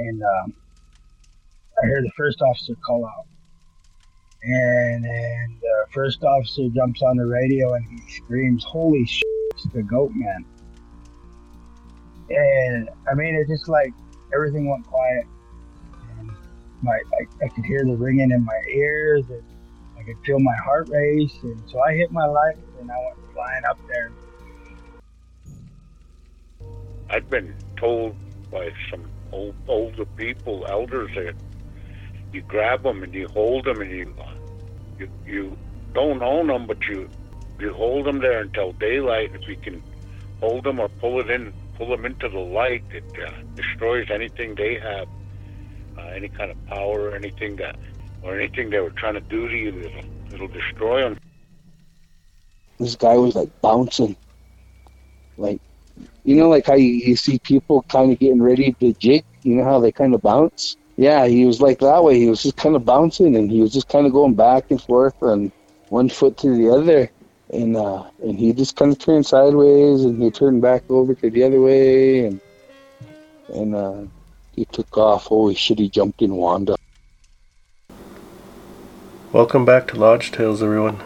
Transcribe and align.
and 0.00 0.22
um, 0.22 0.54
I 1.82 1.86
hear 1.86 2.02
the 2.02 2.12
first 2.16 2.40
officer 2.42 2.74
call 2.84 3.04
out. 3.04 3.26
And 4.42 5.04
then 5.04 5.58
the 5.60 5.86
first 5.92 6.22
officer 6.24 6.68
jumps 6.74 7.02
on 7.02 7.16
the 7.16 7.26
radio 7.26 7.74
and 7.74 7.84
he 7.86 8.10
screams, 8.10 8.64
Holy 8.64 9.04
shit, 9.04 9.28
it's 9.50 9.66
the 9.74 9.82
goat 9.82 10.12
man. 10.14 10.44
And 12.30 12.88
I 13.10 13.14
mean, 13.14 13.34
it's 13.34 13.50
just 13.50 13.68
like 13.68 13.92
everything 14.34 14.70
went 14.70 14.86
quiet. 14.86 15.26
And 16.18 16.30
my, 16.82 16.92
I, 16.92 17.44
I 17.44 17.48
could 17.48 17.64
hear 17.66 17.84
the 17.84 17.96
ringing 17.96 18.30
in 18.30 18.44
my 18.44 18.60
ears 18.72 19.24
and 19.28 19.42
I 19.98 20.02
could 20.04 20.16
feel 20.24 20.38
my 20.38 20.56
heart 20.56 20.88
race. 20.88 21.36
And 21.42 21.60
so 21.66 21.82
I 21.82 21.94
hit 21.94 22.10
my 22.10 22.24
light 22.24 22.56
and 22.80 22.90
I 22.90 22.96
went 22.98 23.32
flying 23.34 23.64
up 23.64 23.78
there. 23.88 24.10
I've 27.10 27.28
been 27.28 27.54
told 27.76 28.14
by 28.50 28.72
some 28.90 29.04
old, 29.32 29.54
older 29.68 30.04
people, 30.04 30.66
elders, 30.68 31.10
that 31.14 31.34
you 32.32 32.42
grab 32.42 32.82
them 32.82 33.02
and 33.02 33.12
you 33.14 33.28
hold 33.28 33.64
them 33.64 33.80
and 33.80 33.90
you 33.90 34.14
you, 34.98 35.08
you 35.26 35.58
don't 35.94 36.22
own 36.22 36.48
them, 36.48 36.66
but 36.66 36.86
you 36.86 37.08
you 37.58 37.72
hold 37.72 38.06
them 38.06 38.20
there 38.20 38.40
until 38.40 38.72
daylight. 38.72 39.32
If 39.34 39.48
you 39.48 39.56
can 39.56 39.82
hold 40.40 40.64
them 40.64 40.78
or 40.80 40.88
pull 40.88 41.20
it 41.20 41.30
in, 41.30 41.52
pull 41.76 41.88
them 41.88 42.04
into 42.04 42.28
the 42.28 42.38
light, 42.38 42.84
it 42.90 43.04
uh, 43.22 43.30
destroys 43.54 44.10
anything 44.10 44.54
they 44.54 44.78
have, 44.78 45.08
uh, 45.98 46.02
any 46.14 46.28
kind 46.28 46.50
of 46.50 46.66
power 46.66 47.10
or 47.10 47.14
anything 47.14 47.56
that 47.56 47.76
or 48.22 48.38
anything 48.38 48.70
they 48.70 48.80
were 48.80 48.90
trying 48.90 49.14
to 49.14 49.20
do 49.20 49.48
to 49.48 49.56
you. 49.56 49.80
It'll, 49.80 50.34
it'll 50.34 50.48
destroy 50.48 51.02
them. 51.02 51.18
This 52.78 52.96
guy 52.96 53.16
was 53.16 53.34
like 53.34 53.60
bouncing, 53.60 54.16
like 55.36 55.60
you 56.24 56.36
know, 56.36 56.48
like 56.48 56.66
how 56.66 56.74
you, 56.74 56.86
you 56.86 57.16
see 57.16 57.38
people 57.38 57.82
kind 57.82 58.12
of 58.12 58.18
getting 58.18 58.42
ready 58.42 58.72
to 58.80 58.92
jig. 58.94 59.24
You 59.42 59.56
know 59.56 59.64
how 59.64 59.80
they 59.80 59.92
kind 59.92 60.14
of 60.14 60.22
bounce 60.22 60.76
yeah, 61.00 61.26
he 61.26 61.46
was 61.46 61.62
like 61.62 61.78
that 61.78 62.04
way. 62.04 62.18
He 62.18 62.28
was 62.28 62.42
just 62.42 62.58
kind 62.58 62.76
of 62.76 62.84
bouncing, 62.84 63.34
and 63.34 63.50
he 63.50 63.62
was 63.62 63.72
just 63.72 63.88
kind 63.88 64.04
of 64.06 64.12
going 64.12 64.34
back 64.34 64.70
and 64.70 64.82
forth 64.82 65.14
from 65.18 65.50
one 65.88 66.10
foot 66.10 66.36
to 66.38 66.54
the 66.54 66.68
other, 66.68 67.10
and 67.54 67.74
uh, 67.74 68.04
and 68.22 68.38
he 68.38 68.52
just 68.52 68.76
kind 68.76 68.92
of 68.92 68.98
turned 68.98 69.24
sideways, 69.24 70.04
and 70.04 70.22
he 70.22 70.30
turned 70.30 70.60
back 70.60 70.82
over 70.90 71.14
to 71.14 71.30
the 71.30 71.42
other 71.42 71.58
way, 71.58 72.26
and 72.26 72.38
and 73.54 73.74
uh, 73.74 74.02
he 74.54 74.66
took 74.66 74.98
off. 74.98 75.24
Holy 75.24 75.54
shit! 75.54 75.78
He 75.78 75.88
jumped 75.88 76.20
in 76.20 76.34
Wanda. 76.34 76.76
Welcome 79.32 79.64
back 79.64 79.86
to 79.88 79.96
Lodge 79.96 80.30
Tales, 80.30 80.62
everyone. 80.62 81.02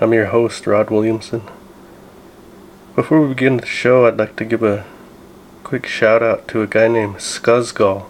I'm 0.00 0.12
your 0.12 0.26
host, 0.26 0.64
Rod 0.64 0.90
Williamson. 0.90 1.42
Before 2.98 3.20
we 3.20 3.28
begin 3.28 3.58
the 3.58 3.64
show, 3.64 4.06
I'd 4.06 4.16
like 4.16 4.34
to 4.34 4.44
give 4.44 4.64
a 4.64 4.84
quick 5.62 5.86
shout 5.86 6.20
out 6.20 6.48
to 6.48 6.62
a 6.62 6.66
guy 6.66 6.88
named 6.88 7.18
Scuzzgall 7.18 8.06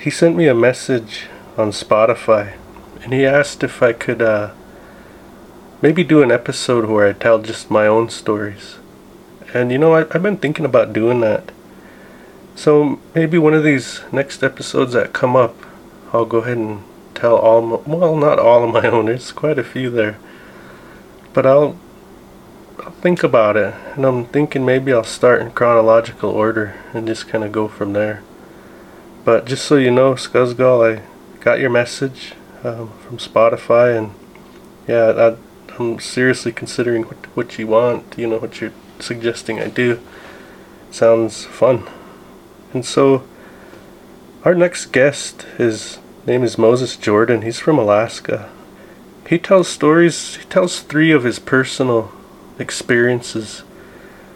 he 0.00 0.10
sent 0.10 0.34
me 0.34 0.48
a 0.48 0.54
message 0.56 1.26
on 1.56 1.70
Spotify 1.70 2.54
and 3.04 3.12
he 3.12 3.24
asked 3.24 3.62
if 3.62 3.80
I 3.80 3.92
could 3.92 4.20
uh, 4.20 4.50
maybe 5.82 6.02
do 6.02 6.20
an 6.20 6.32
episode 6.32 6.86
where 6.86 7.06
I 7.06 7.12
tell 7.12 7.38
just 7.38 7.70
my 7.70 7.86
own 7.86 8.10
stories. 8.10 8.78
And 9.54 9.70
you 9.70 9.78
know, 9.78 9.94
I, 9.94 10.00
I've 10.10 10.24
been 10.24 10.38
thinking 10.38 10.64
about 10.64 10.92
doing 10.92 11.20
that. 11.20 11.52
So 12.56 12.98
maybe 13.14 13.38
one 13.38 13.54
of 13.54 13.62
these 13.62 14.00
next 14.10 14.42
episodes 14.42 14.94
that 14.94 15.12
come 15.12 15.36
up, 15.36 15.54
I'll 16.12 16.26
go 16.26 16.38
ahead 16.38 16.56
and 16.58 16.82
tell 17.14 17.36
all 17.36 17.62
my, 17.62 17.76
well, 17.86 18.16
not 18.16 18.40
all 18.40 18.64
of 18.64 18.72
my 18.72 18.88
own, 18.90 19.06
there's 19.06 19.30
quite 19.30 19.60
a 19.60 19.62
few 19.62 19.90
there. 19.90 20.18
But 21.32 21.46
I'll 21.46 21.78
think 23.00 23.22
about 23.22 23.56
it. 23.56 23.74
And 23.96 24.04
I'm 24.04 24.26
thinking 24.26 24.64
maybe 24.64 24.92
I'll 24.92 25.04
start 25.04 25.40
in 25.40 25.50
chronological 25.52 26.30
order 26.30 26.74
and 26.92 27.06
just 27.06 27.28
kind 27.28 27.42
of 27.42 27.52
go 27.52 27.66
from 27.66 27.92
there. 27.94 28.22
But 29.24 29.46
just 29.46 29.64
so 29.64 29.76
you 29.76 29.90
know, 29.90 30.14
Scuzzgull, 30.14 30.98
I 30.98 31.02
got 31.40 31.60
your 31.60 31.70
message 31.70 32.34
um, 32.62 32.90
from 33.06 33.18
Spotify, 33.18 33.96
and 33.96 34.14
yeah, 34.86 35.34
I, 35.78 35.82
am 35.82 35.98
seriously 35.98 36.52
considering 36.52 37.04
what, 37.04 37.26
what 37.36 37.58
you 37.58 37.66
want. 37.66 38.14
You 38.16 38.26
know 38.26 38.38
what 38.38 38.60
you're 38.60 38.72
suggesting 38.98 39.60
I 39.60 39.68
do. 39.68 40.00
Sounds 40.90 41.44
fun. 41.44 41.88
And 42.72 42.84
so, 42.84 43.24
our 44.44 44.54
next 44.54 44.86
guest, 44.86 45.42
his 45.58 45.98
name 46.26 46.42
is 46.42 46.58
Moses 46.58 46.96
Jordan. 46.96 47.42
He's 47.42 47.58
from 47.58 47.78
Alaska. 47.78 48.50
He 49.28 49.38
tells 49.38 49.68
stories. 49.68 50.36
He 50.36 50.44
tells 50.44 50.80
three 50.80 51.12
of 51.12 51.24
his 51.24 51.38
personal 51.38 52.12
experiences. 52.60 53.60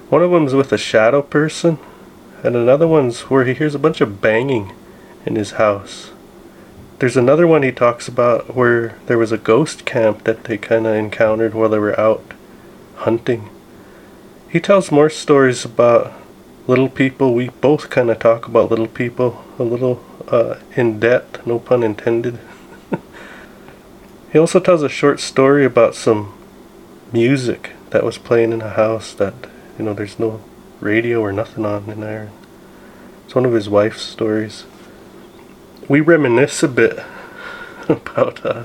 One 0.08 0.22
of 0.22 0.30
them's 0.30 0.54
with 0.54 0.72
a 0.72 0.78
shadow 0.78 1.22
person 1.22 1.78
and 2.44 2.54
another 2.54 2.86
one's 2.86 3.22
where 3.22 3.44
he 3.44 3.54
hears 3.54 3.74
a 3.74 3.78
bunch 3.78 4.02
of 4.02 4.20
banging 4.20 4.72
in 5.24 5.34
his 5.34 5.52
house. 5.52 6.10
There's 6.98 7.16
another 7.16 7.46
one 7.46 7.62
he 7.62 7.72
talks 7.72 8.06
about 8.06 8.54
where 8.54 8.98
there 9.06 9.18
was 9.18 9.32
a 9.32 9.38
ghost 9.38 9.86
camp 9.86 10.24
that 10.24 10.44
they 10.44 10.58
kind 10.58 10.86
of 10.86 10.94
encountered 10.94 11.54
while 11.54 11.70
they 11.70 11.78
were 11.78 11.98
out 11.98 12.22
hunting. 12.96 13.48
He 14.48 14.60
tells 14.60 14.92
more 14.92 15.10
stories 15.10 15.64
about 15.64 16.12
little 16.66 16.88
people. 16.88 17.34
We 17.34 17.48
both 17.48 17.88
kind 17.88 18.10
of 18.10 18.18
talk 18.18 18.46
about 18.46 18.70
little 18.70 18.86
people 18.86 19.42
a 19.58 19.62
little 19.62 20.04
uh, 20.28 20.56
in 20.76 21.00
depth, 21.00 21.46
no 21.46 21.58
pun 21.58 21.82
intended. 21.82 22.38
he 24.32 24.38
also 24.38 24.60
tells 24.60 24.82
a 24.82 24.88
short 24.88 25.18
story 25.18 25.64
about 25.64 25.94
some 25.94 26.32
music 27.10 27.72
that 27.94 28.02
was 28.02 28.18
playing 28.18 28.52
in 28.52 28.60
a 28.60 28.70
house 28.70 29.14
that, 29.14 29.34
you 29.78 29.84
know, 29.84 29.94
there's 29.94 30.18
no 30.18 30.40
radio 30.80 31.20
or 31.20 31.32
nothing 31.32 31.64
on 31.64 31.88
in 31.88 32.00
there. 32.00 32.28
It's 33.24 33.36
one 33.36 33.46
of 33.46 33.52
his 33.52 33.68
wife's 33.68 34.02
stories. 34.02 34.64
We 35.88 36.00
reminisce 36.00 36.64
a 36.64 36.68
bit 36.68 36.98
about, 37.88 38.44
uh, 38.44 38.64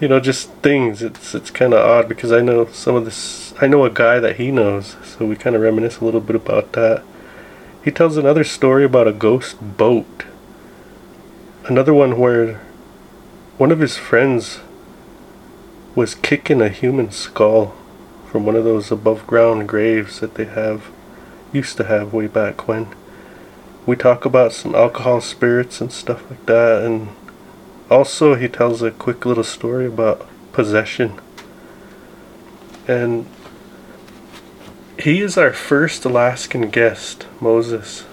you 0.00 0.06
know, 0.06 0.20
just 0.20 0.50
things. 0.62 1.02
It's 1.02 1.34
it's 1.34 1.50
kind 1.50 1.74
of 1.74 1.84
odd 1.84 2.08
because 2.08 2.30
I 2.30 2.42
know 2.42 2.66
some 2.66 2.94
of 2.94 3.04
this. 3.04 3.54
I 3.60 3.66
know 3.66 3.84
a 3.84 3.90
guy 3.90 4.20
that 4.20 4.36
he 4.36 4.52
knows, 4.52 4.94
so 5.02 5.26
we 5.26 5.34
kind 5.34 5.56
of 5.56 5.62
reminisce 5.62 5.98
a 5.98 6.04
little 6.04 6.20
bit 6.20 6.36
about 6.36 6.74
that. 6.74 7.02
He 7.84 7.90
tells 7.90 8.16
another 8.16 8.44
story 8.44 8.84
about 8.84 9.08
a 9.08 9.12
ghost 9.12 9.76
boat. 9.76 10.26
Another 11.64 11.92
one 11.92 12.16
where 12.20 12.60
one 13.58 13.72
of 13.72 13.80
his 13.80 13.96
friends 13.96 14.60
was 15.96 16.14
kicking 16.14 16.62
a 16.62 16.68
human 16.68 17.10
skull 17.10 17.74
from 18.32 18.46
one 18.46 18.56
of 18.56 18.64
those 18.64 18.90
above 18.90 19.26
ground 19.26 19.68
graves 19.68 20.20
that 20.20 20.36
they 20.36 20.46
have 20.46 20.90
used 21.52 21.76
to 21.76 21.84
have 21.84 22.14
way 22.14 22.26
back 22.26 22.66
when. 22.66 22.88
We 23.84 23.94
talk 23.94 24.24
about 24.24 24.54
some 24.54 24.74
alcohol 24.74 25.20
spirits 25.20 25.82
and 25.82 25.92
stuff 25.92 26.28
like 26.30 26.46
that 26.46 26.82
and 26.82 27.10
also 27.90 28.34
he 28.34 28.48
tells 28.48 28.80
a 28.80 28.90
quick 28.90 29.26
little 29.26 29.44
story 29.44 29.86
about 29.86 30.26
possession. 30.54 31.20
And 32.88 33.26
he 34.98 35.20
is 35.20 35.36
our 35.36 35.52
first 35.52 36.06
Alaskan 36.06 36.70
guest, 36.70 37.26
Moses. 37.38 38.06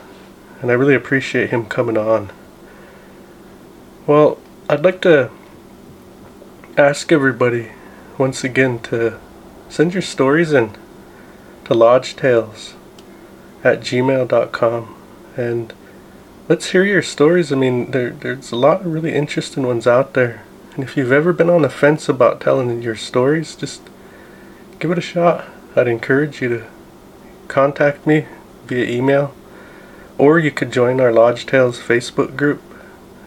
And 0.62 0.70
I 0.70 0.74
really 0.74 0.96
appreciate 0.96 1.50
him 1.50 1.66
coming 1.66 1.98
on. 1.98 2.30
Well, 4.06 4.38
I'd 4.70 4.84
like 4.84 5.00
to 5.04 5.32
ask 6.78 7.10
everybody 7.10 7.72
once 8.18 8.44
again 8.44 8.80
to 8.80 9.18
send 9.70 9.94
your 9.94 10.02
stories 10.02 10.52
in 10.52 10.76
to 11.66 11.74
Lodge 11.74 12.16
Tales 12.16 12.74
at 13.64 13.80
gmail.com 13.82 14.96
and 15.38 15.74
let's 16.50 16.72
hear 16.72 16.84
your 16.84 17.04
stories. 17.04 17.52
I 17.52 17.56
mean, 17.56 17.92
there, 17.92 18.10
there's 18.10 18.52
a 18.52 18.56
lot 18.56 18.82
of 18.82 18.88
really 18.88 19.14
interesting 19.14 19.66
ones 19.66 19.88
out 19.88 20.14
there. 20.14 20.44
And 20.74 20.84
if 20.84 20.98
you've 20.98 21.12
ever 21.12 21.32
been 21.32 21.50
on 21.50 21.62
the 21.62 21.70
fence 21.70 22.10
about 22.10 22.42
telling 22.42 22.82
your 22.82 22.96
stories, 22.96 23.56
just 23.56 23.82
give 24.80 24.92
it 24.92 24.98
a 24.98 25.02
shot. 25.02 25.46
I'd 25.76 25.88
encourage 25.88 26.42
you 26.42 26.50
to 26.50 26.66
contact 27.48 28.08
me 28.08 28.26
via 28.66 28.86
email, 28.86 29.34
or 30.18 30.40
you 30.40 30.52
could 30.52 30.72
join 30.72 31.00
our 31.00 31.12
Lodge 31.12 31.46
Tales 31.46 31.80
Facebook 31.80 32.36
group. 32.36 32.62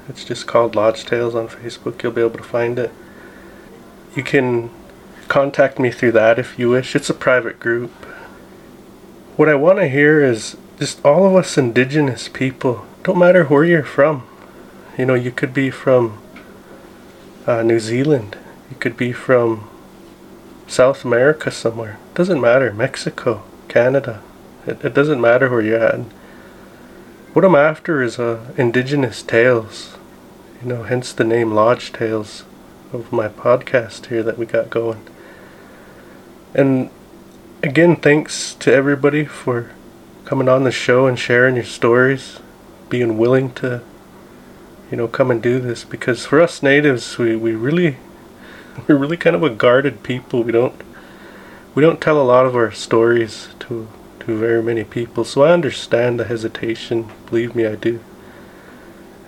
It's 0.08 0.24
just 0.24 0.46
called 0.46 0.74
Lodge 0.74 1.04
Tales 1.04 1.34
on 1.34 1.48
Facebook. 1.48 2.02
You'll 2.02 2.12
be 2.12 2.20
able 2.20 2.38
to 2.38 2.42
find 2.42 2.78
it. 2.78 2.90
You 4.16 4.22
can 4.22 4.70
contact 5.32 5.78
me 5.78 5.90
through 5.90 6.12
that 6.12 6.38
if 6.38 6.58
you 6.58 6.68
wish. 6.68 6.94
It's 6.94 7.08
a 7.08 7.14
private 7.14 7.58
group. 7.58 7.90
What 9.38 9.48
I 9.48 9.54
want 9.54 9.78
to 9.78 9.88
hear 9.88 10.22
is 10.22 10.58
just 10.78 11.02
all 11.06 11.26
of 11.26 11.34
us 11.34 11.56
indigenous 11.56 12.28
people, 12.28 12.84
don't 13.02 13.18
matter 13.18 13.44
where 13.44 13.64
you're 13.64 13.82
from. 13.82 14.26
You 14.98 15.06
know, 15.06 15.14
you 15.14 15.30
could 15.30 15.54
be 15.54 15.70
from 15.70 16.18
uh, 17.46 17.62
New 17.62 17.80
Zealand, 17.80 18.36
you 18.68 18.76
could 18.76 18.94
be 18.94 19.10
from 19.10 19.70
South 20.66 21.02
America 21.02 21.50
somewhere. 21.50 21.98
Doesn't 22.14 22.40
matter. 22.40 22.70
Mexico, 22.74 23.42
Canada. 23.68 24.22
It, 24.66 24.84
it 24.84 24.92
doesn't 24.92 25.20
matter 25.20 25.48
where 25.48 25.62
you're 25.62 25.82
at. 25.82 26.00
What 27.32 27.46
I'm 27.46 27.54
after 27.54 28.02
is 28.02 28.18
uh, 28.18 28.52
indigenous 28.58 29.22
tales. 29.22 29.96
You 30.60 30.68
know, 30.68 30.82
hence 30.82 31.10
the 31.10 31.24
name 31.24 31.52
Lodge 31.54 31.90
Tales 31.90 32.44
of 32.92 33.10
my 33.10 33.28
podcast 33.28 34.06
here 34.06 34.22
that 34.22 34.36
we 34.36 34.44
got 34.44 34.68
going. 34.68 35.06
And 36.54 36.90
again, 37.62 37.96
thanks 37.96 38.54
to 38.54 38.72
everybody 38.72 39.24
for 39.24 39.70
coming 40.24 40.48
on 40.48 40.64
the 40.64 40.70
show 40.70 41.06
and 41.06 41.18
sharing 41.18 41.56
your 41.56 41.64
stories. 41.64 42.40
being 42.88 43.16
willing 43.16 43.50
to, 43.54 43.80
you 44.90 44.98
know, 44.98 45.08
come 45.08 45.30
and 45.30 45.42
do 45.42 45.58
this. 45.58 45.82
Because 45.82 46.26
for 46.26 46.42
us 46.42 46.62
natives, 46.62 47.16
we, 47.16 47.34
we 47.34 47.54
really, 47.54 47.96
we're 48.86 48.96
really 48.96 49.16
kind 49.16 49.34
of 49.34 49.42
a 49.42 49.48
guarded 49.48 50.02
people. 50.02 50.42
We 50.42 50.52
don't, 50.52 50.74
we 51.74 51.82
don't 51.82 52.02
tell 52.02 52.20
a 52.20 52.22
lot 52.22 52.44
of 52.44 52.54
our 52.54 52.70
stories 52.70 53.48
to, 53.60 53.88
to 54.20 54.38
very 54.38 54.62
many 54.62 54.84
people. 54.84 55.24
So 55.24 55.42
I 55.42 55.52
understand 55.52 56.20
the 56.20 56.24
hesitation. 56.24 57.10
Believe 57.30 57.54
me, 57.54 57.64
I 57.64 57.76
do. 57.76 58.00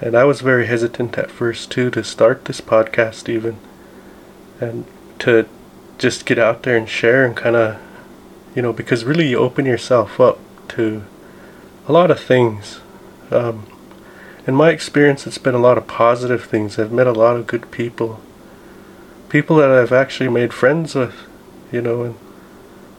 And 0.01 0.15
I 0.15 0.25
was 0.25 0.43
very 0.43 0.67
hesitant 0.67 1.17
at 1.17 1.31
first 1.31 1.71
too 1.71 1.91
to 1.93 2.05
start 2.05 2.45
this 2.45 2.61
podcast 2.61 3.29
even, 3.29 3.57
and 4.61 4.85
to 5.21 5.49
just 5.99 6.27
get 6.27 6.39
out 6.39 6.63
there 6.63 6.77
and 6.77 6.89
share 6.89 7.25
and 7.25 7.37
kind 7.37 7.57
of, 7.57 7.81
you 8.55 8.63
know, 8.63 8.73
because 8.73 9.05
really 9.05 9.29
you 9.29 9.39
open 9.39 9.65
yourself 9.67 10.21
up 10.21 10.39
to 10.69 11.05
a 11.87 11.93
lot 11.93 12.11
of 12.11 12.21
things. 12.21 12.81
Um, 13.31 13.67
in 14.47 14.55
my 14.55 14.71
experience, 14.71 15.27
it's 15.27 15.39
been 15.39 15.55
a 15.55 15.59
lot 15.59 15.79
of 15.79 15.87
positive 15.87 16.45
things. 16.45 16.79
I've 16.79 16.93
met 16.93 17.07
a 17.07 17.13
lot 17.13 17.37
of 17.37 17.47
good 17.47 17.71
people, 17.71 18.21
people 19.29 19.57
that 19.57 19.71
I've 19.71 19.93
actually 19.93 20.29
made 20.29 20.53
friends 20.53 20.95
with, 20.95 21.15
you 21.73 21.81
know, 21.81 22.03
and 22.03 22.15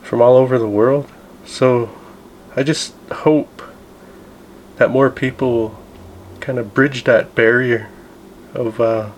from 0.01 0.21
all 0.21 0.35
over 0.35 0.57
the 0.57 0.67
world. 0.67 1.09
So 1.45 1.89
I 2.55 2.63
just 2.63 2.95
hope 3.11 3.61
that 4.77 4.89
more 4.89 5.09
people 5.09 5.51
will 5.53 5.79
kind 6.39 6.57
of 6.57 6.73
bridge 6.73 7.03
that 7.03 7.35
barrier 7.35 7.89
of, 8.53 8.79
uh, 8.79 9.11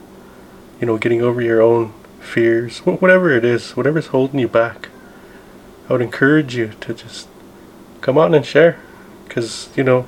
you 0.80 0.88
know, 0.88 0.98
getting 0.98 1.22
over 1.22 1.42
your 1.42 1.62
own 1.62 1.94
fears, 2.28 2.80
whatever 2.80 3.32
it 3.32 3.46
is, 3.46 3.72
whatever's 3.72 4.08
holding 4.08 4.40
you 4.40 4.48
back. 4.48 4.90
I 5.90 5.94
would 5.94 6.02
encourage 6.02 6.56
you 6.56 6.74
to 6.82 6.94
just 6.94 7.28
come 8.02 8.18
on 8.18 8.36
and 8.36 8.46
share, 8.46 8.80
because 9.28 9.70
you 9.76 9.84
know, 9.84 10.08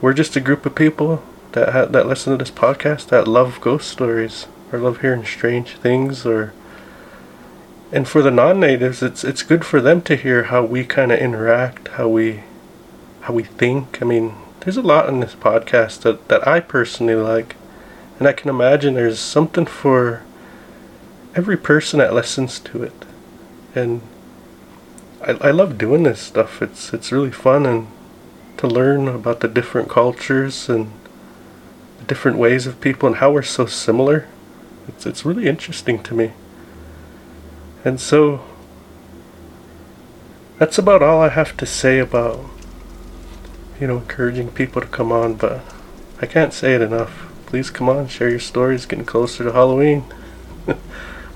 we're 0.00 0.12
just 0.12 0.36
a 0.36 0.40
group 0.40 0.66
of 0.66 0.74
people 0.74 1.22
that 1.56 1.72
ha- 1.72 1.86
that 1.86 2.06
listen 2.06 2.32
to 2.32 2.36
this 2.36 2.50
podcast 2.50 3.08
that 3.08 3.26
love 3.26 3.60
ghost 3.62 3.88
stories 3.88 4.46
or 4.70 4.78
love 4.78 5.00
hearing 5.00 5.24
strange 5.24 5.76
things 5.76 6.26
or 6.26 6.52
and 7.90 8.06
for 8.06 8.20
the 8.20 8.30
non-natives 8.30 9.02
it's 9.02 9.24
it's 9.24 9.42
good 9.42 9.64
for 9.64 9.80
them 9.80 10.02
to 10.02 10.16
hear 10.16 10.44
how 10.44 10.62
we 10.62 10.84
kind 10.84 11.10
of 11.10 11.18
interact 11.18 11.88
how 11.88 12.06
we 12.06 12.42
how 13.22 13.32
we 13.32 13.42
think 13.42 14.02
i 14.02 14.04
mean 14.04 14.34
there's 14.60 14.76
a 14.76 14.82
lot 14.82 15.08
in 15.08 15.20
this 15.20 15.34
podcast 15.34 16.02
that, 16.02 16.28
that 16.28 16.46
i 16.46 16.60
personally 16.60 17.14
like 17.14 17.56
and 18.18 18.28
i 18.28 18.32
can 18.32 18.50
imagine 18.50 18.92
there's 18.92 19.18
something 19.18 19.64
for 19.64 20.22
every 21.36 21.56
person 21.56 21.98
that 21.98 22.14
listens 22.14 22.58
to 22.58 22.82
it. 22.82 23.04
And 23.74 24.00
I, 25.22 25.32
I 25.32 25.50
love 25.50 25.76
doing 25.78 26.02
this 26.02 26.20
stuff. 26.20 26.62
It's 26.62 26.92
it's 26.94 27.12
really 27.12 27.30
fun 27.30 27.66
and 27.66 27.88
to 28.56 28.66
learn 28.66 29.06
about 29.06 29.40
the 29.40 29.48
different 29.48 29.90
cultures 29.90 30.68
and 30.68 30.90
the 31.98 32.04
different 32.06 32.38
ways 32.38 32.66
of 32.66 32.80
people 32.80 33.06
and 33.06 33.16
how 33.16 33.30
we're 33.30 33.42
so 33.42 33.66
similar. 33.66 34.26
It's 34.88 35.04
it's 35.04 35.26
really 35.26 35.46
interesting 35.46 36.02
to 36.04 36.14
me. 36.14 36.32
And 37.84 38.00
so 38.00 38.42
that's 40.58 40.78
about 40.78 41.02
all 41.02 41.20
I 41.20 41.28
have 41.28 41.54
to 41.58 41.66
say 41.66 41.98
about 41.98 42.40
you 43.78 43.86
know 43.86 43.98
encouraging 43.98 44.52
people 44.52 44.80
to 44.80 44.88
come 44.88 45.12
on, 45.12 45.34
but 45.34 45.60
I 46.22 46.24
can't 46.24 46.54
say 46.54 46.74
it 46.74 46.80
enough. 46.80 47.30
Please 47.44 47.68
come 47.68 47.90
on, 47.90 48.08
share 48.08 48.30
your 48.30 48.40
stories, 48.40 48.86
getting 48.86 49.04
closer 49.04 49.44
to 49.44 49.52
Halloween. 49.52 50.04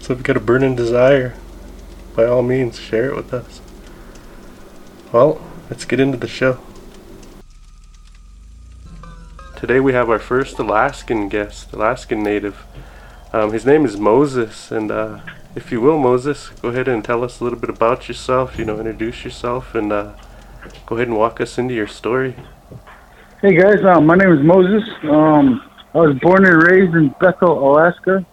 So 0.00 0.14
if 0.14 0.18
you've 0.18 0.22
got 0.22 0.36
a 0.38 0.40
burning 0.40 0.74
desire, 0.74 1.34
by 2.16 2.24
all 2.24 2.42
means, 2.42 2.80
share 2.80 3.10
it 3.10 3.16
with 3.16 3.34
us. 3.34 3.60
Well, 5.12 5.40
let's 5.68 5.84
get 5.84 6.00
into 6.00 6.16
the 6.16 6.26
show. 6.26 6.58
Today 9.56 9.78
we 9.78 9.92
have 9.92 10.08
our 10.08 10.18
first 10.18 10.58
Alaskan 10.58 11.28
guest, 11.28 11.74
Alaskan 11.74 12.22
native. 12.22 12.64
Um, 13.34 13.52
his 13.52 13.66
name 13.66 13.84
is 13.84 13.98
Moses, 13.98 14.70
and 14.70 14.90
uh, 14.90 15.20
if 15.54 15.70
you 15.70 15.82
will, 15.82 15.98
Moses, 15.98 16.48
go 16.62 16.70
ahead 16.70 16.88
and 16.88 17.04
tell 17.04 17.22
us 17.22 17.38
a 17.38 17.44
little 17.44 17.58
bit 17.58 17.68
about 17.68 18.08
yourself. 18.08 18.58
You 18.58 18.64
know, 18.64 18.78
introduce 18.78 19.22
yourself, 19.22 19.74
and 19.74 19.92
uh, 19.92 20.14
go 20.86 20.96
ahead 20.96 21.08
and 21.08 21.16
walk 21.16 21.42
us 21.42 21.58
into 21.58 21.74
your 21.74 21.86
story. 21.86 22.36
Hey 23.42 23.54
guys, 23.54 23.84
uh, 23.84 24.00
my 24.00 24.16
name 24.16 24.32
is 24.32 24.40
Moses. 24.42 24.88
Um, 25.02 25.70
I 25.94 25.98
was 25.98 26.18
born 26.22 26.46
and 26.46 26.62
raised 26.62 26.94
in 26.94 27.14
Bethel, 27.20 27.58
Alaska. 27.58 28.24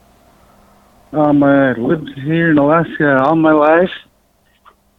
Um, 1.14 1.42
I 1.42 1.72
lived 1.74 2.10
here 2.20 2.52
in 2.52 2.58
Alaska 2.58 3.24
all 3.24 3.36
my 3.36 3.54
life. 3.54 3.92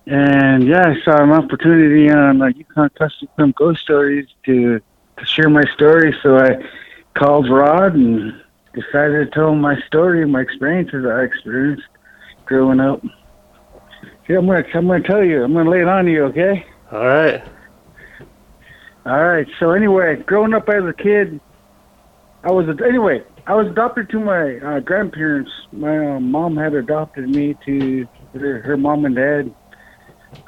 And 0.06 0.66
yeah, 0.66 0.84
I 0.86 1.02
saw 1.04 1.22
an 1.22 1.32
opportunity 1.32 2.10
on 2.10 2.40
uh, 2.40 2.46
Yukon 2.46 2.90
Kuskokwim 2.98 3.54
Ghost 3.54 3.82
Stories 3.82 4.26
to, 4.46 4.80
to 5.18 5.26
share 5.26 5.50
my 5.50 5.64
story. 5.74 6.16
So 6.22 6.38
I 6.38 6.56
called 7.14 7.50
Rod 7.50 7.94
and 7.94 8.40
decided 8.72 9.26
to 9.26 9.30
tell 9.34 9.52
him 9.52 9.60
my 9.60 9.78
story, 9.86 10.26
my 10.26 10.40
experiences 10.40 11.04
I 11.04 11.24
experienced 11.24 11.84
growing 12.46 12.80
up. 12.80 13.02
Yeah, 14.28 14.38
I'm 14.38 14.46
gonna 14.46 14.64
I'm 14.74 14.86
gonna 14.86 15.02
tell 15.02 15.24
you. 15.24 15.44
I'm 15.44 15.52
gonna 15.52 15.68
lay 15.68 15.80
it 15.80 15.88
on 15.88 16.06
you, 16.06 16.24
okay? 16.24 16.66
All 16.90 17.04
right. 17.04 17.42
All 19.04 19.24
right. 19.24 19.46
So 19.58 19.72
anyway, 19.72 20.16
growing 20.16 20.54
up 20.54 20.68
as 20.68 20.84
a 20.84 20.92
kid, 20.92 21.40
I 22.44 22.52
was 22.52 22.66
a, 22.68 22.86
anyway. 22.86 23.24
I 23.48 23.54
was 23.54 23.66
adopted 23.66 24.10
to 24.10 24.20
my 24.20 24.58
uh, 24.58 24.80
grandparents. 24.80 25.50
My 25.72 26.16
uh, 26.16 26.20
mom 26.20 26.54
had 26.58 26.74
adopted 26.74 27.30
me 27.30 27.56
to 27.64 28.06
her, 28.34 28.60
her 28.60 28.76
mom 28.76 29.06
and 29.06 29.16
dad. 29.16 29.54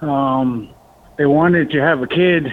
Um, 0.02 0.74
they 1.16 1.24
wanted 1.24 1.70
to 1.70 1.80
have 1.80 2.02
a 2.02 2.06
kid, 2.06 2.52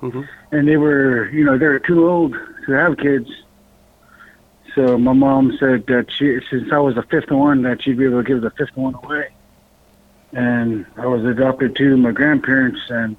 mm-hmm. 0.00 0.22
and 0.50 0.66
they 0.66 0.78
were, 0.78 1.28
you 1.28 1.44
know, 1.44 1.58
they 1.58 1.66
were 1.66 1.78
too 1.78 2.08
old 2.08 2.34
to 2.64 2.72
have 2.72 2.96
kids. 2.96 3.28
So 4.74 4.96
my 4.96 5.12
mom 5.12 5.54
said 5.60 5.86
that 5.88 6.06
she, 6.10 6.40
since 6.48 6.72
I 6.72 6.78
was 6.78 6.94
the 6.94 7.02
fifth 7.02 7.30
one, 7.30 7.60
that 7.62 7.82
she'd 7.82 7.98
be 7.98 8.06
able 8.06 8.22
to 8.22 8.26
give 8.26 8.40
the 8.40 8.50
fifth 8.52 8.74
one 8.78 8.94
away. 8.94 9.28
And 10.32 10.86
I 10.96 11.04
was 11.04 11.22
adopted 11.26 11.76
to 11.76 11.98
my 11.98 12.12
grandparents, 12.12 12.80
and 12.88 13.14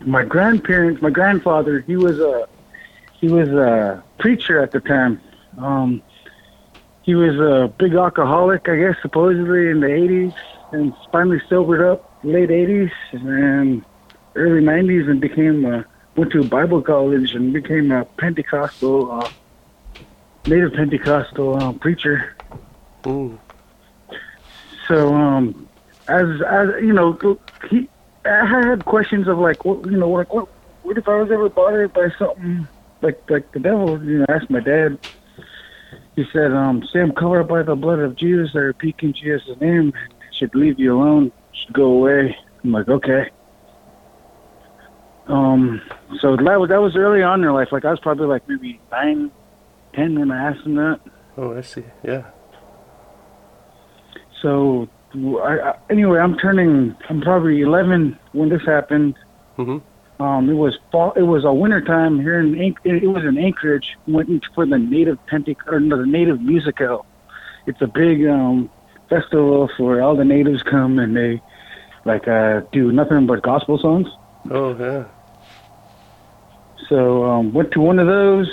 my 0.00 0.24
grandparents, 0.24 1.02
my 1.02 1.10
grandfather, 1.10 1.80
he 1.80 1.96
was 1.96 2.20
a 2.20 2.48
he 3.20 3.28
was 3.28 3.50
a 3.50 4.02
preacher 4.18 4.58
at 4.58 4.70
the 4.70 4.80
time 4.80 5.20
um, 5.58 6.02
he 7.02 7.14
was 7.14 7.38
a 7.38 7.72
big 7.78 7.94
alcoholic, 7.94 8.68
I 8.68 8.76
guess, 8.76 8.96
supposedly 9.02 9.68
in 9.68 9.80
the 9.80 9.88
80s, 9.88 10.34
and 10.72 10.94
finally 11.10 11.40
sobered 11.48 11.82
up 11.82 12.10
late 12.22 12.48
80s 12.48 12.92
and 13.12 13.84
early 14.34 14.62
90s, 14.62 15.10
and 15.10 15.20
became 15.20 15.64
a, 15.64 15.84
went 16.16 16.32
to 16.32 16.44
Bible 16.44 16.80
college 16.80 17.34
and 17.34 17.52
became 17.52 17.90
a 17.90 18.04
Pentecostal, 18.04 19.10
uh, 19.10 19.30
native 20.46 20.72
Pentecostal 20.74 21.56
uh, 21.56 21.72
preacher. 21.72 22.36
Ooh. 23.06 23.38
So, 24.86 25.14
um, 25.14 25.68
as 26.08 26.26
as 26.42 26.68
you 26.80 26.92
know, 26.92 27.38
he 27.68 27.88
I 28.24 28.44
had 28.44 28.84
questions 28.84 29.28
of 29.28 29.38
like, 29.38 29.64
what 29.64 29.84
you 29.86 29.96
know, 29.96 30.08
what 30.08 30.32
what, 30.32 30.48
what 30.82 30.98
if 30.98 31.08
I 31.08 31.20
was 31.20 31.30
ever 31.30 31.48
bothered 31.48 31.92
by 31.92 32.10
something 32.18 32.68
like 33.00 33.22
like 33.30 33.50
the 33.52 33.60
devil? 33.60 34.02
You 34.02 34.18
know, 34.18 34.26
asked 34.28 34.50
my 34.50 34.60
dad 34.60 34.98
he 36.16 36.24
said, 36.32 36.52
um, 36.52 36.86
say 36.92 37.00
I'm 37.00 37.12
covered 37.12 37.44
by 37.44 37.62
the 37.62 37.74
blood 37.74 37.98
of 37.98 38.16
Jesus. 38.16 38.50
I 38.54 38.58
repeat 38.58 38.96
in 39.00 39.12
Jesus' 39.14 39.58
name. 39.60 39.92
should 40.32 40.54
leave 40.54 40.78
you 40.78 40.96
alone. 40.96 41.32
should 41.52 41.72
go 41.72 41.84
away. 41.84 42.36
I'm 42.62 42.72
like, 42.72 42.88
okay. 42.88 43.30
Um, 45.26 45.80
so 46.20 46.36
that 46.36 46.60
was, 46.60 46.68
that 46.68 46.80
was 46.80 46.96
early 46.96 47.22
on 47.22 47.36
in 47.36 47.42
their 47.42 47.52
life. 47.52 47.68
Like 47.72 47.84
I 47.84 47.90
was 47.90 48.00
probably 48.00 48.26
like 48.26 48.46
maybe 48.48 48.80
nine, 48.90 49.30
ten 49.94 50.18
when 50.18 50.30
I 50.30 50.50
asked 50.50 50.66
him 50.66 50.74
that. 50.76 51.00
Oh, 51.36 51.56
I 51.56 51.62
see. 51.62 51.84
Yeah. 52.02 52.30
So, 54.42 54.88
I, 55.14 55.58
I, 55.60 55.74
anyway, 55.88 56.18
I'm 56.18 56.36
turning. 56.36 56.94
I'm 57.08 57.20
probably 57.20 57.60
11 57.60 58.18
when 58.32 58.48
this 58.48 58.62
happened. 58.66 59.14
Mm-hmm. 59.56 59.78
Um, 60.22 60.48
it 60.48 60.54
was 60.54 60.78
fall. 60.92 61.12
It 61.16 61.22
was 61.22 61.44
a 61.44 61.52
winter 61.52 61.80
time 61.80 62.20
here 62.20 62.38
in 62.38 62.54
it 62.84 63.08
was 63.08 63.24
in 63.24 63.36
Anchorage. 63.36 63.96
Went 64.06 64.44
for 64.54 64.64
the 64.64 64.78
native 64.78 65.18
Pentecost 65.26 65.68
or 65.68 65.80
no, 65.80 65.98
the 65.98 66.06
native 66.06 66.40
musical. 66.40 67.04
It's 67.66 67.82
a 67.82 67.88
big 67.88 68.24
um, 68.28 68.70
festival 69.10 69.68
where 69.78 70.00
all 70.00 70.14
the 70.14 70.24
natives 70.24 70.62
come 70.62 71.00
and 71.00 71.16
they 71.16 71.42
like 72.04 72.28
uh, 72.28 72.60
do 72.70 72.92
nothing 72.92 73.26
but 73.26 73.42
gospel 73.42 73.78
songs. 73.78 74.06
Oh 74.48 74.76
yeah. 74.78 75.06
So 76.88 77.24
um, 77.24 77.52
went 77.52 77.72
to 77.72 77.80
one 77.80 77.98
of 77.98 78.06
those, 78.06 78.48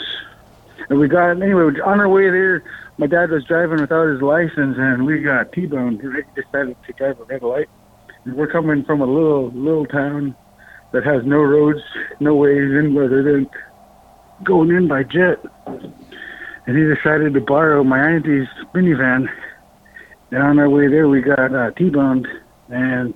and 0.90 0.98
we 0.98 1.08
got 1.08 1.40
anyway 1.40 1.80
on 1.86 2.00
our 2.00 2.10
way 2.10 2.32
there. 2.32 2.64
My 2.98 3.06
dad 3.06 3.30
was 3.30 3.44
driving 3.44 3.80
without 3.80 4.08
his 4.08 4.24
license, 4.24 4.76
and 4.80 5.06
we 5.06 5.22
got 5.22 5.54
T-boned. 5.54 6.02
He 6.02 6.42
decided 6.42 6.78
to 6.88 6.94
drive 6.94 7.20
a 7.20 7.26
red 7.26 7.44
light. 7.44 7.70
And 8.26 8.34
we're 8.34 8.48
coming 8.48 8.84
from 8.86 9.02
a 9.02 9.06
little 9.06 9.52
little 9.52 9.86
town 9.86 10.36
that 10.92 11.04
has 11.06 11.24
no 11.26 11.38
roads, 11.38 11.82
no 12.20 12.36
ways 12.36 12.58
in 12.58 12.98
other 12.98 13.24
than 13.24 13.50
going 14.44 14.70
in 14.70 14.88
by 14.88 15.04
jet. 15.04 15.44
And 16.66 16.78
he 16.78 16.84
decided 16.84 17.34
to 17.34 17.42
borrow 17.42 17.84
my 17.84 18.00
auntie's 18.00 18.48
minivan. 18.74 19.28
And 20.32 20.44
on 20.44 20.60
our 20.60 20.70
way 20.70 20.88
there, 20.88 21.08
we 21.08 21.22
got 21.22 21.54
uh, 21.54 21.72
T-boned, 21.72 22.28
and 22.70 23.14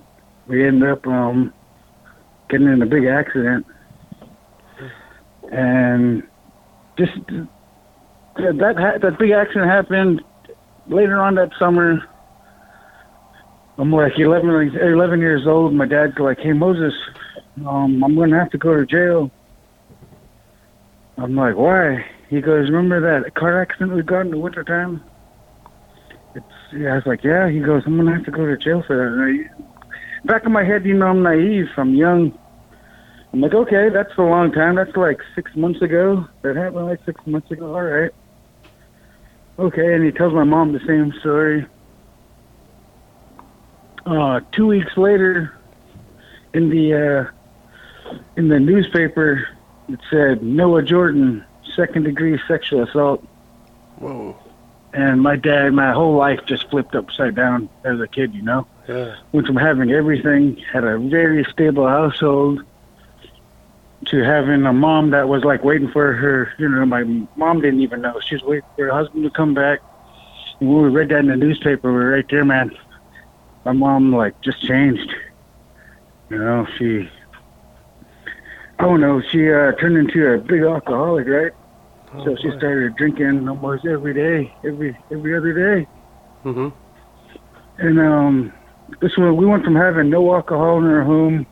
we 0.48 0.66
ended 0.66 0.90
up 0.90 1.06
um, 1.06 1.54
getting 2.50 2.68
in 2.68 2.82
a 2.82 2.86
big 2.86 3.06
accident. 3.06 3.66
And 5.52 6.24
just 6.98 7.12
that 7.28 8.58
that, 8.58 9.02
that 9.02 9.20
big 9.20 9.32
accident 9.32 9.70
happened 9.70 10.22
later 10.88 11.22
on 11.22 11.36
that 11.36 11.52
summer. 11.60 12.02
I'm 13.78 13.92
like 13.92 14.14
11, 14.18 14.78
11 14.80 15.20
years 15.20 15.48
old. 15.48 15.74
My 15.74 15.86
dad's 15.86 16.18
like, 16.18 16.40
"Hey 16.40 16.54
Moses, 16.54 16.94
um, 17.66 18.04
I'm 18.04 18.16
gonna 18.16 18.40
have 18.40 18.52
to 18.52 18.58
go 18.58 18.76
to 18.76 18.86
jail." 18.86 19.32
I'm 21.18 21.36
like, 21.36 21.56
"Why?" 21.56 22.06
He 22.30 22.42
goes, 22.42 22.70
"Remember 22.70 23.00
that 23.00 23.36
car 23.36 23.62
accident 23.62 23.94
we 23.94 24.02
got 24.02 24.22
in 24.22 24.32
the 24.32 24.40
wintertime?" 24.40 25.02
It's 26.36 26.46
yeah. 26.72 26.94
I 26.94 26.96
was 26.96 27.06
like, 27.06 27.24
"Yeah." 27.24 27.50
He 27.50 27.60
goes, 27.60 27.84
"I'm 27.86 27.98
gonna 27.98 28.14
have 28.14 28.26
to 28.26 28.32
go 28.32 28.46
to 28.46 28.58
jail 28.58 28.82
for 28.82 28.96
that." 28.98 29.50
I, 29.52 29.64
back 30.26 30.46
in 30.46 30.52
my 30.52 30.64
head, 30.64 30.86
you 30.86 30.94
know, 30.94 31.08
I'm 31.08 31.22
naive. 31.22 31.70
I'm 31.78 31.94
young. 31.96 32.38
I'm 33.32 33.42
like, 33.42 33.54
okay, 33.54 33.90
that's 33.90 34.16
a 34.18 34.22
long 34.22 34.52
time. 34.52 34.76
That's 34.76 34.96
like 34.96 35.20
six 35.34 35.56
months 35.56 35.82
ago. 35.82 36.28
That 36.44 36.56
happened 36.56 36.86
like 36.86 37.04
six 37.04 37.20
months 37.26 37.50
ago. 37.50 37.76
All 37.76 37.82
right. 37.82 38.12
Okay, 39.58 39.94
and 39.94 40.04
he 40.04 40.12
tells 40.12 40.34
my 40.34 40.44
mom 40.44 40.74
the 40.74 40.80
same 40.86 41.14
story. 41.20 41.66
Uh, 44.06 44.42
two 44.52 44.68
weeks 44.68 44.98
later, 44.98 45.58
in 46.54 46.70
the 46.70 46.94
uh, 46.94 47.32
in 48.38 48.48
the 48.50 48.60
newspaper, 48.60 49.48
it 49.90 50.00
said 50.10 50.44
Noah 50.44 50.84
Jordan, 50.84 51.44
second 51.76 52.04
degree 52.04 52.40
sexual 52.48 52.84
assault. 52.84 53.26
Whoa. 53.98 54.36
And 54.94 55.22
my 55.22 55.36
dad, 55.36 55.74
my 55.74 55.92
whole 55.92 56.16
life 56.16 56.40
just 56.46 56.70
flipped 56.70 56.96
upside 56.96 57.36
down 57.36 57.68
as 57.84 58.00
a 58.00 58.08
kid. 58.08 58.34
You 58.34 58.44
know, 58.44 58.68
Yeah. 58.88 59.16
went 59.32 59.48
from 59.48 59.56
having 59.56 59.92
everything, 59.92 60.58
had 60.72 60.84
a 60.84 60.98
very 61.00 61.44
stable 61.46 61.88
household, 61.88 62.62
to 64.06 64.18
having 64.24 64.66
a 64.66 64.74
mom 64.74 65.12
that 65.12 65.30
was 65.30 65.44
like 65.44 65.64
waiting 65.64 65.88
for 65.88 66.14
her. 66.14 66.52
You 66.58 66.70
know, 66.70 66.86
my 66.86 67.04
mom 67.36 67.62
didn't 67.62 67.80
even 67.80 68.02
know 68.02 68.20
she 68.20 68.36
was 68.36 68.44
waiting 68.44 68.70
for 68.76 68.86
her 68.86 68.92
husband 68.92 69.24
to 69.24 69.30
come 69.30 69.54
back. 69.54 69.80
And 70.60 70.70
when 70.72 70.84
we 70.84 70.90
read 70.90 71.10
that 71.10 71.20
in 71.20 71.28
the 71.28 71.36
newspaper, 71.38 71.92
we 71.92 71.98
were 71.98 72.12
right 72.12 72.26
there, 72.30 72.46
man. 72.46 72.72
My 73.66 73.72
mom 73.72 74.14
like 74.14 74.40
just 74.42 74.62
changed. 74.62 75.14
You 76.30 76.38
know, 76.38 76.68
she. 76.78 77.10
I 78.84 78.98
don't. 78.98 79.26
She 79.30 79.52
uh, 79.52 79.72
turned 79.74 79.98
into 79.98 80.34
a 80.34 80.38
big 80.38 80.62
alcoholic, 80.64 81.28
right? 81.28 81.52
Oh, 82.16 82.26
so 82.26 82.36
she 82.36 82.50
started 82.58 82.96
drinking 82.96 83.48
almost 83.48 83.86
every 83.86 84.14
day, 84.14 84.54
every 84.64 84.98
every 85.10 85.36
other 85.38 85.54
day. 85.54 85.88
Mhm. 86.44 86.72
And 87.78 88.00
um, 88.00 88.54
this 89.00 89.18
one 89.18 89.36
we 89.38 89.46
went 89.46 89.64
from 89.64 89.76
having 89.76 90.10
no 90.10 90.34
alcohol 90.36 90.78
in 90.80 90.86
our 90.86 91.02
home, 91.04 91.46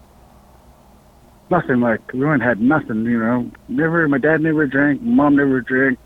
nothing 1.50 1.80
like 1.80 2.02
we 2.14 2.20
went 2.26 2.44
had 2.44 2.62
nothing, 2.62 3.06
you 3.06 3.18
know. 3.20 3.50
Never, 3.70 4.08
my 4.08 4.18
dad 4.18 4.42
never 4.42 4.68
drank, 4.68 5.02
mom 5.02 5.38
never 5.38 5.62
drank. 5.62 5.98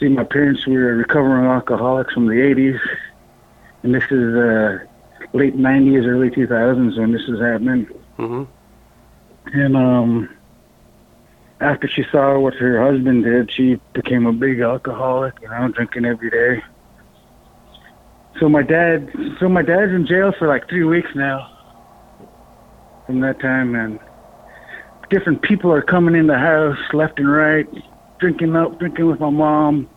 See, 0.00 0.08
my 0.08 0.24
parents 0.24 0.66
were 0.66 0.96
recovering 0.96 1.44
alcoholics 1.46 2.14
from 2.14 2.26
the 2.26 2.34
'80s, 2.40 2.80
and 3.82 3.94
this 3.94 4.04
is 4.10 4.34
uh, 4.34 4.78
late 5.34 5.56
'90s, 5.56 6.06
early 6.06 6.30
2000s 6.30 6.98
when 6.98 7.12
this 7.12 7.28
is 7.28 7.38
happening. 7.38 7.86
Mhm. 8.18 8.46
And 9.46 9.76
um, 9.76 10.36
after 11.60 11.88
she 11.88 12.04
saw 12.10 12.38
what 12.38 12.54
her 12.54 12.82
husband 12.82 13.24
did, 13.24 13.50
she 13.52 13.80
became 13.92 14.26
a 14.26 14.32
big 14.32 14.60
alcoholic, 14.60 15.34
you 15.40 15.48
know, 15.48 15.68
drinking 15.68 16.04
every 16.04 16.30
day. 16.30 16.62
So 18.40 18.48
my 18.48 18.62
dad, 18.62 19.12
so 19.38 19.48
my 19.48 19.62
dad's 19.62 19.92
in 19.92 20.06
jail 20.06 20.32
for 20.32 20.48
like 20.48 20.68
three 20.68 20.84
weeks 20.84 21.10
now. 21.14 21.48
From 23.06 23.20
that 23.20 23.40
time, 23.40 23.74
and 23.74 23.98
different 25.10 25.42
people 25.42 25.72
are 25.72 25.82
coming 25.82 26.14
in 26.14 26.28
the 26.28 26.38
house 26.38 26.78
left 26.92 27.18
and 27.18 27.30
right, 27.30 27.66
drinking 28.18 28.56
up, 28.56 28.78
drinking 28.78 29.06
with 29.06 29.20
my 29.20 29.28
mom. 29.28 29.88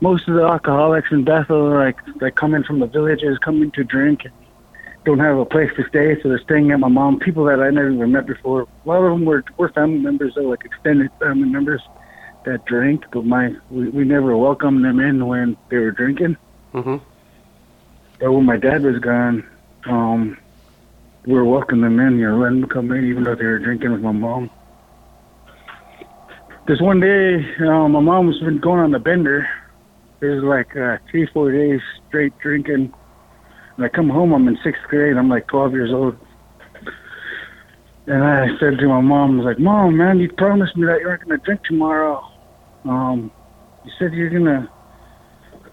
Most 0.00 0.28
of 0.28 0.34
the 0.34 0.42
alcoholics 0.42 1.10
in 1.10 1.24
Bethel 1.24 1.66
are 1.66 1.84
like 1.84 1.98
they 2.20 2.30
come 2.30 2.54
in 2.54 2.62
from 2.62 2.78
the 2.78 2.86
villages, 2.86 3.38
coming 3.38 3.70
to 3.72 3.82
drink, 3.82 4.26
don't 5.04 5.18
have 5.20 5.38
a 5.38 5.44
place 5.44 5.70
to 5.76 5.84
stay, 5.88 6.20
so 6.22 6.28
they're 6.28 6.40
staying 6.40 6.70
at 6.70 6.80
my 6.80 6.88
mom. 6.88 7.18
People 7.18 7.44
that 7.44 7.60
I 7.60 7.70
never 7.70 7.90
even 7.90 8.12
met 8.12 8.26
before. 8.26 8.62
A 8.62 8.88
lot 8.88 9.02
of 9.04 9.12
them 9.12 9.24
were 9.24 9.44
were 9.56 9.70
family 9.70 9.98
members, 9.98 10.36
or 10.36 10.42
like 10.42 10.64
extended 10.64 11.10
family 11.18 11.48
members 11.48 11.82
that 12.44 12.64
drank, 12.64 13.04
but 13.12 13.24
my 13.24 13.54
we, 13.70 13.88
we 13.90 14.04
never 14.04 14.36
welcomed 14.36 14.84
them 14.84 15.00
in 15.00 15.26
when 15.26 15.56
they 15.70 15.78
were 15.78 15.90
drinking. 15.90 16.36
Mhm. 16.74 17.00
But 18.20 18.32
when 18.32 18.44
my 18.44 18.56
dad 18.56 18.82
was 18.82 18.98
gone, 18.98 19.44
um, 19.86 20.36
we 21.26 21.34
were 21.34 21.44
welcoming 21.44 21.82
them 21.82 22.00
in, 22.00 22.18
you 22.18 22.28
know, 22.28 22.38
letting 22.38 22.60
them 22.62 22.70
come 22.70 22.90
in, 22.92 23.04
even 23.04 23.24
though 23.24 23.34
they 23.34 23.44
were 23.44 23.58
drinking 23.58 23.92
with 23.92 24.02
my 24.02 24.12
mom. 24.12 24.50
This 26.66 26.80
one 26.80 27.00
day, 27.00 27.36
uh, 27.60 27.88
my 27.88 28.00
mom 28.00 28.26
was 28.26 28.40
been 28.40 28.58
going 28.58 28.80
on 28.80 28.94
a 28.94 28.98
bender. 28.98 29.48
It 30.20 30.26
was 30.26 30.42
like 30.42 30.76
uh, 30.76 30.98
three, 31.10 31.26
four 31.26 31.50
days 31.52 31.80
straight 32.08 32.36
drinking. 32.38 32.92
And 33.78 33.86
I 33.86 33.88
come 33.88 34.08
home, 34.10 34.32
I'm 34.32 34.48
in 34.48 34.58
sixth 34.64 34.82
grade, 34.88 35.16
I'm 35.16 35.28
like 35.28 35.46
12 35.46 35.72
years 35.72 35.92
old. 35.92 36.16
And 38.08 38.24
I 38.24 38.48
said 38.58 38.76
to 38.78 38.88
my 38.88 39.00
mom, 39.00 39.34
I 39.34 39.44
was 39.44 39.44
like, 39.44 39.60
Mom, 39.60 39.96
man, 39.96 40.18
you 40.18 40.32
promised 40.32 40.76
me 40.76 40.84
that 40.86 40.98
you 40.98 41.06
weren't 41.06 41.24
going 41.24 41.38
to 41.38 41.44
drink 41.44 41.62
tomorrow. 41.62 42.20
Um, 42.84 43.30
you 43.84 43.92
said 43.96 44.14
you're 44.14 44.30
going 44.30 44.46
to, 44.46 44.68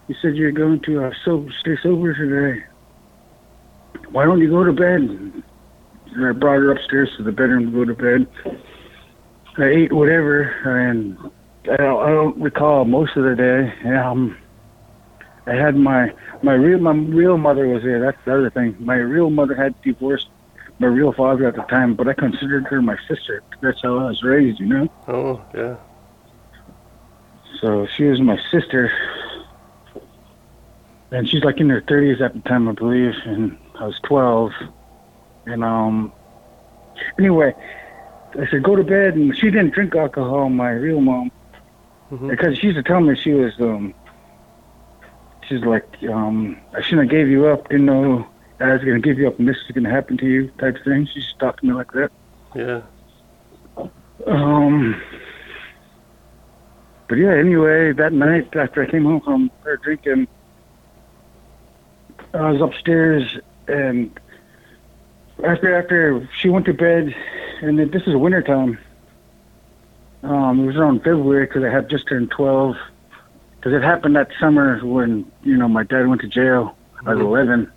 you 0.07 0.15
said 0.21 0.35
you're 0.35 0.51
going 0.51 0.81
to 0.81 1.05
uh, 1.05 1.11
so, 1.25 1.49
stay 1.61 1.77
sober 1.81 2.13
today. 2.13 2.63
Why 4.11 4.25
don't 4.25 4.39
you 4.39 4.51
go 4.51 4.63
to 4.63 4.71
bed? 4.71 5.01
And 6.13 6.25
I 6.27 6.31
brought 6.33 6.57
her 6.57 6.73
upstairs 6.73 7.09
to 7.17 7.23
the 7.23 7.31
bedroom 7.31 7.71
to 7.71 7.71
go 7.71 7.85
to 7.85 7.95
bed. 7.95 8.27
I 9.57 9.65
ate 9.65 9.91
whatever, 9.91 10.43
and 10.43 11.17
I 11.71 11.77
don't, 11.77 12.03
I 12.03 12.09
don't 12.09 12.39
recall 12.39 12.85
most 12.85 13.17
of 13.17 13.23
the 13.23 13.35
day. 13.35 13.89
Um, 13.97 14.37
I 15.47 15.55
had 15.55 15.75
my 15.75 16.13
my 16.45 16.53
real 16.53 16.77
my 16.79 16.91
real 16.93 17.37
mother 17.37 17.67
was 17.67 17.81
there. 17.83 17.99
That's 17.99 18.17
the 18.23 18.33
other 18.35 18.49
thing. 18.51 18.75
My 18.79 18.95
real 18.95 19.29
mother 19.29 19.55
had 19.55 19.73
divorced 19.81 20.29
my 20.79 20.87
real 20.87 21.11
father 21.11 21.47
at 21.47 21.55
the 21.55 21.63
time, 21.63 21.95
but 21.95 22.07
I 22.07 22.13
considered 22.13 22.65
her 22.67 22.81
my 22.81 22.97
sister. 23.07 23.41
That's 23.61 23.81
how 23.81 23.97
I 23.97 24.03
was 24.09 24.21
raised, 24.23 24.59
you 24.59 24.67
know. 24.67 24.87
Oh, 25.07 25.41
yeah. 25.55 25.75
So 27.61 27.87
she 27.95 28.03
was 28.03 28.19
my 28.21 28.37
sister, 28.51 28.91
and 31.11 31.27
she's 31.27 31.43
like 31.43 31.59
in 31.59 31.69
her 31.69 31.81
thirties 31.81 32.21
at 32.21 32.33
the 32.33 32.41
time, 32.41 32.67
I 32.67 32.73
believe, 32.73 33.13
and 33.25 33.57
I 33.79 33.87
was 33.87 33.99
twelve. 34.03 34.51
And 35.45 35.63
um, 35.63 36.11
anyway, 37.17 37.53
I 38.39 38.45
said 38.51 38.61
go 38.63 38.75
to 38.75 38.83
bed, 38.83 39.15
and 39.15 39.35
she 39.35 39.49
didn't 39.49 39.71
drink 39.73 39.95
alcohol. 39.95 40.49
My 40.49 40.71
real 40.71 41.01
mom, 41.01 41.31
Mhm. 42.11 42.29
because 42.29 42.57
she 42.59 42.67
used 42.67 42.77
to 42.77 42.83
tell 42.83 42.99
me 43.01 43.15
she 43.15 43.33
was 43.33 43.53
um, 43.59 43.93
she's 45.47 45.61
like 45.61 45.87
um, 46.09 46.57
I 46.73 46.81
shouldn't 46.81 47.09
have 47.09 47.11
gave 47.11 47.27
you 47.27 47.47
up. 47.47 47.69
Didn't 47.69 47.85
know 47.85 48.27
I 48.59 48.73
was 48.73 48.83
gonna 48.83 48.99
give 48.99 49.17
you 49.17 49.27
up, 49.27 49.39
and 49.39 49.47
this 49.47 49.57
is 49.57 49.71
gonna 49.73 49.89
happen 49.89 50.17
to 50.17 50.25
you, 50.25 50.49
type 50.59 50.77
of 50.77 50.83
thing. 50.83 51.07
She 51.07 51.21
just 51.21 51.39
talked 51.39 51.61
to 51.61 51.65
me 51.65 51.73
like 51.73 51.91
that. 51.93 52.11
Yeah. 52.55 52.81
Um, 54.25 55.01
but 57.07 57.15
yeah, 57.15 57.33
anyway, 57.33 57.91
that 57.93 58.13
night 58.13 58.55
after 58.55 58.81
I 58.81 58.89
came 58.89 59.03
home 59.03 59.21
from 59.21 59.51
her 59.63 59.77
drinking, 59.77 60.27
I 62.33 62.51
was 62.51 62.61
upstairs 62.61 63.37
and 63.67 64.17
after 65.43 65.75
after 65.75 66.29
she 66.39 66.49
went 66.49 66.65
to 66.65 66.73
bed, 66.73 67.13
and 67.61 67.77
this 67.77 68.03
is 68.07 68.15
winter 68.15 68.41
time. 68.41 68.77
Um, 70.23 70.61
it 70.61 70.65
was 70.67 70.75
around 70.75 70.99
February 70.99 71.45
because 71.45 71.63
I 71.63 71.69
had 71.69 71.89
just 71.89 72.07
turned 72.07 72.31
twelve. 72.31 72.75
Because 73.65 73.81
it 73.81 73.83
happened 73.83 74.15
that 74.15 74.27
summer 74.39 74.77
when 74.85 75.25
you 75.41 75.57
know 75.57 75.67
my 75.67 75.81
dad 75.81 76.07
went 76.07 76.21
to 76.21 76.27
jail. 76.27 76.77
I 77.03 77.09
was 77.15 77.17
Mhm. 77.17 77.25
eleven. 77.25 77.71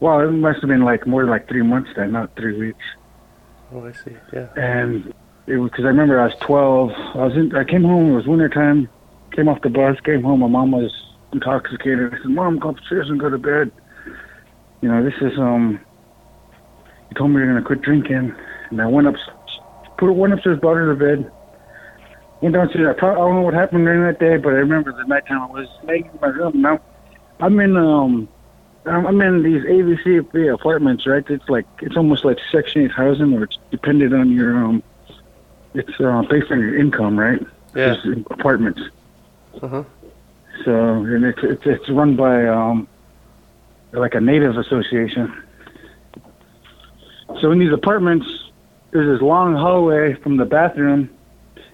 Well, 0.00 0.18
it 0.18 0.32
must 0.32 0.60
have 0.62 0.68
been 0.68 0.82
like 0.84 1.06
more 1.06 1.22
than 1.22 1.30
like 1.30 1.46
three 1.46 1.62
months 1.62 1.90
then, 1.94 2.10
not 2.10 2.34
three 2.34 2.58
weeks 2.58 2.84
Oh, 3.72 3.86
I 3.86 3.92
see. 3.92 4.16
Yeah. 4.32 4.46
and 4.56 5.14
it 5.46 5.58
was 5.58 5.70
because 5.70 5.84
I 5.84 5.88
remember 5.88 6.18
I 6.18 6.24
was 6.24 6.34
12. 6.40 6.90
I 7.14 7.18
was 7.18 7.36
in, 7.36 7.54
I 7.54 7.62
came 7.62 7.84
home. 7.84 8.10
It 8.10 8.16
was 8.16 8.26
winter 8.26 8.48
time. 8.48 8.88
Came 9.30 9.48
off 9.48 9.60
the 9.60 9.68
bus. 9.70 9.96
Came 10.00 10.24
home. 10.24 10.40
My 10.40 10.48
mom 10.48 10.72
was 10.72 10.90
intoxicated. 11.32 12.12
I 12.12 12.16
said, 12.16 12.26
"Mom, 12.26 12.58
go 12.58 12.70
upstairs 12.70 13.08
and 13.10 13.20
go 13.20 13.30
to 13.30 13.38
bed." 13.38 13.70
You 14.80 14.88
know, 14.88 15.04
this 15.04 15.14
is 15.20 15.38
um. 15.38 15.78
You 17.10 17.14
told 17.14 17.30
me 17.30 17.36
you're 17.36 17.46
gonna 17.46 17.62
quit 17.62 17.82
drinking, 17.82 18.34
and 18.70 18.82
I 18.82 18.86
went 18.86 19.06
up, 19.06 19.14
put 19.98 20.10
went 20.12 20.32
upstairs, 20.32 20.58
brought 20.58 20.74
her 20.78 20.92
to 20.92 20.98
bed. 20.98 21.30
Went 22.40 22.54
downstairs. 22.54 22.94
I, 22.96 22.98
pro- 22.98 23.12
I 23.12 23.16
don't 23.16 23.34
know 23.36 23.42
what 23.42 23.54
happened 23.54 23.84
during 23.84 24.02
that 24.02 24.18
day, 24.18 24.36
but 24.36 24.50
I 24.50 24.56
remember 24.56 24.92
the 24.92 25.04
nighttime 25.04 25.42
I 25.42 25.46
was 25.46 25.68
laying 25.82 26.06
in 26.06 26.18
my 26.20 26.28
room. 26.28 26.60
Now, 26.62 26.80
I'm 27.40 27.58
in 27.60 27.76
um. 27.76 28.28
I'm 28.86 29.20
in 29.20 29.42
these 29.42 29.62
ABC 29.64 30.54
apartments, 30.54 31.06
right? 31.06 31.22
It's 31.28 31.46
like 31.50 31.66
it's 31.82 31.98
almost 31.98 32.24
like 32.24 32.38
Section 32.50 32.82
8 32.84 32.90
housing, 32.90 33.32
where 33.32 33.44
it's 33.44 33.58
dependent 33.70 34.14
on 34.14 34.32
your 34.32 34.56
um, 34.56 34.82
it's 35.74 36.00
uh, 36.00 36.22
based 36.22 36.50
on 36.50 36.60
your 36.60 36.78
income, 36.78 37.18
right? 37.18 37.40
Yeah. 37.74 37.94
It's 38.02 38.30
apartments. 38.30 38.80
Uh-huh. 39.60 39.84
So 40.64 40.72
and 40.72 41.24
it's 41.26 41.40
it's 41.42 41.66
it's 41.66 41.88
run 41.90 42.16
by 42.16 42.46
um, 42.46 42.88
like 43.92 44.14
a 44.14 44.20
native 44.20 44.56
association. 44.56 45.42
So 47.40 47.52
in 47.52 47.58
these 47.58 47.72
apartments, 47.72 48.26
there's 48.92 49.18
this 49.18 49.22
long 49.22 49.54
hallway 49.54 50.14
from 50.14 50.36
the 50.36 50.44
bathroom, 50.44 51.10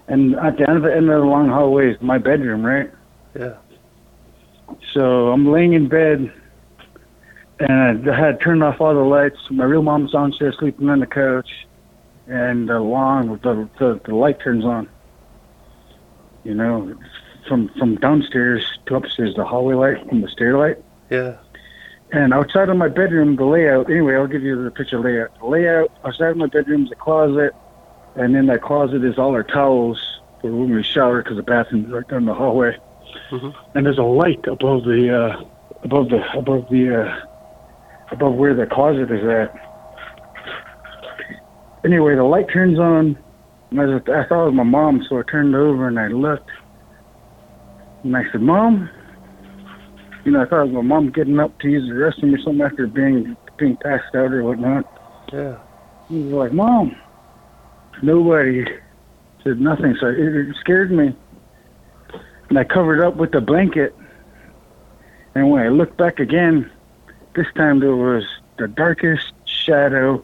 And 0.07 0.35
at 0.35 0.57
the 0.57 0.67
end 0.67 0.77
of 0.77 0.83
the 0.83 0.95
end 0.95 1.09
of 1.09 1.21
the 1.21 1.27
long 1.27 1.49
hallway 1.49 1.91
is 1.91 2.01
my 2.01 2.17
bedroom, 2.17 2.65
right? 2.65 2.91
Yeah. 3.37 3.57
So 4.93 5.31
I'm 5.31 5.51
laying 5.51 5.73
in 5.73 5.87
bed, 5.89 6.31
and 7.59 8.09
I 8.09 8.17
had 8.17 8.39
turned 8.39 8.63
off 8.63 8.79
all 8.79 8.93
the 8.93 9.01
lights. 9.01 9.37
My 9.49 9.65
real 9.65 9.81
mom's 9.81 10.11
downstairs 10.11 10.55
sleeping 10.59 10.89
on 10.89 10.99
the 10.99 11.07
couch, 11.07 11.67
and 12.27 12.69
the 12.69 12.79
lawn, 12.79 13.39
the 13.43 13.69
the, 13.79 13.99
the 14.05 14.15
light 14.15 14.39
turns 14.39 14.63
on. 14.63 14.89
You 16.43 16.53
know, 16.53 16.97
from 17.47 17.69
from 17.77 17.95
downstairs 17.95 18.65
to 18.85 18.95
upstairs, 18.95 19.35
the 19.35 19.43
hallway 19.43 19.75
light 19.75 20.07
from 20.07 20.21
the 20.21 20.29
stair 20.29 20.57
light. 20.57 20.77
Yeah. 21.09 21.37
And 22.13 22.33
outside 22.33 22.69
of 22.69 22.77
my 22.77 22.87
bedroom, 22.87 23.35
the 23.35 23.43
layout. 23.43 23.89
Anyway, 23.89 24.15
I'll 24.15 24.27
give 24.27 24.43
you 24.43 24.63
the 24.63 24.71
picture 24.71 24.99
layout. 24.99 25.37
The 25.39 25.45
layout 25.45 25.91
outside 26.05 26.29
of 26.29 26.37
my 26.37 26.47
bedroom 26.47 26.85
is 26.85 26.91
a 26.91 26.95
closet, 26.95 27.53
and 28.17 28.35
in 28.35 28.47
that 28.47 28.61
closet 28.61 29.03
is 29.03 29.17
all 29.17 29.31
our 29.31 29.43
towels 29.43 30.19
for 30.41 30.51
when 30.51 30.73
we 30.73 30.83
shower 30.83 31.21
because 31.21 31.37
the 31.37 31.43
bathroom's 31.43 31.91
right 31.91 32.07
down 32.07 32.25
the 32.25 32.33
hallway. 32.33 32.77
Mhm. 33.29 33.53
And 33.75 33.85
there's 33.85 33.97
a 33.97 34.03
light 34.03 34.45
above 34.47 34.83
the 34.83 35.15
uh, 35.15 35.43
above 35.83 36.09
the 36.09 36.21
above 36.37 36.67
the 36.69 37.03
uh, 37.03 37.19
above 38.11 38.33
where 38.35 38.53
the 38.53 38.65
closet 38.65 39.11
is 39.11 39.23
at. 39.25 39.55
Anyway, 41.85 42.15
the 42.15 42.23
light 42.23 42.49
turns 42.51 42.79
on, 42.79 43.17
and 43.71 43.79
I, 43.81 43.85
was, 43.85 44.01
I 44.07 44.23
thought 44.27 44.43
it 44.43 44.45
was 44.47 44.53
my 44.53 44.63
mom, 44.63 45.05
so 45.07 45.19
I 45.19 45.23
turned 45.23 45.55
over 45.55 45.87
and 45.87 45.99
I 45.99 46.07
looked, 46.07 46.49
and 48.03 48.15
I 48.17 48.23
said, 48.31 48.41
"Mom." 48.41 48.89
You 50.25 50.33
know, 50.33 50.41
I 50.41 50.45
thought 50.45 50.63
it 50.63 50.65
was 50.65 50.73
my 50.73 50.81
mom 50.81 51.11
getting 51.11 51.39
up 51.39 51.57
to 51.59 51.69
use 51.69 51.87
the 51.87 51.95
restroom 51.95 52.35
or 52.35 52.41
something 52.41 52.61
after 52.61 52.85
being 52.87 53.37
being 53.57 53.77
passed 53.77 54.13
out 54.13 54.33
or 54.33 54.43
whatnot. 54.43 54.85
Yeah. 55.31 55.57
He 56.09 56.23
was 56.23 56.33
like, 56.33 56.51
Mom. 56.51 56.95
Nobody 58.01 58.65
said 59.43 59.59
nothing, 59.59 59.95
so 59.99 60.07
it, 60.07 60.19
it 60.19 60.55
scared 60.59 60.91
me. 60.91 61.15
And 62.49 62.57
I 62.57 62.63
covered 62.63 63.03
up 63.03 63.15
with 63.15 63.31
the 63.31 63.41
blanket. 63.41 63.95
And 65.35 65.49
when 65.49 65.61
I 65.61 65.69
looked 65.69 65.97
back 65.97 66.19
again, 66.19 66.71
this 67.35 67.47
time 67.55 67.79
there 67.79 67.95
was 67.95 68.23
the 68.57 68.67
darkest 68.67 69.33
shadow. 69.45 70.23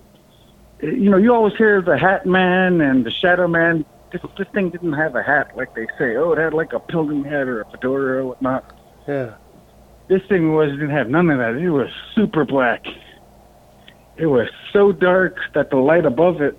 You 0.81 1.09
know, 1.09 1.17
you 1.17 1.33
always 1.33 1.55
hear 1.55 1.81
the 1.81 1.97
Hat 1.97 2.25
Man 2.25 2.81
and 2.81 3.05
the 3.05 3.11
Shadow 3.11 3.47
Man. 3.47 3.85
This, 4.11 4.21
this 4.37 4.47
thing 4.53 4.69
didn't 4.69 4.93
have 4.93 5.15
a 5.15 5.23
hat 5.23 5.55
like 5.55 5.73
they 5.75 5.87
say. 5.97 6.15
Oh, 6.15 6.33
it 6.33 6.39
had 6.39 6.53
like 6.53 6.73
a 6.73 6.79
pilgrim 6.79 7.23
hat 7.23 7.47
or 7.47 7.61
a 7.61 7.71
fedora 7.71 8.21
or 8.21 8.25
whatnot. 8.27 8.77
Yeah. 9.07 9.35
This 10.07 10.21
thing 10.27 10.53
was 10.53 10.71
didn't 10.71 10.89
have 10.89 11.09
none 11.09 11.29
of 11.29 11.39
that. 11.39 11.55
It 11.55 11.69
was 11.69 11.89
super 12.13 12.45
black. 12.45 12.85
It 14.17 14.27
was 14.27 14.49
so 14.71 14.91
dark 14.91 15.37
that 15.53 15.69
the 15.69 15.77
light 15.77 16.05
above 16.05 16.41
it, 16.41 16.57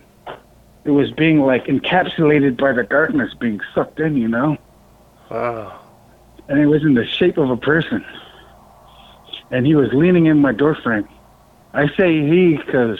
it 0.85 0.91
was 0.91 1.11
being 1.13 1.41
like 1.41 1.67
encapsulated 1.67 2.57
by 2.59 2.73
the 2.73 2.83
darkness, 2.83 3.33
being 3.35 3.61
sucked 3.75 4.01
in, 4.01 4.17
you 4.17 4.29
know. 4.29 4.57
Wow. 5.31 5.81
And 6.49 6.61
it 6.61 6.67
was 6.67 6.83
in 6.83 6.95
the 6.95 7.07
shape 7.07 7.39
of 7.39 7.51
a 7.51 7.57
person. 7.57 8.05
And 9.51 9.67
he 9.67 9.75
was 9.75 9.93
leaning 9.93 10.27
in 10.27 10.39
my 10.41 10.53
doorframe. 10.53 11.09
I 11.73 11.89
say 11.97 12.27
he 12.27 12.57
because 12.57 12.99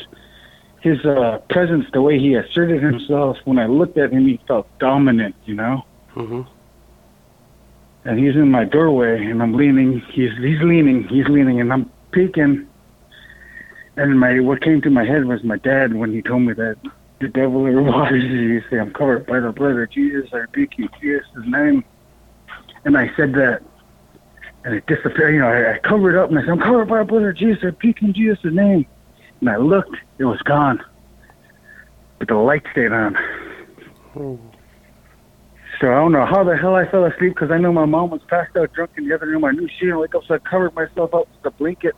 his 0.81 1.05
uh, 1.05 1.39
presence, 1.51 1.87
the 1.93 2.03
way 2.03 2.19
he 2.19 2.35
asserted 2.35 2.83
himself, 2.83 3.39
when 3.45 3.59
I 3.59 3.67
looked 3.67 3.99
at 3.99 4.13
him, 4.13 4.27
he 4.27 4.41
felt 4.49 4.67
dominant, 4.79 5.35
you 5.45 5.55
know. 5.55 5.85
Mm-hmm. 6.15 6.43
and 8.05 8.19
he's 8.21 8.37
in 8.37 8.51
my 8.51 8.65
doorway 8.65 9.25
and 9.27 9.43
I'm 9.43 9.53
leaning 9.55 9.99
he's 10.13 10.31
he's 10.39 10.61
leaning 10.61 11.09
he's 11.09 11.27
leaning 11.27 11.61
and 11.61 11.73
I'm 11.73 11.91
peeking 12.13 12.69
and 13.97 14.21
my 14.21 14.39
what 14.39 14.61
came 14.63 14.81
to 14.83 14.91
my 14.91 15.05
head 15.05 15.25
was 15.25 15.43
my 15.43 15.57
dad 15.57 15.93
when 15.95 16.13
he 16.13 16.23
told 16.23 16.43
me 16.43 16.53
that 16.53 16.77
the 17.25 17.33
devil 17.33 17.67
or 17.67 17.83
waters 17.83 18.23
you 18.25 18.63
say 18.71 18.79
I'm 18.79 18.93
covered 18.93 19.27
by 19.27 19.41
the 19.41 19.53
blood 19.53 19.77
of 19.77 19.91
Jesus. 19.91 20.29
I 20.33 20.39
rebuke 20.39 20.73
you 20.77 20.89
Jesus' 21.01 21.25
name. 21.47 21.85
And 22.85 22.97
I 22.99 23.11
said 23.17 23.33
that 23.35 23.63
and 24.65 24.75
it 24.75 24.87
disappeared. 24.87 25.35
You 25.35 25.41
know 25.41 25.49
I, 25.49 25.75
I 25.75 25.79
covered 25.79 26.19
up 26.19 26.31
and 26.31 26.39
I 26.39 26.43
said 26.43 26.51
I'm 26.51 26.61
covered 26.61 26.89
by 26.89 26.99
the 26.99 27.05
blood 27.05 27.23
of 27.23 27.37
Jesus. 27.37 27.59
I 27.63 27.67
rebuke 27.67 28.03
in 28.03 28.13
Jesus' 28.13 28.39
name. 28.45 28.87
And 29.41 29.49
I 29.49 29.57
looked 29.57 29.97
it 30.19 30.25
was 30.25 30.41
gone. 30.43 30.81
But 32.19 32.29
the 32.29 32.37
light 32.37 32.63
stayed 32.73 32.93
on. 32.93 33.17
So 35.81 35.91
I 35.91 35.95
don't 35.95 36.13
know 36.13 36.25
how 36.25 36.45
the 36.45 36.57
hell 36.57 36.77
I 36.77 36.89
fell 36.89 37.05
asleep 37.05 37.35
because 37.35 37.51
I 37.51 37.59
know 37.59 37.73
my 37.73 37.85
mom 37.85 38.11
was 38.11 38.21
passed 38.29 38.57
out 38.57 38.73
drunk 38.75 38.93
in 38.97 39.09
the 39.09 39.15
other 39.15 39.27
room. 39.27 39.45
I 39.45 39.51
knew 39.51 39.69
she 39.79 39.87
didn't 39.87 39.99
wake 39.99 40.15
up, 40.15 40.23
so 40.29 40.35
I 40.35 40.39
covered 40.39 40.75
myself 40.75 41.13
up 41.15 41.29
with 41.29 41.53
a 41.53 41.57
blanket. 41.57 41.95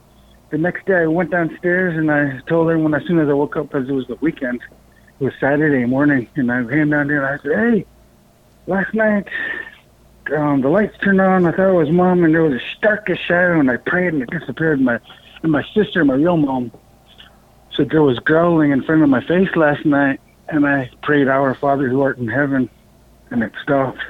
The 0.50 0.58
next 0.58 0.86
day 0.86 1.02
I 1.02 1.06
went 1.06 1.30
downstairs 1.30 1.96
and 1.98 2.10
I 2.10 2.40
told 2.48 2.68
when 2.68 2.94
as 2.94 3.02
soon 3.06 3.18
as 3.18 3.28
I 3.28 3.34
woke 3.34 3.56
up 3.56 3.68
because 3.68 3.88
it 3.88 3.92
was 3.92 4.06
the 4.06 4.16
weekend, 4.22 4.60
was 5.18 5.33
Saturday 5.40 5.85
morning, 5.87 6.29
and 6.37 6.50
I 6.50 6.64
came 6.64 6.90
down 6.90 7.09
there 7.09 7.24
and 7.24 7.40
I 7.40 7.42
said, 7.42 7.52
"Hey, 7.52 7.87
last 8.66 8.94
night 8.94 9.29
um, 10.37 10.61
the 10.61 10.68
lights 10.68 10.96
turned 11.02 11.20
on. 11.20 11.46
I 11.46 11.52
thought 11.52 11.70
it 11.70 11.74
was 11.74 11.90
mom, 11.90 12.24
and 12.24 12.35
there 12.35 12.42
was 12.42 12.61
a 12.61 12.64
starkest 12.76 13.24
shadow, 13.24 13.61
and 13.61 13.70
I 13.70 13.76
prayed 13.76 14.12
and 14.12 14.22
it 14.22 14.31
disappeared. 14.31 14.81
My 14.81 14.98
and 15.42 15.52
my 15.52 15.64
sister, 15.74 16.05
my 16.05 16.14
real 16.14 16.37
mom, 16.37 16.72
said 17.74 17.90
there 17.90 18.02
was 18.02 18.18
growling 18.18 18.72
in 18.72 18.83
front 18.83 19.02
of 19.02 19.09
my 19.09 19.24
face 19.24 19.55
last 19.55 19.85
night, 19.85 20.20
and 20.48 20.66
I 20.66 20.90
prayed, 21.02 21.29
Our 21.29 21.55
Father 21.55 21.88
who 21.88 22.00
art 22.00 22.18
in 22.18 22.29
heaven 22.29 22.68
and 23.31 23.42
it 23.42 23.52
stopped. 23.62 24.00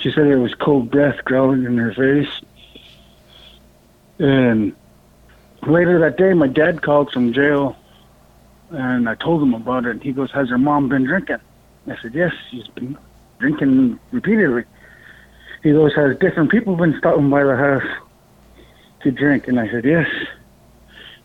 She 0.00 0.10
said 0.10 0.26
it 0.26 0.36
was 0.36 0.54
cold 0.54 0.90
breath 0.90 1.24
growling 1.24 1.64
in 1.64 1.78
her 1.78 1.92
face. 1.92 2.40
And 4.18 4.74
later 5.66 5.98
that 6.00 6.16
day, 6.16 6.34
my 6.34 6.48
dad 6.48 6.82
called 6.82 7.12
from 7.12 7.32
jail, 7.32 7.76
and 8.74 9.08
I 9.08 9.14
told 9.14 9.42
him 9.42 9.54
about 9.54 9.86
it. 9.86 9.90
and 9.90 10.02
He 10.02 10.12
goes, 10.12 10.30
"Has 10.32 10.48
your 10.48 10.58
mom 10.58 10.88
been 10.88 11.04
drinking?" 11.04 11.38
I 11.86 11.96
said, 12.00 12.14
"Yes, 12.14 12.32
she's 12.50 12.66
been 12.68 12.96
drinking 13.38 13.98
repeatedly." 14.10 14.64
He 15.62 15.72
goes, 15.72 15.94
"Has 15.94 16.16
different 16.18 16.50
people 16.50 16.76
been 16.76 16.96
stopping 16.98 17.30
by 17.30 17.44
the 17.44 17.56
house 17.56 17.88
to 19.00 19.10
drink?" 19.10 19.48
And 19.48 19.58
I 19.58 19.68
said, 19.70 19.84
"Yes." 19.84 20.08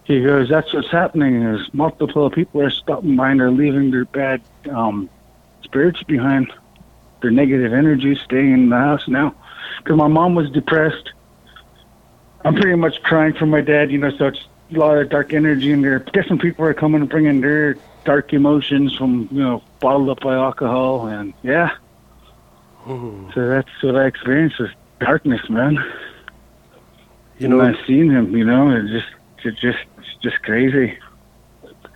He 0.03 0.23
goes, 0.23 0.49
"That's 0.49 0.73
what's 0.73 0.89
happening. 0.89 1.43
Is 1.43 1.73
multiple 1.73 2.29
people 2.29 2.62
are 2.62 2.69
stopping 2.69 3.15
by 3.15 3.31
and 3.31 3.39
they're 3.39 3.51
leaving 3.51 3.91
their 3.91 4.05
bad 4.05 4.41
um, 4.69 5.09
spirits 5.63 6.03
behind." 6.03 6.51
their 7.21 7.31
negative 7.31 7.73
energy 7.73 8.15
staying 8.15 8.53
in 8.53 8.69
the 8.69 8.77
house 8.77 9.07
now. 9.07 9.35
Because 9.77 9.97
my 9.97 10.07
mom 10.07 10.35
was 10.35 10.49
depressed. 10.51 11.12
I'm 12.45 12.55
pretty 12.55 12.75
much 12.75 13.01
crying 13.03 13.33
for 13.33 13.45
my 13.45 13.62
dad, 13.62 13.91
you 13.91 13.97
know, 13.97 14.12
so 14.17 14.27
it's 14.27 14.47
a 14.73 14.77
lot 14.77 14.97
of 14.97 15.10
dark 15.10 15.34
energy 15.34 15.71
in 15.71 15.82
there. 15.82 15.99
Different 15.99 16.41
people 16.41 16.65
are 16.65 16.73
coming 16.73 17.01
and 17.01 17.10
bringing 17.10 17.41
their 17.41 17.75
dark 18.05 18.34
emotions 18.34 18.95
from, 18.95 19.27
you 19.32 19.41
know, 19.41 19.63
bottled 19.79 20.10
up 20.10 20.19
by 20.21 20.36
alcohol. 20.36 21.08
And 21.08 21.34
yeah, 21.43 21.71
Hmm. 22.84 23.29
so 23.34 23.47
that's 23.47 23.69
what 23.84 23.95
I 23.95 24.05
experienced 24.05 24.60
was 24.60 24.69
darkness, 24.99 25.41
man. 25.49 25.77
You 27.38 27.47
know, 27.47 27.60
and 27.60 27.75
I 27.75 27.86
seen 27.88 28.10
him, 28.10 28.36
you 28.36 28.43
know, 28.45 28.69
it 28.71 28.88
just, 28.88 29.08
it 29.45 29.55
just, 29.55 29.79
it's 29.97 30.15
just 30.21 30.41
crazy. 30.43 30.97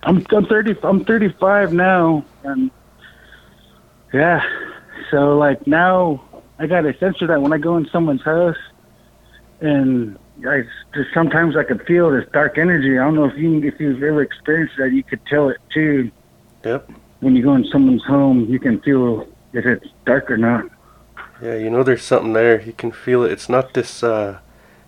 I'm, 0.02 0.24
I'm 0.30 0.46
30, 0.46 0.76
I'm 0.82 1.04
35 1.04 1.72
now, 1.72 2.24
and 2.44 2.70
yeah, 4.12 4.42
so 5.10 5.36
like 5.38 5.66
now 5.66 6.22
I 6.58 6.66
gotta 6.66 6.96
censor 6.98 7.26
that 7.26 7.40
when 7.42 7.52
I 7.52 7.58
go 7.58 7.76
in 7.76 7.86
someone's 7.88 8.22
house, 8.22 8.56
and 9.60 10.18
I 10.46 10.62
just 10.94 11.08
sometimes 11.14 11.56
I 11.56 11.62
could 11.64 11.82
feel 11.86 12.10
this 12.10 12.24
dark 12.32 12.58
energy. 12.58 12.98
I 12.98 13.04
don't 13.04 13.14
know 13.14 13.24
if 13.26 13.36
you 13.36 13.62
if 13.62 13.78
you've 13.78 14.02
ever 14.02 14.22
experienced 14.22 14.74
that. 14.78 14.90
You 14.92 15.02
could 15.04 15.24
tell 15.26 15.48
it 15.48 15.58
too. 15.72 16.10
Yep. 16.64 16.90
When 17.20 17.36
you 17.36 17.42
go 17.42 17.54
in 17.54 17.64
someone's 17.70 18.04
home, 18.04 18.46
you 18.46 18.58
can 18.58 18.80
feel 18.80 19.26
if 19.52 19.64
it's 19.64 19.86
dark 20.04 20.30
or 20.30 20.36
not. 20.36 20.64
yeah, 21.40 21.54
you 21.54 21.70
know 21.70 21.82
there's 21.82 22.02
something 22.02 22.32
there. 22.32 22.60
You 22.60 22.72
can 22.72 22.90
feel 22.90 23.22
it. 23.22 23.32
It's 23.32 23.48
not 23.48 23.74
this 23.74 24.02
uh, 24.02 24.38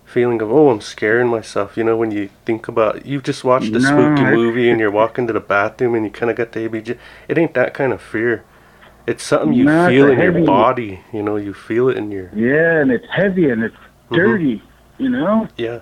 feeling 0.05 0.41
of, 0.41 0.51
oh, 0.51 0.69
I'm 0.69 0.81
scaring 0.81 1.27
myself. 1.29 1.77
You 1.77 1.83
know, 1.85 1.95
when 1.95 2.11
you 2.11 2.29
think 2.45 2.67
about, 2.67 3.05
you've 3.05 3.23
just 3.23 3.43
watched 3.43 3.69
a 3.69 3.79
No, 3.79 3.79
spooky 3.79 4.23
movie 4.25 4.69
and 4.69 4.79
you're 4.79 4.91
walking 4.91 5.25
to 5.27 5.33
the 5.33 5.39
bathroom 5.39 5.95
and 5.95 6.05
you 6.05 6.11
kind 6.11 6.29
of 6.29 6.35
got 6.37 6.51
the 6.51 6.67
ABG. 6.67 6.97
It 7.27 7.37
ain't 7.37 7.53
that 7.53 7.73
kind 7.73 7.93
of 7.93 8.01
fear. 8.01 8.43
It's 9.07 9.23
something 9.23 9.53
you 9.53 9.63
No, 9.63 9.87
feel 9.87 10.09
in 10.09 10.19
your 10.19 10.45
body. 10.45 10.99
You 11.13 11.23
know, 11.23 11.37
you 11.37 11.53
feel 11.53 11.87
it 11.89 11.97
in 11.97 12.11
your, 12.11 12.29
Yeah, 12.35 12.81
and 12.81 12.91
it's 12.91 13.07
heavy 13.15 13.49
and 13.49 13.63
it's 13.63 13.75
Mhm. 14.11 14.15
dirty. 14.15 14.63
You 14.97 15.09
know. 15.09 15.47
yeah. 15.57 15.79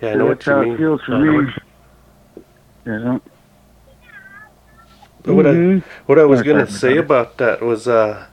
Yeah, 0.00 0.10
I 0.10 0.14
know 0.14 0.26
what 0.26 0.38
that's 0.40 0.46
you 0.46 0.52
how 0.54 0.62
mean. 0.62 0.72
it 0.74 0.78
feels 0.78 1.00
for 1.02 1.14
I 1.14 1.20
me. 1.20 1.30
what- 1.44 2.44
You 2.84 2.98
know. 2.98 3.20
But 5.22 5.34
what 5.34 5.46
I 5.46 5.50
Mhm. 5.54 5.82
what 6.06 6.18
I 6.18 6.24
was 6.24 6.42
gonna 6.42 6.66
say 6.66 6.96
about 6.96 7.36
that 7.38 7.62
was, 7.62 7.86
uh, 7.86 8.26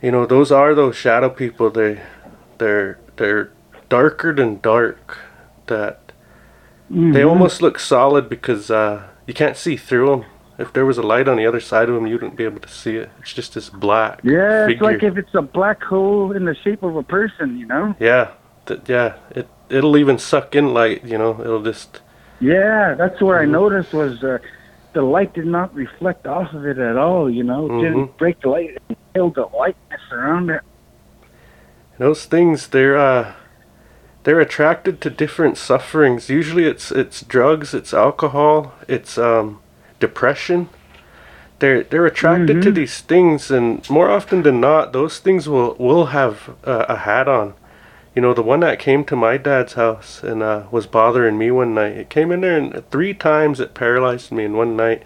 you 0.00 0.10
know, 0.10 0.24
those 0.24 0.50
are 0.50 0.74
those 0.74 0.96
shadow 0.96 1.28
people. 1.28 1.68
They, 1.70 2.00
they're 2.58 2.98
they're 3.16 3.50
darker 3.90 4.32
than 4.32 4.60
dark. 4.62 5.18
That 5.66 6.12
they 6.90 7.20
Mhm. 7.22 7.28
almost 7.28 7.60
look 7.60 7.78
solid 7.78 8.28
because 8.30 8.70
uh, 8.70 9.02
you 9.26 9.34
can't 9.34 9.56
see 9.56 9.76
through 9.76 10.06
them. 10.08 10.24
If 10.56 10.72
there 10.72 10.86
was 10.86 10.96
a 10.98 11.02
light 11.02 11.26
on 11.28 11.36
the 11.36 11.46
other 11.46 11.60
side 11.60 11.88
of 11.88 11.94
them, 11.96 12.06
you 12.06 12.14
wouldn't 12.14 12.36
be 12.36 12.44
able 12.44 12.60
to 12.60 12.68
see 12.68 12.96
it. 12.96 13.10
It's 13.20 13.32
just 13.34 13.54
this 13.54 13.68
black. 13.68 14.20
Yeah, 14.22 14.68
it's 14.68 14.80
like 14.80 15.02
if 15.02 15.16
it's 15.18 15.34
a 15.34 15.42
black 15.42 15.82
hole 15.82 16.32
in 16.32 16.44
the 16.44 16.54
shape 16.54 16.82
of 16.82 16.96
a 16.96 17.02
person, 17.02 17.58
you 17.58 17.66
know? 17.66 17.94
yeah, 17.98 18.28
th- 18.66 18.80
yeah. 18.86 19.14
It 19.30 19.48
it'll 19.68 19.96
even 19.96 20.18
suck 20.18 20.54
in 20.54 20.74
light. 20.74 21.04
You 21.04 21.18
know, 21.18 21.40
it'll 21.40 21.62
just 21.62 22.00
Yeah, 22.40 22.94
that's 22.94 23.20
what 23.20 23.36
I 23.36 23.44
Mhm. 23.44 23.50
noticed 23.50 23.92
was 23.94 24.22
uh, 24.22 24.38
the 24.92 25.02
light 25.02 25.32
did 25.34 25.46
not 25.46 25.74
reflect 25.74 26.26
off 26.26 26.52
of 26.52 26.66
it 26.66 26.78
at 26.78 26.96
all. 26.96 27.30
You 27.30 27.44
know, 27.44 27.66
it 27.66 27.70
Mhm. 27.72 27.80
didn't 27.80 28.18
break 28.18 28.40
the 28.40 28.48
light. 28.50 28.78
It 28.88 28.98
held 29.14 29.34
the 29.36 29.46
lightness 29.56 30.00
around 30.12 30.50
it. 30.50 30.60
Those 31.98 32.24
things, 32.26 32.68
they're 32.68 32.96
uh, 32.98 33.32
they're 34.24 34.40
attracted 34.40 35.00
to 35.02 35.10
different 35.10 35.56
sufferings. 35.56 36.28
Usually, 36.28 36.64
it's 36.66 36.90
it's 36.90 37.22
drugs, 37.22 37.72
it's 37.74 37.94
alcohol, 37.94 38.72
it's 38.88 39.16
um, 39.18 39.60
depression. 40.00 40.68
They're 41.60 41.84
they're 41.84 42.06
attracted 42.06 42.60
to 42.62 42.70
Mhm. 42.70 42.74
these 42.74 43.00
things, 43.00 43.50
and 43.50 43.88
more 43.88 44.10
often 44.10 44.42
than 44.42 44.60
not, 44.60 44.92
those 44.92 45.18
things 45.20 45.48
will 45.48 45.76
will 45.78 46.06
have 46.06 46.50
uh, 46.66 46.86
a 46.88 46.96
hat 46.96 47.28
on. 47.28 47.54
You 48.14 48.22
know, 48.22 48.32
the 48.32 48.42
one 48.42 48.60
that 48.60 48.78
came 48.78 49.04
to 49.06 49.16
my 49.16 49.36
dad's 49.36 49.72
house 49.72 50.22
and 50.22 50.40
uh, 50.40 50.64
was 50.70 50.86
bothering 50.86 51.36
me 51.36 51.50
one 51.50 51.74
night. 51.74 51.96
It 51.96 52.10
came 52.10 52.30
in 52.30 52.42
there, 52.42 52.56
and 52.56 52.88
three 52.90 53.12
times 53.12 53.58
it 53.58 53.74
paralyzed 53.74 54.30
me 54.30 54.44
in 54.44 54.56
one 54.56 54.76
night. 54.76 55.02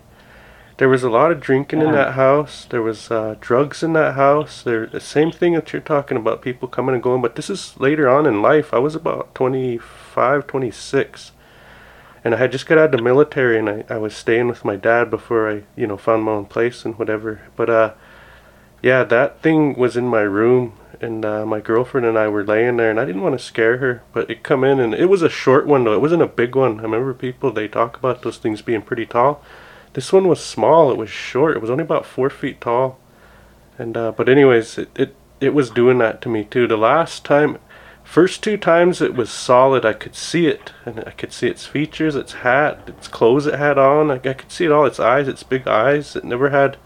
There 0.77 0.91
was 0.91 1.03
a 1.03 1.11
lot 1.11 1.33
of 1.33 1.41
drinking 1.41 1.81
in 1.81 1.91
that 1.91 2.15
house. 2.15 2.65
There 2.67 2.83
was 2.83 3.11
uh, 3.11 3.35
drugs 3.41 3.83
in 3.83 3.95
that 3.95 4.15
house. 4.15 4.63
There, 4.63 4.87
the 4.87 5.01
same 5.01 5.33
thing 5.33 5.55
that 5.55 5.73
you're 5.73 5.83
talking 5.83 6.17
about, 6.17 6.41
people 6.41 6.69
coming 6.69 6.95
and 6.95 7.03
going. 7.03 7.21
But 7.21 7.35
this 7.35 7.51
is 7.51 7.75
later 7.81 8.09
on 8.09 8.27
in 8.27 8.43
life. 8.43 8.73
I 8.73 8.79
was 8.79 8.95
about 8.95 9.35
25, 9.35 10.47
26. 10.47 11.33
And 12.23 12.33
I 12.33 12.39
had 12.39 12.53
just 12.53 12.67
got 12.67 12.79
out 12.79 12.87
of 12.87 12.93
the 12.93 13.03
military 13.03 13.59
and 13.59 13.69
I, 13.69 13.85
I 13.89 13.97
was 13.97 14.15
staying 14.15 14.47
with 14.47 14.65
my 14.65 14.77
dad 14.77 15.11
before 15.11 15.51
I, 15.51 15.63
you 15.75 15.89
know, 15.89 15.97
found 15.97 16.23
my 16.23 16.33
own 16.33 16.47
place 16.47 16.85
and 16.85 16.97
whatever. 16.97 17.41
But, 17.57 17.71
uh, 17.71 17.95
yeah, 18.81 19.03
that 19.03 19.43
thing 19.43 19.75
was 19.75 19.97
in 19.97 20.07
my 20.07 20.21
room 20.21 20.75
and 21.01 21.25
uh, 21.25 21.47
my 21.47 21.61
girlfriend 21.61 22.07
and 22.07 22.19
I 22.19 22.29
were 22.29 22.45
laying 22.45 22.77
there 22.77 22.91
and 22.91 22.99
I 22.99 23.05
didn't 23.05 23.23
want 23.23 23.39
to 23.39 23.45
scare 23.45 23.79
her. 23.79 24.03
But 24.13 24.31
it 24.31 24.43
come 24.43 24.65
in 24.65 24.81
and 24.81 24.95
it 24.95 25.07
was 25.07 25.23
a 25.23 25.29
short 25.29 25.67
one 25.67 25.85
though. 25.85 25.95
It 25.95 26.01
wasn't 26.01 26.23
a 26.23 26.27
big 26.27 26.55
one. 26.55 26.81
I 26.81 26.83
remember 26.83 27.15
people, 27.15 27.53
they 27.53 27.69
talk 27.69 27.97
about 27.97 28.23
those 28.23 28.39
things 28.39 28.63
being 28.63 28.83
pretty 28.83 29.07
tall. 29.07 29.43
This 29.95 30.13
one 30.13 30.29
was 30.29 30.45
small. 30.45 30.91
It 30.91 30.97
was 30.97 31.11
short. 31.11 31.57
It 31.57 31.61
was 31.61 31.71
only 31.71 31.85
about 31.85 32.07
four 32.07 32.31
feet 32.31 32.61
tall. 32.61 32.99
And 33.79 33.97
uh, 33.97 34.13
but 34.13 34.29
anyways, 34.29 34.79
it, 34.79 34.91
it 34.95 35.15
it 35.41 35.55
was 35.55 35.71
doing 35.71 35.99
that 35.99 36.21
to 36.23 36.29
me 36.29 36.45
too. 36.45 36.67
The 36.67 36.77
last 36.77 37.25
time, 37.25 37.59
first 38.03 38.43
two 38.43 38.57
times 38.57 39.01
it 39.01 39.15
was 39.15 39.31
solid. 39.31 39.85
I 39.85 39.93
could 39.93 40.17
see 40.17 40.47
it, 40.47 40.73
and 40.85 41.01
I 41.07 41.13
could 41.13 41.33
see 41.33 41.47
its 41.47 41.65
features, 41.65 42.17
its 42.17 42.33
hat, 42.33 42.81
its 42.87 43.09
clothes 43.09 43.47
it 43.47 43.55
had 43.55 43.79
on. 43.79 44.11
I, 44.11 44.15
I 44.15 44.35
could 44.35 44.51
see 44.51 44.65
it 44.65 44.73
all. 44.73 44.85
Its 44.85 45.01
eyes, 45.01 45.29
its 45.29 45.43
big 45.43 45.69
eyes. 45.69 46.17
It 46.17 46.25
never 46.25 46.51
had 46.51 46.77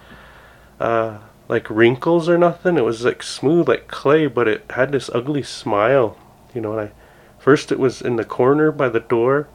uh, 0.79 1.19
like 1.53 1.69
wrinkles 1.71 2.29
or 2.29 2.39
nothing. 2.39 2.79
It 2.79 2.85
was 2.85 3.05
like 3.05 3.23
smooth 3.23 3.69
like 3.69 3.87
clay, 3.87 4.27
but 4.27 4.49
it 4.49 4.65
had 4.71 4.91
this 4.91 5.11
ugly 5.15 5.43
smile. 5.43 6.17
You 6.55 6.61
know, 6.61 6.73
and 6.73 6.89
I 6.89 6.93
first 7.39 7.71
it 7.71 7.79
was 7.79 8.01
in 8.01 8.17
the 8.17 8.25
corner 8.25 8.73
by 8.73 8.89
the 8.89 9.01
door 9.01 9.49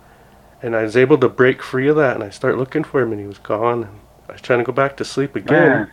and 0.62 0.76
I 0.76 0.84
was 0.84 0.98
able 0.98 1.18
to 1.20 1.30
break 1.30 1.62
free 1.62 1.88
of 1.88 1.96
that 1.96 2.16
and 2.16 2.24
I 2.24 2.30
start 2.30 2.58
looking 2.58 2.84
for 2.84 3.02
him 3.02 3.12
and 3.12 3.22
he 3.22 3.28
was 3.28 3.38
gone 3.38 3.84
and 3.84 4.00
I 4.28 4.34
was 4.34 4.42
trying 4.42 4.60
to 4.60 4.66
go 4.66 4.74
back 4.74 4.98
to 4.98 5.06
sleep 5.06 5.36
again 5.36 5.70
Man. 5.70 5.92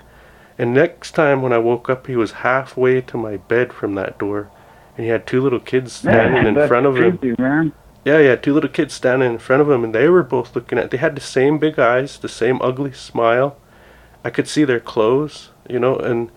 and 0.59 0.75
next 0.75 1.13
time 1.13 1.43
when 1.43 1.53
I 1.53 1.59
woke 1.59 1.89
up 1.89 2.07
he 2.07 2.17
was 2.17 2.33
halfway 2.33 3.01
to 3.03 3.17
my 3.17 3.37
bed 3.37 3.73
from 3.73 3.95
that 3.95 4.19
door 4.19 4.51
and 4.97 5.05
he 5.05 5.11
had 5.11 5.27
two 5.27 5.41
little 5.41 5.61
kids 5.61 5.93
standing 5.93 6.43
Man, 6.43 6.57
in 6.59 6.69
front 6.69 6.87
of 6.87 6.97
him 6.97 7.19
creepy, 7.19 7.41
man. 7.41 7.73
yeah 8.05 8.19
yeah 8.19 8.37
two 8.37 8.55
little 8.55 8.71
kids 8.71 8.95
standing 8.95 9.31
in 9.31 9.39
front 9.39 9.63
of 9.63 9.71
him 9.71 9.85
and 9.85 9.95
they 9.95 10.09
were 10.09 10.23
both 10.25 10.57
looking 10.57 10.79
at 10.79 10.91
they 10.91 10.97
had 10.97 11.15
the 11.15 11.21
same 11.21 11.59
big 11.59 11.79
eyes 11.79 12.19
the 12.19 12.29
same 12.29 12.61
ugly 12.63 12.93
smile 12.93 13.57
I 14.25 14.31
could 14.31 14.49
see 14.49 14.65
their 14.65 14.81
clothes 14.81 15.51
you 15.69 15.79
know 15.79 15.97
and 15.97 16.31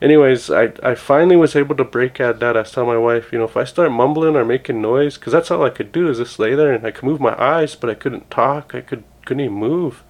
anyways 0.00 0.50
I, 0.50 0.72
I 0.82 0.94
finally 0.94 1.36
was 1.36 1.54
able 1.56 1.76
to 1.76 1.84
break 1.84 2.20
out 2.20 2.40
that. 2.40 2.56
I 2.56 2.62
tell 2.64 2.86
my 2.86 2.98
wife 2.98 3.32
you 3.32 3.38
know 3.38 3.44
if 3.44 3.56
I 3.56 3.64
start 3.64 3.92
mumbling 3.92 4.36
or 4.36 4.44
making 4.44 4.80
noise 4.82 5.16
because 5.16 5.32
that's 5.32 5.50
all 5.50 5.64
I 5.64 5.70
could 5.70 5.92
do 5.92 6.08
is 6.08 6.18
just 6.18 6.38
lay 6.38 6.54
there 6.54 6.72
and 6.72 6.86
I 6.86 6.90
could 6.90 7.04
move 7.04 7.20
my 7.20 7.40
eyes 7.40 7.74
but 7.74 7.90
I 7.90 7.94
couldn't 7.94 8.30
talk. 8.30 8.74
I 8.74 8.80
could 8.80 9.04
couldn't 9.24 9.44
even 9.44 9.56
move. 9.56 10.02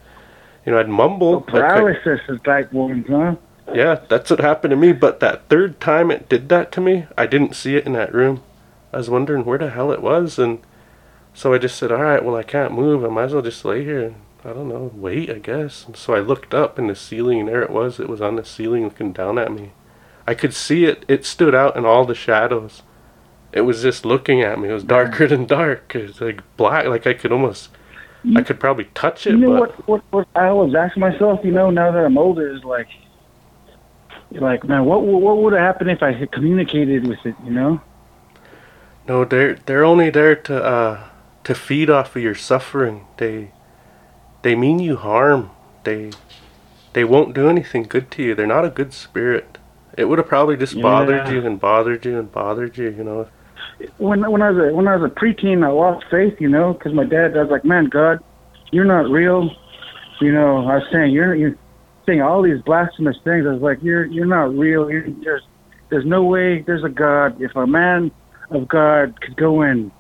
You 0.64 0.72
know 0.72 0.78
I'd 0.80 0.88
mumble. 0.88 1.40
Like, 1.48 1.48
I- 1.64 1.80
Paralysis 1.80 2.20
is 2.28 2.40
type 2.44 2.72
ones, 2.72 3.06
huh? 3.08 3.36
yeah 3.74 4.00
that's 4.08 4.28
what 4.30 4.40
happened 4.40 4.70
to 4.72 4.76
me 4.76 4.92
but 4.92 5.20
that 5.20 5.48
third 5.48 5.80
time 5.80 6.10
it 6.10 6.28
did 6.28 6.48
that 6.48 6.72
to 6.72 6.80
me 6.80 7.06
I 7.16 7.26
didn't 7.26 7.54
see 7.56 7.76
it 7.76 7.86
in 7.86 7.92
that 7.94 8.14
room. 8.14 8.42
I 8.92 8.98
was 8.98 9.08
wondering 9.08 9.44
where 9.44 9.58
the 9.58 9.70
hell 9.70 9.92
it 9.92 10.02
was 10.02 10.38
and 10.38 10.58
so 11.34 11.54
I 11.54 11.58
just 11.58 11.76
said 11.78 11.92
all 11.92 12.02
right 12.02 12.24
well 12.24 12.36
I 12.36 12.42
can't 12.42 12.72
move. 12.74 13.04
I 13.04 13.08
might 13.08 13.24
as 13.24 13.32
well 13.34 13.42
just 13.42 13.64
lay 13.64 13.84
here 13.84 14.02
and 14.02 14.14
I 14.44 14.52
don't 14.52 14.68
know 14.68 14.90
wait 14.94 15.30
I 15.30 15.38
guess 15.38 15.84
and 15.86 15.96
so 15.96 16.14
I 16.14 16.20
looked 16.20 16.52
up 16.54 16.78
in 16.78 16.86
the 16.88 16.94
ceiling 16.96 17.40
and 17.40 17.48
there 17.48 17.62
it 17.62 17.70
was 17.70 18.00
it 18.00 18.08
was 18.08 18.20
on 18.20 18.36
the 18.36 18.44
ceiling 18.44 18.84
looking 18.84 19.12
down 19.12 19.38
at 19.38 19.52
me 19.52 19.72
I 20.26 20.34
could 20.34 20.54
see 20.54 20.84
it. 20.84 21.04
It 21.08 21.24
stood 21.26 21.54
out 21.54 21.76
in 21.76 21.84
all 21.84 22.04
the 22.04 22.14
shadows. 22.14 22.82
It 23.52 23.62
was 23.62 23.82
just 23.82 24.04
looking 24.04 24.40
at 24.42 24.58
me. 24.58 24.68
It 24.68 24.72
was 24.72 24.84
darker 24.84 25.26
than 25.26 25.46
dark. 25.46 25.94
It 25.94 26.06
was 26.06 26.20
like 26.20 26.42
black. 26.56 26.86
Like 26.86 27.06
I 27.06 27.14
could 27.14 27.32
almost, 27.32 27.70
I 28.36 28.42
could 28.42 28.60
probably 28.60 28.84
touch 28.94 29.26
it. 29.26 29.30
You 29.30 29.38
know 29.38 29.50
what, 29.50 29.88
what? 29.88 30.02
What 30.10 30.28
I 30.34 30.46
always 30.46 30.74
ask 30.74 30.96
myself, 30.96 31.40
you 31.44 31.50
know, 31.50 31.70
now 31.70 31.90
that 31.90 32.04
I'm 32.04 32.16
older, 32.16 32.54
is 32.54 32.64
like, 32.64 32.88
like, 34.30 34.64
man, 34.64 34.84
what 34.84 35.02
would- 35.02 35.18
what 35.18 35.38
would 35.38 35.52
have 35.52 35.62
happened 35.62 35.90
if 35.90 36.02
I 36.02 36.12
had 36.12 36.30
communicated 36.32 37.06
with 37.06 37.18
it? 37.24 37.34
You 37.44 37.50
know? 37.50 37.80
no, 39.08 39.24
they're 39.24 39.56
they're 39.66 39.84
only 39.84 40.08
there 40.08 40.36
to 40.36 40.64
uh 40.64 41.04
to 41.44 41.54
feed 41.54 41.90
off 41.90 42.14
of 42.14 42.22
your 42.22 42.36
suffering. 42.36 43.06
They 43.16 43.50
they 44.42 44.54
mean 44.54 44.78
you 44.78 44.96
harm. 44.96 45.50
They 45.84 46.10
they 46.92 47.04
won't 47.04 47.34
do 47.34 47.48
anything 47.48 47.84
good 47.84 48.10
to 48.12 48.22
you. 48.22 48.34
They're 48.34 48.46
not 48.46 48.64
a 48.64 48.70
good 48.70 48.92
spirit. 48.92 49.58
It 49.96 50.06
would 50.06 50.18
have 50.18 50.28
probably 50.28 50.56
just 50.56 50.80
bothered 50.80 51.28
you 51.28 51.44
and 51.46 51.60
bothered 51.60 52.04
you 52.04 52.18
and 52.18 52.30
bothered 52.30 52.76
you. 52.76 52.90
You 52.90 53.04
know. 53.04 53.28
When 53.98 54.30
when 54.30 54.42
I 54.42 54.50
was 54.50 54.72
a 54.72 54.74
when 54.74 54.88
I 54.88 54.96
was 54.96 55.10
a 55.10 55.14
preteen, 55.14 55.64
I 55.64 55.70
lost 55.70 56.06
faith, 56.10 56.40
you 56.40 56.48
know, 56.48 56.74
because 56.74 56.92
my 56.92 57.04
dad 57.04 57.36
I 57.36 57.42
was 57.42 57.50
like, 57.50 57.64
man, 57.64 57.86
God, 57.86 58.22
you're 58.70 58.84
not 58.84 59.10
real. 59.10 59.50
You 60.20 60.32
know, 60.32 60.66
I 60.68 60.76
was 60.76 60.84
saying 60.92 61.12
you're 61.12 61.34
you're 61.34 61.56
saying 62.06 62.22
all 62.22 62.42
these 62.42 62.60
blasphemous 62.62 63.16
things. 63.24 63.46
I 63.46 63.50
was 63.50 63.62
like, 63.62 63.82
you're 63.82 64.04
you're 64.06 64.26
not 64.26 64.54
real. 64.56 64.90
You're, 64.90 65.08
there's 65.22 65.42
there's 65.88 66.06
no 66.06 66.24
way 66.24 66.62
there's 66.62 66.84
a 66.84 66.88
God. 66.88 67.40
If 67.40 67.54
a 67.56 67.66
man 67.66 68.10
of 68.50 68.68
God 68.68 69.20
could 69.20 69.36
go 69.36 69.62
and 69.62 69.90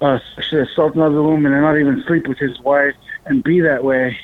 uh, 0.00 0.18
assault 0.52 0.94
another 0.94 1.22
woman 1.22 1.52
and 1.52 1.62
not 1.62 1.78
even 1.78 2.02
sleep 2.06 2.28
with 2.28 2.38
his 2.38 2.58
wife 2.60 2.94
and 3.26 3.42
be 3.44 3.60
that 3.60 3.84
way, 3.84 4.18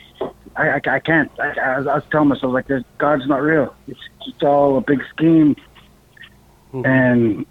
I 0.57 0.69
I, 0.71 0.81
I 0.87 0.99
can't. 1.01 1.31
I, 1.41 1.51
I, 1.61 1.79
was, 1.79 1.87
I 1.87 1.95
was 1.97 2.05
telling 2.11 2.29
myself 2.29 2.53
like, 2.53 2.67
God's 2.99 3.27
not 3.27 3.43
real. 3.43 3.75
It's 3.87 4.01
it's 4.27 4.43
all 4.43 4.79
a 4.79 4.81
big 4.81 5.03
scheme. 5.11 5.57
Mhm. 6.73 6.87
And 6.87 7.47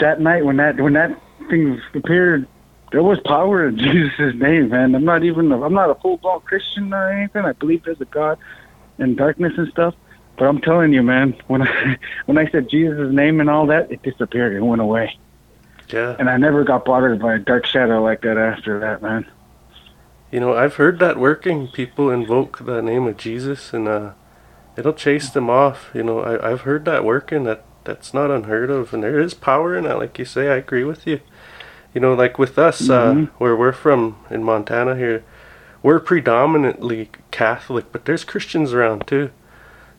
that 0.00 0.20
night 0.20 0.44
when 0.44 0.56
that 0.58 0.76
when 0.80 0.92
that 0.94 1.18
thing 1.48 1.80
appeared, 1.94 2.46
there 2.92 3.02
was 3.02 3.18
power 3.24 3.66
in 3.68 3.78
Jesus' 3.78 4.34
name, 4.34 4.68
man. 4.70 4.94
I'm 4.94 5.04
not 5.04 5.24
even 5.24 5.52
I'm 5.52 5.74
not 5.74 5.90
a 5.90 5.94
full 5.96 6.18
blown 6.18 6.40
Christian 6.40 6.92
or 6.92 7.08
anything. 7.10 7.44
I 7.44 7.52
believe 7.52 7.84
there's 7.84 8.00
a 8.00 8.04
God 8.06 8.38
and 8.98 9.16
darkness 9.16 9.52
and 9.56 9.68
stuff. 9.68 9.94
But 10.38 10.46
I'm 10.48 10.60
telling 10.60 10.92
you, 10.92 11.02
man, 11.02 11.34
when 11.46 11.62
I 11.62 11.96
when 12.26 12.36
I 12.38 12.48
said 12.50 12.68
Jesus' 12.68 13.12
name 13.12 13.40
and 13.40 13.48
all 13.48 13.66
that, 13.66 13.90
it 13.90 14.02
disappeared. 14.02 14.54
It 14.54 14.60
went 14.60 14.82
away, 14.82 15.16
Yeah. 15.90 16.14
and 16.18 16.28
I 16.28 16.36
never 16.36 16.62
got 16.64 16.84
bothered 16.84 17.20
by 17.20 17.36
a 17.36 17.38
dark 17.38 17.64
shadow 17.64 18.02
like 18.02 18.20
that 18.22 18.36
after 18.36 18.80
that, 18.80 19.00
man. 19.02 19.26
You 20.30 20.40
know, 20.40 20.54
I've 20.54 20.74
heard 20.74 20.98
that 20.98 21.18
working. 21.18 21.68
People 21.68 22.10
invoke 22.10 22.64
the 22.64 22.82
name 22.82 23.06
of 23.06 23.16
Jesus, 23.16 23.72
and 23.72 23.86
uh, 23.86 24.10
it'll 24.76 24.92
chase 24.92 25.30
them 25.30 25.48
off. 25.48 25.90
You 25.94 26.02
know, 26.02 26.20
I, 26.20 26.50
I've 26.50 26.62
heard 26.62 26.84
that 26.86 27.04
working. 27.04 27.44
That 27.44 27.64
that's 27.84 28.12
not 28.12 28.30
unheard 28.30 28.68
of, 28.70 28.92
and 28.92 29.02
there 29.02 29.20
is 29.20 29.34
power 29.34 29.76
in 29.76 29.84
that. 29.84 29.98
Like 29.98 30.18
you 30.18 30.24
say, 30.24 30.48
I 30.48 30.56
agree 30.56 30.84
with 30.84 31.06
you. 31.06 31.20
You 31.94 32.00
know, 32.00 32.14
like 32.14 32.38
with 32.38 32.58
us, 32.58 32.88
Mhm. 32.88 33.28
uh, 33.28 33.30
where 33.38 33.54
we're 33.56 33.72
from 33.72 34.16
in 34.28 34.42
Montana 34.42 34.96
here, 34.96 35.22
we're 35.82 36.00
predominantly 36.00 37.10
Catholic, 37.30 37.86
but 37.92 38.04
there's 38.04 38.24
Christians 38.24 38.72
around 38.72 39.06
too. 39.06 39.30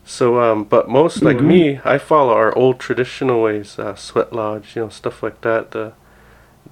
So, 0.04 0.40
um, 0.40 0.64
but 0.64 0.88
most 0.88 1.22
like 1.22 1.38
Mhm. 1.38 1.42
me, 1.46 1.80
I 1.84 1.98
follow 1.98 2.34
our 2.34 2.56
old 2.56 2.78
traditional 2.78 3.42
ways, 3.42 3.78
uh, 3.78 3.94
sweat 3.94 4.32
lodge, 4.32 4.76
you 4.76 4.82
know, 4.82 4.88
stuff 4.90 5.22
like 5.22 5.40
that. 5.40 5.70
The 5.72 5.92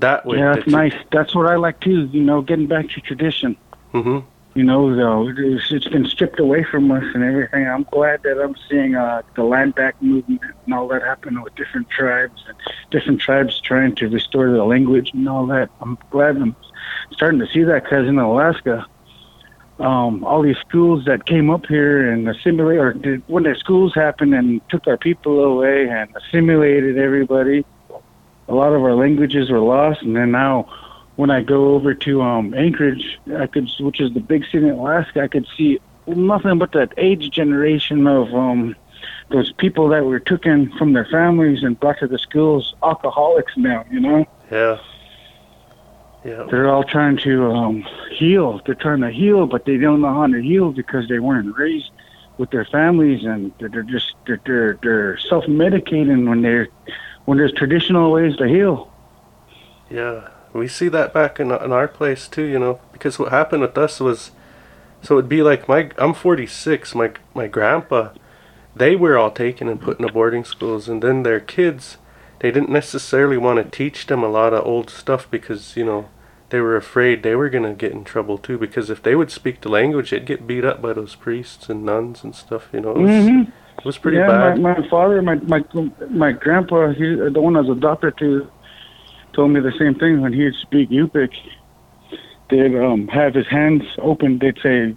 that 0.01 0.25
way. 0.27 0.39
yeah, 0.39 0.49
that 0.51 0.55
that's 0.57 0.67
you- 0.67 0.73
nice. 0.73 0.95
That's 1.11 1.35
what 1.35 1.47
I 1.47 1.57
like 1.57 1.81
too. 1.81 2.07
You 2.13 2.23
know, 2.23 2.43
getting 2.43 2.67
back 2.67 2.89
to 2.91 3.01
tradition. 3.01 3.57
Mhm. 3.95 4.25
you 4.55 4.63
know, 4.65 4.95
though 4.97 5.29
it's, 5.29 5.71
it's 5.71 5.87
been 5.89 6.07
stripped 6.07 6.41
away 6.41 6.65
from 6.65 6.91
us 6.91 7.05
and 7.15 7.23
everything. 7.23 7.69
I'm 7.69 7.85
glad 7.93 8.23
that 8.23 8.43
I'm 8.43 8.55
seeing 8.71 8.95
uh, 8.95 9.21
the 9.35 9.45
land 9.45 9.75
back 9.75 10.01
movement 10.03 10.41
and 10.65 10.75
all 10.75 10.89
that 10.89 11.03
happen 11.03 11.43
with 11.43 11.55
different 11.57 11.91
tribes 11.91 12.43
and 12.49 12.57
different 12.91 13.21
tribes 13.21 13.61
trying 13.61 13.95
to 13.97 14.09
restore 14.09 14.51
their 14.51 14.65
language 14.65 15.11
and 15.13 15.29
all 15.29 15.47
that. 15.49 15.69
I'm 15.83 15.99
glad 16.11 16.37
I'm 16.39 16.57
starting 17.13 17.39
to 17.41 17.47
see 17.49 17.65
that 17.65 17.85
because 17.85 18.09
in 18.09 18.19
Alaska, 18.19 18.87
um, 19.79 20.25
all 20.25 20.41
these 20.43 20.57
schools 20.59 21.05
that 21.05 21.27
came 21.27 21.51
up 21.51 21.67
here 21.67 22.11
and 22.11 22.27
assimilated, 22.29 22.81
or 22.81 22.93
did, 22.95 23.23
when 23.27 23.43
the 23.43 23.55
schools 23.57 23.95
happened 23.95 24.35
and 24.35 24.67
took 24.71 24.87
our 24.87 24.97
people 24.97 25.45
away 25.45 25.87
and 25.89 26.09
assimilated 26.17 26.97
everybody, 26.99 27.65
a 28.49 28.55
lot 28.55 28.73
of 28.73 28.83
our 28.83 28.95
languages 28.95 29.51
were 29.51 29.61
lost, 29.61 30.03
and 30.03 30.17
then 30.17 30.31
now 30.31 30.69
when 31.17 31.31
I 31.31 31.43
go 31.43 31.75
over 31.75 31.95
to 31.95 32.23
um, 32.23 32.55
Anchorage, 32.55 33.19
I 33.37 33.47
could, 33.47 33.69
which 33.81 34.01
is 34.01 34.13
the 34.13 34.21
big 34.21 34.45
city 34.45 34.69
in 34.69 34.75
Alaska, 34.75 35.23
I 35.23 35.29
could 35.29 35.47
see 35.57 35.81
nothing 36.07 36.59
but 36.59 36.73
that 36.73 36.93
age 36.97 37.31
generation 37.31 38.07
of 38.07 38.33
um, 38.35 38.77
those 39.31 39.53
people 39.53 39.89
that 39.89 40.05
were 40.05 40.21
taken 40.21 40.71
from 40.79 40.93
their 40.93 41.07
families 41.07 41.63
and 41.63 41.79
brought 41.81 41.99
to 42.01 42.07
the 42.07 42.19
schools, 42.19 42.75
alcoholics 42.83 43.57
now. 43.57 43.85
You 43.91 44.01
know, 44.01 44.27
Yeah. 44.51 44.79
Yeah. 46.25 46.47
They're 46.51 46.69
all 46.69 46.83
trying 46.83 47.19
to 47.19 47.53
um, 47.53 47.87
heal. 48.11 48.61
They're 48.67 48.75
trying 48.75 49.01
to 49.03 49.11
heal, 49.11 49.47
but 49.47 49.65
they 49.65 49.77
don't 49.77 50.01
know 50.01 50.13
how 50.13 50.27
to 50.27 50.43
heal 50.43 50.73
because 50.73 51.09
they 51.09 51.21
weren't 51.21 51.57
raised 51.57 51.91
with 52.37 52.51
their 52.51 52.65
families, 52.65 53.25
and 53.25 53.53
they're, 53.61 53.69
they're 53.69 53.83
just 53.85 54.15
they're 54.27 54.41
they're, 54.45 54.79
they're 54.83 55.19
self 55.19 55.45
medicating 55.45 56.29
when 56.29 56.43
they're 56.43 56.69
when 57.27 57.39
there's 57.39 57.53
traditional 57.53 58.11
ways 58.11 58.37
to 58.37 58.49
heal. 58.49 58.91
Yeah, 59.91 60.29
we 60.53 60.67
see 60.67 60.89
that 60.89 61.13
back 61.13 61.39
in, 61.39 61.51
in 61.53 61.73
our 61.73 61.89
place 61.89 62.27
too, 62.27 62.45
you 62.45 62.59
know, 62.59 62.81
because 62.93 63.19
what 63.19 63.31
happened 63.31 63.63
with 63.63 63.77
us 63.77 64.01
was, 64.01 64.31
so 65.03 65.19
it'd 65.19 65.29
be 65.29 65.43
like 65.43 65.69
my, 65.69 65.91
I'm 65.99 66.15
46, 66.15 66.95
my, 66.95 67.11
my 67.35 67.47
grandpa, 67.47 68.11
they 68.75 68.97
were 68.97 69.19
all 69.19 69.31
taken 69.31 69.69
and 69.69 69.81
put 69.81 70.01
in 70.01 70.07
boarding 70.13 70.45
schools, 70.45 70.89
and 70.89 71.03
then 71.03 71.23
their 71.23 71.41
kids, 71.41 71.99
they 72.41 72.51
didn't 72.51 72.71
necessarily 72.71 73.37
want 73.37 73.63
to 73.63 73.77
teach 73.77 74.07
them 74.07 74.23
a 74.23 74.29
lot 74.29 74.53
of 74.55 74.65
old 74.67 74.91
stuff 74.91 75.31
because, 75.31 75.77
you 75.77 75.85
know, 75.85 76.09
they 76.51 76.61
were 76.61 76.77
afraid 76.77 77.23
they 77.23 77.35
were 77.35 77.49
going 77.49 77.65
to 77.65 77.73
get 77.75 77.93
in 77.93 78.05
trouble 78.05 78.39
too, 78.39 78.59
because 78.59 78.89
if 78.91 79.03
they 79.03 79.15
would 79.15 79.31
speak 79.31 79.61
the 79.61 79.69
language, 79.69 80.11
they'd 80.11 80.27
get 80.27 80.47
beat 80.47 80.65
up 80.65 80.81
by 80.81 80.93
those 80.93 81.15
priests 81.17 81.69
and 81.69 81.85
nuns 81.85 82.23
and 82.23 82.35
stuff, 82.35 82.69
you 82.73 82.81
know. 82.81 82.91
It 82.91 82.99
was, 82.99 83.11
Mhm. 83.11 83.53
It 83.79 83.85
was 83.85 83.99
pretty 83.99 84.19
yeah, 84.19 84.27
bad. 84.27 84.61
My, 84.61 84.79
my 84.79 84.89
father, 84.89 85.23
my 85.23 85.37
my 85.37 85.65
my 86.11 86.33
grandpa, 86.33 86.93
he, 86.93 87.15
the 87.15 87.41
one 87.41 87.57
I 87.57 87.61
was 87.61 87.77
adopted 87.77 88.17
to, 88.19 88.51
told 89.33 89.51
me 89.51 89.61
the 89.61 89.73
same 89.79 89.95
thing. 89.95 90.21
When 90.21 90.33
he'd 90.33 90.55
speak 90.55 90.91
Yupik, 90.91 91.33
they'd 92.51 92.75
um, 92.77 93.09
have 93.09 93.35
his 93.35 93.47
hands 93.47 93.83
open. 93.99 94.39
They'd 94.39 94.59
say, 94.63 94.95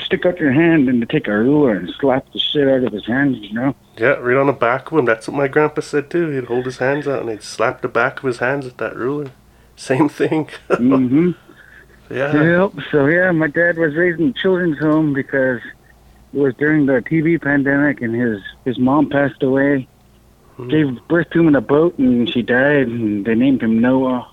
"Stick 0.00 0.26
out 0.26 0.38
your 0.38 0.52
hand," 0.52 0.88
and 0.88 1.02
they'd 1.02 1.08
take 1.08 1.28
a 1.28 1.36
ruler 1.36 1.74
and 1.74 1.90
slap 1.98 2.30
the 2.32 2.38
shit 2.38 2.68
out 2.68 2.84
of 2.84 2.92
his 2.92 3.06
hands. 3.06 3.38
You 3.38 3.54
know. 3.54 3.74
Yeah, 3.96 4.14
right 4.20 4.36
on 4.36 4.46
the 4.46 4.52
back 4.52 4.92
of 4.92 4.98
him. 4.98 5.04
That's 5.04 5.26
what 5.26 5.36
my 5.36 5.48
grandpa 5.48 5.80
said 5.80 6.10
too. 6.10 6.28
He'd 6.28 6.44
hold 6.44 6.66
his 6.66 6.78
hands 6.78 7.08
out 7.08 7.22
and 7.22 7.30
he'd 7.30 7.42
slap 7.42 7.80
the 7.80 7.88
back 7.88 8.18
of 8.18 8.24
his 8.24 8.38
hands 8.38 8.64
with 8.64 8.76
that 8.76 8.94
ruler. 8.94 9.32
Same 9.74 10.08
thing. 10.08 10.46
mm-hmm. 10.68 11.30
yeah. 12.12 12.32
Yep. 12.32 12.72
So 12.90 13.06
yeah, 13.06 13.32
my 13.32 13.48
dad 13.48 13.76
was 13.76 13.94
raised 13.96 14.20
in 14.20 14.28
a 14.28 14.32
children's 14.32 14.78
home 14.78 15.12
because 15.12 15.60
was 16.32 16.54
during 16.56 16.86
the 16.86 17.00
TB 17.02 17.42
pandemic, 17.42 18.00
and 18.02 18.14
his 18.14 18.40
his 18.64 18.78
mom 18.78 19.08
passed 19.08 19.42
away. 19.42 19.88
Mhm. 20.58 20.70
Gave 20.70 21.08
birth 21.08 21.30
to 21.30 21.40
him 21.40 21.48
in 21.48 21.54
a 21.56 21.60
boat, 21.60 21.96
and 21.98 22.28
she 22.28 22.42
died, 22.42 22.88
and 22.88 23.24
they 23.24 23.34
named 23.34 23.62
him 23.62 23.80
Noah. 23.80 24.26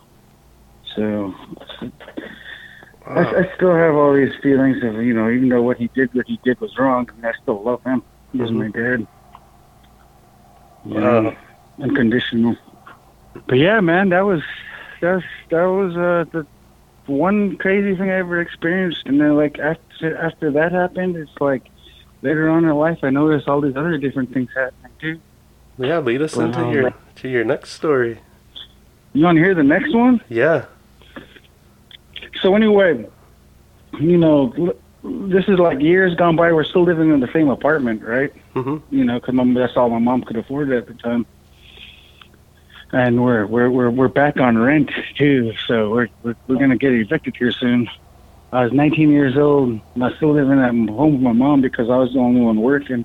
So 0.96 1.34
I, 3.08 3.22
Wow. 3.22 3.34
I 3.38 3.56
still 3.56 3.76
have 3.76 3.94
all 3.96 4.14
these 4.14 4.34
feelings 4.42 4.84
of 4.84 4.96
you 5.04 5.14
know, 5.14 5.30
even 5.30 5.50
though 5.50 5.62
what 5.62 5.78
he 5.78 5.90
did, 5.94 6.14
what 6.14 6.26
he 6.28 6.40
did 6.44 6.60
was 6.60 6.78
wrong, 6.78 7.08
and 7.16 7.26
I 7.26 7.34
still 7.42 7.62
love 7.64 7.84
him. 7.84 8.02
He 8.32 8.40
was 8.40 8.50
Mhm. 8.52 8.58
my 8.58 8.68
dad. 8.70 9.08
Wow. 10.86 11.36
unconditional. 11.82 12.56
But 13.48 13.58
yeah, 13.58 13.80
man, 13.82 14.10
that 14.10 14.22
was 14.26 14.42
that 15.02 15.16
was 15.16 15.24
that 15.50 15.64
was 15.66 15.98
uh, 15.98 16.26
the 16.32 16.48
one 17.06 17.58
crazy 17.58 17.96
thing 17.96 18.10
I 18.10 18.16
ever 18.20 18.40
experienced. 18.40 19.06
And 19.06 19.20
then 19.20 19.36
like 19.36 19.60
after 19.60 20.16
after 20.18 20.52
that 20.52 20.72
happened, 20.72 21.16
it's 21.18 21.32
like 21.40 21.64
later 22.26 22.50
on 22.50 22.66
in 22.66 22.72
life, 22.76 23.00
I 23.04 23.12
noticed 23.12 23.48
all 23.48 23.62
these 23.62 23.76
other 23.76 23.98
different 23.98 24.34
things 24.34 24.50
happening 24.56 24.92
too. 25.00 25.20
Yeah, 25.78 26.00
lead 26.00 26.22
us 26.24 26.36
into 26.36 26.60
Wow. 26.64 26.72
your 26.72 26.94
to 27.18 27.30
your 27.30 27.44
next 27.46 27.72
story. 27.74 28.18
You 29.14 29.24
want 29.26 29.38
to 29.38 29.44
hear 29.44 29.54
the 29.54 29.64
next 29.64 29.94
one? 29.94 30.20
Yeah. 30.28 30.66
So 32.42 32.56
anyway, 32.56 33.06
you 34.00 34.18
know, 34.18 34.74
this 35.04 35.46
is 35.48 35.60
like 35.60 35.80
years 35.80 36.16
gone 36.16 36.36
by. 36.36 36.52
We're 36.52 36.64
still 36.64 36.84
living 36.84 37.12
in 37.12 37.20
the 37.20 37.32
same 37.32 37.50
apartment, 37.50 38.04
right? 38.04 38.34
Mhm. 38.56 38.82
You 38.90 39.04
know, 39.06 39.20
because 39.20 39.36
that's 39.54 39.78
all 39.78 39.90
my 39.90 40.00
mom 40.00 40.24
could 40.24 40.36
afford 40.38 40.72
at 40.72 40.88
the 40.88 40.94
time. 40.96 41.26
And 42.92 43.24
we're 43.24 43.46
we're 43.46 43.70
we're 43.70 43.90
we're 43.90 44.08
back 44.08 44.40
on 44.40 44.58
rent 44.58 44.90
too, 45.18 45.54
so 45.68 45.92
we're 45.92 46.08
we're, 46.24 46.36
we're 46.48 46.58
gonna 46.58 46.78
get 46.78 46.92
evicted 46.94 47.36
here 47.38 47.52
soon. 47.52 47.88
I 48.56 48.64
was 48.64 48.72
19 48.72 49.10
years 49.10 49.36
old, 49.36 49.82
and 49.96 50.04
I 50.04 50.16
still 50.16 50.34
living 50.34 50.60
at 50.60 50.70
home 50.70 51.12
with 51.12 51.22
my 51.22 51.34
mom 51.34 51.60
because 51.60 51.90
I 51.90 51.98
was 51.98 52.14
the 52.14 52.20
only 52.20 52.40
one 52.40 52.62
working 52.62 53.04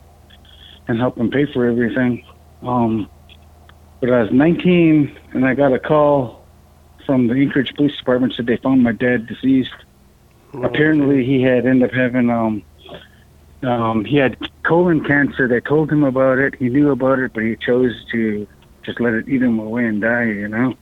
and 0.87 0.97
helping 0.97 1.29
pay 1.29 1.45
for 1.53 1.67
everything. 1.67 2.25
Um, 2.63 3.11
but 3.99 4.13
I 4.13 4.23
was 4.23 4.31
19, 4.31 5.19
and 5.33 5.45
I 5.45 5.55
got 5.55 5.73
a 5.73 5.81
call 5.81 6.47
from 7.05 7.27
the 7.27 7.35
Anchorage 7.35 7.75
Police 7.75 7.97
Department 7.99 8.35
said 8.35 8.47
they 8.47 8.59
found 8.59 8.85
my 8.85 8.93
dad 8.93 9.27
deceased. 9.27 9.75
Apparently, 10.55 11.25
he 11.25 11.43
had 11.43 11.67
ended 11.67 11.91
up 11.91 11.97
having 11.97 12.31
um, 12.31 12.63
um, 13.65 14.05
he 14.05 14.19
had 14.19 14.37
colon 14.63 15.03
cancer. 15.03 15.49
They 15.49 15.61
told 15.61 15.91
him 15.91 16.05
about 16.05 16.39
it. 16.39 16.55
He 16.55 16.69
knew 16.69 16.93
about 16.93 17.19
it, 17.19 17.33
but 17.35 17.43
he 17.43 17.57
chose 17.57 18.05
to 18.13 18.47
just 18.85 19.01
let 19.01 19.15
it 19.15 19.29
eat 19.29 19.43
him 19.43 19.59
away 19.59 19.85
and 19.85 20.01
die. 20.01 20.27
You 20.27 20.47
know, 20.47 20.75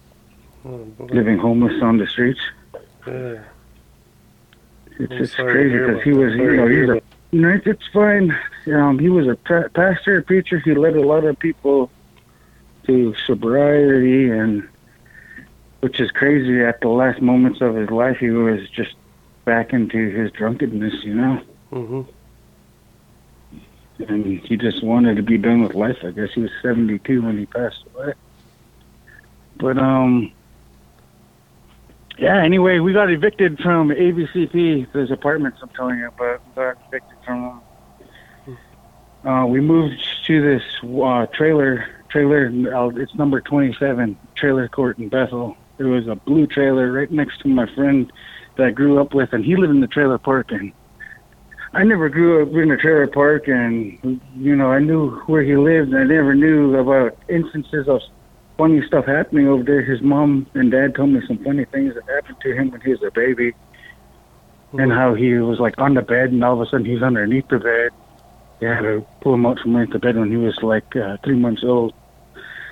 Oh, 0.66 0.86
living 0.98 1.38
homeless 1.38 1.82
on 1.82 1.96
the 1.96 2.06
streets. 2.06 2.40
Yeah. 3.06 3.44
It's 4.98 5.12
it's 5.12 5.34
crazy 5.34 5.78
because 5.78 6.02
he 6.02 6.12
was, 6.12 6.34
you 6.34 6.56
know, 6.56 6.66
he's 6.68 6.88
a 6.88 7.00
no, 7.30 7.48
it's, 7.50 7.66
it's 7.66 7.86
fine. 7.92 8.36
Um, 8.72 8.98
he 8.98 9.08
was 9.10 9.26
a 9.28 9.36
pa- 9.36 9.68
pastor, 9.74 10.18
a 10.18 10.22
preacher. 10.22 10.58
He 10.60 10.74
led 10.74 10.96
a 10.96 11.06
lot 11.06 11.24
of 11.24 11.38
people 11.38 11.90
to 12.86 13.14
sobriety, 13.26 14.30
and 14.30 14.66
which 15.80 16.00
is 16.00 16.10
crazy. 16.10 16.62
At 16.64 16.80
the 16.80 16.88
last 16.88 17.20
moments 17.20 17.60
of 17.60 17.74
his 17.76 17.90
life, 17.90 18.16
he 18.18 18.30
was 18.30 18.68
just 18.70 18.94
back 19.44 19.72
into 19.72 20.10
his 20.10 20.32
drunkenness, 20.32 21.04
you 21.04 21.14
know, 21.14 21.40
Mhm. 21.72 22.06
and 24.08 24.24
he 24.40 24.56
just 24.56 24.82
wanted 24.82 25.16
to 25.16 25.22
be 25.22 25.38
done 25.38 25.62
with 25.62 25.74
life. 25.74 25.98
I 26.02 26.10
guess 26.10 26.30
he 26.34 26.40
was 26.42 26.50
72 26.62 27.22
when 27.22 27.38
he 27.38 27.46
passed 27.46 27.84
away. 27.94 28.14
But 29.58 29.76
um, 29.78 30.32
yeah. 32.18 32.42
Anyway, 32.42 32.78
we 32.80 32.92
got 32.92 33.10
evicted 33.10 33.58
from 33.58 33.90
ABCP. 33.90 34.92
Those 34.92 35.10
apartments 35.10 35.60
I'm 35.62 35.68
telling 35.70 35.98
you 35.98 36.08
about. 36.08 36.40
We 36.46 36.54
got 36.54 36.76
evicted 36.88 37.18
from. 37.24 37.42
them. 37.42 38.58
Uh, 39.24 39.46
we 39.46 39.60
moved 39.60 40.00
to 40.26 40.40
this 40.40 40.62
uh, 40.82 41.26
trailer. 41.26 41.86
Trailer. 42.08 42.46
Uh, 42.74 42.88
it's 42.96 43.14
number 43.14 43.40
27. 43.40 44.18
Trailer 44.34 44.68
court 44.68 44.98
in 44.98 45.08
Bethel. 45.08 45.56
There 45.76 45.88
was 45.88 46.08
a 46.08 46.16
blue 46.16 46.46
trailer 46.46 46.90
right 46.90 47.10
next 47.10 47.40
to 47.40 47.48
my 47.48 47.72
friend 47.74 48.12
that 48.56 48.66
I 48.66 48.70
grew 48.70 49.00
up 49.00 49.14
with, 49.14 49.32
and 49.32 49.44
he 49.44 49.56
lived 49.56 49.72
in 49.72 49.80
the 49.80 49.86
trailer 49.86 50.18
park. 50.18 50.50
And 50.50 50.72
I 51.72 51.84
never 51.84 52.08
grew 52.08 52.42
up 52.42 52.48
in 52.48 52.70
a 52.70 52.76
trailer 52.76 53.06
park, 53.06 53.46
and 53.46 54.20
you 54.36 54.56
know 54.56 54.72
I 54.72 54.80
knew 54.80 55.20
where 55.26 55.42
he 55.42 55.56
lived. 55.56 55.92
And 55.92 55.98
I 55.98 56.04
never 56.04 56.34
knew 56.34 56.76
about 56.76 57.16
instances 57.28 57.88
of 57.88 58.00
funny 58.58 58.84
stuff 58.86 59.06
happening 59.06 59.48
over 59.48 59.62
there. 59.62 59.80
His 59.80 60.02
mom 60.02 60.46
and 60.52 60.70
dad 60.70 60.96
told 60.96 61.10
me 61.10 61.20
some 61.26 61.38
funny 61.42 61.64
things 61.64 61.94
that 61.94 62.04
happened 62.12 62.38
to 62.42 62.52
him 62.52 62.70
when 62.70 62.80
he 62.82 62.90
was 62.90 63.02
a 63.02 63.10
baby, 63.12 63.54
and 64.72 64.92
how 64.92 65.14
he 65.14 65.34
was 65.34 65.58
like 65.60 65.78
on 65.78 65.94
the 65.94 66.02
bed, 66.02 66.32
and 66.32 66.44
all 66.44 66.60
of 66.60 66.60
a 66.60 66.66
sudden 66.66 66.84
he's 66.84 67.02
underneath 67.02 67.48
the 67.48 67.58
bed. 67.58 67.90
They 68.60 68.66
had 68.66 68.80
to 68.80 69.06
pull 69.20 69.34
him 69.34 69.46
out 69.46 69.60
from 69.60 69.76
underneath 69.76 69.92
the 69.92 70.00
bed 70.00 70.16
when 70.16 70.30
he 70.30 70.36
was 70.36 70.60
like 70.62 70.94
uh, 70.96 71.16
three 71.24 71.36
months 71.36 71.62
old. 71.64 71.94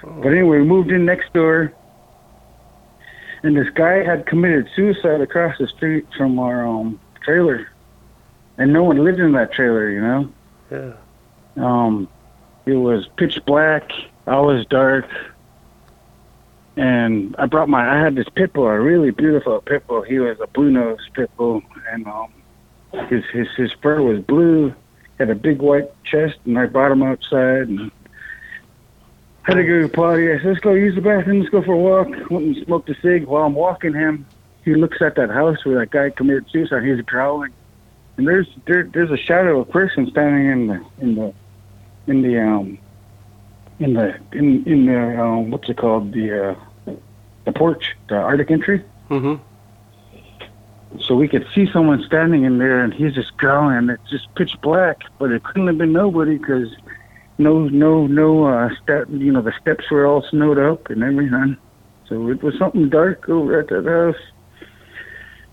But 0.03 0.29
anyway, 0.29 0.59
we 0.59 0.65
moved 0.65 0.91
in 0.91 1.05
next 1.05 1.33
door, 1.33 1.73
and 3.43 3.57
this 3.57 3.69
guy 3.71 4.05
had 4.05 4.27
committed 4.27 4.69
suicide 4.77 5.21
across 5.21 5.57
the 5.59 5.69
street 5.69 6.07
from 6.17 6.39
our 6.39 6.67
um, 6.67 7.01
trailer, 7.23 7.69
and 8.59 8.73
no 8.73 8.83
one 8.83 9.03
lived 9.03 9.21
in 9.21 9.33
that 9.33 9.53
trailer, 9.53 9.91
you 9.91 10.01
know. 10.01 10.33
Yeah. 10.71 10.93
Um, 11.57 12.09
it 12.67 12.75
was 12.75 13.09
pitch 13.17 13.45
black. 13.47 13.91
I 14.27 14.39
was 14.41 14.67
dark, 14.67 15.07
and 16.77 17.35
I 17.39 17.47
brought 17.47 17.69
my. 17.69 17.89
I 17.89 18.03
had 18.03 18.15
this 18.15 18.29
pit 18.29 18.53
bull, 18.53 18.67
a 18.67 18.79
really 18.79 19.11
beautiful 19.11 19.61
pit 19.63 19.87
bull. 19.87 20.03
He 20.03 20.19
was 20.19 20.39
a 20.41 20.47
blue 20.47 20.71
nose 20.71 20.99
pit 21.15 21.31
bull, 21.37 21.63
and 21.91 22.07
um, 22.07 22.33
his 23.09 23.25
his 23.33 23.49
his 23.57 23.73
fur 23.83 24.03
was 24.03 24.21
blue. 24.21 24.75
Had 25.19 25.31
a 25.31 25.35
big 25.35 25.63
white 25.63 25.91
chest, 26.05 26.37
and 26.45 26.59
I 26.59 26.67
brought 26.67 26.93
him 26.93 27.03
outside 27.03 27.69
and 27.69 27.91
had 29.45 29.55
to 29.55 29.65
go 29.65 29.81
to 29.81 29.89
the 29.89 29.93
potty. 29.93 30.31
I 30.31 30.37
said, 30.37 30.47
"Let's 30.47 30.61
go 30.61 30.75
use 30.75 30.95
the 30.95 31.01
bathroom. 31.01 31.41
Let's 31.41 31.51
go 31.51 31.63
for 31.63 31.73
a 31.73 31.79
walk." 31.79 32.09
Went 32.31 32.47
and 32.47 32.65
smoked 32.67 32.91
a 32.91 33.01
cig. 33.01 33.25
While 33.25 33.45
I'm 33.45 33.55
walking 33.55 33.95
him, 33.95 34.27
he 34.65 34.75
looks 34.75 35.01
at 35.01 35.15
that 35.15 35.31
house 35.31 35.65
where 35.65 35.79
that 35.79 35.91
guy 35.91 36.11
committed 36.11 36.51
suicide. 36.51 36.85
He's 36.85 37.01
growling, 37.01 37.55
and 38.19 38.27
there's 38.27 38.49
there, 38.67 38.83
there's 38.93 39.11
a 39.11 39.17
shadow 39.17 39.61
of 39.61 39.69
a 39.69 39.73
person 39.73 40.11
standing 40.11 40.51
in 40.51 40.67
the 40.67 40.85
in 40.99 41.15
the 41.15 41.35
in 42.07 42.23
the 42.23 42.43
um 42.43 42.79
in 43.79 43.95
the 43.95 44.19
in 44.33 44.65
in 44.67 44.87
the 44.87 45.23
um 45.23 45.51
what's 45.51 45.71
it 45.71 45.79
called 45.79 46.13
the 46.13 46.51
uh 46.51 46.55
the 47.47 47.53
porch 47.53 47.97
the 48.09 48.17
Arctic 48.17 48.51
entry. 48.51 48.85
Mhm. 49.11 49.41
so 51.01 51.15
we 51.15 51.29
could 51.29 51.47
see 51.55 51.71
someone 51.73 52.03
standing 52.05 52.45
in 52.45 52.59
there 52.59 52.81
and 52.83 52.93
he's 52.95 53.15
just 53.15 53.37
growling 53.37 53.89
it's 53.91 54.09
just 54.11 54.33
pitch 54.35 54.53
black 54.63 55.03
but 55.19 55.31
it 55.31 55.43
couldn't 55.45 55.67
have 55.67 55.79
been 55.79 55.93
nobody 55.93 56.39
because 56.39 56.69
no 57.39 57.69
no 57.69 58.07
no 58.07 58.45
uh 58.47 58.69
step 58.83 59.07
you 59.11 59.31
know 59.33 59.43
the 59.43 59.53
steps 59.61 59.91
were 59.91 60.07
all 60.07 60.23
snowed 60.31 60.59
up 60.59 60.89
and 60.91 61.03
everything. 61.03 61.57
So 62.09 62.29
it 62.31 62.43
was 62.43 62.57
something 62.57 62.89
dark 62.89 63.29
over 63.29 63.59
at 63.61 63.69
that 63.69 63.85
house. 63.85 64.23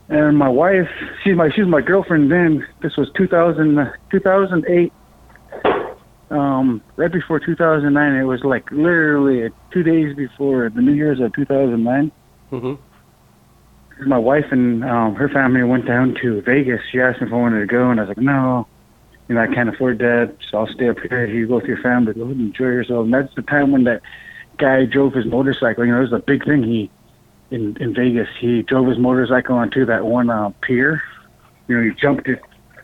And 0.08 0.38
my 0.38 0.50
wife 0.50 0.90
she's 1.24 1.36
my 1.36 1.50
she's 1.50 1.66
my 1.66 1.82
girlfriend 1.82 2.32
then. 2.32 2.66
This 2.82 2.96
was 2.96 3.10
2000 3.18 3.78
uh, 3.80 3.92
2008 4.12 4.94
um, 6.34 6.82
right 6.96 7.12
before 7.12 7.40
2009. 7.40 8.14
It 8.16 8.24
was 8.24 8.44
like 8.44 8.70
literally 8.72 9.50
two 9.72 9.84
days 9.84 10.16
before 10.16 10.70
the 10.70 10.82
New 10.82 10.94
Year's 10.94 11.20
of 11.20 11.34
2009. 11.34 12.12
Mhm. 12.52 12.78
my 14.06 14.18
wife 14.18 14.46
and 14.52 14.84
um, 14.84 15.16
her 15.16 15.30
family 15.30 15.64
went 15.64 15.86
down 15.86 16.16
to 16.22 16.42
Vegas. 16.42 16.82
She 16.92 17.00
asked 17.00 17.22
me 17.22 17.28
if 17.28 17.34
I 17.34 17.38
wanted 17.38 17.62
to 17.62 17.66
go, 17.68 17.90
and 17.90 18.00
I 18.00 18.04
was 18.04 18.10
like, 18.10 18.18
no, 18.18 18.68
you 19.28 19.36
know, 19.36 19.42
I 19.42 19.48
can't 19.48 19.70
afford 19.70 20.00
that, 20.00 20.36
so 20.50 20.60
I'll 20.60 20.68
stay 20.68 20.90
up 20.90 21.00
here. 21.00 21.26
You 21.26 21.48
go 21.48 21.56
with 21.56 21.66
your 21.66 21.78
family, 21.78 22.14
go 22.14 22.24
and 22.24 22.42
enjoy 22.42 22.66
yourself. 22.66 23.06
And 23.06 23.14
that's 23.14 23.34
the 23.36 23.44
time 23.44 23.72
when 23.72 23.86
that 23.86 24.02
guy 24.58 24.86
drove 24.86 25.14
his 25.14 25.26
motorcycle. 25.26 25.86
You 25.86 25.92
know, 25.94 26.00
it 26.00 26.10
was 26.10 26.14
a 26.14 26.20
big 26.20 26.44
thing. 26.46 26.64
He 26.64 26.90
in 27.52 27.78
in 27.80 27.94
Vegas, 27.94 28.28
he 28.40 28.62
drove 28.64 28.88
his 28.88 28.98
motorcycle 28.98 29.56
onto 29.56 29.86
that 29.86 30.06
one 30.06 30.30
uh, 30.30 30.50
pier. 30.62 31.02
You 31.68 31.78
know, 31.78 31.84
he 31.84 31.92
jumped 31.92 32.28
it, 32.28 32.42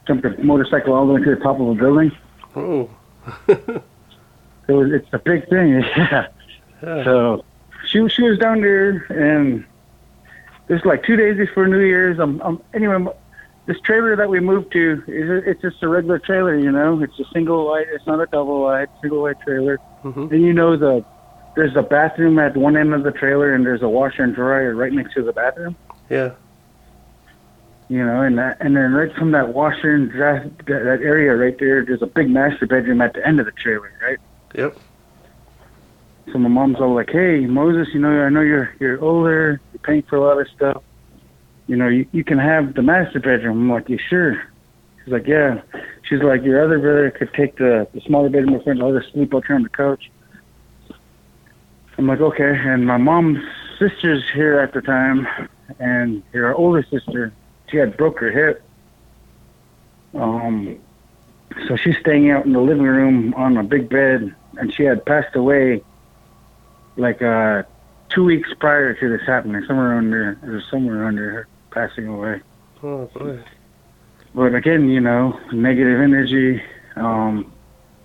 jumped 0.07 0.23
the 0.23 0.41
motorcycle 0.43 0.93
all 0.93 1.05
the 1.07 1.13
way 1.13 1.23
to 1.23 1.35
the 1.35 1.41
top 1.41 1.59
of 1.59 1.67
a 1.67 1.73
building. 1.75 2.11
Oh. 2.55 2.89
it 3.47 3.81
was, 4.67 4.91
it's 4.91 5.07
a 5.13 5.19
big 5.19 5.47
thing, 5.49 5.69
yeah. 5.97 6.27
Yeah. 6.81 7.03
So 7.03 7.45
she 7.85 8.07
she 8.09 8.23
was 8.23 8.37
down 8.37 8.61
there, 8.61 9.05
and 9.09 9.65
was 10.69 10.85
like 10.85 11.03
two 11.03 11.15
days 11.15 11.37
before 11.37 11.67
New 11.67 11.79
Year's. 11.79 12.19
I'm, 12.19 12.39
I'm 12.41 12.61
anyway. 12.73 13.05
This 13.65 13.79
trailer 13.81 14.15
that 14.15 14.29
we 14.29 14.39
moved 14.39 14.71
to 14.71 15.03
is 15.07 15.43
it's 15.45 15.61
just 15.61 15.83
a 15.83 15.87
regular 15.87 16.17
trailer, 16.17 16.57
you 16.57 16.71
know. 16.71 17.03
It's 17.03 17.19
a 17.19 17.25
single 17.31 17.67
wide. 17.67 17.85
It's 17.91 18.07
not 18.07 18.19
a 18.19 18.25
double 18.25 18.61
wide, 18.61 18.87
single 18.99 19.21
wide 19.21 19.39
trailer. 19.41 19.77
Mhm. 20.03 20.31
And 20.31 20.41
you 20.41 20.53
know 20.53 20.75
the 20.75 21.05
there's 21.55 21.75
a 21.75 21.83
bathroom 21.83 22.39
at 22.39 22.55
one 22.57 22.75
end 22.77 22.93
of 22.93 23.03
the 23.03 23.11
trailer, 23.11 23.53
and 23.53 23.65
there's 23.65 23.81
a 23.83 23.89
washer 23.89 24.23
and 24.23 24.33
dryer 24.33 24.73
right 24.73 24.91
next 24.93 25.13
to 25.15 25.21
the 25.23 25.33
bathroom. 25.33 25.75
Yeah. 26.09 26.31
You 27.89 28.05
know, 28.05 28.21
and 28.21 28.37
that, 28.37 28.57
and 28.59 28.75
then 28.75 28.93
right 28.93 29.11
from 29.15 29.31
that 29.31 29.53
washer 29.55 29.95
and 29.95 30.11
dry, 30.11 30.43
that, 30.43 30.67
that 30.67 31.01
area 31.01 31.35
right 31.35 31.57
there, 31.57 31.83
there's 31.83 32.03
a 32.03 32.07
big 32.07 32.29
master 32.29 32.67
bedroom 32.67 33.01
at 33.01 33.13
the 33.13 33.27
end 33.27 33.39
of 33.39 33.47
the 33.47 33.51
trailer, 33.51 33.91
right? 33.99 34.19
Yep. 34.53 34.77
So 36.31 36.37
my 36.37 36.49
mom's 36.49 36.79
all 36.79 36.93
like, 36.93 37.09
"Hey, 37.09 37.47
Moses, 37.47 37.91
you 37.91 37.99
know, 37.99 38.21
I 38.21 38.29
know 38.29 38.41
you're 38.41 38.75
you're 38.79 39.03
older, 39.03 39.59
you're 39.73 39.79
paying 39.81 40.03
for 40.03 40.17
a 40.17 40.21
lot 40.21 40.39
of 40.39 40.47
stuff. 40.55 40.83
You 41.65 41.75
know, 41.75 41.87
you 41.87 42.05
you 42.11 42.23
can 42.23 42.37
have 42.37 42.75
the 42.75 42.83
master 42.83 43.19
bedroom." 43.19 43.57
I'm 43.57 43.71
like, 43.71 43.89
"You 43.89 43.97
sure?" 43.97 44.43
She's 45.03 45.11
like, 45.11 45.25
"Yeah." 45.25 45.61
She's 46.03 46.21
like, 46.21 46.43
"Your 46.43 46.63
other 46.63 46.77
brother 46.77 47.09
could 47.09 47.33
take 47.33 47.57
the 47.57 47.87
the 47.93 48.01
smaller 48.01 48.29
bedroom 48.29 48.53
in 48.53 48.61
front. 48.61 48.83
I'll 48.83 48.97
just 48.97 49.11
sleep 49.13 49.33
out 49.33 49.47
here 49.47 49.55
on 49.55 49.63
the 49.63 49.69
couch." 49.69 50.11
I'm 51.97 52.05
like, 52.05 52.21
"Okay." 52.21 52.55
And 52.55 52.85
my 52.85 52.97
mom's 52.97 53.39
sister's 53.79 54.29
here 54.31 54.59
at 54.59 54.73
the 54.73 54.81
time, 54.81 55.27
and 55.79 56.21
her 56.33 56.53
older 56.53 56.83
sister, 56.83 57.33
she 57.69 57.77
had 57.77 57.97
broke 57.97 58.19
her 58.19 58.31
hip. 58.31 58.63
Um, 60.13 60.79
so 61.67 61.75
she's 61.75 61.97
staying 61.97 62.31
out 62.31 62.45
in 62.45 62.53
the 62.53 62.61
living 62.61 62.83
room 62.83 63.33
on 63.35 63.57
a 63.57 63.63
big 63.63 63.89
bed, 63.89 64.35
and 64.57 64.73
she 64.73 64.83
had 64.83 65.05
passed 65.05 65.35
away 65.35 65.83
like 66.97 67.21
uh 67.21 67.63
two 68.09 68.25
weeks 68.25 68.49
prior 68.59 68.93
to 68.93 69.09
this 69.09 69.25
happening, 69.25 69.63
somewhere 69.65 69.93
under 69.93 70.31
it 70.31 70.49
was 70.49 70.63
somewhere 70.69 71.05
under 71.05 71.29
her 71.31 71.47
passing 71.71 72.07
away. 72.07 72.41
Oh 72.83 73.05
boy. 73.13 73.39
But 74.33 74.53
again, 74.55 74.89
you 74.89 74.99
know, 74.99 75.39
negative 75.51 76.01
energy. 76.01 76.61
Um 76.95 77.51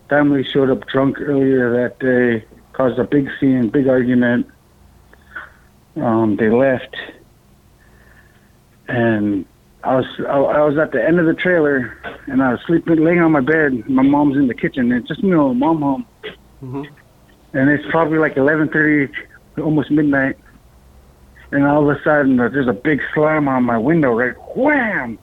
family 0.09 0.45
showed 0.45 0.71
up 0.71 0.87
drunk 0.87 1.21
earlier 1.21 1.73
that 1.73 1.99
day, 1.99 2.45
caused 2.73 2.99
a 2.99 3.05
big 3.05 3.31
scene, 3.41 3.69
big 3.69 3.89
argument. 3.89 4.47
Um, 5.97 6.37
they 6.37 6.51
left 6.51 6.97
and 8.89 9.47
I 9.85 9.97
was 9.97 10.07
I, 10.21 10.37
I 10.39 10.61
was 10.63 10.79
at 10.79 10.93
the 10.93 11.05
end 11.05 11.19
of 11.21 11.27
the 11.27 11.35
trailer 11.35 11.97
and 12.27 12.43
I 12.43 12.53
was 12.53 12.61
sleeping 12.67 13.05
laying 13.05 13.21
on 13.21 13.33
my 13.33 13.41
bed. 13.41 13.89
My 13.89 14.03
mom's 14.03 14.37
in 14.37 14.47
the 14.49 14.55
kitchen 14.55 14.91
and 14.91 15.01
it's 15.01 15.09
just 15.09 15.23
me 15.23 15.33
and 15.33 15.59
my 15.59 15.67
mom 15.73 15.83
home 15.83 16.07
Mhm. 16.63 16.87
and 17.53 17.69
it's 17.71 17.85
probably 17.91 18.19
like 18.19 18.37
11:30, 18.37 19.11
almost 19.63 19.91
midnight. 19.91 20.37
And 21.53 21.65
all 21.67 21.89
of 21.89 21.97
a 21.97 22.03
sudden, 22.03 22.41
uh, 22.41 22.49
there's 22.49 22.67
a 22.67 22.73
big 22.73 23.01
slam 23.13 23.47
on 23.49 23.63
my 23.65 23.77
window, 23.79 24.13
right? 24.13 24.35
Wham! 24.57 25.19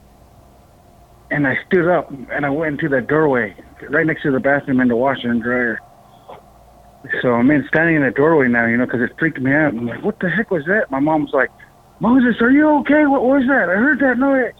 And 1.30 1.46
I 1.46 1.58
stood 1.66 1.88
up 1.88 2.10
and 2.30 2.46
I 2.46 2.50
went 2.50 2.74
into 2.80 2.88
the 2.88 3.00
doorway, 3.02 3.54
right 3.90 4.06
next 4.06 4.22
to 4.22 4.30
the 4.30 4.40
bathroom 4.40 4.80
and 4.80 4.90
the 4.90 4.96
washer 4.96 5.30
and 5.30 5.42
dryer. 5.42 5.80
So 7.20 7.32
I'm 7.34 7.50
in 7.50 7.66
standing 7.66 7.96
in 7.96 8.02
the 8.02 8.12
doorway 8.12 8.46
now, 8.48 8.66
you 8.66 8.76
know, 8.76 8.84
because 8.86 9.00
it 9.02 9.10
freaked 9.18 9.40
me 9.40 9.52
out. 9.52 9.74
I'm 9.74 9.86
like, 9.86 10.04
what 10.04 10.20
the 10.20 10.30
heck 10.30 10.50
was 10.52 10.64
that? 10.66 10.90
My 10.90 11.00
mom's 11.00 11.32
like, 11.32 11.50
Moses, 12.02 12.42
are 12.42 12.50
you 12.50 12.68
okay? 12.80 13.06
What 13.06 13.22
was 13.22 13.44
that? 13.46 13.68
I 13.68 13.74
heard 13.74 14.00
that 14.00 14.18
noise. 14.18 14.54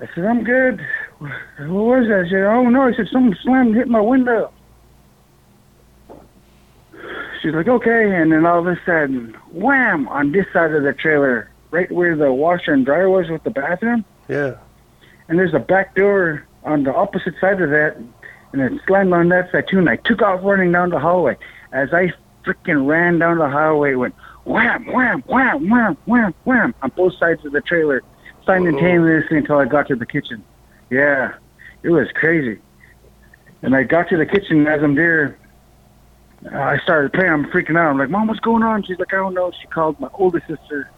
I 0.00 0.06
said, 0.14 0.24
I'm 0.24 0.44
good. 0.44 0.80
What 1.18 1.68
was 1.68 2.06
that? 2.06 2.26
I 2.26 2.30
said, 2.30 2.44
oh 2.44 2.62
no. 2.70 2.82
I 2.82 2.94
said, 2.94 3.08
something 3.10 3.36
slammed 3.42 3.70
and 3.70 3.76
hit 3.76 3.88
my 3.88 4.00
window. 4.00 4.52
She's 7.42 7.52
like, 7.52 7.66
okay. 7.66 8.14
And 8.14 8.30
then 8.30 8.46
all 8.46 8.60
of 8.60 8.68
a 8.68 8.78
sudden, 8.86 9.36
wham, 9.50 10.06
on 10.06 10.30
this 10.30 10.46
side 10.52 10.72
of 10.74 10.84
the 10.84 10.92
trailer, 10.92 11.50
right 11.72 11.90
where 11.90 12.14
the 12.14 12.32
washer 12.32 12.72
and 12.72 12.86
dryer 12.86 13.10
was 13.10 13.28
with 13.28 13.42
the 13.42 13.50
bathroom. 13.50 14.04
Yeah. 14.28 14.58
And 15.26 15.40
there's 15.40 15.54
a 15.54 15.58
back 15.58 15.96
door 15.96 16.46
on 16.62 16.84
the 16.84 16.94
opposite 16.94 17.34
side 17.40 17.60
of 17.60 17.70
that. 17.70 17.96
And 18.52 18.62
it 18.62 18.80
slammed 18.86 19.12
on 19.12 19.28
that 19.30 19.50
side 19.50 19.66
too. 19.66 19.80
And 19.80 19.90
I 19.90 19.96
took 19.96 20.22
off 20.22 20.38
running 20.44 20.70
down 20.70 20.90
the 20.90 21.00
hallway. 21.00 21.36
As 21.72 21.92
I 21.92 22.12
freaking 22.44 22.86
ran 22.86 23.18
down 23.18 23.38
the 23.38 23.50
hallway, 23.50 23.94
it 23.94 23.96
went 23.96 24.14
wham, 24.46 24.86
wham, 24.86 25.22
wham, 25.26 25.68
wham, 25.68 25.96
wham, 26.06 26.34
wham 26.44 26.74
on 26.82 26.90
both 26.96 27.14
sides 27.18 27.44
of 27.44 27.52
the 27.52 27.60
trailer 27.60 28.02
simultaneously 28.44 29.38
until 29.38 29.58
I 29.58 29.64
got 29.66 29.88
to 29.88 29.96
the 29.96 30.06
kitchen. 30.06 30.42
Yeah, 30.90 31.34
it 31.82 31.90
was 31.90 32.08
crazy. 32.14 32.60
And 33.62 33.74
I 33.74 33.82
got 33.82 34.08
to 34.10 34.16
the 34.16 34.26
kitchen 34.26 34.66
as 34.66 34.82
I'm 34.82 34.94
there. 34.94 35.36
Uh, 36.44 36.56
I 36.56 36.78
started 36.78 37.12
praying. 37.12 37.32
I'm 37.32 37.44
freaking 37.46 37.76
out. 37.78 37.90
I'm 37.90 37.98
like, 37.98 38.10
Mom, 38.10 38.28
what's 38.28 38.40
going 38.40 38.62
on? 38.62 38.84
She's 38.84 38.98
like, 38.98 39.12
I 39.12 39.16
don't 39.16 39.34
know. 39.34 39.50
She 39.60 39.66
called 39.66 39.98
my 39.98 40.08
older 40.14 40.40
sister, 40.46 40.90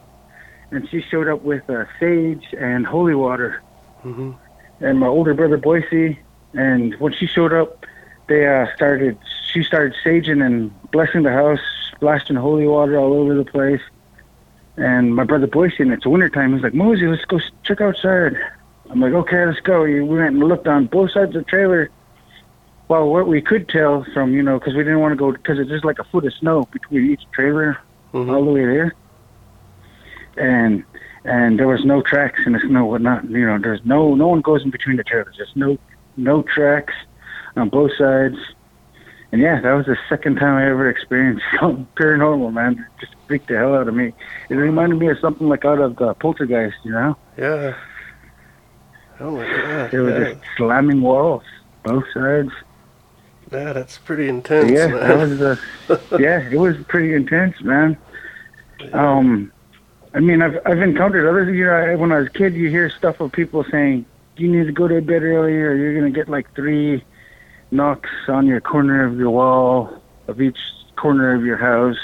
and 0.71 0.87
she 0.91 1.01
showed 1.01 1.29
up 1.29 1.43
with 1.43 1.69
uh, 1.71 1.87
sage 1.99 2.45
and 2.59 2.87
holy 2.87 3.15
water. 3.15 3.63
Mhm. 4.05 4.35
And 4.81 5.01
my 5.01 5.07
older 5.07 5.33
brother 5.35 5.57
Boise. 5.57 6.19
And 6.55 6.95
when 6.97 7.13
she 7.13 7.27
showed 7.27 7.53
up, 7.53 7.87
they 8.27 8.47
uh, 8.47 8.67
started. 8.75 9.17
She 9.53 9.63
started 9.63 9.95
saging 10.05 10.45
and 10.45 10.71
blessing 10.91 11.23
the 11.23 11.33
house, 11.33 11.61
splashing 11.99 12.37
holy 12.37 12.67
water 12.67 12.97
all 12.99 13.13
over 13.13 13.35
the 13.35 13.45
place. 13.45 13.81
And 14.77 15.15
my 15.15 15.25
brother 15.25 15.49
Boise, 15.49 15.75
and 15.83 15.93
it's 15.93 16.07
wintertime, 16.07 16.55
he's 16.55 16.63
like, 16.63 16.75
Mosey, 16.75 17.09
let's 17.09 17.25
go 17.25 17.41
check 17.65 17.81
outside. 17.81 18.37
I'm 18.91 19.01
like, 19.01 19.13
okay, 19.13 19.45
let's 19.45 19.59
go. 19.61 19.83
We 19.83 20.01
went 20.03 20.35
and 20.37 20.39
looked 20.39 20.69
on 20.69 20.87
both 20.87 21.11
sides 21.11 21.35
of 21.35 21.45
the 21.45 21.51
trailer. 21.51 21.91
Well, 22.87 23.09
what 23.11 23.27
we 23.27 23.43
could 23.43 23.69
tell 23.69 24.07
from, 24.15 24.33
you 24.33 24.43
know, 24.43 24.59
because 24.59 24.75
we 24.75 24.85
didn't 24.85 25.01
want 25.01 25.13
to 25.13 25.17
go, 25.17 25.33
because 25.33 25.59
it's 25.59 25.69
just 25.69 25.85
like 25.85 25.99
a 25.99 26.05
foot 26.05 26.25
of 26.25 26.33
snow 26.35 26.67
between 26.73 27.11
each 27.11 27.23
trailer 27.33 27.77
all 28.15 28.25
Mhm. 28.25 28.45
the 28.47 28.53
way 28.53 28.65
there. 28.65 28.95
And 30.37 30.85
and 31.25 31.59
there 31.59 31.67
was 31.69 31.85
no 31.85 32.01
tracks 32.01 32.41
in 32.47 32.53
the 32.53 32.61
snow, 32.67 32.87
whatnot. 32.87 33.29
You 33.29 33.45
know, 33.47 33.59
there's 33.59 33.85
no 33.85 34.15
no 34.15 34.29
one 34.29 34.41
goes 34.41 34.63
in 34.63 34.71
between 34.71 34.97
the 34.97 35.05
trailers. 35.05 35.35
There's 35.37 35.53
no 35.57 35.77
no 36.17 36.43
tracks 36.43 36.95
on 37.57 37.69
both 37.69 37.91
sides. 37.99 38.37
And 39.31 39.43
yeah, 39.43 39.61
that 39.61 39.73
was 39.73 39.87
the 39.87 39.97
second 40.09 40.37
time 40.37 40.55
I 40.57 40.69
ever 40.71 40.89
experienced 40.89 41.45
something 41.61 41.87
paranormal, 41.97 42.53
man. 42.53 42.73
It 42.97 43.01
just 43.01 43.15
freaked 43.27 43.49
the 43.49 43.57
hell 43.57 43.75
out 43.75 43.89
of 43.89 43.95
me. 43.95 44.13
It 44.49 44.55
reminded 44.55 44.99
me 44.99 45.09
of 45.09 45.19
something 45.19 45.49
like 45.49 45.65
out 45.65 45.81
of 45.81 45.97
the 45.97 46.15
Poltergeist, 46.15 46.77
you 46.83 46.93
know? 46.93 47.17
Yeah. 47.37 47.75
Oh 49.21 49.33
my 49.33 49.45
god. 49.45 49.93
It 49.93 50.01
was 50.01 50.15
yeah. 50.15 50.33
just 50.33 50.45
slamming 50.57 51.03
walls, 51.03 51.43
both 51.83 52.05
sides. 52.15 52.53
yeah, 53.53 53.73
that's 53.73 53.99
pretty 53.99 54.29
intense, 54.29 54.71
yeah, 54.71 54.87
man. 54.87 55.09
that 55.09 55.19
was 55.19 55.41
uh, 55.43 55.57
yeah, 56.19 56.49
it 56.49 56.57
was 56.59 56.77
pretty 56.89 57.13
intense, 57.15 57.61
man. 57.61 57.97
Um, 58.93 59.53
I 60.15 60.21
mean, 60.21 60.41
I've 60.41 60.59
I've 60.65 60.81
encountered 60.81 61.29
other. 61.29 61.53
You 61.53 61.65
know, 61.67 61.73
I- 61.73 61.95
when 61.97 62.13
I 62.13 62.19
was 62.19 62.29
a 62.29 62.31
kid, 62.31 62.55
you 62.55 62.71
hear 62.71 62.89
stuff 62.91 63.21
of 63.21 63.33
people 63.33 63.65
saying 63.71 64.07
you 64.37 64.49
need 64.49 64.67
to 64.67 64.73
go 64.73 64.87
to 64.87 65.01
bed 65.03 65.23
early, 65.25 65.53
or 65.55 65.75
you're 65.75 65.95
gonna 65.95 66.11
get 66.13 66.29
like 66.29 66.55
three 66.55 67.03
knocks 67.71 68.11
on 68.29 68.47
your 68.47 68.61
corner 68.61 69.05
of 69.05 69.19
your 69.19 69.31
wall 69.31 70.01
of 70.27 70.41
each 70.41 70.59
corner 70.97 71.35
of 71.35 71.45
your 71.45 71.57
house, 71.57 71.99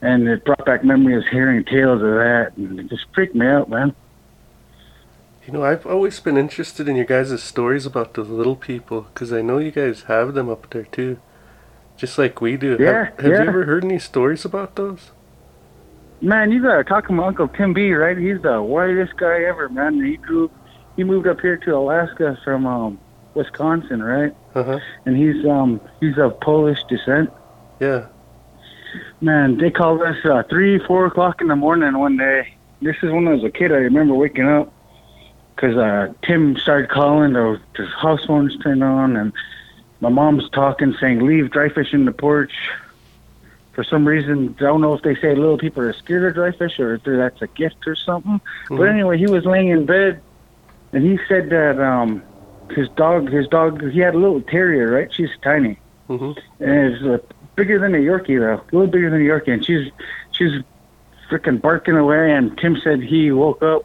and 0.00 0.28
it 0.28 0.44
brought 0.44 0.64
back 0.64 0.84
memories 0.84 1.24
hearing 1.30 1.64
tales 1.64 2.02
of 2.02 2.08
that, 2.08 2.52
and 2.56 2.80
it 2.80 2.88
just 2.88 3.06
freaked 3.14 3.34
me 3.34 3.46
out, 3.46 3.68
man. 3.68 3.94
You 5.46 5.52
know, 5.52 5.64
I've 5.64 5.86
always 5.86 6.20
been 6.20 6.36
interested 6.36 6.88
in 6.88 6.94
your 6.94 7.04
guys' 7.04 7.42
stories 7.42 7.84
about 7.84 8.14
the 8.14 8.22
little 8.22 8.56
people, 8.56 9.02
because 9.12 9.32
I 9.32 9.42
know 9.42 9.58
you 9.58 9.72
guys 9.72 10.02
have 10.02 10.34
them 10.34 10.48
up 10.48 10.70
there 10.70 10.84
too. 10.84 11.18
Just 11.96 12.16
like 12.16 12.40
we 12.40 12.56
do. 12.56 12.76
Yeah, 12.80 13.04
have 13.04 13.20
have 13.20 13.32
yeah. 13.32 13.42
you 13.42 13.48
ever 13.48 13.64
heard 13.64 13.84
any 13.84 13.98
stories 13.98 14.44
about 14.44 14.76
those? 14.76 15.10
Man, 16.20 16.52
you 16.52 16.62
gotta 16.62 16.84
talk 16.84 17.08
to 17.08 17.12
my 17.12 17.26
uncle 17.26 17.48
Tim 17.48 17.72
B, 17.72 17.92
right? 17.92 18.16
He's 18.16 18.40
the 18.42 18.62
whitest 18.62 19.16
guy 19.16 19.42
ever, 19.42 19.68
man. 19.68 20.02
He 20.02 20.16
grew, 20.16 20.50
he 20.96 21.02
moved 21.02 21.26
up 21.26 21.40
here 21.40 21.56
to 21.56 21.76
Alaska 21.76 22.38
from 22.44 22.66
um, 22.66 23.00
Wisconsin, 23.34 24.02
right? 24.02 24.32
Uh 24.54 24.62
huh. 24.64 24.80
And 25.06 25.16
he's 25.16 25.44
um 25.46 25.80
he's 26.00 26.18
of 26.18 26.38
Polish 26.40 26.82
descent. 26.88 27.30
Yeah. 27.80 28.06
Man, 29.20 29.56
they 29.56 29.70
called 29.70 30.02
us 30.02 30.16
uh, 30.24 30.42
three, 30.50 30.78
four 30.86 31.06
o'clock 31.06 31.40
in 31.40 31.48
the 31.48 31.56
morning 31.56 31.96
one 31.98 32.16
day. 32.16 32.48
This 32.82 32.96
is 33.02 33.10
when 33.10 33.26
I 33.28 33.32
was 33.32 33.44
a 33.44 33.50
kid. 33.50 33.72
I 33.72 33.76
remember 33.76 34.14
waking 34.14 34.48
up 34.48 34.72
because 35.54 35.76
uh, 35.76 36.12
Tim 36.24 36.56
started 36.56 36.90
calling. 36.90 37.32
The, 37.32 37.60
the 37.76 37.86
house 37.86 38.24
phones 38.26 38.56
turned 38.58 38.82
on, 38.84 39.16
and 39.16 39.32
my 40.00 40.08
mom's 40.10 40.50
talking, 40.50 40.94
saying, 41.00 41.20
"Leave 41.26 41.50
dry 41.50 41.68
fish 41.68 41.92
in 41.92 42.04
the 42.04 42.12
porch." 42.12 42.52
for 43.72 43.82
some 43.84 44.06
reason, 44.06 44.54
I 44.58 44.64
don't 44.64 44.82
know 44.82 44.92
if 44.92 45.00
they 45.00 45.14
say 45.14 45.34
little 45.34 45.56
people 45.56 45.82
are 45.82 45.94
scared 45.94 46.24
of 46.24 46.34
dry 46.34 46.52
fish 46.52 46.78
or 46.78 46.92
if 46.96 47.04
that's 47.04 47.40
a 47.40 47.46
gift 47.46 47.86
or 47.86 47.96
something. 47.96 48.38
But 48.68 48.80
Mhm. 48.80 48.90
anyway, 48.90 49.16
he 49.16 49.26
was 49.26 49.46
laying 49.46 49.68
in 49.68 49.86
bed, 49.86 50.20
and 50.92 51.02
he 51.02 51.18
said 51.26 51.48
that 51.48 51.80
um, 51.80 52.22
his 52.70 52.88
dog, 52.90 53.30
his 53.30 53.48
dog, 53.48 53.90
he 53.90 54.00
had 54.00 54.14
a 54.14 54.18
little 54.18 54.40
terrier, 54.40 54.90
right? 54.90 55.12
She's 55.12 55.30
tiny, 55.42 55.78
hmm 56.06 56.32
and 56.60 56.94
it's 56.94 57.02
uh, 57.02 57.18
bigger 57.56 57.78
than 57.78 57.94
a 57.94 57.98
Yorkie 57.98 58.38
though, 58.38 58.62
a 58.62 58.76
little 58.76 58.90
bigger 58.90 59.10
than 59.10 59.20
a 59.20 59.24
Yorkie, 59.24 59.52
and 59.52 59.64
she's 59.64 59.90
she's 60.32 60.62
freaking 61.30 61.60
barking 61.60 61.96
away. 61.96 62.32
And 62.32 62.56
Tim 62.58 62.76
said 62.82 63.00
he 63.00 63.32
woke 63.32 63.62
up 63.62 63.84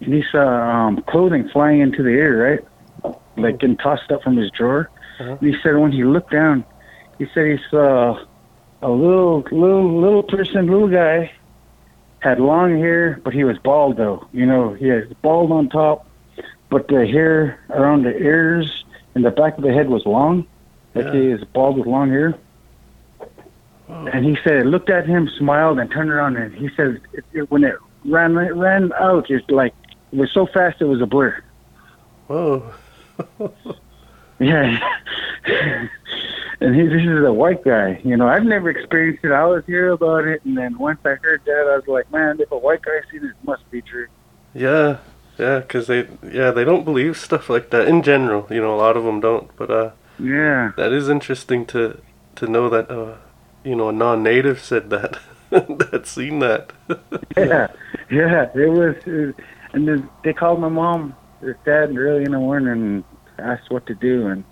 and 0.00 0.14
he 0.14 0.24
saw 0.30 0.86
um, 0.86 1.02
clothing 1.02 1.48
flying 1.48 1.80
into 1.80 2.02
the 2.02 2.12
air, 2.12 2.62
right, 3.04 3.14
like 3.36 3.58
getting 3.58 3.76
tossed 3.76 4.10
up 4.10 4.22
from 4.22 4.36
his 4.36 4.50
drawer. 4.50 4.90
Uh-huh. 5.20 5.36
And 5.40 5.54
he 5.54 5.60
said 5.62 5.76
when 5.76 5.92
he 5.92 6.04
looked 6.04 6.30
down, 6.30 6.64
he 7.18 7.26
said 7.34 7.46
he 7.46 7.58
saw 7.70 8.24
a 8.82 8.90
little 8.90 9.40
little 9.50 10.00
little 10.00 10.22
person, 10.22 10.66
little 10.66 10.88
guy, 10.88 11.32
had 12.20 12.40
long 12.40 12.78
hair, 12.78 13.20
but 13.24 13.34
he 13.34 13.44
was 13.44 13.58
bald 13.58 13.96
though. 13.96 14.26
You 14.32 14.46
know, 14.46 14.74
he 14.74 14.86
had 14.86 15.20
bald 15.22 15.50
on 15.50 15.68
top, 15.68 16.06
but 16.70 16.88
the 16.88 17.06
hair 17.06 17.58
around 17.70 18.04
the 18.04 18.16
ears 18.16 18.84
and 19.14 19.24
the 19.24 19.30
back 19.30 19.56
of 19.58 19.64
the 19.64 19.72
head 19.72 19.88
was 19.88 20.04
long. 20.06 20.46
Like 20.94 21.06
Yeah. 21.06 21.12
he 21.12 21.28
was 21.28 21.44
bald 21.44 21.78
with 21.78 21.86
long 21.86 22.10
hair. 22.10 22.34
And 23.88 24.24
he 24.24 24.36
said, 24.44 24.66
looked 24.66 24.90
at 24.90 25.06
him, 25.06 25.28
smiled, 25.38 25.78
and 25.78 25.90
turned 25.90 26.10
around. 26.10 26.36
And 26.36 26.54
he 26.54 26.68
said, 26.76 27.00
it, 27.14 27.24
it, 27.32 27.50
when 27.50 27.64
it 27.64 27.74
ran 28.04 28.36
it 28.36 28.54
ran 28.54 28.92
out, 28.92 29.30
it's 29.30 29.48
like 29.50 29.72
it 30.12 30.18
was 30.18 30.30
so 30.32 30.46
fast, 30.46 30.80
it 30.80 30.84
was 30.84 31.00
a 31.00 31.06
blur. 31.06 31.42
Whoa. 32.26 32.70
Yeah. 34.40 34.78
and 36.60 36.74
he, 36.76 36.82
this 36.86 37.02
is 37.02 37.24
a 37.24 37.32
white 37.32 37.64
guy. 37.64 38.00
You 38.04 38.16
know, 38.16 38.28
I've 38.28 38.44
never 38.44 38.70
experienced 38.70 39.24
it. 39.24 39.32
I 39.32 39.40
always 39.40 39.64
hear 39.66 39.90
about 39.90 40.26
it, 40.28 40.44
and 40.44 40.56
then 40.56 40.78
once 40.78 41.00
I 41.04 41.14
heard 41.16 41.42
that, 41.44 41.66
I 41.72 41.76
was 41.76 41.88
like, 41.88 42.08
man, 42.12 42.38
if 42.40 42.50
a 42.52 42.56
white 42.56 42.82
guy 42.82 43.00
seen 43.10 43.24
it, 43.24 43.30
it 43.30 43.34
must 43.44 43.68
be 43.70 43.82
true. 43.82 44.06
Yeah, 44.54 44.98
yeah, 45.38 45.60
'cause 45.62 45.86
they, 45.86 46.06
yeah, 46.30 46.50
they 46.50 46.64
don't 46.64 46.84
believe 46.84 47.16
stuff 47.16 47.48
like 47.48 47.70
that 47.70 47.86
in 47.88 48.02
general. 48.02 48.46
You 48.50 48.60
know, 48.60 48.74
a 48.74 48.76
lot 48.76 48.96
of 48.96 49.04
them 49.04 49.20
don't. 49.20 49.50
But 49.56 49.70
uh, 49.70 49.90
Yeah. 50.18 50.72
that 50.76 50.92
is 50.92 51.08
interesting 51.08 51.64
to 51.66 51.98
to 52.36 52.46
know 52.46 52.68
that 52.68 52.90
uh, 52.90 53.14
you 53.64 53.74
know, 53.74 53.88
a 53.88 53.92
non-native 53.92 54.60
said 54.60 54.90
that 54.90 55.18
that 55.50 56.06
seen 56.06 56.38
that. 56.40 56.72
Yeah. 57.36 57.68
Yeah. 58.10 58.48
It 58.54 58.70
was, 58.70 58.94
it, 59.06 59.34
and 59.72 59.86
then 59.88 60.08
they 60.24 60.32
called 60.32 60.60
my 60.60 60.68
mom, 60.68 61.14
or 61.42 61.56
dad, 61.64 61.96
early 61.96 62.24
in 62.24 62.32
the 62.32 62.38
morning 62.38 62.68
and 62.68 63.04
asked 63.38 63.70
what 63.70 63.86
to 63.86 63.94
do. 63.94 64.26
And, 64.28 64.44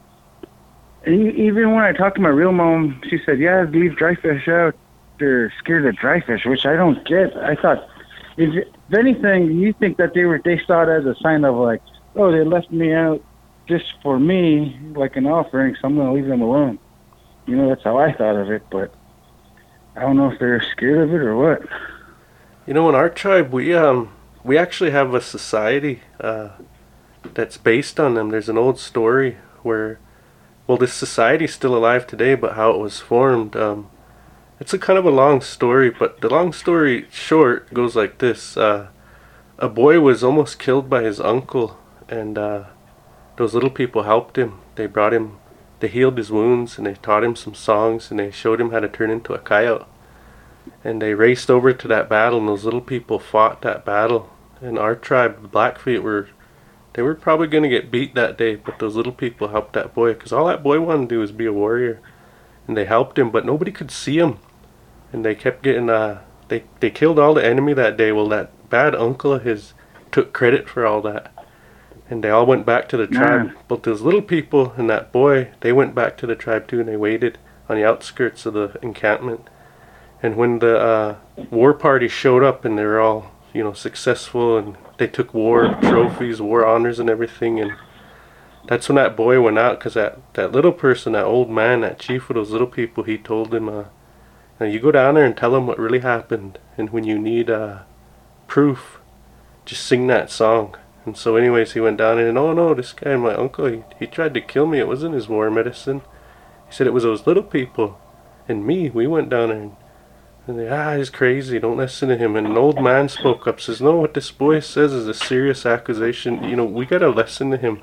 and 1.05 1.33
even 1.35 1.73
when 1.75 1.85
I 1.85 1.93
talked 1.93 2.17
to 2.17 2.23
my 2.23 2.29
real 2.29 2.53
mom, 2.53 3.01
she 3.09 3.19
said, 3.25 3.39
yeah, 3.39 3.63
leave 3.71 3.97
dry 3.97 4.15
fish 4.17 4.47
out. 4.49 4.75
They're 5.19 5.53
scared 5.59 5.87
of 5.87 5.97
dry 5.97 6.21
fish, 6.21 6.45
which 6.45 6.67
I 6.67 6.75
don't 6.77 7.03
get. 7.07 7.35
I 7.37 7.55
thought, 7.55 7.89
if, 8.37 8.67
if 8.89 8.99
anything, 8.99 9.59
you 9.59 9.73
think 9.73 9.97
that 9.99 10.15
they 10.15 10.25
were 10.25 10.41
they 10.45 10.61
saw 10.67 10.83
it 10.83 10.89
as 10.89 11.05
a 11.05 11.15
sign 11.21 11.45
of 11.45 11.57
like, 11.57 11.83
oh, 12.15 12.31
they 12.31 12.45
left 12.45 12.71
me 12.71 12.93
out 12.93 13.23
just 13.69 13.85
for 14.03 14.19
me, 14.19 14.79
like 14.95 15.17
an 15.17 15.27
offering, 15.27 15.75
so 15.75 15.89
I'm 15.89 15.97
gonna 15.97 16.13
leave 16.13 16.27
them 16.27 16.43
alone. 16.43 16.79
You 17.47 17.57
know, 17.57 17.69
that's 17.69 17.83
how 17.83 17.99
I 17.99 18.13
thought 18.13 18.37
of 18.37 18.51
it, 18.51 18.63
but 18.71 18.93
I 19.97 20.01
don't 20.01 20.17
know 20.17 20.31
if 20.31 20.39
they're 20.39 20.63
scared 20.73 21.09
of 21.09 21.15
it 21.15 21.21
or 21.21 21.37
what. 21.37 21.63
You 22.67 22.75
know, 22.75 22.89
in 22.89 22.95
our 22.95 23.09
tribe, 23.09 23.53
we 23.53 23.75
um 23.75 24.13
we 24.45 24.57
actually 24.57 24.93
have 24.93 25.13
a 25.13 25.21
society 25.21 26.03
uh, 26.21 26.51
that's 27.35 27.57
based 27.57 27.99
on 27.99 28.15
them. 28.15 28.29
There's 28.29 28.49
an 28.49 28.57
old 28.59 28.79
story 28.79 29.39
where, 29.63 29.99
well, 30.67 30.79
this 30.79 30.93
society's 30.93 31.53
still 31.53 31.77
alive 31.77 32.07
today, 32.07 32.37
but 32.37 32.55
how 32.55 32.71
it 32.71 32.79
was 32.79 33.01
formed. 33.01 33.57
Um, 33.57 33.91
it's 34.59 34.73
a 34.73 34.79
kind 34.79 34.99
of 34.99 35.05
a 35.05 35.11
long 35.11 35.41
story, 35.41 35.91
but 35.91 36.21
the 36.21 36.31
long 36.31 36.53
story 36.53 37.07
short 37.11 37.73
goes 37.75 37.95
like 37.95 38.19
this: 38.19 38.57
uh, 38.57 38.89
a 39.59 39.69
boy 39.69 40.01
was 40.01 40.25
almost 40.25 40.59
killed 40.59 40.89
by 40.89 41.03
his 41.03 41.21
uncle, 41.21 41.79
and 42.09 42.39
uh, 42.39 42.65
those 43.37 43.55
little 43.55 43.71
people 43.71 44.05
helped 44.05 44.39
him. 44.39 44.61
They 44.77 44.87
brought 44.87 45.13
him, 45.13 45.39
they 45.81 45.89
healed 45.89 46.17
his 46.17 46.31
wounds, 46.31 46.79
and 46.79 46.87
they 46.87 46.95
taught 46.95 47.25
him 47.25 47.37
some 47.37 47.55
songs, 47.55 48.11
and 48.11 48.19
they 48.19 48.31
showed 48.31 48.61
him 48.61 48.71
how 48.71 48.81
to 48.81 48.89
turn 48.89 49.11
into 49.11 49.35
a 49.35 49.39
coyote. 49.39 49.87
And 50.83 51.03
they 51.03 51.15
raced 51.15 51.51
over 51.51 51.73
to 51.73 51.89
that 51.89 52.09
battle 52.09 52.39
and 52.39 52.49
those 52.49 52.65
little 52.65 52.81
people 52.81 53.19
fought 53.19 53.63
that 53.63 53.85
battle. 53.85 54.31
And 54.61 54.79
our 54.79 54.95
tribe 54.95 55.43
the 55.43 55.49
blackfeet 55.49 56.03
were 56.03 56.29
they 56.95 57.03
were 57.03 57.15
probably 57.15 57.47
going 57.47 57.63
to 57.63 57.69
get 57.69 57.91
beat 57.91 58.15
that 58.15 58.39
day 58.39 58.55
but 58.55 58.79
those 58.79 58.97
little 58.97 59.13
people 59.13 59.49
helped 59.49 59.75
that 59.75 59.95
boy 59.95 60.15
because 60.15 60.33
all 60.33 60.47
that 60.47 60.63
boy 60.63 60.81
wanted 60.81 61.09
to 61.09 61.15
do 61.15 61.21
was 61.21 61.31
be 61.33 61.47
a 61.47 61.53
warrior. 61.53 62.01
And 62.67 62.77
they 62.77 62.85
helped 62.85 63.19
him 63.19 63.31
but 63.31 63.45
nobody 63.45 63.71
could 63.71 63.91
see 63.91 64.19
him 64.19 64.39
and 65.13 65.25
they 65.25 65.35
kept 65.35 65.63
getting 65.63 65.91
uh 65.91 66.23
they 66.49 66.65
they 66.81 66.91
killed 66.91 67.19
all 67.19 67.35
the 67.35 67.45
enemy 67.45 67.75
that 67.75 67.97
day. 67.97 68.13
Well 68.13 68.29
that 68.29 68.51
bad 68.71 68.95
uncle 68.95 69.33
of 69.33 69.43
his 69.43 69.75
took 70.11 70.33
credit 70.33 70.69
for 70.69 70.87
all 70.87 71.01
that. 71.03 71.33
And 72.09 72.23
they 72.23 72.31
all 72.31 72.47
went 72.47 72.65
back 72.65 72.89
to 72.91 72.97
the 72.97 73.07
tribe. 73.07 73.47
Man. 73.47 73.57
but 73.67 73.83
those 73.83 74.03
little 74.03 74.23
people 74.23 74.73
and 74.77 74.89
that 74.91 75.13
boy 75.13 75.51
they 75.61 75.73
went 75.73 75.95
back 75.95 76.17
to 76.19 76.27
the 76.27 76.37
tribe 76.37 76.69
too 76.69 76.81
and 76.81 76.89
they 76.89 76.97
waited 76.97 77.39
on 77.69 77.77
the 77.77 77.85
outskirts 77.85 78.47
of 78.47 78.55
the 78.55 78.79
encampment. 78.83 79.49
And 80.23 80.37
when 80.37 80.61
the 80.61 80.79
uh, 80.79 81.17
war 81.51 81.75
party 81.75 82.09
showed 82.09 82.43
up 82.43 82.65
and 82.65 82.79
they 82.79 82.85
were 82.85 83.01
all, 83.01 83.33
you 83.53 83.63
know, 83.63 83.73
successful 83.73 84.57
and 84.57 84.77
they 84.99 85.07
took 85.07 85.35
war 85.35 85.77
trophies, 85.83 86.41
war 86.41 86.65
honors, 86.65 86.99
and 86.99 87.11
everything, 87.11 87.61
and 87.61 87.75
that's 88.67 88.89
when 88.89 88.97
that 88.97 89.17
boy 89.17 89.41
went 89.41 89.59
out 89.59 89.79
because 89.79 89.95
that, 89.95 90.19
that 90.35 90.53
little 90.53 90.73
person, 90.73 91.13
that 91.13 91.25
old 91.25 91.51
man, 91.51 91.83
that 91.83 91.99
chief 91.99 92.31
of 92.31 92.37
those 92.37 92.51
little 92.51 92.67
people, 92.67 93.05
he 93.05 93.19
told 93.19 93.55
him, 93.55 93.69
uh, 93.69 93.85
now 94.59 94.67
you 94.67 94.81
go 94.81 94.91
down 94.91 95.15
there 95.15 95.25
and 95.25 95.37
tell 95.37 95.53
them 95.53 95.67
what 95.67 95.79
really 95.79 96.01
happened, 96.01 96.59
and 96.79 96.91
when 96.91 97.05
you 97.05 97.19
need 97.19 97.51
uh, 97.51 97.81
proof, 98.47 99.01
just 99.65 99.85
sing 99.85 100.07
that 100.07 100.31
song. 100.31 100.77
And 101.05 101.17
so, 101.17 101.37
anyways, 101.37 101.73
he 101.73 101.81
went 101.81 101.99
down 101.99 102.19
and, 102.19 102.37
oh 102.37 102.53
no, 102.53 102.75
this 102.75 102.93
guy, 102.93 103.15
my 103.17 103.35
uncle, 103.35 103.67
he, 103.67 103.85
he 103.99 104.07
tried 104.07 104.35
to 104.35 104.41
kill 104.41 104.67
me. 104.67 104.81
It 104.81 104.89
wasn't 104.89 105.15
his 105.15 105.29
war 105.29 105.51
medicine. 105.51 106.01
He 106.69 106.75
said 106.75 106.89
it 106.89 106.93
was 106.93 107.05
those 107.05 107.27
little 107.27 107.45
people 107.45 108.01
and 108.49 108.67
me. 108.67 108.91
We 108.91 109.07
went 109.07 109.29
down 109.29 109.49
there 109.51 109.59
and 109.59 109.77
and 110.47 110.61
they, 110.61 110.69
ah, 110.69 110.97
he's 110.97 111.11
crazy. 111.11 111.59
Don't 111.59 111.77
listen 111.77 112.09
to 112.09 112.17
him. 112.17 112.37
And 112.37 112.47
an 112.47 112.57
old 112.57 112.81
man 112.81 113.09
spoke 113.09 113.49
up, 113.49 113.61
says, 113.61 113.81
no, 113.81 113.97
what 113.97 114.15
this 114.15 114.31
boy 114.31 114.61
says 114.61 114.93
is 114.93 115.09
a 115.09 115.15
serious 115.15 115.67
accusation. 115.67 116.45
You 116.45 116.55
know, 116.55 116.65
we 116.65 116.87
gotta 116.87 117.09
listen 117.09 117.51
to 117.51 117.57
him. 117.57 117.83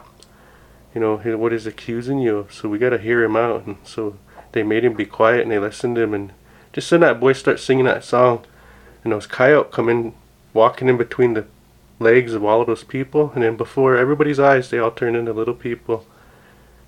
You 0.95 1.01
know, 1.01 1.17
what 1.37 1.51
he's 1.51 1.65
accusing 1.65 2.19
you 2.19 2.37
of. 2.37 2.53
So 2.53 2.69
we 2.69 2.77
gotta 2.77 2.99
hear 2.99 3.21
him 3.21 3.35
out. 3.35 3.65
And 3.65 3.77
so 3.83 4.17
they 4.53 4.63
made 4.63 4.85
him 4.85 4.93
be 4.93 5.05
quiet 5.05 5.41
and 5.41 5.51
they 5.51 5.59
listened 5.59 5.97
to 5.97 6.03
him. 6.03 6.13
And 6.13 6.31
just 6.73 6.89
then 6.89 6.99
that 7.01 7.19
boy 7.19 7.33
starts 7.33 7.63
singing 7.63 7.85
that 7.85 8.03
song. 8.03 8.45
And 9.03 9.13
those 9.13 9.27
coyote 9.27 9.71
come 9.71 9.89
in, 9.89 10.13
walking 10.53 10.89
in 10.89 10.97
between 10.97 11.33
the 11.33 11.45
legs 11.99 12.33
of 12.33 12.43
all 12.43 12.61
of 12.61 12.67
those 12.67 12.83
people. 12.83 13.31
And 13.33 13.43
then 13.43 13.55
before 13.55 13.95
everybody's 13.95 14.39
eyes, 14.39 14.69
they 14.69 14.79
all 14.79 14.91
turn 14.91 15.15
into 15.15 15.33
little 15.33 15.53
people. 15.53 16.05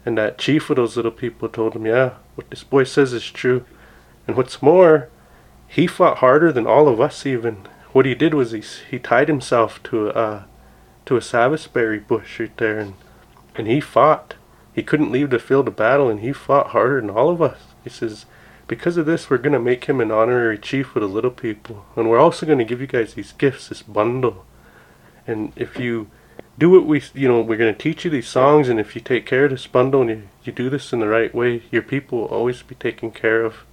And 0.05 0.17
that 0.17 0.37
chief 0.37 0.69
of 0.69 0.75
those 0.75 0.95
little 0.95 1.11
people 1.11 1.49
told 1.49 1.75
him, 1.75 1.85
yeah, 1.85 2.15
what 2.35 2.49
this 2.49 2.63
boy 2.63 2.83
says 2.83 3.13
is 3.13 3.29
true. 3.29 3.65
And 4.27 4.35
what's 4.35 4.61
more, 4.61 5.09
he 5.67 5.87
fought 5.87 6.17
harder 6.17 6.51
than 6.51 6.67
all 6.67 6.87
of 6.87 7.01
us 7.01 7.25
even. 7.25 7.67
What 7.91 8.05
he 8.05 8.15
did 8.15 8.33
was 8.33 8.51
he 8.51 8.63
he 8.89 8.99
tied 8.99 9.27
himself 9.27 9.81
to 9.83 10.09
a 10.09 10.11
uh, 10.11 10.43
to 11.05 11.17
a 11.17 11.21
serviceberry 11.21 11.99
bush 11.99 12.39
right 12.39 12.57
there, 12.57 12.79
and 12.79 12.93
and 13.55 13.67
he 13.67 13.79
fought. 13.79 14.35
He 14.73 14.83
couldn't 14.83 15.11
leave 15.11 15.29
the 15.29 15.39
field 15.39 15.69
of 15.69 15.77
battle, 15.77 16.09
and 16.09 16.19
he 16.19 16.33
fought 16.33 16.67
harder 16.67 16.99
than 16.99 17.09
all 17.09 17.29
of 17.29 17.41
us. 17.41 17.59
He 17.83 17.89
says, 17.89 18.25
because 18.67 18.97
of 18.97 19.05
this, 19.05 19.29
we're 19.29 19.37
gonna 19.37 19.59
make 19.59 19.85
him 19.85 20.01
an 20.01 20.11
honorary 20.11 20.57
chief 20.57 20.95
of 20.95 21.01
the 21.01 21.07
little 21.07 21.31
people, 21.31 21.85
and 21.95 22.09
we're 22.09 22.19
also 22.19 22.45
gonna 22.45 22.63
give 22.63 22.81
you 22.81 22.87
guys 22.87 23.13
these 23.13 23.33
gifts, 23.33 23.69
this 23.69 23.81
bundle. 23.81 24.45
And 25.27 25.53
if 25.55 25.79
you 25.79 26.09
do 26.57 26.69
what 26.69 26.85
we, 26.85 27.03
you 27.13 27.27
know, 27.27 27.41
we're 27.41 27.57
gonna 27.57 27.73
teach 27.73 28.05
you 28.05 28.11
these 28.11 28.27
songs, 28.27 28.69
and 28.69 28.79
if 28.79 28.95
you 28.95 29.01
take 29.01 29.25
care 29.25 29.45
of 29.45 29.51
this 29.51 29.67
bundle 29.67 30.01
and 30.01 30.09
you, 30.09 30.23
you 30.43 30.51
do 30.51 30.69
this 30.69 30.93
in 30.93 30.99
the 30.99 31.07
right 31.07 31.33
way, 31.33 31.63
your 31.71 31.81
people 31.81 32.19
will 32.19 32.27
always 32.27 32.61
be 32.61 32.75
taken 32.75 33.11
care 33.11 33.43
of. 33.43 33.65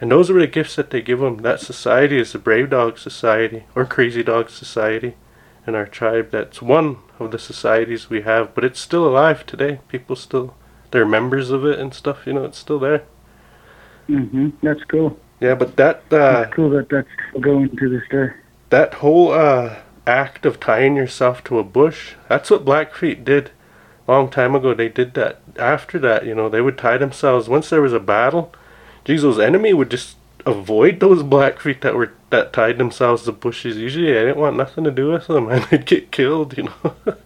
And 0.00 0.10
those 0.10 0.30
are 0.30 0.38
the 0.38 0.46
gifts 0.46 0.76
that 0.76 0.90
they 0.90 1.02
give 1.02 1.18
them. 1.18 1.38
That 1.38 1.60
society 1.60 2.18
is 2.18 2.32
the 2.32 2.38
Brave 2.38 2.70
Dog 2.70 2.98
Society 2.98 3.64
or 3.74 3.84
Crazy 3.84 4.22
Dog 4.22 4.48
Society 4.48 5.14
in 5.66 5.74
our 5.74 5.86
tribe. 5.86 6.30
That's 6.30 6.62
one 6.62 6.98
of 7.18 7.30
the 7.30 7.38
societies 7.38 8.08
we 8.08 8.22
have, 8.22 8.54
but 8.54 8.64
it's 8.64 8.78
still 8.78 9.06
alive 9.06 9.44
today. 9.44 9.80
People 9.88 10.16
still, 10.16 10.54
they're 10.92 11.06
members 11.06 11.50
of 11.50 11.64
it 11.64 11.78
and 11.78 11.92
stuff. 11.92 12.26
You 12.26 12.34
know, 12.34 12.44
it's 12.44 12.58
still 12.58 12.78
there. 12.78 13.04
Hmm 14.08 14.48
That's 14.62 14.82
cool. 14.84 15.16
Yeah, 15.40 15.54
but 15.54 15.76
that 15.76 16.02
uh, 16.10 16.42
That's 16.42 16.54
cool 16.54 16.70
that 16.70 16.88
that's 16.88 17.08
going 17.40 17.68
to 17.76 17.88
this 17.88 18.02
day. 18.10 18.30
that 18.70 18.94
whole 18.94 19.30
uh, 19.32 19.76
act 20.06 20.44
of 20.44 20.58
tying 20.58 20.96
yourself 20.96 21.44
to 21.44 21.58
a 21.58 21.64
bush, 21.64 22.14
that's 22.28 22.50
what 22.50 22.64
Blackfeet 22.64 23.24
did. 23.24 23.50
Long 24.08 24.30
time 24.30 24.54
ago, 24.54 24.72
they 24.74 24.88
did 24.88 25.14
that. 25.14 25.40
After 25.58 25.98
that, 26.00 26.24
you 26.26 26.34
know, 26.34 26.48
they 26.48 26.62
would 26.62 26.78
tie 26.78 26.96
themselves. 26.96 27.48
Once 27.48 27.68
there 27.70 27.82
was 27.82 27.92
a 27.92 28.00
battle, 28.00 28.52
those 29.04 29.38
enemy 29.38 29.72
would 29.74 29.90
just 29.90 30.16
avoid 30.46 30.98
those 31.00 31.22
Blackfeet 31.22 31.82
that 31.82 31.94
were 31.94 32.12
that 32.30 32.52
tied 32.52 32.78
themselves 32.78 33.24
to 33.24 33.32
bushes. 33.32 33.76
Usually, 33.76 34.10
I 34.12 34.22
didn't 34.22 34.38
want 34.38 34.56
nothing 34.56 34.84
to 34.84 34.90
do 34.90 35.10
with 35.12 35.26
them, 35.26 35.48
and 35.50 35.62
they'd 35.64 35.86
get 35.86 36.10
killed, 36.10 36.56
you 36.56 36.64
know. 36.64 36.94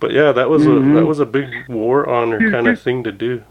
but 0.00 0.12
yeah, 0.12 0.32
that 0.32 0.48
was 0.48 0.64
a 0.66 0.70
Mhm. 0.70 0.94
that 0.94 1.06
was 1.06 1.18
a 1.18 1.26
big 1.26 1.68
war 1.68 2.08
honor 2.08 2.50
kind 2.50 2.68
of 2.68 2.80
thing 2.80 3.02
to 3.04 3.12
do. 3.12 3.42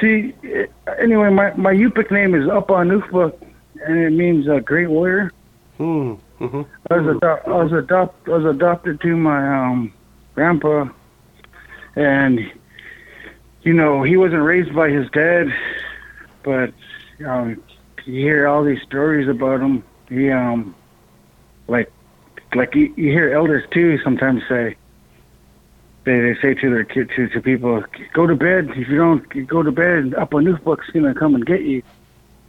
See, 0.00 0.34
eh, 0.44 0.66
anyway, 0.98 1.30
my 1.30 1.52
my 1.54 1.72
Yupik 1.72 2.10
name 2.10 2.34
is 2.34 2.46
Upanukbuk, 2.46 3.40
and 3.86 3.98
it 3.98 4.10
means 4.10 4.48
uh, 4.48 4.58
great 4.58 4.88
warrior. 4.88 5.32
Hmm. 5.76 6.14
Mm-hmm. 6.40 6.62
I 6.90 6.96
was 6.98 7.16
ado- 7.16 7.50
I 7.50 7.62
was 7.62 7.72
adopt 7.72 8.28
I 8.28 8.32
was 8.32 8.44
adopted 8.44 9.00
to 9.00 9.16
my 9.16 9.70
um 9.70 9.92
grandpa, 10.34 10.88
and 11.94 12.40
you 13.62 13.72
know 13.72 14.02
he 14.02 14.16
wasn't 14.16 14.42
raised 14.42 14.74
by 14.74 14.90
his 14.90 15.10
dad, 15.10 15.46
but 16.42 16.72
um 17.26 17.62
you 18.04 18.20
hear 18.20 18.46
all 18.46 18.62
these 18.64 18.82
stories 18.82 19.28
about 19.28 19.60
him. 19.60 19.82
He 20.08 20.30
um 20.30 20.74
like 21.68 21.90
like 22.54 22.74
you, 22.74 22.92
you 22.96 23.10
hear 23.10 23.32
elders 23.32 23.64
too 23.70 23.98
sometimes 24.04 24.42
say 24.48 24.76
they 26.06 26.20
they 26.20 26.40
say 26.40 26.54
to 26.54 26.70
their 26.70 26.84
kid 26.84 27.10
to 27.16 27.28
to 27.28 27.42
people 27.42 27.84
go 28.14 28.26
to 28.26 28.34
bed 28.36 28.70
if 28.70 28.88
you 28.88 28.96
don't 28.96 29.46
go 29.46 29.62
to 29.62 29.72
bed 29.72 30.14
up 30.14 30.32
a 30.32 30.40
new 30.40 30.56
book's 30.56 30.88
gonna 30.90 31.14
come 31.14 31.34
and 31.34 31.44
get 31.44 31.62
you. 31.62 31.82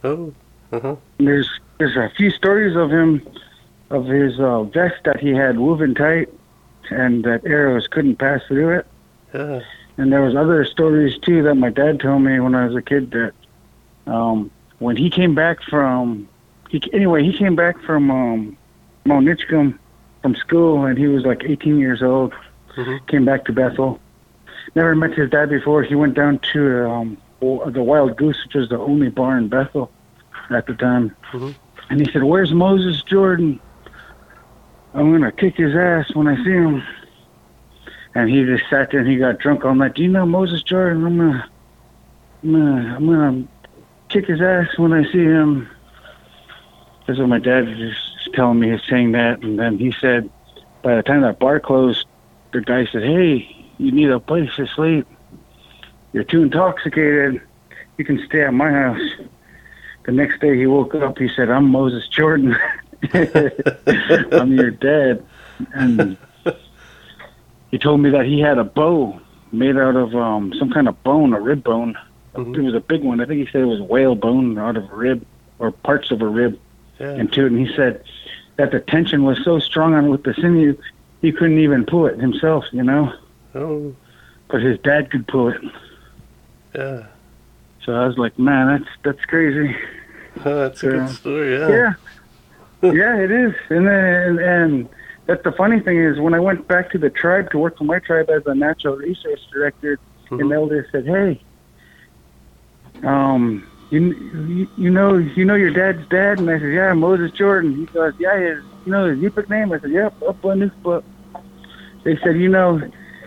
Oh. 0.04 0.32
Uh-huh. 0.72 0.96
And 1.18 1.28
there's 1.28 1.50
there's 1.78 1.96
a 1.96 2.10
few 2.16 2.30
stories 2.30 2.76
of 2.76 2.90
him 2.90 3.26
of 3.90 4.06
his 4.06 4.38
uh, 4.38 4.62
vest 4.62 4.96
that 5.04 5.18
he 5.18 5.30
had 5.30 5.58
woven 5.58 5.94
tight 5.94 6.28
and 6.90 7.24
that 7.24 7.44
arrows 7.44 7.88
couldn't 7.88 8.16
pass 8.16 8.40
through 8.46 8.78
it. 8.78 8.86
Yeah. 9.34 9.60
And 9.96 10.12
there 10.12 10.22
was 10.22 10.36
other 10.36 10.64
stories 10.64 11.18
too 11.18 11.42
that 11.42 11.56
my 11.56 11.70
dad 11.70 12.00
told 12.00 12.22
me 12.22 12.38
when 12.38 12.54
I 12.54 12.66
was 12.66 12.76
a 12.76 12.82
kid 12.82 13.10
that 13.10 13.32
um, 14.06 14.50
when 14.78 14.96
he 14.96 15.10
came 15.10 15.34
back 15.34 15.62
from 15.62 16.28
he, 16.70 16.80
anyway 16.92 17.24
he 17.24 17.36
came 17.36 17.56
back 17.56 17.80
from 17.82 18.10
um, 18.10 18.56
Mount 19.04 19.26
Edgecumbe 19.26 19.76
from 20.22 20.36
school 20.36 20.84
and 20.84 20.96
he 20.96 21.08
was 21.08 21.24
like 21.24 21.42
18 21.44 21.78
years 21.78 22.02
old. 22.02 22.32
Mhm. 22.76 23.06
Came 23.06 23.24
back 23.24 23.44
to 23.46 23.52
Bethel. 23.52 23.98
Never 24.74 24.94
met 24.94 25.14
his 25.14 25.30
dad 25.30 25.48
before. 25.50 25.82
He 25.82 25.94
went 25.94 26.14
down 26.14 26.38
to 26.52 26.88
um, 26.90 27.16
the 27.40 27.82
Wild 27.82 28.16
Goose, 28.16 28.42
which 28.44 28.54
was 28.54 28.68
the 28.68 28.78
only 28.78 29.08
bar 29.08 29.36
in 29.38 29.48
Bethel 29.48 29.90
at 30.50 30.66
the 30.66 30.74
time. 30.74 31.14
Mhm. 31.32 31.54
And 31.90 32.00
he 32.00 32.12
said, 32.12 32.22
"Where's 32.22 32.52
Moses 32.52 33.02
Jordan? 33.02 33.58
I'm 34.94 35.12
gonna 35.12 35.32
kick 35.32 35.56
his 35.56 35.74
ass 35.74 36.14
when 36.14 36.26
I 36.28 36.36
see 36.36 36.50
him." 36.52 36.82
And 38.14 38.28
he 38.30 38.44
just 38.44 38.64
sat 38.68 38.90
there 38.90 39.00
and 39.00 39.08
he 39.08 39.16
got 39.16 39.38
drunk 39.38 39.64
all 39.64 39.74
night. 39.74 39.94
Do 39.94 40.02
you 40.02 40.08
know 40.08 40.26
Moses 40.26 40.62
Jordan? 40.62 41.04
I'm 41.06 41.16
gonna, 41.18 41.48
I'm 42.42 42.52
gonna, 42.52 42.94
I'm 42.96 43.06
gonna 43.06 43.44
kick 44.08 44.26
his 44.26 44.40
ass 44.40 44.66
when 44.76 44.92
I 44.92 45.04
see 45.12 45.24
him. 45.24 45.68
That's 47.06 47.18
what 47.18 47.28
my 47.28 47.38
dad 47.38 47.66
was 47.66 47.94
telling 48.34 48.60
me. 48.60 48.70
He's 48.72 48.80
saying 48.88 49.12
that, 49.12 49.42
and 49.42 49.58
then 49.58 49.78
he 49.78 49.92
said, 50.00 50.28
by 50.82 50.96
the 50.96 51.02
time 51.02 51.20
that 51.22 51.38
bar 51.38 51.60
closed, 51.60 52.06
the 52.52 52.60
guy 52.60 52.86
said, 52.86 53.02
"Hey, 53.02 53.46
you 53.78 53.92
need 53.92 54.10
a 54.10 54.20
place 54.20 54.50
to 54.56 54.66
sleep. 54.66 55.06
You're 56.12 56.24
too 56.24 56.42
intoxicated. 56.42 57.40
You 57.96 58.04
can 58.04 58.24
stay 58.26 58.42
at 58.42 58.54
my 58.54 58.70
house." 58.70 59.00
The 60.04 60.12
next 60.12 60.40
day 60.40 60.56
he 60.56 60.66
woke 60.66 60.94
up. 60.94 61.18
He 61.18 61.28
said, 61.28 61.50
"I'm 61.50 61.68
Moses 61.70 62.08
Jordan. 62.08 62.56
I'm 63.12 64.52
your 64.52 64.70
dad." 64.70 65.24
And 65.74 66.16
he 67.70 67.78
told 67.78 68.00
me 68.00 68.10
that 68.10 68.24
he 68.24 68.40
had 68.40 68.58
a 68.58 68.64
bow 68.64 69.20
made 69.52 69.76
out 69.76 69.96
of 69.96 70.14
um 70.14 70.52
some 70.58 70.70
kind 70.70 70.88
of 70.88 71.02
bone, 71.02 71.32
a 71.32 71.40
rib 71.40 71.62
bone. 71.64 71.96
Mhm. 72.34 72.56
It 72.56 72.62
was 72.62 72.74
a 72.74 72.80
big 72.80 73.02
one. 73.02 73.20
I 73.20 73.24
think 73.26 73.40
he 73.46 73.52
said 73.52 73.62
it 73.62 73.66
was 73.66 73.80
whale 73.80 74.14
bone 74.14 74.58
out 74.58 74.76
of 74.76 74.90
a 74.92 74.94
rib 74.96 75.24
or 75.58 75.70
parts 75.72 76.10
of 76.10 76.22
a 76.22 76.26
rib 76.26 76.58
Yeah. 77.00 77.14
into 77.16 77.44
it. 77.44 77.52
And 77.52 77.66
he 77.66 77.74
said 77.74 78.02
that 78.56 78.70
the 78.70 78.80
tension 78.80 79.24
was 79.24 79.42
so 79.44 79.58
strong 79.58 79.94
on 79.94 80.06
it 80.06 80.08
with 80.08 80.22
the 80.24 80.34
sinew, 80.34 80.76
he 81.20 81.32
couldn't 81.32 81.58
even 81.58 81.84
pull 81.84 82.06
it 82.06 82.18
himself, 82.18 82.64
you 82.72 82.82
know. 82.82 83.12
Oh. 83.54 83.94
But 84.48 84.62
his 84.62 84.78
dad 84.80 85.10
could 85.10 85.26
pull 85.26 85.48
it. 85.48 85.60
Yeah. 86.74 87.06
So 87.84 87.94
I 87.94 88.06
was 88.06 88.18
like, 88.18 88.38
man, 88.38 88.66
that's 88.82 88.90
that's 89.02 89.24
crazy. 89.26 89.76
that's 90.36 90.82
a 90.82 90.88
good 90.90 91.08
story. 91.10 91.58
Yeah. 91.58 91.68
Yeah, 92.82 92.92
yeah, 92.92 93.16
it 93.18 93.30
is. 93.30 93.54
And 93.70 93.86
then 93.86 94.38
and 94.38 94.88
that's 95.26 95.42
the 95.44 95.52
funny 95.52 95.80
thing 95.80 95.98
is 95.98 96.18
when 96.18 96.34
I 96.34 96.40
went 96.40 96.68
back 96.68 96.90
to 96.92 96.98
the 96.98 97.10
tribe 97.10 97.50
to 97.50 97.58
work 97.58 97.76
for 97.78 97.84
my 97.84 97.98
tribe 97.98 98.30
as 98.30 98.42
a 98.46 98.54
natural 98.54 98.96
resource 98.96 99.46
director, 99.52 99.98
an 100.30 100.38
Mhm. 100.38 100.54
elder 100.54 100.86
said, 100.92 101.06
"Hey, 101.06 101.40
um, 103.04 103.66
you, 103.90 104.00
you 104.46 104.68
you 104.76 104.90
know 104.90 105.16
you 105.16 105.44
know 105.44 105.54
your 105.54 105.70
dad's 105.70 106.06
dad?" 106.08 106.38
And 106.40 106.50
I 106.50 106.58
said, 106.58 106.72
"Yeah, 106.72 106.92
Moses 106.92 107.32
Jordan." 107.32 107.74
He 107.76 107.84
goes, 107.86 108.12
"Yeah, 108.18 108.38
his 108.38 108.64
you 108.88 108.92
know 108.94 109.04
his 109.10 109.18
Yupik 109.18 109.48
name?" 109.50 109.70
I 109.72 109.78
said, 109.80 109.90
"Yep, 109.90 110.20
Upwa 110.20 110.56
Nukbuk." 110.56 111.04
They 112.04 112.16
said, 112.24 112.36
"You 112.36 112.48
know, 112.48 112.80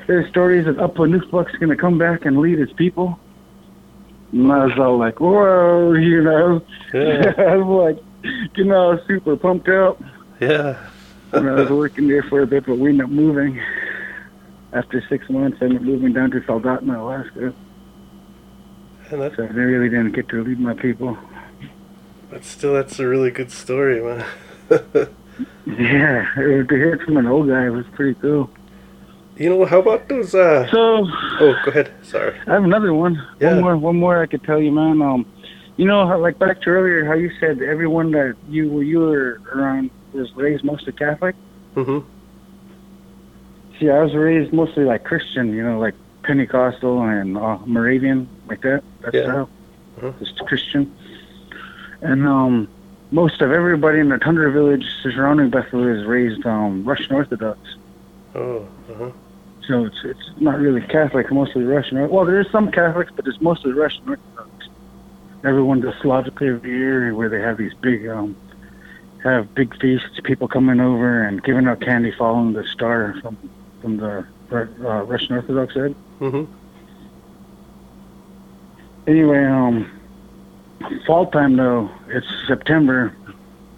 there's 0.07 0.28
stories 0.30 0.66
that 0.66 0.78
Upwa 0.78 1.07
Nukbuk's 1.07 1.55
going 1.57 1.70
to 1.70 1.76
come 1.78 1.97
back 1.97 2.26
and 2.26 2.39
lead 2.39 2.57
his 2.57 2.72
people." 2.74 3.20
And 4.32 4.51
I 4.51 4.66
was 4.66 4.78
all 4.80 4.97
like, 4.97 5.20
"Whoa," 5.20 5.93
you 6.09 6.22
know. 6.24 6.62
Yeah. 6.93 7.34
I 7.38 7.57
was 7.57 7.95
like, 7.95 8.03
you 8.55 8.64
know, 8.66 8.99
super 9.07 9.36
pumped 9.38 9.70
up. 9.70 10.01
Yeah. 10.39 10.78
And 11.32 11.47
I 11.47 11.53
was 11.53 11.70
working 11.70 12.07
there 12.07 12.24
for 12.24 12.41
a 12.41 12.47
bit, 12.47 12.66
but 12.66 12.78
we 12.78 12.89
ended 12.89 13.05
up 13.05 13.12
moving. 13.12 13.62
After 14.74 15.03
six 15.09 15.30
months, 15.30 15.57
I 15.62 15.66
ended 15.66 15.80
up 15.82 15.84
moving 15.84 16.14
down 16.14 16.32
to 16.32 16.39
Soldotna, 16.41 16.97
Alaska. 16.99 17.53
And 19.12 19.22
that, 19.22 19.36
So 19.36 19.43
I 19.43 19.47
really 19.47 19.89
didn't 19.89 20.14
get 20.14 20.28
to 20.30 20.43
lead 20.43 20.59
my 20.59 20.74
people. 20.74 21.18
but 22.30 22.43
still, 22.45 22.74
that's 22.74 22.99
a 22.99 23.07
really 23.07 23.32
good 23.32 23.51
story, 23.51 24.01
man. 24.01 24.26
Yeah, 25.68 26.26
to 26.36 26.66
hear 26.70 26.93
it 26.95 27.01
from 27.03 27.18
an 27.18 27.28
old 27.28 27.47
guy 27.47 27.70
was 27.70 27.86
pretty 27.93 28.16
cool. 28.20 28.49
you 29.38 29.49
know, 29.49 29.66
how 29.66 29.80
about 29.80 30.07
those? 30.09 30.34
Uh. 30.36 30.68
So 30.72 31.05
Oh, 31.39 31.55
go 31.66 31.72
ahead. 31.72 31.91
Sorry. 32.03 32.36
I 32.47 32.53
have 32.53 32.64
another 32.64 32.93
one. 32.93 33.22
Yeah. 33.39 33.53
One 33.53 33.62
more, 33.62 33.78
one 33.78 33.95
more 33.97 34.22
I 34.22 34.26
could 34.26 34.43
tell 34.43 34.59
you, 34.59 34.72
man. 34.72 35.01
Um, 35.01 35.26
you 35.78 35.86
know, 35.86 36.05
how, 36.07 36.18
like 36.20 36.38
back 36.39 36.62
to 36.64 36.70
earlier, 36.70 37.05
how 37.05 37.14
you 37.14 37.32
said 37.39 37.62
everyone 37.62 38.12
that 38.12 38.36
you 38.49 38.82
you 38.82 38.99
were 38.99 39.41
around 39.53 39.89
was 40.14 40.32
raised 40.36 40.64
mostly 40.64 40.93
Catholic. 40.93 41.36
Mm-hmm. 41.76 41.99
See, 43.80 43.89
I 43.89 44.01
was 44.03 44.14
raised 44.14 44.53
mostly 44.53 44.84
like 44.84 45.03
Christian, 45.03 45.53
you 45.55 45.64
know, 45.64 45.80
like 45.80 45.95
Pentecostal 46.24 47.01
and 47.01 47.38
uh, 47.38 47.57
Moravian, 47.66 48.28
like 48.47 48.62
that. 48.62 48.84
That's 49.01 49.16
Yeah. 49.16 49.24
style. 49.24 49.49
Uh-huh. 49.97 50.12
Just 50.20 50.39
Christian. 50.45 50.93
And 52.01 52.28
um, 52.28 52.68
most 53.12 53.41
of 53.41 53.51
everybody 53.51 53.99
in 53.99 54.09
the 54.09 54.18
Tundra 54.18 54.51
village 54.51 54.86
surrounding 55.03 55.49
Bethel 55.49 55.88
is 55.88 56.05
raised 56.05 56.45
um, 56.45 56.84
Russian 56.84 57.14
Orthodox. 57.16 57.59
Oh. 58.34 58.68
Uh-huh. 58.89 59.12
So 59.68 59.86
it's 59.86 59.99
it's 60.03 60.30
not 60.38 60.59
really 60.59 60.82
Catholic, 60.82 61.32
mostly 61.32 61.64
Russian. 61.64 62.09
Well, 62.09 62.26
there 62.26 62.39
is 62.39 62.49
some 62.51 62.72
Catholics, 62.72 63.12
but 63.16 63.28
it's 63.28 63.39
mostly 63.41 63.74
Russian 63.74 64.09
Orthodox. 64.09 64.49
Everyone 65.43 65.82
does 65.82 65.93
Slavically 65.95 66.49
every 66.49 66.72
year, 66.72 67.14
where 67.14 67.30
they 67.30 67.41
have 67.41 67.57
these 67.57 67.74
big 67.76 68.07
um, 68.07 68.36
have 69.24 69.53
big 69.53 69.80
feasts, 69.80 70.20
people 70.24 70.47
coming 70.47 70.80
over 70.80 71.24
and 71.24 71.43
giving 71.43 71.68
out 71.68 71.80
candy, 71.82 72.12
following 72.12 72.53
the 72.53 72.66
star 72.66 73.16
from 73.22 73.38
from 73.82 73.97
the 73.97 74.26
uh, 74.51 75.03
Russian 75.03 75.36
Orthodox 75.36 75.74
side. 75.74 75.95
Mm-hmm. 76.20 76.51
Anyway, 79.07 79.43
um, 79.45 80.01
fall 81.05 81.25
time 81.27 81.57
though, 81.57 81.89
it's 82.07 82.27
September, 82.47 83.13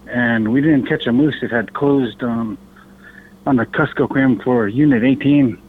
and 0.07 0.51
we 0.51 0.61
didn't 0.61 0.85
catch 0.87 1.05
a 1.07 1.11
moose. 1.11 1.35
It 1.41 1.51
had 1.51 1.73
closed 1.73 2.21
um, 2.23 2.57
on 3.45 3.57
the 3.57 3.65
Kuskokwim 3.65 4.43
for 4.43 4.67
Unit 4.67 5.03
18, 5.03 5.61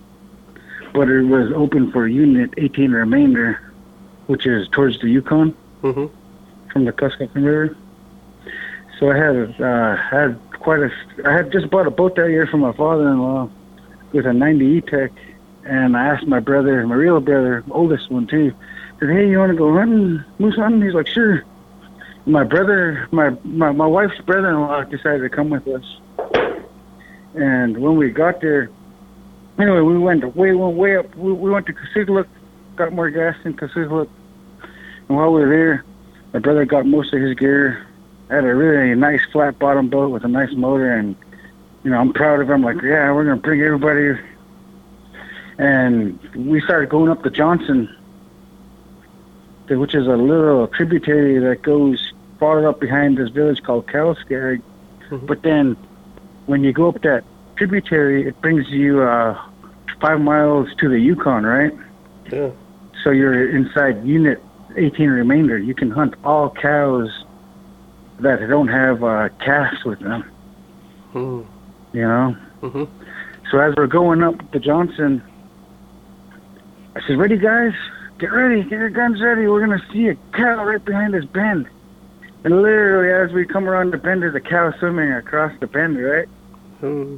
but 0.92 1.08
it 1.08 1.22
was 1.22 1.52
open 1.52 1.90
for 1.92 2.06
Unit 2.06 2.52
18 2.56 2.92
remainder, 2.92 3.60
which 4.26 4.46
is 4.46 4.68
towards 4.68 4.98
the 5.00 5.08
Yukon 5.08 5.54
Mm-hmm. 5.82 6.06
from 6.72 6.84
the 6.86 6.92
Kuskokwim 6.92 7.34
River. 7.44 7.76
So 8.98 9.10
I 9.10 9.16
had 9.16 9.60
uh, 9.60 9.96
had 9.96 10.40
quite 10.52 10.80
a. 10.80 10.90
I 11.26 11.32
had 11.32 11.52
just 11.52 11.68
bought 11.68 11.86
a 11.86 11.90
boat 11.90 12.14
that 12.16 12.30
year 12.30 12.46
from 12.46 12.60
my 12.60 12.72
father-in-law 12.72 13.50
with 14.12 14.24
a 14.24 14.32
90 14.32 14.64
E-TEC, 14.64 15.10
and 15.64 15.96
I 15.96 16.06
asked 16.06 16.26
my 16.26 16.38
brother, 16.40 16.86
my 16.86 16.94
real 16.94 17.20
brother, 17.20 17.64
oldest 17.70 18.10
one 18.10 18.26
too, 18.28 18.54
said, 19.06 19.14
"Hey, 19.14 19.28
you 19.28 19.38
want 19.38 19.52
to 19.52 19.56
go 19.56 19.72
hunting, 19.72 20.24
moose 20.38 20.56
hunting?" 20.56 20.82
He's 20.82 20.94
like, 20.94 21.06
"Sure." 21.06 21.44
My 22.26 22.42
brother, 22.42 23.06
my 23.10 23.30
my, 23.44 23.72
my 23.72 23.86
wife's 23.86 24.18
brother-in-law 24.20 24.84
decided 24.84 25.20
to 25.20 25.28
come 25.28 25.50
with 25.50 25.66
us, 25.68 25.84
and 27.34 27.76
when 27.78 27.96
we 27.96 28.10
got 28.10 28.40
there, 28.40 28.70
anyway, 29.58 29.80
we 29.80 29.98
went 29.98 30.24
way 30.34 30.54
went 30.54 30.76
way 30.76 30.96
up. 30.96 31.14
We, 31.16 31.32
we 31.32 31.50
went 31.50 31.66
to 31.66 31.74
Kasigluk, 31.74 32.26
got 32.76 32.92
more 32.92 33.10
gas 33.10 33.36
in 33.44 33.54
Kasigluk, 33.54 34.08
and 35.08 35.16
while 35.16 35.32
we 35.32 35.42
were 35.42 35.48
there, 35.48 35.84
my 36.32 36.38
brother 36.38 36.64
got 36.64 36.86
most 36.86 37.12
of 37.12 37.20
his 37.20 37.34
gear. 37.34 37.86
I 38.30 38.36
had 38.36 38.44
a 38.44 38.54
really 38.54 38.94
nice 38.94 39.20
flat 39.30 39.58
bottom 39.58 39.90
boat 39.90 40.10
with 40.10 40.24
a 40.24 40.28
nice 40.28 40.52
motor, 40.54 40.92
and 40.92 41.14
you 41.82 41.90
know 41.90 41.98
I'm 41.98 42.14
proud 42.14 42.40
of 42.40 42.48
him. 42.48 42.62
Like, 42.62 42.80
yeah, 42.80 43.12
we're 43.12 43.24
gonna 43.24 43.36
bring 43.36 43.60
everybody. 43.60 44.18
And 45.56 46.18
we 46.34 46.60
started 46.62 46.88
going 46.88 47.10
up 47.10 47.22
the 47.22 47.30
Johnson, 47.30 47.94
which 49.68 49.94
is 49.94 50.06
a 50.06 50.16
little 50.16 50.66
tributary 50.68 51.38
that 51.38 51.62
goes 51.62 52.12
far 52.38 52.66
up 52.68 52.80
behind 52.80 53.16
this 53.18 53.30
village 53.30 53.62
called 53.62 53.86
Kalskag. 53.86 54.60
Mhm. 55.10 55.26
But 55.26 55.42
then, 55.42 55.76
when 56.46 56.62
you 56.64 56.72
go 56.72 56.88
up 56.88 57.00
that 57.02 57.24
tributary, 57.56 58.26
it 58.26 58.40
brings 58.40 58.68
you 58.68 59.02
uh, 59.02 59.38
five 60.00 60.20
miles 60.20 60.68
to 60.76 60.88
the 60.88 60.98
Yukon, 60.98 61.44
right? 61.44 61.72
Yeah. 62.30 62.50
So 63.02 63.10
you're 63.10 63.48
inside 63.48 64.04
unit 64.04 64.42
18 64.76 65.10
remainder. 65.10 65.58
You 65.58 65.74
can 65.74 65.90
hunt 65.90 66.14
all 66.24 66.50
cows 66.50 67.24
that 68.20 68.46
don't 68.48 68.68
have 68.68 69.02
uh, 69.04 69.28
calves 69.44 69.84
with 69.84 70.00
them. 70.00 70.22
Hmm. 71.12 71.40
You 71.92 72.02
know. 72.02 72.36
Mm-hmm. 72.62 72.84
So 73.50 73.58
as 73.58 73.74
we're 73.76 73.86
going 73.86 74.22
up 74.22 74.50
the 74.52 74.58
Johnson, 74.58 75.22
I 76.96 77.00
said, 77.06 77.18
"Ready, 77.18 77.36
guys? 77.36 77.74
Get 78.24 78.32
ready. 78.32 78.62
Get 78.62 78.70
your 78.72 78.88
guns 78.88 79.20
ready. 79.20 79.46
We're 79.46 79.60
gonna 79.60 79.84
see 79.92 80.08
a 80.08 80.14
cow 80.32 80.64
right 80.64 80.82
behind 80.82 81.12
this 81.12 81.26
bend." 81.26 81.66
And 82.42 82.62
literally, 82.62 83.12
as 83.12 83.34
we 83.34 83.44
come 83.44 83.68
around 83.68 83.92
the 83.92 83.98
bend, 83.98 84.22
there's 84.22 84.34
a 84.34 84.40
cow 84.40 84.72
swimming 84.78 85.12
across 85.12 85.52
the 85.60 85.66
bend, 85.66 86.02
right? 86.02 86.26
Hmm. 86.80 87.16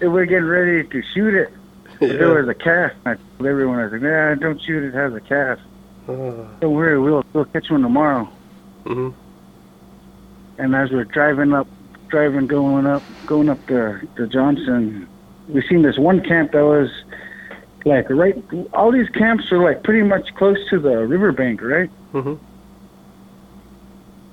and 0.00 0.12
we're 0.12 0.24
getting 0.24 0.46
ready 0.48 0.82
to 0.82 1.02
shoot 1.14 1.34
it. 1.34 1.52
But 2.00 2.18
there 2.18 2.34
was 2.34 2.48
a 2.48 2.54
calf. 2.54 2.94
I 3.04 3.14
told 3.14 3.46
everyone, 3.46 3.78
I 3.78 3.88
said, 3.88 4.02
"Nah, 4.02 4.34
don't 4.34 4.60
shoot 4.60 4.82
it. 4.82 4.88
It 4.88 4.94
has 4.94 5.14
a 5.14 5.20
calf. 5.20 5.60
Ah. 6.08 6.48
Don't 6.58 6.74
worry, 6.74 6.98
we'll 6.98 7.24
we'll 7.32 7.44
catch 7.44 7.70
one 7.70 7.82
tomorrow." 7.82 8.28
Mhm. 8.86 9.14
And 10.58 10.74
as 10.74 10.90
we're 10.90 11.04
driving 11.04 11.52
up, 11.52 11.68
driving, 12.08 12.48
going 12.48 12.86
up, 12.86 13.04
going 13.24 13.48
up 13.48 13.64
the 13.68 14.00
the 14.16 14.26
Johnson, 14.26 15.06
we 15.48 15.62
seen 15.68 15.82
this 15.82 15.96
one 15.96 16.22
camp 16.24 16.50
that 16.50 16.64
was 16.64 16.90
like 17.86 18.10
right. 18.10 18.36
All 18.74 18.90
these 18.90 19.08
camps 19.10 19.50
are 19.52 19.62
like 19.62 19.84
pretty 19.84 20.02
much 20.02 20.34
close 20.34 20.58
to 20.70 20.78
the 20.78 21.06
riverbank, 21.06 21.62
right? 21.62 21.88
mm-hmm. 22.12 22.34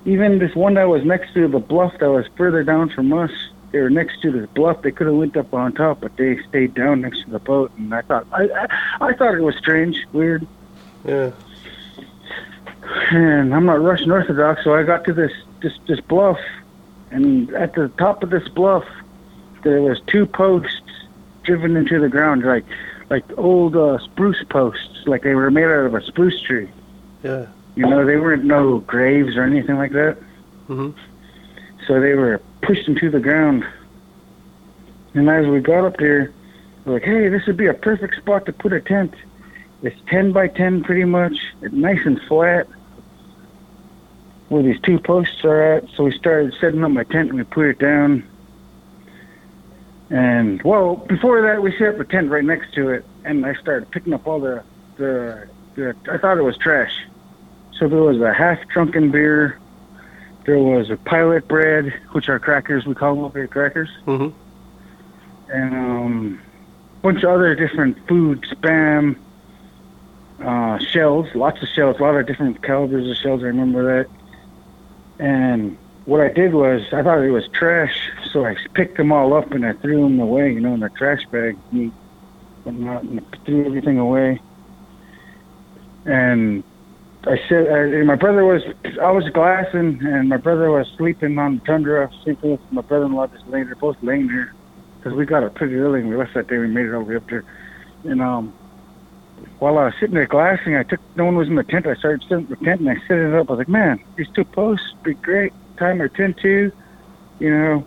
Even 0.06 0.38
this 0.38 0.54
one 0.54 0.74
that 0.74 0.88
was 0.88 1.04
next 1.04 1.32
to 1.34 1.48
the 1.48 1.60
bluff 1.60 1.96
that 2.00 2.10
was 2.10 2.26
further 2.36 2.62
down 2.62 2.90
from 2.90 3.12
us, 3.12 3.30
they 3.70 3.80
were 3.80 3.90
next 3.90 4.20
to 4.22 4.30
this 4.30 4.46
bluff. 4.50 4.82
They 4.82 4.90
could 4.90 5.06
have 5.06 5.16
went 5.16 5.36
up 5.36 5.54
on 5.54 5.72
top, 5.72 6.00
but 6.00 6.16
they 6.16 6.42
stayed 6.48 6.74
down 6.74 7.00
next 7.00 7.22
to 7.24 7.30
the 7.30 7.38
boat. 7.38 7.72
And 7.78 7.94
I 7.94 8.02
thought, 8.02 8.26
I, 8.32 8.42
I, 8.42 8.68
I 9.00 9.12
thought 9.14 9.34
it 9.34 9.40
was 9.40 9.56
strange, 9.56 10.04
weird. 10.12 10.46
Yeah. 11.04 11.30
And 13.12 13.54
I'm 13.54 13.64
not 13.64 13.80
Russian 13.80 14.10
Orthodox, 14.10 14.64
so 14.64 14.74
I 14.74 14.82
got 14.82 15.04
to 15.04 15.14
this 15.14 15.32
this 15.62 15.72
this 15.86 16.00
bluff, 16.00 16.38
and 17.10 17.50
at 17.54 17.74
the 17.74 17.88
top 17.88 18.22
of 18.22 18.30
this 18.30 18.46
bluff, 18.48 18.84
there 19.62 19.80
was 19.80 20.00
two 20.06 20.26
posts 20.26 20.82
driven 21.44 21.76
into 21.76 21.98
the 21.98 22.10
ground, 22.10 22.44
like 22.44 22.64
like 23.14 23.38
old 23.38 23.76
uh, 23.76 23.96
spruce 23.98 24.42
posts, 24.50 25.06
like 25.06 25.22
they 25.22 25.36
were 25.36 25.48
made 25.48 25.66
out 25.66 25.86
of 25.86 25.94
a 25.94 26.02
spruce 26.02 26.40
tree. 26.42 26.68
Yeah. 27.22 27.46
You 27.76 27.86
know, 27.86 28.04
they 28.04 28.16
weren't 28.16 28.44
no 28.44 28.78
graves 28.78 29.36
or 29.36 29.44
anything 29.44 29.76
like 29.76 29.92
that. 29.92 30.18
Mhm. 30.68 30.94
So 31.86 32.00
they 32.00 32.14
were 32.14 32.40
pushed 32.62 32.88
into 32.88 33.10
the 33.10 33.20
ground. 33.20 33.64
And 35.14 35.30
as 35.30 35.46
we 35.46 35.60
got 35.60 35.84
up 35.84 35.96
there, 35.98 36.32
we're 36.84 36.94
like, 36.94 37.04
hey, 37.04 37.28
this 37.28 37.46
would 37.46 37.56
be 37.56 37.66
a 37.68 37.74
perfect 37.74 38.16
spot 38.16 38.46
to 38.46 38.52
put 38.52 38.72
a 38.72 38.80
tent. 38.80 39.14
It's 39.82 39.96
10 40.08 40.32
by 40.32 40.48
10 40.48 40.82
pretty 40.82 41.04
much. 41.04 41.36
It's 41.62 41.72
nice 41.72 42.04
and 42.04 42.20
flat 42.22 42.66
where 44.48 44.62
these 44.64 44.80
two 44.80 44.98
posts 44.98 45.44
are 45.44 45.62
at. 45.62 45.84
So 45.94 46.02
we 46.02 46.10
started 46.18 46.52
setting 46.60 46.82
up 46.82 46.90
my 46.90 47.04
tent 47.04 47.28
and 47.28 47.38
we 47.38 47.44
put 47.44 47.66
it 47.66 47.78
down. 47.78 48.24
And, 50.10 50.62
well, 50.62 50.96
before 50.96 51.42
that, 51.42 51.62
we 51.62 51.76
set 51.78 51.94
up 51.94 52.00
a 52.00 52.04
tent 52.04 52.30
right 52.30 52.44
next 52.44 52.74
to 52.74 52.90
it. 52.90 53.04
And 53.24 53.44
I 53.46 53.54
started 53.54 53.90
picking 53.90 54.12
up 54.12 54.26
all 54.26 54.40
the, 54.40 54.62
the, 54.96 55.48
the 55.74 55.96
I 56.10 56.18
thought 56.18 56.38
it 56.38 56.42
was 56.42 56.56
trash. 56.58 56.92
So 57.78 57.88
there 57.88 58.02
was 58.02 58.20
a 58.20 58.32
half 58.32 58.58
drunken 58.68 59.10
beer. 59.10 59.58
There 60.44 60.58
was 60.58 60.90
a 60.90 60.96
pilot 60.96 61.48
bread, 61.48 61.92
which 62.12 62.28
are 62.28 62.38
crackers. 62.38 62.84
We 62.86 62.94
call 62.94 63.14
them 63.14 63.24
up 63.24 63.32
here 63.34 63.46
crackers. 63.46 63.88
Mhm. 64.06 64.32
And 65.50 65.74
um, 65.74 66.40
a 66.98 67.02
bunch 67.02 67.22
of 67.22 67.30
other 67.30 67.54
different 67.54 68.06
food, 68.06 68.42
spam, 68.42 69.16
uh, 70.42 70.78
shells, 70.78 71.28
lots 71.34 71.62
of 71.62 71.68
shells, 71.68 71.98
a 71.98 72.02
lot 72.02 72.14
of 72.16 72.26
different 72.26 72.62
calibers 72.62 73.08
of 73.10 73.16
shells. 73.16 73.42
I 73.42 73.46
remember 73.46 74.04
that. 74.04 74.10
And 75.18 75.78
what 76.06 76.20
I 76.20 76.28
did 76.28 76.54
was, 76.54 76.82
I 76.92 77.02
thought 77.02 77.22
it 77.22 77.30
was 77.30 77.48
trash, 77.48 78.10
so 78.30 78.44
I 78.44 78.56
picked 78.74 78.96
them 78.96 79.10
all 79.10 79.32
up 79.34 79.52
and 79.52 79.64
I 79.64 79.72
threw 79.72 80.02
them 80.02 80.20
away, 80.20 80.52
you 80.52 80.60
know, 80.60 80.74
in 80.74 80.80
the 80.80 80.90
trash 80.90 81.24
bag. 81.30 81.56
And 81.72 81.92
threw 83.44 83.66
everything 83.66 83.98
away. 83.98 84.40
And 86.04 86.62
I 87.26 87.40
said, 87.48 87.66
and 87.66 88.06
my 88.06 88.16
brother 88.16 88.44
was, 88.44 88.62
I 89.00 89.10
was 89.10 89.28
glassing, 89.30 90.00
and 90.02 90.28
my 90.28 90.36
brother 90.36 90.70
was 90.70 90.86
sleeping 90.96 91.38
on 91.38 91.58
the 91.58 91.64
tundra. 91.64 92.10
Sleeping 92.22 92.52
with 92.52 92.72
my 92.72 92.82
brother-in-law 92.82 93.28
just 93.28 93.46
laying 93.48 93.66
there, 93.66 93.74
both 93.74 93.96
laying 94.02 94.26
there, 94.26 94.52
because 94.98 95.14
we 95.14 95.24
got 95.24 95.42
up 95.42 95.54
pretty 95.54 95.74
early 95.76 96.00
and 96.00 96.10
we 96.10 96.16
left 96.16 96.34
that 96.34 96.48
day. 96.48 96.58
We 96.58 96.66
made 96.66 96.86
it 96.86 96.92
over 96.92 97.16
up 97.16 97.26
there, 97.28 97.44
and 98.04 98.20
um, 98.20 98.52
while 99.58 99.78
I 99.78 99.86
was 99.86 99.94
sitting 99.98 100.14
there 100.14 100.26
glassing, 100.26 100.76
I 100.76 100.82
took 100.82 101.00
no 101.16 101.24
one 101.24 101.36
was 101.36 101.48
in 101.48 101.54
the 101.54 101.64
tent. 101.64 101.86
I 101.86 101.94
started 101.94 102.22
setting 102.28 102.44
up 102.44 102.50
the 102.50 102.64
tent 102.64 102.80
and 102.80 102.90
I 102.90 102.96
set 103.08 103.18
it 103.18 103.34
up. 103.34 103.48
I 103.48 103.52
was 103.54 103.58
like, 103.58 103.68
man, 103.68 104.02
these 104.16 104.28
two 104.34 104.44
posts 104.44 104.92
would 104.92 105.02
be 105.02 105.14
great. 105.14 105.52
Time 105.76 106.00
our 106.00 106.08
tent 106.08 106.38
to, 106.38 106.70
you 107.40 107.50
know, 107.50 107.84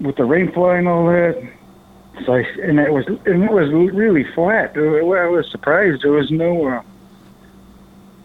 with 0.00 0.16
the 0.16 0.24
rain 0.24 0.48
and 0.54 0.88
all 0.88 1.06
that. 1.06 1.42
So 2.24 2.34
I, 2.34 2.40
and 2.62 2.78
it 2.78 2.92
was 2.92 3.06
and 3.06 3.44
it 3.44 3.52
was 3.52 3.70
really 3.70 4.24
flat. 4.34 4.76
I 4.76 5.26
was 5.26 5.50
surprised 5.50 6.02
there 6.02 6.12
was 6.12 6.30
no. 6.30 6.66
Uh, 6.66 6.82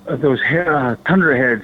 of 0.06 0.22
those 0.22 0.42
uh, 0.42 0.96
tundra 1.06 1.38
heads, 1.38 1.64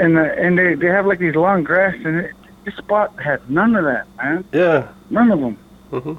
and 0.00 0.18
uh, 0.18 0.22
and 0.22 0.58
they 0.58 0.74
they 0.74 0.88
have 0.88 1.06
like 1.06 1.18
these 1.20 1.34
long 1.36 1.62
grass, 1.62 1.94
and 2.04 2.16
it, 2.20 2.32
this 2.64 2.74
spot 2.76 3.12
had 3.22 3.48
none 3.48 3.76
of 3.76 3.84
that, 3.84 4.06
man, 4.16 4.44
Yeah. 4.52 4.88
none 5.10 5.30
of 5.30 5.40
them. 5.40 5.58
Mhm. 5.92 6.18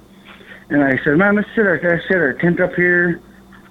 And 0.70 0.84
I 0.84 0.98
said, 1.04 1.18
man, 1.18 1.36
let's 1.36 1.50
set 1.54 1.66
our 1.66 1.80
let's 1.84 2.08
set 2.08 2.18
our 2.18 2.34
tent 2.34 2.60
up 2.62 2.74
here. 2.76 3.20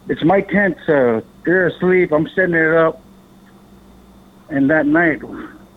It's 0.09 0.23
my 0.23 0.43
tent, 0.43 0.77
so 0.87 1.23
they're 1.45 1.69
asleep. 1.69 2.13
I'm 2.13 2.29
setting 2.29 2.55
it 2.55 2.75
up. 2.75 3.01
And 4.49 4.71
that 4.71 4.87
night, 4.87 5.21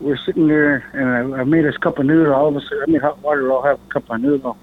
we're 0.00 0.18
sitting 0.24 0.46
there, 0.48 0.84
and 0.92 1.34
I, 1.34 1.40
I 1.40 1.44
made 1.44 1.64
us 1.66 1.74
a 1.76 1.78
cup 1.78 1.98
of 1.98 2.06
noodle. 2.06 2.34
All 2.34 2.48
of 2.48 2.56
us, 2.56 2.64
I 2.70 2.90
made 2.90 3.00
hot 3.00 3.18
water. 3.20 3.50
I'll 3.52 3.62
have 3.62 3.80
a 3.84 3.92
cup 3.92 4.10
of 4.10 4.20
noodle. 4.20 4.56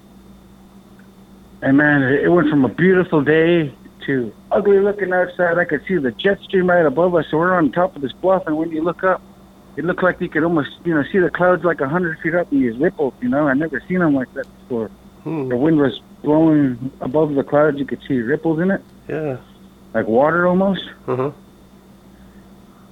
And 1.62 1.76
man, 1.76 2.02
it 2.02 2.28
went 2.30 2.48
from 2.50 2.64
a 2.64 2.68
beautiful 2.68 3.22
day 3.22 3.74
to 4.06 4.32
ugly 4.52 4.78
looking 4.78 5.12
outside. 5.12 5.58
I 5.58 5.64
could 5.64 5.82
see 5.88 5.96
the 5.96 6.12
jet 6.12 6.40
stream 6.42 6.68
right 6.68 6.84
above 6.86 7.14
us. 7.14 7.26
So 7.30 7.38
we're 7.38 7.54
on 7.54 7.72
top 7.72 7.96
of 7.96 8.02
this 8.02 8.12
bluff, 8.12 8.46
and 8.46 8.56
when 8.56 8.70
you 8.70 8.82
look 8.82 9.02
up, 9.02 9.20
it 9.76 9.84
looked 9.84 10.02
like 10.02 10.20
you 10.20 10.28
could 10.28 10.44
almost, 10.44 10.70
you 10.84 10.94
know, 10.94 11.02
see 11.12 11.18
the 11.18 11.28
clouds 11.30 11.64
like 11.64 11.80
a 11.80 11.88
hundred 11.88 12.18
feet 12.20 12.34
up, 12.34 12.50
and 12.52 12.62
these 12.62 12.76
ripples. 12.78 13.14
You 13.20 13.28
know, 13.28 13.48
I 13.48 13.54
never 13.54 13.82
seen 13.88 13.98
them 13.98 14.14
like 14.14 14.32
that 14.34 14.46
before. 14.60 14.88
Hmm. 15.24 15.48
The 15.48 15.56
wind 15.56 15.78
was 15.78 16.00
blowing 16.22 16.90
above 17.00 17.34
the 17.34 17.42
clouds. 17.42 17.78
You 17.78 17.84
could 17.84 18.00
see 18.06 18.20
ripples 18.20 18.60
in 18.60 18.70
it, 18.70 18.80
Yeah. 19.08 19.38
like 19.92 20.06
water 20.06 20.46
almost. 20.46 20.88
Uh-huh. 21.08 21.30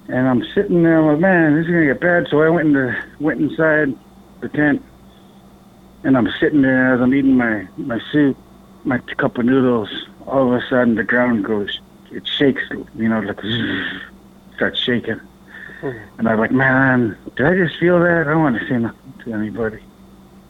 And 0.07 0.27
I'm 0.27 0.43
sitting 0.53 0.83
there, 0.83 0.99
I'm 0.99 1.07
like, 1.07 1.19
man, 1.19 1.55
this 1.55 1.65
is 1.65 1.71
gonna 1.71 1.85
get 1.85 1.99
bad. 1.99 2.27
So 2.29 2.41
I 2.41 2.49
went 2.49 2.67
into 2.67 2.95
went 3.19 3.41
inside 3.41 3.97
the 4.41 4.49
tent, 4.49 4.83
and 6.03 6.17
I'm 6.17 6.29
sitting 6.39 6.61
there 6.61 6.93
as 6.93 7.01
I'm 7.01 7.13
eating 7.13 7.37
my 7.37 7.67
my 7.77 7.99
soup, 8.11 8.37
my 8.83 8.99
cup 9.17 9.37
of 9.37 9.45
noodles. 9.45 9.89
All 10.27 10.53
of 10.53 10.61
a 10.61 10.67
sudden, 10.67 10.95
the 10.95 11.03
ground 11.03 11.45
goes, 11.45 11.79
it 12.11 12.27
shakes, 12.27 12.63
you 12.71 13.09
know, 13.09 13.19
like 13.19 13.39
starts 14.55 14.79
shaking. 14.79 15.19
Hmm. 15.81 15.91
And 16.17 16.29
I'm 16.29 16.39
like, 16.39 16.51
man, 16.51 17.17
did 17.35 17.45
I 17.45 17.55
just 17.55 17.79
feel 17.79 17.99
that? 17.99 18.25
I 18.27 18.31
don't 18.31 18.41
want 18.41 18.59
to 18.59 18.67
say 18.67 18.77
nothing 18.77 19.13
to 19.23 19.33
anybody. 19.33 19.79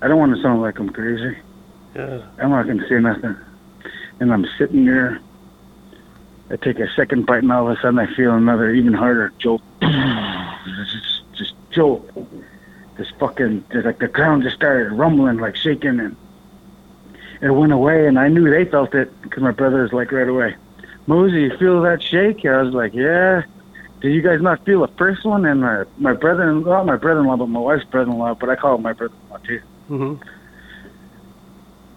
I 0.02 0.08
don't 0.08 0.20
want 0.20 0.36
to 0.36 0.42
sound 0.42 0.62
like 0.62 0.80
I'm 0.80 0.90
crazy. 0.90 1.38
Yeah. 1.96 2.22
I'm 2.40 2.52
not 2.52 2.66
going 2.66 2.80
to 2.80 2.88
say 2.88 3.00
nothing. 3.00 3.36
And 4.20 4.32
I'm 4.32 4.46
sitting 4.58 4.86
there. 4.86 5.20
I 6.50 6.58
take 6.58 6.80
a 6.80 6.88
second 6.94 7.26
bite, 7.26 7.44
and 7.44 7.52
all 7.52 7.70
of 7.70 7.78
a 7.78 7.82
sudden 7.82 8.00
I 8.00 8.14
feel 8.14 8.34
another, 8.34 8.70
even 8.72 8.94
harder 8.94 9.34
jolt. 9.40 9.62
just, 9.82 11.22
just 11.34 11.54
jolt. 11.72 12.10
This 12.98 13.10
fucking, 13.20 13.66
like 13.74 14.00
the 14.00 14.08
ground 14.08 14.44
just 14.44 14.56
started 14.56 14.94
rumbling, 14.94 15.38
like 15.38 15.56
shaking, 15.56 16.00
and 16.00 16.16
it 17.42 17.50
went 17.50 17.74
away. 17.74 18.08
And 18.08 18.18
I 18.18 18.30
knew 18.30 18.50
they 18.50 18.66
felt 18.66 18.96
it 18.96 19.12
because 19.22 19.44
my 19.44 19.52
brother 19.52 19.82
was 19.82 19.92
like 19.92 20.12
right 20.12 20.30
away, 20.30 20.56
Mosey, 21.08 21.42
you 21.42 21.58
feel 21.58 21.82
that 21.82 22.02
shake? 22.02 22.46
I 22.46 22.62
was 22.62 22.74
like, 22.74 22.94
yeah. 22.94 23.44
Did 24.02 24.14
you 24.14 24.22
guys 24.22 24.42
not 24.42 24.64
feel 24.66 24.82
the 24.82 24.94
first 25.00 25.26
one? 25.26 25.46
And 25.46 25.62
my 25.62 25.84
my 25.98 26.14
brother-in-law, 26.14 26.84
my 26.84 26.96
brother-in-law, 26.96 27.38
but 27.38 27.48
my 27.48 27.60
wife's 27.60 27.86
brother-in-law, 27.86 28.36
but 28.36 28.50
I 28.50 28.56
call 28.56 28.76
him 28.76 28.84
my 28.84 28.94
brother-in-law 28.94 29.38
too. 29.40 29.62
Mhm. 29.90 30.20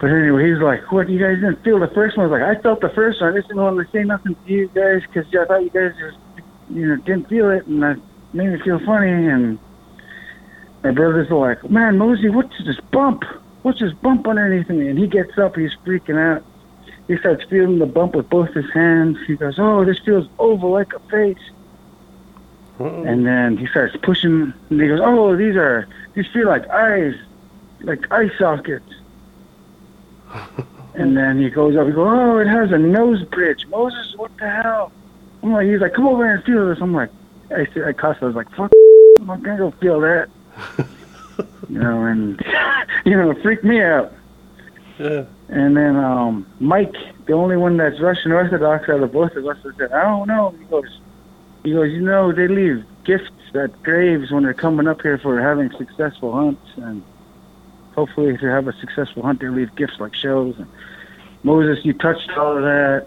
But 0.00 0.10
anyway, 0.10 0.48
he's 0.50 0.60
like, 0.60 0.92
"What? 0.92 1.08
You 1.08 1.18
guys 1.18 1.40
didn't 1.40 1.64
feel 1.64 1.80
the 1.80 1.88
first 1.88 2.16
one?" 2.16 2.26
I 2.26 2.28
was 2.28 2.40
like, 2.40 2.56
"I 2.56 2.60
felt 2.60 2.80
the 2.80 2.88
first 2.90 3.20
one. 3.20 3.32
I 3.32 3.36
just 3.36 3.48
didn't 3.48 3.62
want 3.62 3.84
to 3.84 3.92
say 3.92 4.04
nothing 4.04 4.36
to 4.36 4.52
you 4.52 4.70
guys 4.72 5.02
because 5.02 5.26
I 5.34 5.44
thought 5.44 5.64
you 5.64 5.70
guys 5.70 5.92
just, 5.98 6.18
you 6.70 6.86
know, 6.86 6.96
didn't 6.96 7.28
feel 7.28 7.50
it, 7.50 7.66
and 7.66 7.82
that 7.82 7.98
made 8.32 8.52
me 8.52 8.60
feel 8.60 8.78
funny." 8.78 9.26
And 9.26 9.58
my 10.84 10.92
brother's 10.92 11.30
are 11.30 11.34
like, 11.34 11.68
"Man, 11.68 11.98
Mosey, 11.98 12.28
what's 12.28 12.56
this 12.64 12.78
bump? 12.92 13.24
What's 13.62 13.80
this 13.80 13.92
bump 13.92 14.28
underneath 14.28 14.68
me?" 14.68 14.88
And 14.88 14.98
he 14.98 15.08
gets 15.08 15.36
up, 15.36 15.56
he's 15.56 15.74
freaking 15.84 16.16
out. 16.16 16.44
He 17.08 17.16
starts 17.16 17.42
feeling 17.44 17.80
the 17.80 17.86
bump 17.86 18.14
with 18.14 18.28
both 18.28 18.52
his 18.54 18.70
hands. 18.70 19.18
He 19.26 19.34
goes, 19.34 19.58
"Oh, 19.58 19.84
this 19.84 19.98
feels 19.98 20.28
oval 20.38 20.70
like 20.70 20.92
a 20.92 21.00
face." 21.10 21.50
Uh-oh. 22.78 23.02
And 23.02 23.26
then 23.26 23.56
he 23.56 23.66
starts 23.66 23.96
pushing, 23.96 24.52
and 24.70 24.80
he 24.80 24.86
goes, 24.86 25.00
"Oh, 25.02 25.34
these 25.34 25.56
are 25.56 25.88
these 26.14 26.28
feel 26.28 26.46
like 26.46 26.68
eyes, 26.68 27.16
like 27.80 28.12
eye 28.12 28.30
sockets." 28.38 28.92
And 30.94 31.16
then 31.16 31.38
he 31.38 31.50
goes 31.50 31.76
up. 31.76 31.86
He 31.86 31.92
goes, 31.92 32.08
"Oh, 32.10 32.38
it 32.38 32.46
has 32.46 32.72
a 32.72 32.78
nose 32.78 33.22
bridge." 33.24 33.66
Moses, 33.68 34.14
what 34.16 34.36
the 34.38 34.48
hell? 34.48 34.92
I'm 35.42 35.52
like, 35.52 35.68
he's 35.68 35.80
like, 35.80 35.94
come 35.94 36.06
over 36.06 36.24
here 36.24 36.34
and 36.34 36.44
feel 36.44 36.68
this. 36.68 36.78
I'm 36.80 36.92
like, 36.92 37.10
I, 37.50 37.66
I 37.86 37.92
cussed. 37.92 38.22
I 38.22 38.26
was 38.26 38.34
like, 38.34 38.50
fuck, 38.50 38.72
I'm 39.20 39.26
not 39.26 39.42
gonna 39.42 39.58
go 39.58 39.70
feel 39.72 40.00
that. 40.00 40.28
you 41.68 41.78
know, 41.78 42.04
and 42.04 42.40
you 43.04 43.16
know, 43.16 43.30
it 43.30 43.42
freaked 43.42 43.64
me 43.64 43.80
out. 43.80 44.12
Yeah. 44.98 45.24
And 45.48 45.76
then 45.76 45.96
um, 45.96 46.46
Mike, 46.60 46.94
the 47.26 47.32
only 47.32 47.56
one 47.56 47.76
that's 47.76 48.00
Russian 48.00 48.32
Orthodox 48.32 48.88
out 48.88 49.02
of 49.02 49.12
both 49.12 49.34
of 49.36 49.46
us, 49.46 49.56
said, 49.62 49.92
I 49.92 50.02
don't 50.02 50.26
know. 50.26 50.54
He 50.58 50.64
goes, 50.64 50.98
he 51.62 51.72
goes, 51.72 51.92
you 51.92 52.00
know, 52.00 52.32
they 52.32 52.48
leave 52.48 52.84
gifts 53.04 53.30
at 53.54 53.82
graves 53.82 54.30
when 54.30 54.42
they're 54.42 54.54
coming 54.54 54.88
up 54.88 55.00
here 55.00 55.18
for 55.18 55.40
having 55.40 55.70
successful 55.78 56.32
hunts, 56.32 56.66
and 56.76 57.02
hopefully, 57.98 58.32
if 58.34 58.40
you 58.42 58.48
have 58.48 58.68
a 58.68 58.72
successful 58.74 59.22
hunt, 59.22 59.40
they 59.40 59.48
leave 59.48 59.74
gifts 59.76 59.98
like 59.98 60.14
shells. 60.14 60.56
And 60.58 60.66
Moses, 61.42 61.84
you 61.84 61.92
touched 61.92 62.30
all 62.36 62.56
of 62.56 62.62
that, 62.62 63.06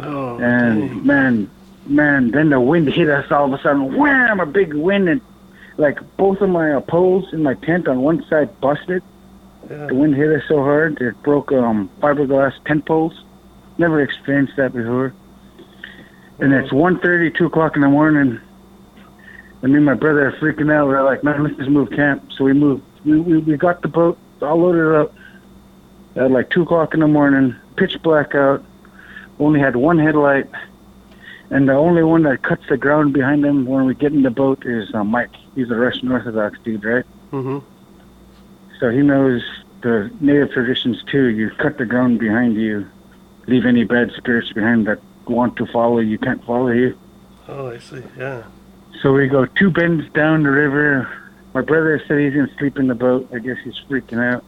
Oh. 0.00 0.38
and 0.38 1.04
man, 1.04 1.50
man, 1.86 2.30
then 2.30 2.50
the 2.50 2.60
wind 2.60 2.88
hit 2.98 3.08
us 3.10 3.30
all 3.32 3.46
of 3.52 3.58
a 3.58 3.62
sudden. 3.62 3.96
Wham! 3.96 4.38
A 4.40 4.46
big 4.46 4.74
wind, 4.74 5.08
and 5.08 5.20
like 5.76 5.98
both 6.16 6.40
of 6.40 6.50
my 6.50 6.72
uh, 6.74 6.80
poles 6.80 7.32
in 7.32 7.42
my 7.42 7.54
tent 7.54 7.88
on 7.88 8.00
one 8.02 8.24
side 8.28 8.60
busted. 8.60 9.02
yeah. 9.70 9.86
The 9.86 9.94
wind 9.94 10.14
hit 10.14 10.28
us 10.30 10.42
so 10.48 10.56
hard 10.62 11.00
it 11.00 11.20
broke 11.22 11.50
um, 11.52 11.90
fiberglass 12.00 12.52
tent 12.64 12.84
poles. 12.86 13.24
Never 13.78 14.00
experienced 14.00 14.56
that 14.56 14.72
before. 14.72 15.12
And 16.40 16.52
it's 16.52 16.70
1.30, 16.72 17.36
2 17.36 17.46
o'clock 17.46 17.74
in 17.76 17.82
the 17.82 17.88
morning. 17.88 18.40
And 19.62 19.72
me 19.72 19.76
and 19.78 19.84
my 19.84 19.94
brother 19.94 20.28
are 20.28 20.32
freaking 20.32 20.72
out. 20.72 20.86
We're 20.86 21.02
like, 21.02 21.22
man, 21.24 21.42
let's 21.44 21.56
just 21.56 21.68
move 21.70 21.90
camp. 21.90 22.30
So 22.36 22.44
we 22.44 22.52
moved. 22.52 22.82
We, 23.04 23.20
we, 23.20 23.38
we 23.38 23.56
got 23.56 23.82
the 23.82 23.88
boat 23.88 24.18
all 24.42 24.56
loaded 24.56 24.94
up 24.94 25.14
at 26.16 26.30
like 26.30 26.50
2 26.50 26.62
o'clock 26.62 26.94
in 26.94 27.00
the 27.00 27.08
morning. 27.08 27.54
Pitch 27.76 28.00
black 28.02 28.34
out. 28.34 28.64
Only 29.38 29.60
had 29.60 29.76
one 29.76 29.98
headlight. 29.98 30.46
And 31.50 31.68
the 31.68 31.74
only 31.74 32.02
one 32.02 32.24
that 32.24 32.42
cuts 32.42 32.62
the 32.68 32.76
ground 32.76 33.14
behind 33.14 33.44
him 33.44 33.64
when 33.64 33.86
we 33.86 33.94
get 33.94 34.12
in 34.12 34.22
the 34.22 34.30
boat 34.30 34.66
is 34.66 34.92
uh, 34.94 35.04
Mike. 35.04 35.34
He's 35.54 35.70
a 35.70 35.76
Russian 35.76 36.12
Orthodox 36.12 36.58
dude, 36.62 36.84
right? 36.84 37.04
Mm-hmm. 37.32 37.58
So 38.80 38.90
he 38.90 38.98
knows 38.98 39.42
the 39.80 40.10
native 40.20 40.52
traditions 40.52 41.02
too. 41.04 41.26
You 41.26 41.50
cut 41.50 41.78
the 41.78 41.86
ground 41.86 42.18
behind 42.18 42.56
you, 42.56 42.86
leave 43.46 43.64
any 43.64 43.84
bad 43.84 44.12
spirits 44.12 44.52
behind 44.52 44.86
that 44.86 45.00
want 45.26 45.56
to 45.56 45.66
follow 45.66 45.98
you 45.98 46.18
can't 46.18 46.44
follow 46.44 46.68
you. 46.68 46.98
Oh, 47.48 47.70
I 47.70 47.78
see. 47.78 48.02
Yeah. 48.16 48.44
So 49.02 49.12
we 49.12 49.28
go 49.28 49.46
two 49.46 49.70
bends 49.70 50.10
down 50.12 50.42
the 50.42 50.50
river. 50.50 51.08
My 51.58 51.64
brother 51.64 52.00
said 52.06 52.20
he's 52.20 52.34
gonna 52.34 52.48
sleep 52.56 52.78
in 52.78 52.86
the 52.86 52.94
boat. 52.94 53.28
I 53.34 53.40
guess 53.40 53.56
he's 53.64 53.74
freaking 53.90 54.22
out. 54.24 54.44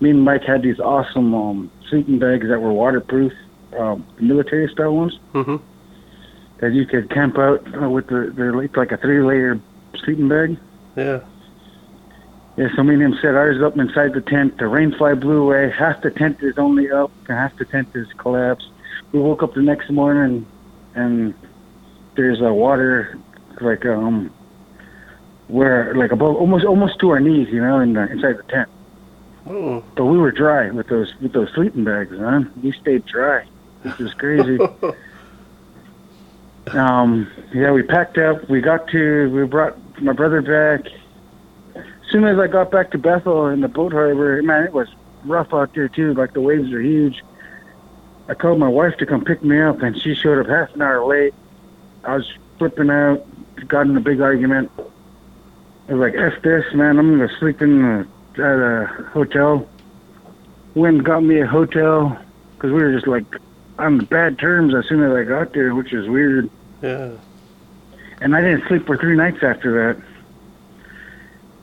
Me 0.00 0.08
and 0.08 0.22
Mike 0.22 0.42
had 0.42 0.62
these 0.62 0.80
awesome 0.80 1.34
um, 1.34 1.70
sleeping 1.90 2.18
bags 2.18 2.48
that 2.48 2.62
were 2.62 2.72
waterproof, 2.72 3.34
um, 3.78 4.06
military 4.18 4.66
style 4.72 4.96
ones 4.96 5.18
Mm-hmm. 5.34 5.56
that 6.60 6.72
you 6.72 6.86
could 6.86 7.10
camp 7.10 7.36
out 7.36 7.60
uh, 7.78 7.90
with. 7.90 8.06
The, 8.06 8.32
they're 8.34 8.54
like 8.54 8.74
like 8.74 8.90
a 8.90 8.96
three 8.96 9.20
layer 9.20 9.60
sleeping 10.02 10.30
bag. 10.30 10.56
Yeah. 10.96 11.20
Yeah, 12.56 12.68
so 12.74 12.82
me 12.82 12.94
and 12.94 13.02
him 13.02 13.18
set 13.20 13.34
ours 13.34 13.62
up 13.62 13.76
inside 13.76 14.14
the 14.14 14.22
tent. 14.22 14.56
The 14.56 14.66
rain 14.66 14.94
fly 14.96 15.12
blew 15.12 15.42
away. 15.42 15.70
Half 15.70 16.00
the 16.00 16.10
tent 16.10 16.38
is 16.40 16.56
only 16.56 16.90
up, 16.90 17.10
and 17.28 17.36
half 17.36 17.54
the 17.58 17.66
tent 17.66 17.88
is 17.94 18.06
collapsed. 18.16 18.70
We 19.12 19.20
woke 19.20 19.42
up 19.42 19.52
the 19.52 19.60
next 19.60 19.90
morning, 19.90 20.46
and 20.94 21.34
there's 22.14 22.40
a 22.40 22.50
water, 22.54 23.18
like 23.60 23.84
um, 23.84 24.32
where 25.48 25.94
like 25.94 26.12
above, 26.12 26.36
almost 26.36 26.64
almost 26.64 26.98
to 27.00 27.10
our 27.10 27.20
knees, 27.20 27.48
you 27.48 27.60
know, 27.60 27.80
in 27.80 27.92
the, 27.92 28.10
inside 28.10 28.38
the 28.38 28.42
tent. 28.44 28.68
Oh. 29.48 29.84
But 29.94 30.06
we 30.06 30.18
were 30.18 30.32
dry 30.32 30.70
with 30.70 30.88
those 30.88 31.14
with 31.20 31.32
those 31.32 31.50
sleeping 31.54 31.84
bags, 31.84 32.12
man. 32.12 32.50
We 32.62 32.72
stayed 32.72 33.06
dry, 33.06 33.46
This 33.84 33.96
was 33.98 34.14
crazy. 34.14 34.58
um, 36.72 37.30
yeah, 37.54 37.70
we 37.70 37.82
packed 37.82 38.18
up. 38.18 38.48
We 38.48 38.60
got 38.60 38.88
to. 38.88 39.30
We 39.30 39.44
brought 39.44 39.76
my 40.00 40.12
brother 40.12 40.42
back. 40.42 40.90
As 41.76 42.10
soon 42.10 42.24
as 42.24 42.38
I 42.38 42.46
got 42.46 42.70
back 42.70 42.90
to 42.92 42.98
Bethel 42.98 43.48
in 43.48 43.60
the 43.60 43.68
boat 43.68 43.92
harbor, 43.92 44.42
man, 44.42 44.64
it 44.64 44.72
was 44.72 44.88
rough 45.24 45.52
out 45.52 45.74
there 45.74 45.88
too. 45.88 46.14
Like 46.14 46.32
the 46.32 46.40
waves 46.40 46.72
are 46.72 46.80
huge. 46.80 47.22
I 48.28 48.34
called 48.34 48.58
my 48.58 48.68
wife 48.68 48.96
to 48.98 49.06
come 49.06 49.24
pick 49.24 49.44
me 49.44 49.60
up, 49.60 49.82
and 49.82 50.00
she 50.00 50.14
showed 50.14 50.40
up 50.40 50.48
half 50.48 50.74
an 50.74 50.82
hour 50.82 51.06
late. 51.06 51.34
I 52.02 52.16
was 52.16 52.32
flipping 52.58 52.90
out. 52.90 53.24
Got 53.68 53.86
in 53.86 53.96
a 53.96 54.00
big 54.00 54.20
argument. 54.20 54.70
I 55.88 55.94
was 55.94 56.00
like, 56.00 56.14
"F 56.14 56.42
this, 56.42 56.64
man! 56.74 56.98
I'm 56.98 57.10
gonna 57.10 57.28
sleep 57.38 57.62
in 57.62 57.82
the, 57.82 58.42
at 58.42 58.58
a 58.58 58.86
hotel." 59.10 59.68
Went 60.74 61.04
got 61.04 61.20
me 61.22 61.40
a 61.40 61.46
hotel 61.46 62.18
because 62.54 62.70
we 62.70 62.82
were 62.82 62.92
just 62.92 63.06
like 63.06 63.24
on 63.78 63.98
bad 63.98 64.38
terms 64.38 64.74
as 64.74 64.86
soon 64.86 65.02
as 65.02 65.12
I 65.12 65.24
got 65.24 65.52
there, 65.52 65.74
which 65.74 65.92
is 65.92 66.08
weird. 66.08 66.50
Yeah. 66.82 67.12
And 68.20 68.34
I 68.34 68.40
didn't 68.40 68.66
sleep 68.68 68.86
for 68.86 68.96
three 68.96 69.16
nights 69.16 69.42
after 69.42 69.94
that. 69.94 70.02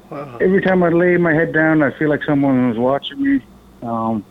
Wow. 0.09 0.37
Every 0.39 0.61
time 0.61 0.83
I 0.83 0.89
lay 0.89 1.17
my 1.17 1.33
head 1.33 1.53
down, 1.53 1.81
I 1.81 1.91
feel 1.91 2.09
like 2.09 2.23
someone 2.23 2.69
was 2.69 2.77
watching 2.77 3.21
me. 3.21 3.41
Um, 3.81 4.23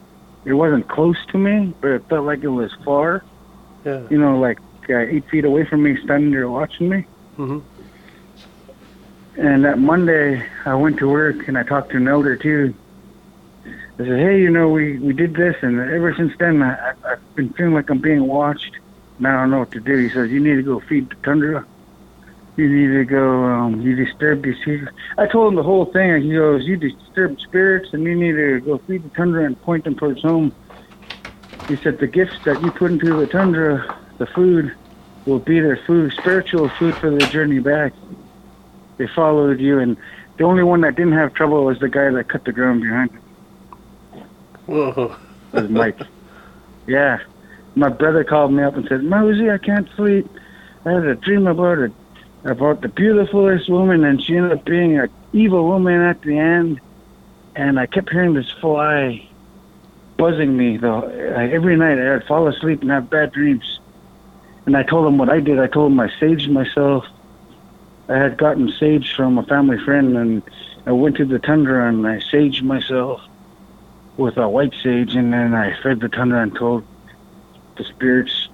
it 0.45 0.53
wasn't 0.53 0.89
close 0.89 1.17
to 1.27 1.39
me, 1.39 1.75
but 1.81 1.91
it 1.91 2.09
felt 2.09 2.25
like 2.25 2.43
it 2.43 2.49
was 2.49 2.73
far. 2.85 3.25
Yeah. 3.85 4.03
You 4.11 4.19
know, 4.19 4.39
like 4.39 4.59
uh, 4.89 4.99
eight 4.99 5.29
feet 5.29 5.45
away 5.45 5.65
from 5.65 5.83
me, 5.83 5.97
standing 6.03 6.31
there 6.31 6.49
watching 6.49 6.89
me. 6.89 7.07
Mm-hmm. 7.37 7.61
And 9.37 9.65
that 9.65 9.79
Monday, 9.79 10.47
I 10.67 10.75
went 10.75 10.99
to 10.99 11.09
work 11.09 11.49
and 11.49 11.57
I 11.57 11.63
talked 11.63 11.91
to 11.91 11.97
an 11.97 12.07
elder 12.07 12.37
too. 12.37 12.75
I 13.65 14.05
said, 14.05 14.19
"Hey, 14.19 14.41
you 14.41 14.51
know, 14.51 14.69
we 14.69 14.99
we 14.99 15.13
did 15.13 15.35
this, 15.35 15.57
and 15.63 15.79
ever 15.81 16.15
since 16.15 16.33
then, 16.39 16.63
I, 16.63 16.93
I've 17.05 17.35
been 17.35 17.51
feeling 17.51 17.75
like 17.75 17.91
I'm 17.91 17.99
being 17.99 18.27
watched, 18.27 18.77
and 19.19 19.27
I 19.27 19.33
don't 19.33 19.51
know 19.51 19.61
what 19.61 19.71
to 19.73 19.81
do." 19.81 19.97
He 19.97 20.11
says, 20.11 20.31
"You 20.31 20.41
need 20.41 20.57
to 20.57 20.63
go 20.63 20.81
feed 20.81 21.11
the 21.11 21.15
tundra. 21.17 21.65
You 22.57 22.69
need 22.69 22.99
to 22.99 23.05
go. 23.05 23.45
Um, 23.45 23.81
you 23.81 23.97
disturb 23.97 24.43
these 24.43 24.61
spirits." 24.61 24.93
I 25.17 25.27
told 25.27 25.53
him 25.53 25.57
the 25.57 25.63
whole 25.63 25.87
thing. 25.87 26.11
And 26.11 26.25
he 26.25 26.35
goes, 26.35 26.67
"You 26.67 26.77
disturb 26.77 27.41
spirits, 27.41 27.93
and 27.93 28.03
you 28.05 28.15
need 28.15 28.33
to 28.33 28.61
go 28.61 28.79
feed 28.79 29.05
the 29.05 29.11
tundra 29.11 29.45
and 29.45 29.61
point 29.63 29.85
them 29.85 29.95
towards 29.95 30.23
home." 30.23 30.53
He 31.69 31.77
said, 31.77 31.99
"The 31.99 32.07
gifts 32.07 32.39
that 32.45 32.61
you 32.63 32.71
put 32.71 32.91
into 32.91 33.17
the 33.17 33.27
tundra, 33.27 33.97
the 34.19 34.27
food, 34.27 34.73
will 35.25 35.39
be 35.39 35.61
their 35.61 35.77
food, 35.77 36.13
spiritual 36.13 36.69
food 36.69 36.95
for 36.97 37.11
their 37.11 37.29
journey 37.29 37.61
back." 37.61 37.95
They 39.03 39.09
followed 39.09 39.59
you, 39.59 39.81
and 39.81 39.97
the 40.37 40.45
only 40.45 40.63
one 40.63 40.83
that 40.83 40.95
didn't 40.95 41.15
have 41.15 41.35
trouble 41.35 41.65
was 41.65 41.81
the 41.81 41.89
guy 41.89 42.09
that 42.09 42.29
cut 42.29 42.45
the 42.45 42.53
ground 42.53 42.83
behind 42.83 43.11
him. 43.11 43.23
Whoa. 44.67 45.17
Was 45.51 45.69
Mike. 45.69 45.99
yeah, 46.87 47.19
my 47.75 47.89
brother 47.89 48.23
called 48.23 48.53
me 48.53 48.63
up 48.63 48.77
and 48.77 48.87
said, 48.89 49.03
"Mosey, 49.03 49.51
I 49.51 49.59
can't 49.59 49.89
sleep. 49.97 50.31
I 50.85 50.93
had 50.93 51.05
a 51.05 51.17
dream 51.17 51.49
about 51.49 51.79
it, 51.79 51.91
about 52.45 52.83
the 52.83 52.89
beautifulest 52.89 53.69
woman, 53.69 54.05
and 54.05 54.23
she 54.23 54.37
ended 54.37 54.53
up 54.53 54.65
being 54.65 54.97
an 54.97 55.11
evil 55.33 55.67
woman 55.67 56.01
at 56.01 56.23
the 56.23 56.39
end. 56.39 56.81
And 57.57 57.81
I 57.81 57.87
kept 57.87 58.09
hearing 58.09 58.35
this 58.35 58.53
fly 58.53 59.29
buzzing 60.17 60.57
me 60.57 60.77
though. 60.77 61.03
I, 61.37 61.49
every 61.49 61.77
night 61.77 61.99
I'd 61.99 62.25
fall 62.29 62.47
asleep 62.47 62.83
and 62.83 62.91
have 62.93 63.11
bad 63.11 63.33
dreams. 63.33 63.81
And 64.65 64.77
I 64.77 64.85
told 64.85 65.09
him 65.09 65.19
what 65.19 65.29
I 65.29 65.41
did. 65.41 65.59
I 65.59 65.67
told 65.67 65.91
him 65.91 65.99
I 65.99 66.07
saged 66.07 66.49
myself. 66.53 67.05
I 68.09 68.17
had 68.17 68.37
gotten 68.37 68.73
sage 68.79 69.15
from 69.15 69.39
a 69.39 69.43
family 69.45 69.79
friend, 69.79 70.17
and 70.17 70.43
I 70.87 70.93
went 70.93 71.17
to 71.17 71.25
the 71.25 71.39
tundra 71.39 71.89
and 71.89 72.07
I 72.07 72.17
saged 72.19 72.63
myself 72.63 73.21
with 74.17 74.37
a 74.37 74.49
white 74.49 74.75
sage, 74.83 75.15
and 75.15 75.33
then 75.33 75.55
I 75.55 75.81
fed 75.83 76.01
the 76.01 76.09
tundra 76.09 76.43
and 76.43 76.55
told 76.55 76.85
the 77.77 77.85
spirits, 77.85 78.49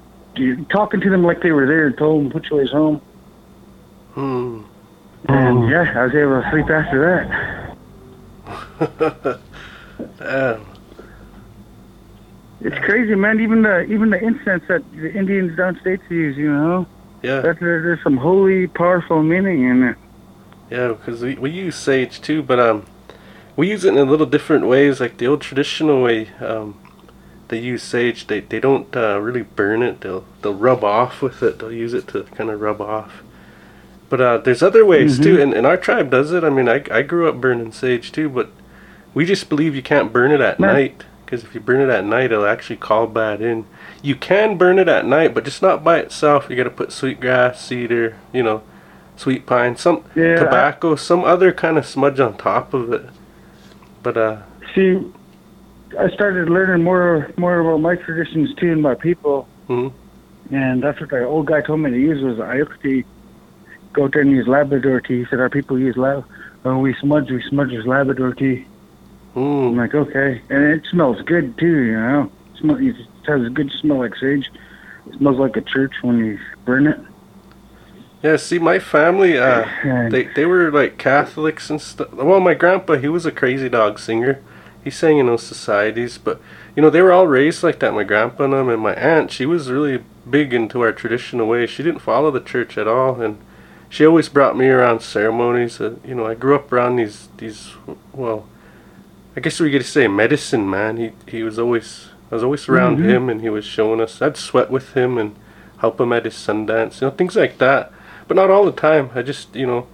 talking 0.69 1.01
to 1.01 1.11
them 1.11 1.25
like 1.25 1.43
they 1.43 1.53
were 1.53 1.67
there, 1.67 1.87
and 1.87 1.99
told 1.99 2.25
them 2.25 2.31
which 2.33 2.51
way's 2.51 2.71
home. 2.71 3.01
Hmm. 4.13 4.63
And 5.27 5.69
yeah, 5.69 5.93
I 5.97 6.05
was 6.05 6.15
able 6.15 6.41
to 6.43 6.51
sleep 6.51 6.71
after 6.71 7.77
that. 8.89 10.19
Damn. 10.19 10.67
It's 12.61 12.79
crazy, 12.79 13.15
man. 13.15 13.41
Even 13.41 13.63
the 13.63 13.83
even 13.85 14.11
the 14.11 14.23
incense 14.23 14.65
that 14.67 14.83
the 14.93 15.13
Indians 15.13 15.57
downstate 15.57 16.01
use, 16.11 16.37
you 16.37 16.53
know, 16.53 16.87
Yeah. 17.23 17.41
that 17.41 17.61
there, 17.61 17.83
there's 17.83 18.03
some 18.03 18.17
holy, 18.17 18.67
powerful 18.67 19.23
meaning 19.23 19.65
in 19.65 19.83
it. 19.83 19.97
Yeah, 20.71 20.89
because 20.89 21.23
we, 21.23 21.35
we 21.35 21.51
use 21.51 21.77
sage 21.77 22.21
too, 22.21 22.43
but 22.43 22.61
um, 22.61 22.87
we 23.57 23.71
use 23.71 23.85
it 23.85 23.95
in 23.95 23.99
a 23.99 24.05
little 24.05 24.27
different 24.27 24.67
ways. 24.67 25.01
Like 25.01 25.17
the 25.17 25.27
old 25.27 25.41
traditional 25.41 26.03
way, 26.03 26.29
um, 26.41 26.79
they 27.49 27.59
use 27.59 27.83
sage. 27.83 28.27
They 28.27 28.41
they 28.41 28.61
don't 28.61 28.95
uh, 28.95 29.19
really 29.21 29.43
burn 29.43 29.83
it. 29.83 30.03
They'll 30.03 30.25
they'll 30.43 30.55
rub 30.55 30.85
off 30.85 31.23
with 31.23 31.43
it. 31.43 31.59
They'll 31.59 31.73
use 31.73 31.95
it 31.95 32.07
to 32.09 32.25
kind 32.25 32.51
of 32.51 32.61
rub 32.61 32.81
off. 32.81 33.23
But 34.11 34.21
uh, 34.21 34.39
there's 34.39 34.63
other 34.63 34.87
ways 34.87 35.19
too, 35.19 35.41
and, 35.41 35.53
and 35.53 35.67
our 35.67 35.77
tribe 35.77 36.11
does 36.11 36.33
it. 36.33 36.45
I 36.45 36.51
mean, 36.51 36.69
I 36.69 36.85
I 36.91 37.03
grew 37.03 37.29
up 37.29 37.41
burning 37.41 37.73
sage 37.73 38.13
too, 38.13 38.29
but 38.29 38.51
we 39.13 39.25
just 39.25 39.49
believe 39.49 39.75
you 39.75 39.83
can't 39.83 40.13
burn 40.13 40.31
it 40.31 40.41
at 40.41 40.61
night 40.61 41.05
because 41.29 41.45
if 41.45 41.55
you 41.55 41.61
burn 41.61 41.83
it 41.83 41.93
at 41.93 42.07
night, 42.07 42.33
it'll 42.33 42.47
actually 42.47 42.77
call 42.77 43.07
bad 43.07 43.43
in. 43.43 43.67
You 44.01 44.15
can 44.17 44.57
burn 44.57 44.79
it 44.79 44.89
at 44.89 45.05
night, 45.05 45.35
but 45.35 45.45
just 45.45 45.61
not 45.61 45.85
by 45.85 45.99
itself. 45.99 46.47
You 46.49 46.57
got 46.57 46.65
to 46.65 46.71
put 46.71 46.91
sweetgrass, 46.91 47.61
cedar, 47.63 48.17
you 48.33 48.43
know, 48.43 48.63
sweet 49.17 49.45
pine, 49.45 49.77
some 49.77 50.03
Yeah, 50.15 50.33
I- 50.33 50.45
tobacco, 50.45 50.97
some 50.97 51.25
other 51.25 51.53
kind 51.53 51.77
of 51.77 51.85
smudge 51.85 52.19
on 52.19 52.39
top 52.39 52.73
of 52.73 52.91
it. 52.95 53.03
But 54.03 54.17
uh, 54.17 54.37
See, 54.75 54.99
I 55.99 56.09
started 56.11 56.49
learning 56.49 56.83
more 56.83 57.31
more 57.37 57.61
about 57.61 57.83
my 57.83 57.97
traditions 57.97 58.55
too 58.55 58.73
and 58.73 58.81
my 58.81 58.95
people. 58.95 59.47
mhm. 59.69 59.93
and 60.51 60.83
that's 60.83 60.99
what 60.99 61.11
the 61.11 61.25
old 61.27 61.45
guy 61.47 61.61
told 61.61 61.81
me 61.81 61.91
to 61.91 61.99
use 61.99 62.23
was 62.25 62.39
Ayukti. 62.39 63.05
Go 63.93 64.09
there 64.09 64.23
and 64.23 64.31
use 64.31 64.47
Labrador 64.49 65.01
tea. 65.03 65.19
He 65.21 65.27
said 65.27 65.41
our 65.41 65.51
people 65.51 65.79
use 65.79 65.97
lab. 65.99 66.25
When 66.63 66.81
we 66.81 66.95
smudge, 66.95 67.31
we 67.31 67.43
smudge 67.51 67.71
with 67.73 67.85
Labrador 67.85 68.33
tea. 68.33 68.65
I'm 69.39 69.75
Mm. 69.75 69.77
like, 69.77 69.95
okay, 69.95 70.41
and 70.51 70.65
it 70.73 70.83
smells 70.91 71.21
good 71.23 71.57
too. 71.59 71.67
You 71.67 71.93
know, 72.01 72.31
it, 72.55 72.59
smell, 72.59 72.77
it 72.79 72.97
has 73.27 73.45
a 73.47 73.51
good 73.51 73.71
smell 73.73 73.99
like 73.99 74.15
sage. 74.17 74.51
It 75.07 75.19
smells 75.19 75.39
like 75.39 75.57
a 75.57 75.61
church 75.61 75.95
when 76.03 76.19
you 76.19 76.39
burn 76.65 76.87
it. 76.87 76.99
Yeah, 78.23 78.37
see, 78.37 78.59
my 78.59 78.79
family, 78.81 79.39
uh, 79.39 79.65
they 80.11 80.25
they 80.35 80.45
were 80.45 80.71
like 80.73 80.99
Catholics 80.99 81.71
and 81.71 81.81
stuff. 81.81 82.13
Well, 82.13 82.41
my 82.41 82.55
grandpa, 82.55 82.95
he 82.97 83.09
was 83.09 83.25
a 83.27 83.31
crazy 83.33 83.69
dog 83.69 83.99
singer. 83.99 84.41
He 84.83 84.91
sang 84.91 85.19
in 85.19 85.27
those 85.27 85.43
societies, 85.43 86.19
but 86.19 86.41
you 86.75 86.83
know 86.83 86.91
they 86.91 87.03
were 87.03 87.13
all 87.13 87.27
raised 87.29 87.63
like 87.63 87.79
that. 87.79 87.95
My 87.95 88.05
grandpa 88.05 88.45
and 88.45 88.53
them, 88.53 88.69
and 88.69 88.83
my 88.83 88.95
aunt, 88.95 89.31
she 89.31 89.47
was 89.47 89.71
really 89.71 90.03
big 90.29 90.53
into 90.53 90.81
our 90.81 90.93
traditional 90.93 91.47
ways. 91.47 91.71
She 91.71 91.83
didn't 91.85 92.01
follow 92.01 92.31
the 92.33 92.41
church 92.41 92.77
at 92.77 92.89
all, 92.89 93.21
and 93.21 93.39
she 93.89 94.05
always 94.05 94.29
brought 94.29 94.57
me 94.57 94.67
around 94.69 95.01
ceremonies. 95.01 95.81
Uh, 95.81 95.95
you 96.05 96.15
know, 96.15 96.27
I 96.27 96.35
grew 96.35 96.57
up 96.57 96.73
around 96.73 96.97
these 96.97 97.29
these 97.37 97.73
well, 98.13 98.47
I 99.39 99.41
guess 99.41 99.61
we 99.61 99.71
could 99.71 99.85
say 99.87 100.09
medicine 100.09 100.69
man. 100.69 100.97
He 100.97 101.13
he 101.29 101.45
was 101.45 101.61
always 101.61 102.09
I 102.33 102.35
was 102.35 102.43
always 102.43 102.69
around 102.69 102.99
Mhm. 102.99 103.05
him, 103.05 103.29
and 103.31 103.41
he 103.41 103.49
was 103.49 103.65
showing 103.65 104.01
us. 104.01 104.21
I'd 104.21 104.37
sweat 104.37 104.69
with 104.69 104.95
him 104.95 105.17
and 105.17 105.37
help 105.79 106.01
him 106.01 106.13
at 106.13 106.25
his 106.25 106.35
Sundance, 106.35 107.01
you 107.01 107.07
know, 107.07 107.13
things 107.13 107.37
like 107.37 107.59
that 107.59 107.93
but 108.27 108.37
not 108.37 108.51
all 108.51 108.65
the 108.67 108.73
time. 108.73 109.11
I 109.15 109.23
just, 109.23 109.55
you 109.57 109.67
know. 109.67 109.87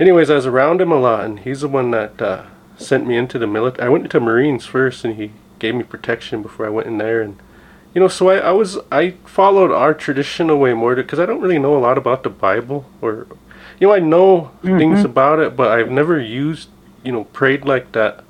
Anyways, 0.00 0.30
I 0.30 0.36
was 0.36 0.46
around 0.46 0.80
him 0.80 0.90
a 0.90 0.98
lot, 0.98 1.24
and 1.24 1.40
he's 1.40 1.60
the 1.62 1.68
one 1.68 1.90
that 1.90 2.22
uh, 2.22 2.42
sent 2.78 3.06
me 3.06 3.16
into 3.16 3.38
the 3.40 3.46
military. 3.46 3.86
I 3.86 3.90
went 3.90 4.04
into 4.04 4.18
Marines 4.18 4.64
first, 4.64 5.04
and 5.04 5.16
he 5.16 5.32
gave 5.58 5.74
me 5.74 5.82
protection 5.82 6.40
before 6.40 6.64
I 6.64 6.70
went 6.70 6.86
in 6.86 6.96
there, 6.98 7.20
and 7.20 7.36
you 7.92 8.00
know, 8.00 8.08
so 8.08 8.30
I, 8.30 8.36
I 8.38 8.52
was 8.52 8.78
I 8.92 9.14
followed 9.26 9.72
our 9.72 9.92
traditional 9.92 10.56
way 10.58 10.72
more 10.74 10.94
because 10.94 11.18
I 11.18 11.26
don't 11.26 11.40
really 11.42 11.58
know 11.58 11.76
a 11.76 11.82
lot 11.86 11.98
about 11.98 12.22
the 12.22 12.30
Bible, 12.30 12.86
or 13.02 13.26
you 13.80 13.88
know, 13.88 13.92
I 13.92 13.98
know 13.98 14.52
things 14.62 15.04
about 15.04 15.38
it, 15.40 15.56
but 15.56 15.68
I've 15.70 15.90
never 15.90 16.18
used, 16.20 16.68
you 17.02 17.12
know, 17.12 17.24
prayed 17.24 17.64
like 17.66 17.92
that, 17.92 18.24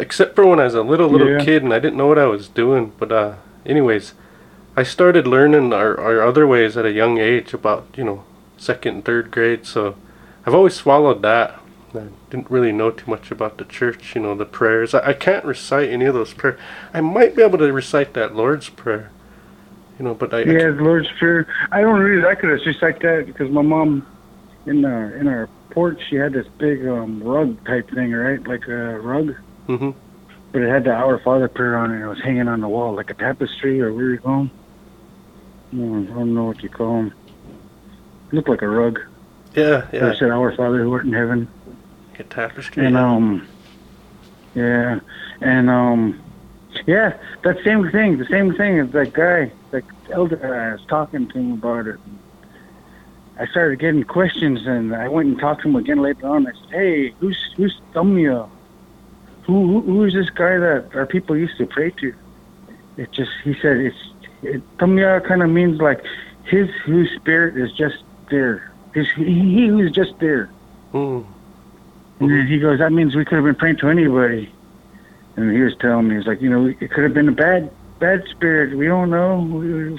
except 0.00 0.34
for 0.34 0.46
when 0.46 0.58
I 0.58 0.64
was 0.64 0.74
a 0.74 0.82
little 0.82 1.08
little 1.08 1.30
Yeah. 1.30 1.44
kid 1.44 1.62
and 1.62 1.72
I 1.72 1.78
didn't 1.78 1.96
know 1.98 2.06
what 2.06 2.18
I 2.18 2.26
was 2.26 2.48
doing. 2.48 2.92
But 2.98 3.12
uh, 3.12 3.34
anyways, 3.64 4.14
I 4.76 4.82
started 4.82 5.26
learning 5.26 5.72
our, 5.72 5.98
our 6.00 6.22
other 6.22 6.46
ways 6.46 6.76
at 6.76 6.86
a 6.86 6.92
young 6.92 7.18
age, 7.18 7.52
about 7.54 7.86
you 7.96 8.04
know 8.04 8.24
second 8.56 8.94
and 8.94 9.04
third 9.04 9.30
grade. 9.30 9.66
So 9.66 9.94
I've 10.46 10.54
always 10.54 10.80
followed 10.80 11.22
that. 11.22 11.60
I 11.94 12.06
didn't 12.30 12.50
really 12.50 12.70
know 12.70 12.90
too 12.92 13.10
much 13.10 13.32
about 13.32 13.58
the 13.58 13.64
church, 13.64 14.14
you 14.14 14.22
know, 14.22 14.36
the 14.36 14.44
prayers. 14.44 14.94
I, 14.94 15.08
I 15.08 15.12
can't 15.12 15.44
recite 15.44 15.88
any 15.88 16.04
of 16.04 16.14
those 16.14 16.32
prayers. 16.32 16.58
I 16.94 17.00
might 17.00 17.34
be 17.34 17.42
able 17.42 17.58
to 17.58 17.72
recite 17.72 18.14
that 18.14 18.36
Lord's 18.36 18.68
Prayer, 18.68 19.10
you 19.98 20.04
know, 20.04 20.14
but 20.14 20.32
I, 20.32 20.38
I 20.38 20.42
yeah, 20.42 20.70
the 20.70 20.82
Lord's 20.84 21.08
Prayer. 21.18 21.48
I 21.72 21.80
don't 21.80 21.98
really 22.00 22.22
like 22.22 22.44
it. 22.44 22.50
It's 22.50 22.62
just 22.62 22.80
like 22.80 23.00
that 23.00 23.26
because 23.26 23.50
my 23.50 23.62
mom, 23.62 24.06
in 24.66 24.84
our 24.84 25.16
in 25.16 25.26
our 25.26 25.48
porch, 25.70 26.00
she 26.08 26.14
had 26.14 26.32
this 26.32 26.46
big 26.58 26.86
um 26.86 27.22
rug 27.24 27.64
type 27.66 27.90
thing, 27.90 28.12
right? 28.12 28.40
Like 28.46 28.68
a 28.68 29.00
rug, 29.00 29.34
hmm 29.76 29.90
but 30.52 30.62
it 30.62 30.68
had 30.68 30.82
the 30.82 30.90
Our 30.90 31.20
Father 31.20 31.46
prayer 31.48 31.76
on 31.76 31.92
it. 31.92 31.94
and 31.96 32.02
It 32.04 32.08
was 32.08 32.20
hanging 32.20 32.48
on 32.48 32.60
the 32.60 32.66
wall 32.68 32.92
like 32.92 33.08
a 33.10 33.14
tapestry, 33.14 33.80
or 33.80 33.92
what 33.92 34.00
do 34.00 34.10
you 34.10 34.18
call 34.18 34.40
'em? 34.40 34.50
Mm, 35.72 36.10
I 36.10 36.14
don't 36.14 36.34
know 36.34 36.44
what 36.46 36.60
you 36.64 36.68
call 36.68 36.96
them. 36.96 37.12
It 38.32 38.34
Looked 38.34 38.48
like 38.48 38.62
a 38.62 38.68
rug. 38.68 38.98
yeah, 39.54 39.86
Yeah. 39.92 40.08
It 40.08 40.18
said 40.18 40.30
Our 40.30 40.50
Father 40.56 40.82
who 40.82 40.92
art 40.92 41.04
in 41.04 41.12
heaven. 41.12 41.46
a 42.18 42.24
tapestry. 42.24 42.84
And 42.84 42.96
yeah. 42.96 43.10
um, 43.12 43.46
yeah, 44.56 45.00
and 45.40 45.70
um, 45.70 46.20
yeah, 46.86 47.16
that 47.44 47.56
same 47.64 47.88
thing. 47.92 48.18
The 48.18 48.26
same 48.26 48.52
thing 48.56 48.80
as 48.80 48.90
that 48.90 49.12
guy, 49.12 49.52
that 49.70 49.84
elder 50.10 50.34
guy. 50.36 50.48
I 50.70 50.72
was 50.72 50.84
talking 50.88 51.28
to 51.28 51.38
him 51.38 51.52
about 51.52 51.86
it. 51.86 51.96
I 53.38 53.46
started 53.46 53.78
getting 53.78 54.02
questions, 54.02 54.66
and 54.66 54.94
I 54.94 55.06
went 55.08 55.28
and 55.28 55.38
talked 55.38 55.62
to 55.62 55.68
him 55.68 55.76
again 55.76 56.02
later 56.02 56.26
on. 56.26 56.46
I 56.48 56.50
said, 56.52 56.70
"Hey, 56.72 57.10
who's 57.20 57.38
who's 57.56 57.80
Thumya? 57.94 58.48
Who, 59.50 59.66
who 59.66 59.80
who 59.92 60.04
is 60.04 60.14
this 60.14 60.30
guy 60.30 60.58
that 60.58 60.90
our 60.94 61.06
people 61.06 61.36
used 61.36 61.58
to 61.58 61.66
pray 61.66 61.90
to?" 62.00 62.14
It 62.96 63.10
just 63.12 63.32
he 63.44 63.54
said 63.60 63.78
it's 63.78 63.96
it, 64.42 64.62
Thumya 64.78 65.24
kind 65.26 65.42
of 65.42 65.50
means 65.50 65.80
like 65.80 66.00
his 66.44 66.68
whose 66.84 67.10
spirit 67.16 67.56
is 67.56 67.72
just 67.72 67.98
there. 68.30 68.70
His 68.94 69.08
he, 69.16 69.24
he 69.56 69.66
who's 69.66 69.90
just 69.90 70.18
there. 70.20 70.50
Mm. 70.92 71.24
And 72.20 72.30
then 72.30 72.46
he 72.46 72.58
goes, 72.58 72.78
that 72.80 72.92
means 72.92 73.14
we 73.16 73.24
could 73.24 73.36
have 73.36 73.44
been 73.44 73.54
praying 73.54 73.78
to 73.78 73.88
anybody. 73.88 74.52
And 75.36 75.50
he 75.56 75.62
was 75.62 75.74
telling 75.76 76.08
me, 76.08 76.16
he's 76.16 76.26
like, 76.26 76.42
you 76.42 76.50
know, 76.50 76.66
it 76.66 76.90
could 76.90 77.02
have 77.04 77.14
been 77.14 77.28
a 77.28 77.32
bad, 77.32 77.70
bad 77.98 78.24
spirit. 78.28 78.76
We 78.76 78.86
don't 78.86 79.08
know. 79.10 79.40
We- 79.40 79.98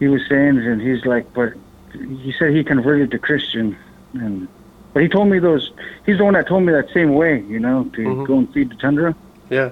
He 0.00 0.08
was 0.08 0.20
saying, 0.28 0.58
and 0.58 0.80
he's 0.82 1.04
like, 1.06 1.32
but 1.32 1.54
he 1.92 2.32
said 2.38 2.50
he 2.54 2.62
converted 2.64 3.10
to 3.12 3.18
Christian, 3.18 3.76
and 4.14 4.48
but 4.92 5.02
he 5.02 5.08
told 5.08 5.28
me 5.28 5.38
those. 5.38 5.72
He's 6.06 6.18
the 6.18 6.24
one 6.24 6.34
that 6.34 6.48
told 6.48 6.64
me 6.64 6.72
that 6.72 6.88
same 6.92 7.14
way, 7.14 7.40
you 7.48 7.58
know, 7.58 7.84
to 7.94 8.00
Mhm. 8.00 8.26
go 8.26 8.38
and 8.38 8.52
feed 8.52 8.70
the 8.70 8.76
tundra. 8.76 9.14
Yeah, 9.48 9.70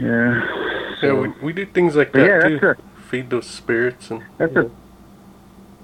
Yeah. 0.00 0.40
yeah, 0.40 0.94
So, 1.00 1.20
we, 1.22 1.28
we 1.42 1.52
do 1.52 1.66
things 1.66 1.94
like 1.96 2.12
that 2.12 2.26
yeah, 2.26 2.48
too. 2.48 2.58
that's 2.60 2.78
a 2.78 2.82
Feed 3.10 3.30
those 3.30 3.46
spirits 3.46 4.10
and 4.10 4.22
that's 4.38 4.56
a 4.56 4.70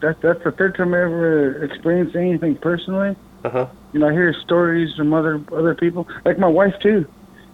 that 0.01 0.21
that's 0.23 0.43
the 0.43 0.51
third 0.53 0.75
time 0.75 0.95
I 0.95 1.03
ever 1.03 1.63
experienced 1.63 2.17
anything 2.17 2.57
personally. 2.57 3.15
uh 3.45 3.51
huh. 3.51 3.67
you 3.93 4.01
know, 4.01 4.09
I 4.09 4.13
hear 4.13 4.33
stories 4.33 4.95
from 4.97 5.13
other 5.13 5.41
other 5.53 5.75
people. 5.75 6.09
Like 6.25 6.39
my 6.39 6.47
wife 6.49 6.75
too. 6.81 7.07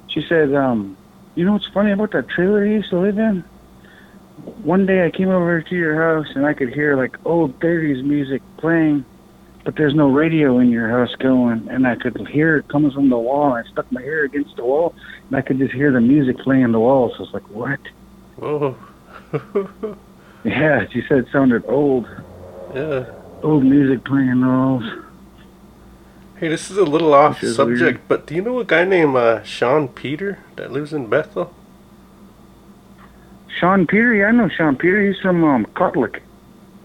She 0.09 0.23
said, 0.29 0.55
um, 0.55 0.97
you 1.35 1.45
know 1.45 1.53
what's 1.55 1.67
funny 1.75 1.91
about 1.91 2.13
that 2.13 2.29
trailer 2.29 2.65
you 2.65 2.75
used 2.75 2.91
to 2.91 2.99
live 3.01 3.19
in? 3.19 3.43
One 4.63 4.87
day 4.87 5.05
I 5.05 5.11
came 5.11 5.29
over 5.31 5.61
to 5.61 5.75
your 5.75 5.97
house 6.01 6.29
and 6.37 6.47
I 6.47 6.55
could 6.55 6.73
hear 6.73 6.97
like 6.97 7.17
old 7.27 7.61
thirties 7.61 8.05
music 8.05 8.41
playing, 8.59 9.05
but 9.67 9.75
there's 9.75 9.95
no 9.97 10.09
radio 10.09 10.61
in 10.61 10.71
your 10.71 10.89
house 10.89 11.13
going 11.17 11.69
and 11.69 11.87
I 11.89 11.97
could 11.97 12.17
hear 12.29 12.59
it 12.59 12.69
coming 12.69 12.93
from 12.93 13.09
the 13.11 13.19
wall. 13.19 13.53
I 13.53 13.65
stuck 13.65 13.91
my 13.91 14.01
ear 14.01 14.23
against 14.25 14.55
the 14.55 14.65
wall 14.65 14.95
and 15.29 15.37
I 15.37 15.43
could 15.43 15.59
just 15.59 15.75
hear 15.75 15.91
the 15.91 16.01
music 16.01 16.39
playing 16.39 16.63
on 16.65 16.71
the 16.73 16.79
wall. 16.79 17.11
So 17.11 17.17
I 17.17 17.21
was 17.23 17.35
like, 17.35 17.51
What? 17.51 17.81
Whoa. 18.37 18.77
Yeah, 20.45 20.87
she 20.93 21.03
said 21.09 21.19
it 21.19 21.27
sounded 21.33 21.65
old. 21.67 22.07
yeah. 22.73 23.07
Old 23.43 23.65
music 23.65 24.05
playing 24.05 24.29
on 24.31 24.41
the 24.41 24.47
walls. 24.47 25.05
Hey, 26.37 26.47
this 26.47 26.71
is 26.71 26.77
a 26.77 26.85
little 26.85 27.13
off 27.15 27.41
subject, 27.41 27.81
weird. 27.81 28.09
but 28.09 28.27
do 28.29 28.37
you 28.37 28.43
know 28.43 28.61
a 28.61 28.65
guy 28.65 28.85
named 28.85 29.17
uh, 29.17 29.43
Sean 29.43 29.89
Peter 29.89 30.39
that 30.55 30.71
lives 30.71 30.93
in 30.93 31.09
Bethel? 31.09 31.53
Sean 33.59 33.87
Peter, 33.89 34.15
yeah, 34.15 34.27
I 34.27 34.31
know 34.31 34.49
Sean 34.49 34.77
Peter. 34.77 35.01
He's 35.05 35.21
from 35.21 35.43
um 35.43 35.67
Kotlik. 35.75 36.21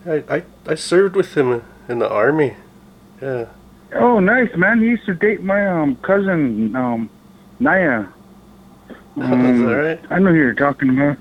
I, 0.07 0.23
I, 0.37 0.43
I 0.65 0.75
served 0.75 1.15
with 1.15 1.35
him 1.35 1.63
in 1.87 1.99
the 1.99 2.09
army. 2.09 2.55
Yeah. 3.21 3.45
Oh, 3.93 4.19
nice, 4.19 4.49
man. 4.55 4.79
He 4.81 4.87
used 4.87 5.05
to 5.05 5.13
date 5.13 5.43
my 5.43 5.67
um 5.67 5.95
cousin, 5.97 6.75
um, 6.75 7.09
Naya. 7.59 8.05
Is 9.17 9.23
Um, 9.23 9.65
that 9.65 9.73
right? 9.73 9.99
I 10.09 10.19
know 10.19 10.29
who 10.31 10.37
you're 10.37 10.53
talking 10.53 10.89
about. 10.97 11.17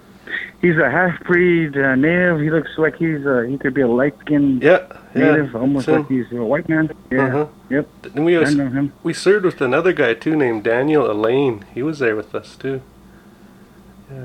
He's 0.63 0.77
a 0.77 0.89
half-breed 0.91 1.77
uh, 1.77 1.95
native. 1.97 2.41
He 2.41 2.51
looks 2.51 2.71
like 2.79 2.95
he's 2.97 3.27
uh, 3.27 3.41
he 3.49 3.59
could 3.59 3.75
be 3.75 3.81
a 3.81 3.89
light-skinned 3.89 4.63
Yeah. 4.63 4.87
Yeah. 5.15 5.33
native, 5.33 5.57
almost 5.57 5.89
him. 5.89 5.97
like 6.03 6.09
he's 6.09 6.31
a 6.31 6.37
white 6.45 6.69
man. 6.69 6.93
Yeah, 7.11 7.25
Uh-huh. 7.27 7.47
yep. 7.69 7.89
And 8.15 8.25
we, 8.25 8.39
I 8.39 8.45
know 8.51 8.69
him. 8.69 8.93
we 9.03 9.13
served 9.13 9.45
with 9.45 9.61
another 9.61 9.93
guy 9.93 10.15
too 10.15 10.37
named 10.37 10.63
Daniel 10.65 11.11
Elaine. 11.11 11.65
He 11.75 11.83
was 11.83 11.99
there 11.99 12.15
with 12.15 12.35
us 12.35 12.55
too. 12.57 12.81
Yeah. 14.13 14.19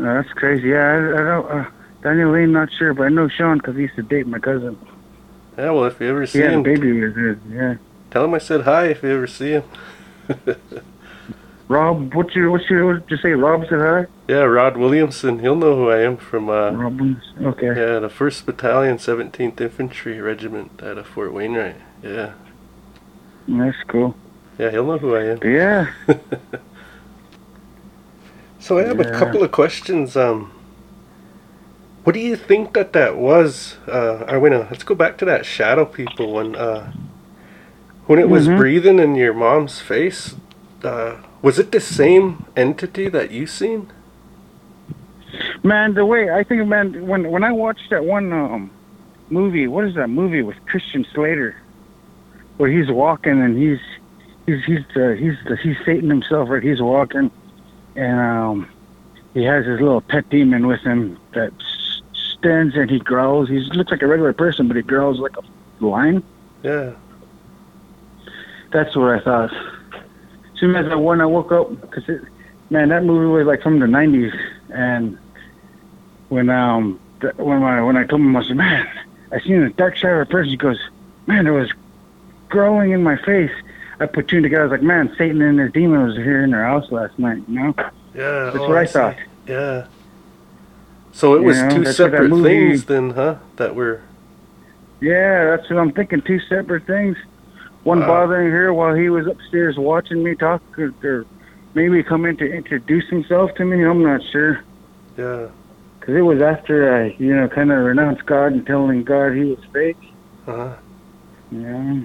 Uh, 0.00 0.14
that's 0.22 0.32
crazy. 0.34 0.68
Yeah, 0.68 0.84
I, 0.84 0.96
I 1.20 1.24
don't. 1.24 1.50
Uh, 1.50 1.70
Daniel 2.02 2.30
Elaine, 2.30 2.52
not 2.52 2.68
sure, 2.78 2.92
but 2.92 3.04
I 3.04 3.08
know 3.08 3.28
Sean 3.28 3.56
because 3.58 3.74
he 3.76 3.82
used 3.82 3.96
to 3.96 4.02
date 4.02 4.26
my 4.26 4.38
cousin. 4.38 4.76
Yeah, 5.58 5.70
well, 5.70 5.84
if 5.86 6.00
you 6.00 6.08
ever 6.08 6.24
see 6.24 6.38
him, 6.40 6.62
baby 6.62 6.92
with 6.92 7.16
his. 7.16 7.36
Yeah. 7.50 7.74
tell 8.12 8.24
him 8.24 8.34
I 8.34 8.38
said 8.38 8.62
hi 8.62 8.86
if 8.86 9.02
you 9.02 9.10
ever 9.10 9.26
see 9.26 9.50
him. 9.50 9.64
Rob, 11.68 12.14
what's 12.14 12.34
your 12.34 12.50
what's 12.50 12.70
your 12.70 12.86
what 12.86 13.06
did 13.08 13.10
you 13.10 13.22
say? 13.22 13.32
Rob 13.32 13.62
said 13.68 13.80
hi. 13.80 14.06
Yeah, 14.28 14.42
Rod 14.42 14.76
Williamson. 14.76 15.40
He'll 15.40 15.56
know 15.56 15.74
who 15.74 15.90
I 15.90 16.00
am 16.00 16.16
from, 16.16 16.48
uh, 16.48 16.70
Rob, 16.70 17.00
Williams. 17.00 17.24
okay. 17.42 17.66
yeah, 17.66 17.98
the 17.98 18.08
1st 18.08 18.46
Battalion, 18.46 18.96
17th 18.98 19.60
Infantry 19.60 20.20
Regiment 20.20 20.82
out 20.82 20.96
of 20.96 21.06
Fort 21.06 21.32
Wainwright. 21.32 21.76
Yeah. 22.02 22.34
That's 23.48 23.76
cool. 23.88 24.14
Yeah, 24.58 24.70
he'll 24.70 24.86
know 24.86 24.98
who 24.98 25.14
I 25.14 25.24
am. 25.24 25.38
Yeah. 25.42 25.92
So 28.60 28.78
I 28.78 28.82
have 28.82 29.00
a 29.00 29.10
couple 29.12 29.42
of 29.42 29.52
questions. 29.52 30.16
Um, 30.16 30.52
what 32.04 32.12
do 32.14 32.20
you 32.20 32.36
think 32.36 32.74
that 32.74 32.92
that 32.94 33.16
was? 33.16 33.76
Uh, 33.86 34.24
no, 34.28 34.66
let's 34.70 34.84
go 34.84 34.94
back 34.94 35.18
to 35.18 35.24
that 35.26 35.44
shadow 35.44 35.84
people 35.84 36.32
when 36.32 36.56
uh, 36.56 36.92
when 38.06 38.18
it 38.18 38.28
was 38.28 38.48
Mhm. 38.48 38.56
breathing 38.56 38.98
in 38.98 39.14
your 39.14 39.34
mom's 39.34 39.80
face. 39.80 40.36
Uh, 40.82 41.16
was 41.42 41.58
it 41.58 41.72
the 41.72 41.80
same 41.80 42.46
entity 42.56 43.08
that 43.08 43.30
you 43.30 43.46
seen? 43.46 43.88
Man, 45.62 45.94
the 45.94 46.06
way 46.06 46.30
I 46.30 46.42
think, 46.44 46.66
man, 46.66 47.06
when 47.06 47.30
when 47.30 47.44
I 47.44 47.52
watched 47.52 47.90
that 47.90 48.04
one 48.04 48.32
um 48.32 48.70
movie, 49.30 49.66
what 49.66 49.84
is 49.84 49.94
that 49.94 50.08
movie 50.08 50.42
with 50.42 50.56
Christian 50.66 51.04
Slater, 51.12 51.56
where 52.56 52.70
he's 52.70 52.90
walking 52.90 53.40
and 53.42 53.58
he's 53.58 53.80
he's 54.46 54.64
he's 54.64 54.84
uh, 54.96 55.10
he's 55.18 55.34
the, 55.46 55.56
he's 55.62 55.76
Satan 55.84 56.08
himself, 56.08 56.48
right? 56.48 56.62
He's 56.62 56.80
walking, 56.80 57.30
and 57.96 58.20
um 58.20 58.68
he 59.34 59.44
has 59.44 59.66
his 59.66 59.80
little 59.80 60.00
pet 60.00 60.28
demon 60.30 60.66
with 60.66 60.80
him 60.80 61.18
that 61.34 61.52
s- 62.38 62.40
stands 62.40 62.74
there 62.74 62.82
and 62.82 62.90
he 62.90 62.98
growls. 62.98 63.48
He 63.48 63.58
looks 63.60 63.90
like 63.90 64.02
a 64.02 64.06
regular 64.06 64.32
person, 64.32 64.68
but 64.68 64.76
he 64.76 64.82
growls 64.82 65.18
like 65.18 65.34
a 65.36 65.84
lion. 65.84 66.22
Yeah. 66.62 66.92
That's 68.72 68.94
what 68.96 69.10
I 69.10 69.20
thought. 69.20 69.52
As 69.52 70.60
soon 70.60 70.76
as 70.76 70.86
I 70.90 70.94
when 70.94 71.20
I 71.20 71.26
woke 71.26 71.52
up, 71.52 71.80
because 71.80 72.04
man, 72.70 72.88
that 72.90 73.04
movie 73.04 73.26
was 73.26 73.46
like 73.46 73.62
from 73.62 73.78
the 73.78 73.86
'90s, 73.86 74.36
and 74.70 75.18
when 76.28 76.50
um 76.50 77.00
when 77.36 77.62
I 77.62 77.82
when 77.82 77.96
I 77.96 78.04
told 78.04 78.20
him, 78.22 78.36
I 78.36 78.42
said, 78.42 78.56
"Man, 78.56 78.86
I 79.32 79.40
seen 79.40 79.62
the 79.64 79.70
dark 79.70 79.96
side 79.96 80.10
of 80.12 80.20
a 80.20 80.26
person." 80.26 80.50
He 80.50 80.56
goes, 80.56 80.78
"Man, 81.26 81.46
it 81.46 81.50
was 81.52 81.72
growing 82.48 82.90
in 82.90 83.02
my 83.02 83.16
face." 83.16 83.52
I 84.00 84.06
put 84.06 84.28
two 84.28 84.36
and 84.36 84.42
together. 84.44 84.62
I 84.62 84.66
was 84.66 84.72
like, 84.72 84.82
"Man, 84.82 85.14
Satan 85.16 85.40
and 85.42 85.58
his 85.58 85.72
demon 85.72 86.04
was 86.06 86.16
here 86.16 86.42
in 86.44 86.50
their 86.50 86.64
house 86.64 86.90
last 86.92 87.18
night." 87.18 87.42
You 87.48 87.54
know, 87.60 87.74
Yeah. 88.14 88.44
that's 88.44 88.56
oh, 88.58 88.68
what 88.68 88.78
I, 88.78 88.84
see. 88.84 88.92
thought. 88.92 89.16
Yeah. 89.46 89.86
So 91.18 91.34
it 91.34 91.40
You 91.40 91.46
was 91.46 91.56
know, 91.58 91.68
two 91.70 91.82
that's 91.82 91.98
what 91.98 92.12
that 92.12 92.30
separate 92.30 92.42
things 92.44 92.84
then, 92.84 93.10
huh? 93.10 93.38
That 93.56 93.74
were. 93.74 94.00
Yeah, 95.00 95.46
that's 95.46 95.68
what 95.68 95.80
I'm 95.80 95.90
thinking. 95.90 96.22
Two 96.22 96.38
separate 96.48 96.86
things. 96.86 97.16
One 97.82 97.98
Wow. 97.98 98.06
bothering 98.06 98.52
her 98.52 98.72
while 98.72 98.94
he 98.94 99.08
was 99.10 99.26
upstairs 99.26 99.76
watching 99.76 100.22
me 100.22 100.36
talk, 100.36 100.62
or, 100.78 100.92
or 101.02 101.26
maybe 101.74 102.04
come 102.04 102.24
in 102.24 102.36
to 102.36 102.44
introduce 102.44 103.08
himself 103.08 103.52
to 103.56 103.64
me. 103.64 103.82
I'm 103.84 104.00
not 104.00 104.20
sure. 104.30 104.60
Yeah. 105.16 105.48
Because 105.98 106.14
it 106.14 106.20
was 106.20 106.40
after 106.40 106.94
I, 106.94 107.16
you 107.18 107.34
know, 107.34 107.48
kind 107.48 107.72
of 107.72 107.78
renounced 107.78 108.24
God 108.24 108.52
and 108.52 108.64
telling 108.64 109.02
God 109.02 109.32
he 109.32 109.42
was 109.42 109.58
fake. 109.72 109.98
Uh 110.46 110.54
huh. 110.56 110.76
Yeah. 111.50 112.00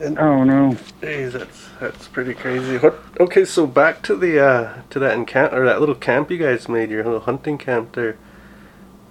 And- 0.00 0.18
I 0.18 0.44
don't. 0.44 0.78
Hey, 1.00 1.26
that's 1.26 1.68
that's 1.80 2.08
pretty 2.08 2.34
crazy. 2.34 2.78
What? 2.78 2.98
Okay, 3.20 3.44
so 3.44 3.66
back 3.66 4.02
to 4.02 4.16
the 4.16 4.40
uh 4.44 4.74
to 4.90 4.98
that 4.98 5.14
encamp 5.14 5.52
or 5.52 5.64
that 5.64 5.80
little 5.80 5.94
camp 5.94 6.30
you 6.30 6.38
guys 6.38 6.68
made, 6.68 6.90
your 6.90 7.04
little 7.04 7.20
hunting 7.20 7.58
camp 7.58 7.94
there. 7.94 8.16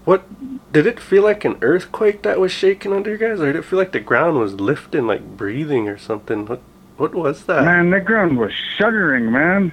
What 0.05 0.71
did 0.73 0.85
it 0.85 0.99
feel 0.99 1.23
like 1.23 1.45
an 1.45 1.57
earthquake 1.61 2.23
that 2.23 2.39
was 2.39 2.51
shaking 2.51 2.91
under 2.91 3.11
you 3.11 3.17
guys, 3.17 3.39
or 3.39 3.45
did 3.45 3.55
it 3.55 3.63
feel 3.65 3.79
like 3.79 3.93
the 3.93 4.01
ground 4.01 4.37
was 4.37 4.55
lifting, 4.55 5.07
like 5.07 5.37
breathing 5.37 5.87
or 5.87 5.97
something? 5.97 6.45
What 6.45 6.61
what 6.97 7.15
was 7.15 7.45
that? 7.45 7.63
Man, 7.63 7.89
the 7.89 8.01
ground 8.01 8.37
was 8.37 8.51
shuddering, 8.77 9.31
man. 9.31 9.71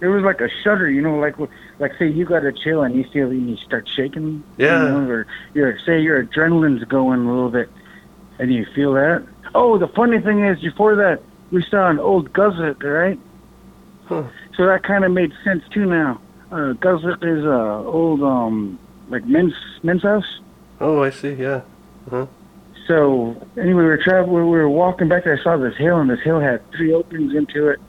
It 0.00 0.06
was 0.06 0.22
like 0.22 0.40
a 0.40 0.48
shudder, 0.62 0.88
you 0.88 1.02
know, 1.02 1.16
like 1.18 1.34
like 1.80 1.92
say 1.98 2.06
you 2.08 2.24
got 2.24 2.44
a 2.44 2.52
chill 2.52 2.82
and 2.82 2.94
you 2.94 3.04
feel 3.12 3.28
and 3.30 3.50
you 3.50 3.56
start 3.56 3.88
shaking. 3.88 4.44
Yeah. 4.56 4.82
You 4.84 4.88
know, 4.90 5.08
or 5.10 5.26
your 5.54 5.78
say 5.80 6.00
your 6.00 6.24
adrenaline's 6.24 6.84
going 6.84 7.26
a 7.26 7.28
little 7.28 7.50
bit, 7.50 7.68
and 8.38 8.54
you 8.54 8.64
feel 8.74 8.92
that. 8.94 9.26
Oh, 9.54 9.78
the 9.78 9.88
funny 9.88 10.18
thing 10.18 10.44
is, 10.44 10.60
before 10.60 10.96
that, 10.96 11.22
we 11.50 11.62
saw 11.62 11.88
an 11.88 12.00
old 12.00 12.32
guzzlet, 12.32 12.82
right? 12.82 13.18
Huh. 14.06 14.24
So 14.56 14.66
that 14.66 14.82
kind 14.82 15.04
of 15.04 15.12
made 15.12 15.32
sense 15.44 15.62
too 15.70 15.86
now. 15.86 16.20
Uh, 16.50 16.74
guzzlet 16.74 17.22
is 17.24 17.44
a 17.44 17.88
old 17.88 18.22
um 18.22 18.78
like 19.08 19.24
men's 19.24 19.54
men's 19.82 20.02
house. 20.02 20.40
Oh, 20.80 21.02
I 21.02 21.10
see. 21.10 21.32
Yeah. 21.32 21.62
Huh. 22.10 22.26
So 22.86 23.36
anyway, 23.56 23.82
we 23.82 23.84
were 23.84 23.98
traveling. 23.98 24.50
We 24.50 24.58
were 24.58 24.68
walking 24.68 25.08
back 25.08 25.24
there. 25.24 25.38
I 25.38 25.42
saw 25.42 25.56
this 25.56 25.76
hill, 25.76 26.00
and 26.00 26.10
this 26.10 26.20
hill 26.20 26.40
had 26.40 26.60
three 26.72 26.92
openings 26.92 27.34
into 27.34 27.68
it, 27.68 27.80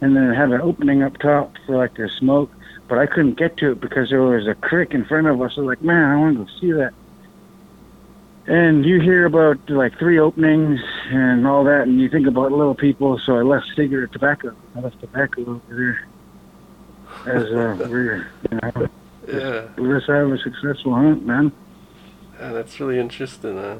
and 0.00 0.16
then 0.16 0.30
it 0.30 0.34
had 0.34 0.50
an 0.50 0.60
opening 0.60 1.02
up 1.02 1.18
top 1.18 1.54
for 1.66 1.76
like 1.76 1.94
the 1.94 2.08
smoke. 2.08 2.50
But 2.88 2.98
I 2.98 3.06
couldn't 3.06 3.38
get 3.38 3.56
to 3.58 3.72
it 3.72 3.80
because 3.80 4.10
there 4.10 4.22
was 4.22 4.46
a 4.48 4.54
creek 4.54 4.94
in 4.94 5.04
front 5.04 5.26
of 5.26 5.40
us. 5.42 5.52
I 5.56 5.60
was 5.60 5.68
like, 5.68 5.82
man, 5.82 6.10
I 6.10 6.16
want 6.16 6.38
to 6.38 6.44
go 6.44 6.50
see 6.60 6.72
that. 6.72 6.92
And 8.50 8.84
you 8.84 9.00
hear 9.00 9.26
about 9.26 9.58
like 9.70 9.96
three 9.96 10.18
openings 10.18 10.80
and 11.10 11.46
all 11.46 11.62
that, 11.64 11.82
and 11.82 12.00
you 12.00 12.08
think 12.08 12.26
about 12.26 12.50
little 12.50 12.74
people. 12.74 13.16
So 13.24 13.36
I 13.36 13.42
left 13.42 13.66
cigarette 13.76 14.10
tobacco. 14.12 14.56
I 14.74 14.80
left 14.80 14.98
tobacco 14.98 15.42
over 15.42 15.60
there 17.24 17.36
as 17.36 17.44
uh, 17.52 17.86
we're 17.88 18.26
you 18.50 18.58
know 18.60 18.88
Yeah. 19.28 19.68
let's 19.76 20.06
have 20.08 20.32
a 20.32 20.38
successful 20.38 20.94
hunt, 20.96 21.24
man. 21.24 21.52
yeah 22.40 22.52
that's 22.52 22.80
really 22.80 22.98
interesting. 22.98 23.56
Uh, 23.56 23.78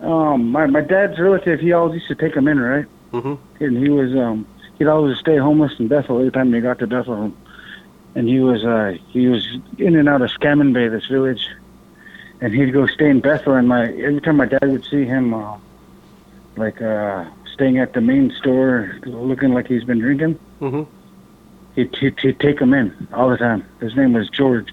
Um, 0.00 0.52
my 0.52 0.64
my 0.66 0.80
dad's 0.80 1.18
relative, 1.18 1.60
he 1.60 1.72
always 1.74 1.96
used 2.00 2.08
to 2.08 2.14
take 2.14 2.34
him 2.34 2.48
in, 2.48 2.58
right? 2.60 2.86
mhm. 3.12 3.36
and 3.60 3.76
he 3.76 3.90
was 3.90 4.14
um 4.16 4.46
he'd 4.78 4.86
always 4.86 5.18
stay 5.18 5.36
homeless 5.36 5.72
in 5.78 5.88
Bethel 5.88 6.18
every 6.18 6.30
time 6.30 6.50
he 6.54 6.60
got 6.62 6.78
to 6.78 6.86
Bethel, 6.86 7.30
and 8.14 8.26
he 8.26 8.40
was 8.40 8.64
uh 8.64 8.96
he 9.10 9.26
was 9.28 9.46
in 9.76 9.96
and 9.96 10.08
out 10.08 10.22
of 10.22 10.30
Scammon 10.30 10.72
Bay, 10.72 10.88
this 10.88 11.04
village, 11.06 11.44
and 12.40 12.54
he'd 12.54 12.72
go 12.72 12.86
stay 12.86 13.08
in 13.10 13.20
Bethel. 13.20 13.54
And 13.54 13.68
my 13.68 13.86
every 13.92 14.20
time 14.20 14.36
my 14.36 14.46
dad 14.46 14.62
would 14.64 14.84
see 14.84 15.04
him, 15.04 15.34
uh, 15.34 15.56
like 16.56 16.80
uh 16.82 17.24
staying 17.52 17.78
at 17.78 17.92
the 17.92 18.00
main 18.00 18.30
store, 18.32 18.96
looking 19.04 19.52
like 19.52 19.66
he's 19.66 19.84
been 19.84 19.98
drinking, 19.98 20.38
Mhm. 20.60 20.86
he'd, 21.74 21.94
he'd 21.96 22.18
he'd 22.20 22.38
take 22.40 22.60
him 22.60 22.72
in 22.74 22.92
all 23.12 23.30
the 23.30 23.36
time. 23.36 23.64
His 23.80 23.96
name 23.96 24.12
was 24.12 24.28
George. 24.30 24.72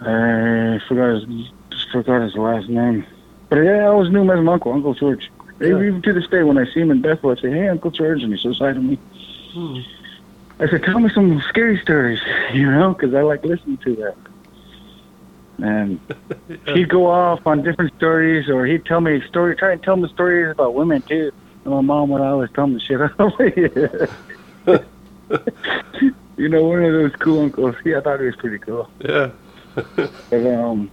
I 0.00 0.80
forgot 0.88 1.14
his 1.14 1.24
just 1.70 1.90
forgot 1.90 2.22
his 2.22 2.34
last 2.34 2.68
name, 2.68 3.04
but 3.48 3.56
yeah, 3.56 3.78
I 3.78 3.86
always 3.86 4.10
knew 4.10 4.22
him 4.22 4.30
as 4.30 4.40
my 4.44 4.54
uncle, 4.54 4.72
Uncle 4.72 4.94
George. 4.94 5.30
Yeah. 5.60 5.68
Even 5.68 6.02
to 6.02 6.12
this 6.12 6.26
day, 6.26 6.42
when 6.42 6.58
I 6.58 6.64
see 6.72 6.80
him 6.80 6.90
in 6.90 7.02
Bethel, 7.02 7.30
I 7.30 7.36
say, 7.36 7.50
"Hey, 7.50 7.68
Uncle 7.68 7.90
George," 7.92 8.22
and 8.22 8.32
he 8.32 8.38
says 8.40 8.58
hi 8.58 8.72
to 8.72 8.80
me. 8.80 8.98
Hmm. 9.52 9.78
I 10.58 10.66
said, 10.68 10.82
"Tell 10.82 10.98
me 10.98 11.08
some 11.10 11.40
scary 11.42 11.78
stories," 11.78 12.20
you 12.52 12.68
know, 12.70 12.94
because 12.94 13.14
I 13.14 13.22
like 13.22 13.44
listening 13.44 13.76
to 13.78 13.94
that. 13.96 14.16
And 15.62 16.00
he'd 16.74 16.88
go 16.88 17.06
off 17.06 17.46
on 17.46 17.62
different 17.62 17.94
stories, 17.96 18.48
or 18.48 18.66
he'd 18.66 18.84
tell 18.84 19.00
me 19.00 19.22
story, 19.28 19.54
try 19.56 19.72
and 19.72 19.82
tell 19.82 19.96
me 19.96 20.08
stories 20.12 20.50
about 20.50 20.74
women 20.74 21.02
too. 21.02 21.30
And 21.64 21.72
my 21.72 21.80
mom 21.80 22.10
would 22.10 22.20
always 22.20 22.50
tell 22.54 22.66
me 22.66 22.80
shit. 22.80 22.98
you 26.36 26.48
know, 26.48 26.64
one 26.64 26.84
of 26.84 26.92
those 26.92 27.12
cool 27.20 27.42
uncles. 27.44 27.76
Yeah, 27.84 27.98
I 27.98 28.00
thought 28.00 28.20
he 28.20 28.26
was 28.26 28.36
pretty 28.36 28.58
cool. 28.58 28.90
Yeah. 29.00 29.30
But 30.30 30.46
um, 30.46 30.90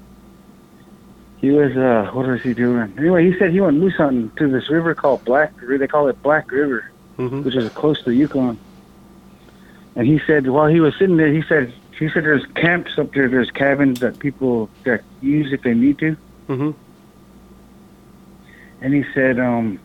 he 1.37 1.49
was 1.51 1.75
uh, 1.75 2.11
what 2.13 2.27
was 2.27 2.41
he 2.41 2.53
doing? 2.53 2.93
Anyway, 2.97 3.29
he 3.31 3.37
said 3.39 3.51
he 3.51 3.59
went 3.61 3.77
moose 3.77 3.95
hunting 3.95 4.31
to 4.37 4.49
this 4.51 4.69
river 4.69 4.93
called 4.93 5.23
Black. 5.25 5.53
River 5.61 5.77
they 5.77 5.87
call 5.87 6.07
it 6.09 6.21
Black 6.21 6.51
River, 6.51 6.85
Mhm. 7.17 7.43
which 7.43 7.55
is 7.55 7.69
close 7.73 8.01
to 8.03 8.11
Yukon. 8.11 8.59
And 9.95 10.05
he 10.07 10.19
said 10.27 10.47
while 10.47 10.67
he 10.67 10.79
was 10.79 10.93
sitting 10.99 11.17
there, 11.17 11.31
he 11.33 11.41
said 11.49 11.73
he 11.99 12.09
said 12.09 12.23
there's 12.23 12.45
camps 12.55 12.97
up 12.97 13.13
there. 13.13 13.27
There's 13.27 13.51
cabins 13.51 13.99
that 13.99 14.19
people 14.19 14.69
that 14.85 15.03
use 15.21 15.51
if 15.51 15.61
they 15.63 15.73
need 15.73 15.99
to. 15.99 16.15
Mhm. 16.47 16.73
And 18.81 18.93
he 18.93 19.03
said 19.13 19.39
um, 19.39 19.79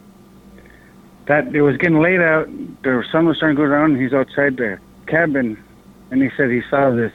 that 1.27 1.55
it 1.55 1.63
was 1.63 1.77
getting 1.77 2.01
late 2.01 2.21
out. 2.21 2.49
The 2.83 3.05
sun 3.11 3.27
was 3.27 3.37
starting 3.37 3.57
to 3.57 3.63
go 3.65 3.69
down. 3.69 3.93
And 3.93 4.01
he's 4.01 4.13
outside 4.13 4.57
the 4.57 4.79
cabin, 5.07 5.63
and 6.11 6.23
he 6.23 6.31
said 6.37 6.51
he 6.51 6.63
saw 6.71 6.91
this 6.91 7.13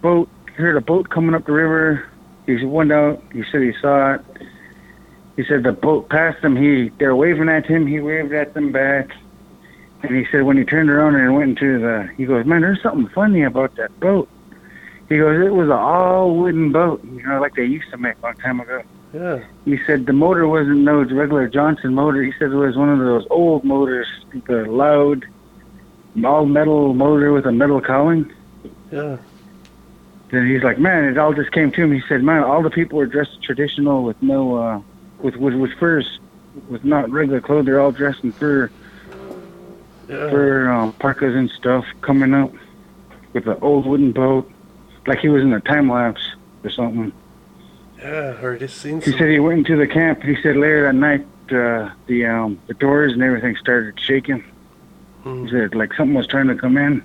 boat. 0.00 0.28
He 0.46 0.62
heard 0.62 0.76
a 0.76 0.80
boat 0.80 1.10
coming 1.10 1.34
up 1.34 1.44
the 1.44 1.52
river. 1.52 2.06
He 2.46 2.64
went 2.64 2.92
out. 2.92 3.22
He 3.32 3.42
said 3.50 3.62
he 3.62 3.72
saw 3.80 4.14
it. 4.14 4.20
He 5.36 5.44
said 5.44 5.62
the 5.64 5.72
boat 5.72 6.08
passed 6.08 6.42
him. 6.44 6.56
He 6.56 6.90
they're 6.98 7.16
waving 7.16 7.48
at 7.48 7.66
him. 7.66 7.86
He 7.86 8.00
waved 8.00 8.32
at 8.32 8.54
them 8.54 8.70
back. 8.72 9.10
And 10.02 10.16
he 10.16 10.26
said 10.30 10.42
when 10.42 10.56
he 10.56 10.64
turned 10.64 10.90
around 10.90 11.16
and 11.16 11.34
went 11.34 11.50
into 11.50 11.80
the, 11.80 12.08
he 12.16 12.24
goes, 12.24 12.46
man, 12.46 12.60
there's 12.60 12.82
something 12.82 13.08
funny 13.08 13.42
about 13.42 13.74
that 13.76 13.98
boat. 13.98 14.28
He 15.08 15.16
goes, 15.18 15.44
it 15.44 15.52
was 15.52 15.66
an 15.66 15.72
all 15.72 16.36
wooden 16.36 16.70
boat, 16.70 17.02
you 17.04 17.26
know, 17.26 17.40
like 17.40 17.54
they 17.54 17.64
used 17.64 17.90
to 17.90 17.96
make 17.96 18.16
a 18.18 18.26
long 18.26 18.34
time 18.36 18.60
ago. 18.60 18.82
Yeah. 19.12 19.42
He 19.64 19.78
said 19.86 20.06
the 20.06 20.12
motor 20.12 20.46
wasn't 20.46 20.80
no 20.80 21.02
regular 21.02 21.48
Johnson 21.48 21.94
motor. 21.94 22.22
He 22.22 22.32
said 22.32 22.52
it 22.52 22.56
was 22.56 22.76
one 22.76 22.90
of 22.90 22.98
those 22.98 23.26
old 23.30 23.64
motors, 23.64 24.06
the 24.46 24.66
loud, 24.66 25.26
all 26.24 26.46
metal 26.46 26.94
motor 26.94 27.32
with 27.32 27.46
a 27.46 27.52
metal 27.52 27.80
cowling. 27.80 28.32
Yeah. 28.92 29.16
Then 30.30 30.46
he's 30.46 30.62
like, 30.62 30.78
man, 30.78 31.04
it 31.04 31.16
all 31.16 31.32
just 31.32 31.52
came 31.52 31.72
to 31.72 31.82
him. 31.82 31.92
He 31.92 32.02
said, 32.06 32.22
man, 32.22 32.44
all 32.44 32.62
the 32.62 32.70
people 32.70 32.98
were 32.98 33.06
dressed 33.06 33.42
traditional 33.42 34.04
with 34.04 34.20
no, 34.22 34.56
uh, 34.56 34.80
with 35.22 35.36
with 35.36 35.54
with 35.54 35.72
furs, 35.78 36.20
with 36.68 36.84
not 36.84 37.10
regular 37.10 37.40
clothes. 37.40 37.64
They're 37.64 37.80
all 37.80 37.92
dressed 37.92 38.22
in 38.24 38.32
fur, 38.32 38.70
Yeah. 40.08 40.30
fur 40.30 40.70
um, 40.70 40.92
parkas 40.94 41.34
and 41.34 41.50
stuff, 41.50 41.84
coming 42.00 42.32
up 42.34 42.50
with 43.34 43.46
an 43.46 43.58
old 43.60 43.86
wooden 43.86 44.12
boat, 44.12 44.50
like 45.06 45.18
he 45.18 45.28
was 45.28 45.42
in 45.42 45.52
a 45.52 45.60
time 45.60 45.90
lapse 45.90 46.32
or 46.64 46.70
something. 46.70 47.12
Yeah. 47.98 48.34
I 48.38 48.42
already 48.42 48.68
seen 48.68 49.00
He 49.00 49.10
some. 49.10 49.18
said 49.18 49.28
he 49.30 49.38
went 49.38 49.58
into 49.58 49.76
the 49.76 49.86
camp. 49.86 50.22
He 50.22 50.34
said 50.42 50.56
later 50.56 50.84
that 50.84 50.94
night, 50.94 51.26
uh, 51.50 51.90
the 52.06 52.26
um, 52.26 52.58
the 52.68 52.74
doors 52.74 53.12
and 53.12 53.22
everything 53.22 53.56
started 53.56 53.98
shaking. 54.00 54.42
He 55.24 55.28
Mhm. 55.30 55.50
said 55.50 55.74
like 55.74 55.92
something 55.94 56.14
was 56.14 56.26
trying 56.26 56.46
to 56.48 56.54
come 56.54 56.76
in, 56.78 57.02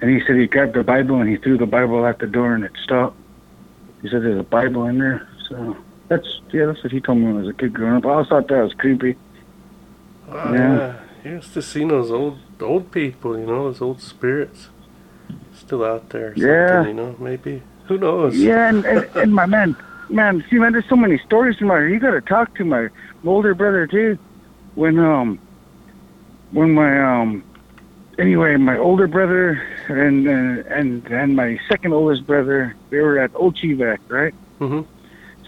and 0.00 0.10
he 0.10 0.20
said 0.26 0.36
he 0.36 0.46
grabbed 0.46 0.74
the 0.74 0.84
Bible 0.84 1.20
and 1.20 1.28
he 1.28 1.36
threw 1.36 1.56
the 1.58 1.66
Bible 1.66 2.06
at 2.06 2.18
the 2.20 2.26
door 2.26 2.54
and 2.54 2.62
it 2.64 2.72
stopped. 2.82 3.16
He 4.02 4.08
said 4.08 4.22
there's 4.22 4.38
a 4.38 4.42
Bible 4.44 4.84
in 4.86 4.98
there. 4.98 5.26
So 5.48 5.76
that's 6.08 6.40
yeah, 6.52 6.66
that's 6.66 6.82
what 6.84 6.92
he 6.92 7.00
told 7.00 7.18
me 7.18 7.24
when 7.26 7.36
I 7.36 7.38
was 7.40 7.48
a 7.48 7.52
kid 7.52 7.72
growing 7.72 7.96
up. 7.96 8.06
I 8.06 8.10
always 8.10 8.28
thought 8.28 8.46
that 8.48 8.62
was 8.62 8.74
creepy. 8.74 9.16
Wow, 10.28 10.52
Yeah. 10.52 10.94
Used 11.26 11.54
to 11.54 11.62
see 11.62 11.84
those 11.84 12.10
old 12.12 12.38
old 12.60 12.92
people, 12.92 13.36
you 13.36 13.46
know, 13.46 13.64
those 13.64 13.80
old 13.82 14.00
spirits 14.00 14.68
still 15.54 15.84
out 15.84 16.10
there. 16.10 16.32
Yeah. 16.36 16.86
You 16.86 16.94
know, 16.94 17.16
maybe. 17.18 17.62
Who 17.86 17.98
knows? 17.98 18.36
Yeah, 18.36 18.68
and, 18.68 18.84
and, 18.84 19.04
and 19.16 19.34
my 19.34 19.46
man, 19.46 19.76
man, 20.08 20.44
see, 20.48 20.58
man, 20.58 20.72
there's 20.72 20.88
so 20.88 20.94
many 20.94 21.18
stories 21.18 21.56
from 21.56 21.68
my. 21.68 21.84
You 21.84 21.98
got 21.98 22.12
to 22.12 22.20
talk 22.20 22.54
to 22.56 22.64
my 22.64 22.90
older 23.24 23.54
brother 23.54 23.88
too. 23.88 24.18
When 24.76 25.00
um, 25.00 25.40
when 26.52 26.72
my 26.74 27.00
um, 27.02 27.42
anyway, 28.18 28.56
my 28.56 28.78
older 28.78 29.08
brother 29.08 29.60
and 29.88 30.28
uh, 30.28 30.62
and 30.68 31.04
and 31.08 31.34
my 31.34 31.58
second 31.68 31.92
oldest 31.92 32.24
brother, 32.24 32.76
they 32.90 32.98
were 32.98 33.18
at 33.18 33.32
Old 33.34 33.56
Chevak, 33.56 33.98
right? 34.08 34.34
Mhm. 34.60 34.86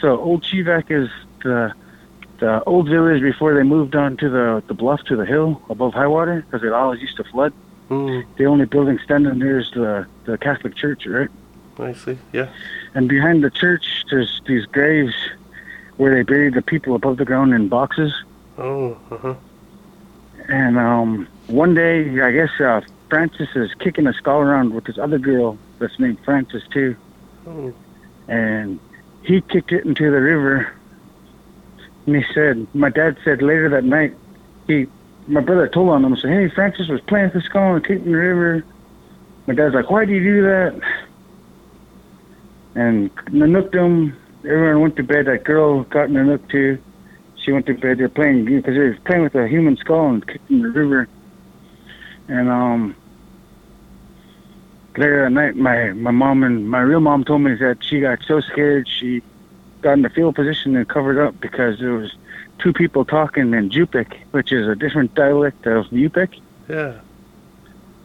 So 0.01 0.19
Old 0.19 0.43
Chevak 0.43 0.91
is 0.91 1.09
the 1.45 1.73
the 2.39 2.63
old 2.65 2.89
village 2.89 3.21
before 3.23 3.55
they 3.55 3.63
moved 3.63 3.95
on 3.97 4.17
to 4.19 4.29
the 4.29 4.63
the 4.69 4.75
bluff 4.75 5.03
to 5.05 5.17
the 5.17 5.27
hill 5.27 5.61
above 5.71 5.95
high 5.95 6.07
water 6.07 6.43
because 6.43 6.63
it 6.67 6.73
always 6.73 7.01
used 7.01 7.17
to 7.17 7.25
flood. 7.25 7.53
Mm, 7.91 8.25
The 8.37 8.45
only 8.47 8.67
building 8.67 8.99
standing 9.05 9.39
there 9.39 9.59
is 9.59 9.71
the 9.73 10.07
the 10.25 10.39
Catholic 10.39 10.75
church, 10.77 11.07
right? 11.07 11.29
I 11.79 11.93
see. 11.95 12.19
Yeah. 12.33 12.49
And 12.95 13.09
behind 13.09 13.43
the 13.45 13.51
church, 13.51 14.05
there's 14.11 14.41
these 14.47 14.67
graves 14.67 15.15
where 15.97 16.15
they 16.15 16.23
buried 16.23 16.55
the 16.55 16.63
people 16.63 16.95
above 16.95 17.17
the 17.17 17.25
ground 17.25 17.55
in 17.55 17.69
boxes. 17.69 18.13
Oh. 18.59 18.97
Uh 19.11 19.17
huh. 19.19 19.35
And 20.49 20.79
um, 20.79 21.29
one 21.49 21.75
day, 21.75 22.21
I 22.21 22.33
guess 22.33 22.51
uh, 22.61 22.81
Francis 23.11 23.49
is 23.55 23.75
kicking 23.75 24.07
a 24.07 24.13
skull 24.13 24.39
around 24.41 24.75
with 24.75 24.85
this 24.85 24.99
other 24.99 25.19
girl 25.19 25.59
that's 25.79 25.99
named 25.99 26.19
Francis 26.25 26.63
too, 26.73 26.97
Oh. 27.47 27.73
and 28.29 28.79
he 29.23 29.41
kicked 29.41 29.73
it 29.73 29.85
into 29.85 30.11
the 30.11 30.21
river. 30.21 30.73
And 32.09 32.17
he 32.17 32.25
said, 32.33 32.67
my 32.73 32.89
dad 32.89 33.19
said 33.23 33.43
later 33.43 33.69
that 33.69 33.85
night, 33.85 34.17
he, 34.67 34.87
my 35.27 35.43
brother 35.43 35.69
told 35.69 35.91
on 35.91 36.03
him, 36.03 36.17
said, 36.17 36.31
"Hey, 36.31 36.49
Francis 36.49 36.89
was 36.89 37.03
playing 37.03 37.33
with 37.35 37.45
kicked 37.45 37.91
it 37.91 38.07
in 38.07 38.13
the 38.13 38.17
river." 38.17 38.65
My 39.47 39.53
dad's 39.53 39.75
like, 39.75 39.91
"Why 39.91 40.07
do 40.07 40.15
you 40.15 40.25
do 40.25 40.43
that?" 40.45 40.81
And 42.75 43.15
Nanooked 43.27 43.75
him. 43.75 44.17
Everyone 44.43 44.81
went 44.81 44.97
to 44.97 45.03
bed. 45.03 45.27
That 45.27 45.45
girl 45.45 45.83
got 45.83 46.09
Nanook 46.09 46.49
too. 46.49 46.79
She 47.37 47.53
went 47.53 47.67
to 47.67 47.75
bed. 47.75 47.99
They're 47.99 48.09
playing 48.09 48.47
because 48.47 48.73
they 48.73 48.81
were 48.81 48.99
playing 49.05 49.25
with 49.25 49.35
a 49.35 49.47
human 49.47 49.77
skull 49.77 50.09
and 50.09 50.25
the 50.49 50.71
river. 50.71 51.09
And 52.29 52.49
um, 52.49 52.97
later 54.97 55.25
that 55.25 55.33
night, 55.33 55.57
my 55.57 55.93
my 55.93 56.11
mom 56.11 56.43
and 56.43 56.71
my 56.71 56.81
real 56.81 57.01
mom 57.01 57.25
told 57.25 57.43
me 57.43 57.55
that 57.57 57.85
she 57.85 58.01
got 58.01 58.21
so 58.27 58.41
scared 58.41 58.89
she 58.89 59.23
got 59.83 59.93
in 59.95 60.03
the 60.03 60.11
field 60.11 60.35
position 60.35 60.77
and 60.77 60.89
covered 60.89 61.19
up 61.21 61.41
because 61.41 61.79
there 61.79 61.93
was 61.93 62.15
two 62.59 62.73
people 62.73 63.05
talking 63.05 63.55
in 63.55 63.71
Cup'ik, 63.71 64.17
which 64.33 64.53
is 64.53 64.67
a 64.69 64.75
different 64.75 65.15
dialect 65.15 65.67
of 65.67 65.87
Yupik. 65.87 66.41
Yeah. 66.69 66.95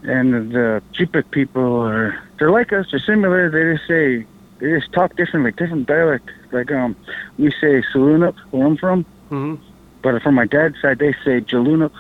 And 0.04 0.52
the 0.52 0.82
Cup'ik 0.94 1.32
people 1.32 1.82
are 1.82 2.20
they're 2.38 2.52
like 2.52 2.74
us, 2.74 2.88
they're 2.92 3.00
similar. 3.00 3.50
They 3.50 3.76
just 3.78 3.88
say 3.88 4.26
they 4.60 4.80
just 4.80 4.92
talk 4.92 5.16
differently, 5.16 5.52
different 5.52 5.88
dialect. 5.88 6.30
Like 6.52 6.72
um, 6.72 6.96
we 7.38 7.52
say 7.52 7.82
Salunup 7.94 8.36
where 8.52 8.68
I'm 8.68 8.78
from, 8.78 9.06
Mhm. 9.32 9.60
but 10.02 10.22
from 10.22 10.36
my 10.36 10.46
dad's 10.46 10.80
side 10.82 11.00
they 11.00 11.14
say 11.26 11.40
Jalunup, 11.42 11.92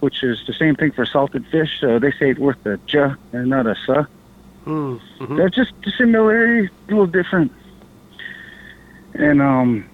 which 0.00 0.22
is 0.22 0.42
the 0.46 0.52
same 0.54 0.74
thing 0.74 0.92
for 0.92 1.04
salted 1.04 1.44
fish. 1.46 1.78
So 1.80 1.98
they 1.98 2.12
say 2.12 2.30
it 2.30 2.38
with 2.38 2.64
a 2.66 2.78
j 2.86 3.12
and 3.32 3.48
not 3.50 3.66
a 3.66 3.76
sa. 3.86 4.06
Mm. 4.66 5.00
Mhm. 5.20 5.36
They're 5.36 5.48
just 5.50 5.72
the 5.84 5.90
similarity, 5.92 6.68
a 6.88 6.90
little 6.90 7.06
different. 7.06 7.52
And 9.14 9.42
um, 9.42 9.88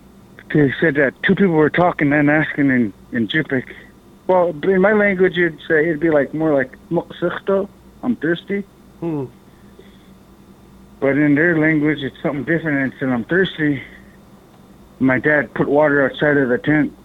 they 0.52 0.72
said 0.80 0.94
that 0.96 1.14
two 1.22 1.34
people 1.34 1.54
were 1.54 1.70
talking 1.70 2.12
and 2.12 2.30
asking 2.30 2.70
in 2.70 2.92
in 3.12 3.28
Cup'ik. 3.28 3.74
Well, 4.26 4.50
in 4.64 4.80
my 4.80 4.92
language, 4.92 5.36
you'd 5.36 5.58
say 5.68 5.88
it'd 5.88 6.00
be 6.00 6.10
like 6.10 6.34
more 6.34 6.54
like 6.54 6.76
"Moksichto," 6.90 7.68
I'm 8.02 8.16
thirsty. 8.16 8.64
Mm. 9.00 9.30
But 11.00 11.16
in 11.18 11.34
their 11.34 11.58
language, 11.58 11.98
it's 12.02 12.20
something 12.22 12.44
different. 12.44 12.78
And 12.78 12.92
said, 12.98 13.08
I'm 13.10 13.24
thirsty. 13.24 13.82
My 14.98 15.18
dad 15.18 15.52
put 15.54 15.68
water 15.68 16.08
outside 16.08 16.36
of 16.36 16.48
the 16.48 16.58
tent. 16.58 16.96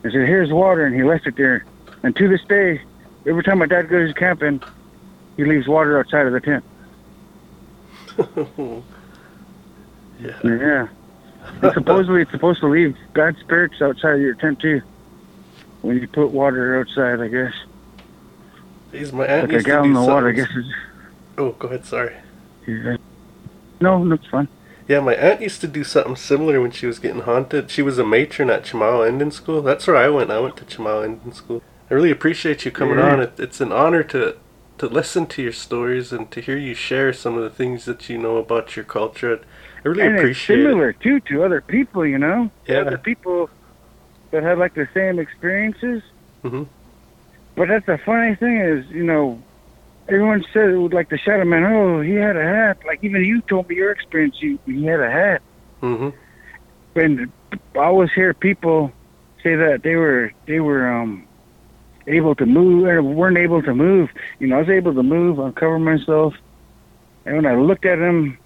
I 0.00 0.04
said, 0.04 0.12
here's 0.12 0.52
water, 0.52 0.86
and 0.86 0.94
he 0.94 1.02
left 1.02 1.26
it 1.26 1.36
there. 1.36 1.64
And 2.02 2.14
to 2.16 2.28
this 2.28 2.42
day, 2.44 2.80
every 3.26 3.42
time 3.42 3.58
my 3.58 3.66
dad 3.66 3.88
goes 3.88 4.12
camping, 4.14 4.62
he 5.36 5.44
leaves 5.44 5.66
water 5.66 5.98
outside 5.98 6.26
of 6.26 6.32
the 6.32 6.40
tent. 6.40 6.64
yeah. 10.22 10.38
Yeah. 10.44 10.88
And 11.62 11.72
supposedly 11.74 12.22
it's 12.22 12.30
supposed 12.30 12.60
to 12.60 12.68
leave 12.68 12.96
bad 13.14 13.36
spirits 13.38 13.80
outside 13.80 14.14
of 14.14 14.20
your 14.20 14.34
tent 14.34 14.60
too. 14.60 14.82
When 15.82 15.98
you 15.98 16.06
put 16.08 16.30
water 16.30 16.78
outside, 16.80 17.20
I 17.20 17.28
guess. 17.28 17.54
Jeez, 18.92 19.12
my 19.12 19.26
aunt 19.26 19.42
Like 19.44 19.50
a 19.50 19.54
used 19.54 19.66
to 19.66 19.70
gallon 19.72 19.92
do 19.92 19.98
of 20.00 20.06
water, 20.06 20.28
I 20.28 20.36
something- 20.36 20.44
guess 20.56 20.64
is 20.66 20.74
Oh, 21.38 21.52
go 21.52 21.68
ahead. 21.68 21.84
Sorry. 21.86 22.14
yeah. 22.66 22.96
No, 23.80 24.06
that's 24.08 24.26
fine. 24.26 24.48
Yeah, 24.88 25.00
my 25.00 25.14
aunt 25.14 25.40
used 25.40 25.60
to 25.62 25.68
do 25.68 25.84
something 25.84 26.16
similar 26.16 26.60
when 26.60 26.72
she 26.72 26.84
was 26.86 26.98
getting 26.98 27.22
haunted. 27.22 27.70
She 27.70 27.80
was 27.80 27.98
a 27.98 28.04
matron 28.04 28.50
at 28.50 28.64
Chemawa 28.64 29.08
Indian 29.08 29.30
School. 29.30 29.62
That's 29.62 29.86
where 29.86 29.96
I 29.96 30.08
went. 30.08 30.30
I 30.30 30.40
went 30.40 30.56
to 30.56 30.64
Chemawa 30.64 31.04
Indian 31.06 31.32
School. 31.32 31.62
I 31.90 31.94
really 31.94 32.10
appreciate 32.10 32.64
you 32.64 32.70
coming 32.72 32.98
Yeah. 32.98 33.12
on. 33.12 33.20
It, 33.20 33.32
it's 33.38 33.60
an 33.60 33.72
honor 33.72 34.02
to 34.04 34.36
to 34.78 34.86
listen 34.86 35.26
to 35.26 35.42
your 35.42 35.52
stories 35.52 36.10
and 36.10 36.30
to 36.30 36.40
hear 36.40 36.56
you 36.56 36.74
share 36.74 37.12
some 37.12 37.36
of 37.36 37.42
the 37.42 37.50
things 37.50 37.84
that 37.84 38.08
you 38.08 38.16
know 38.18 38.36
about 38.38 38.76
your 38.76 38.84
culture. 38.84 39.38
I 39.84 39.88
really 39.88 40.02
and 40.02 40.14
it's 40.14 40.20
appreciate 40.22 40.58
it. 40.60 40.62
similar 40.64 40.92
too 40.92 41.20
to 41.20 41.44
other 41.44 41.60
people, 41.60 42.06
you 42.06 42.18
know. 42.18 42.50
Yeah. 42.66 42.78
Other 42.80 42.98
people 42.98 43.48
that 44.30 44.42
had 44.42 44.58
like 44.58 44.74
the 44.74 44.88
same 44.94 45.18
experiences. 45.18 46.02
Mhm. 46.44 46.66
But 47.56 47.68
that's 47.68 47.86
the 47.86 47.98
funny 47.98 48.34
thing 48.36 48.58
is, 48.58 48.86
you 48.90 49.02
know, 49.04 49.42
everyone 50.08 50.44
said 50.52 50.70
it 50.70 50.92
like 50.92 51.08
the 51.08 51.18
Shadow 51.18 51.44
Man. 51.44 51.64
Oh, 51.64 52.00
he 52.00 52.14
had 52.14 52.36
a 52.36 52.42
hat. 52.44 52.78
Like 52.86 53.02
even 53.02 53.24
you 53.24 53.40
told 53.42 53.68
me 53.68 53.76
your 53.76 53.90
experience. 53.90 54.40
You 54.40 54.58
he 54.66 54.84
had 54.84 55.00
a 55.00 55.10
hat. 55.10 55.42
Mm-hmm. 55.82 56.10
And 56.98 57.32
I 57.74 57.78
always 57.78 58.10
hear 58.12 58.34
people 58.34 58.92
say 59.42 59.54
that 59.56 59.82
they 59.82 59.96
were 59.96 60.32
they 60.46 60.60
were 60.60 60.86
um 60.86 61.26
able 62.06 62.34
to 62.34 62.46
move 62.46 62.84
or 62.86 63.02
weren't 63.02 63.38
able 63.38 63.62
to 63.62 63.74
move. 63.74 64.10
You 64.38 64.48
know, 64.48 64.56
I 64.56 64.60
was 64.60 64.68
able 64.68 64.94
to 64.94 65.02
move, 65.02 65.38
uncover 65.38 65.78
myself, 65.78 66.34
and 67.24 67.36
when 67.36 67.46
I 67.46 67.54
looked 67.54 67.84
at 67.84 67.98
him, 67.98 68.36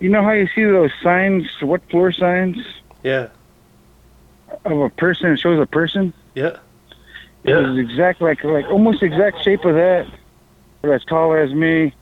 you 0.00 0.08
know 0.08 0.22
how 0.22 0.32
you 0.32 0.48
see 0.54 0.64
those 0.64 0.90
signs, 1.02 1.46
what 1.60 1.80
floor 1.90 2.12
signs 2.12 2.56
Yeah. 3.02 3.28
of 4.64 4.78
a 4.80 4.90
person 4.90 5.32
it 5.32 5.38
shows 5.38 5.60
a 5.60 5.66
person. 5.66 6.12
Yeah. 6.34 6.56
It 7.44 7.54
was 7.54 7.78
exact 7.78 8.20
like 8.20 8.44
like 8.44 8.66
almost 8.66 9.02
exact 9.02 9.42
shape 9.42 9.64
of 9.64 9.74
that, 9.74 10.06
but 10.82 10.90
as 10.90 11.04
tall 11.04 11.32
as 11.34 11.52
me, 11.54 11.94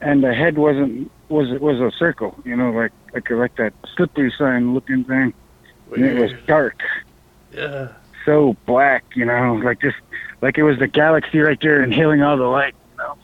and 0.00 0.22
the 0.22 0.32
head 0.32 0.56
wasn't 0.56 1.10
was 1.28 1.48
was 1.60 1.80
a 1.80 1.90
circle. 1.96 2.34
You 2.44 2.56
know, 2.56 2.70
like 2.70 2.92
like 3.12 3.28
like 3.30 3.56
that 3.56 3.74
slippery 3.96 4.32
sign 4.38 4.72
looking 4.74 5.04
thing. 5.04 5.34
And 5.94 6.04
it 6.04 6.18
was 6.20 6.32
dark. 6.46 6.80
Yeah. 7.52 7.88
so 8.24 8.56
black, 8.66 9.04
you 9.14 9.24
know, 9.24 9.54
like 9.54 9.80
just 9.80 9.96
like 10.42 10.58
it 10.58 10.62
was 10.62 10.78
the 10.78 10.86
galaxy 10.86 11.40
right 11.40 11.58
there 11.60 11.82
inhaling 11.82 12.22
all 12.22 12.36
the 12.36 12.44
light. 12.44 12.74
You 12.92 12.96
know? 12.98 13.18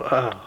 Wow. 0.00 0.40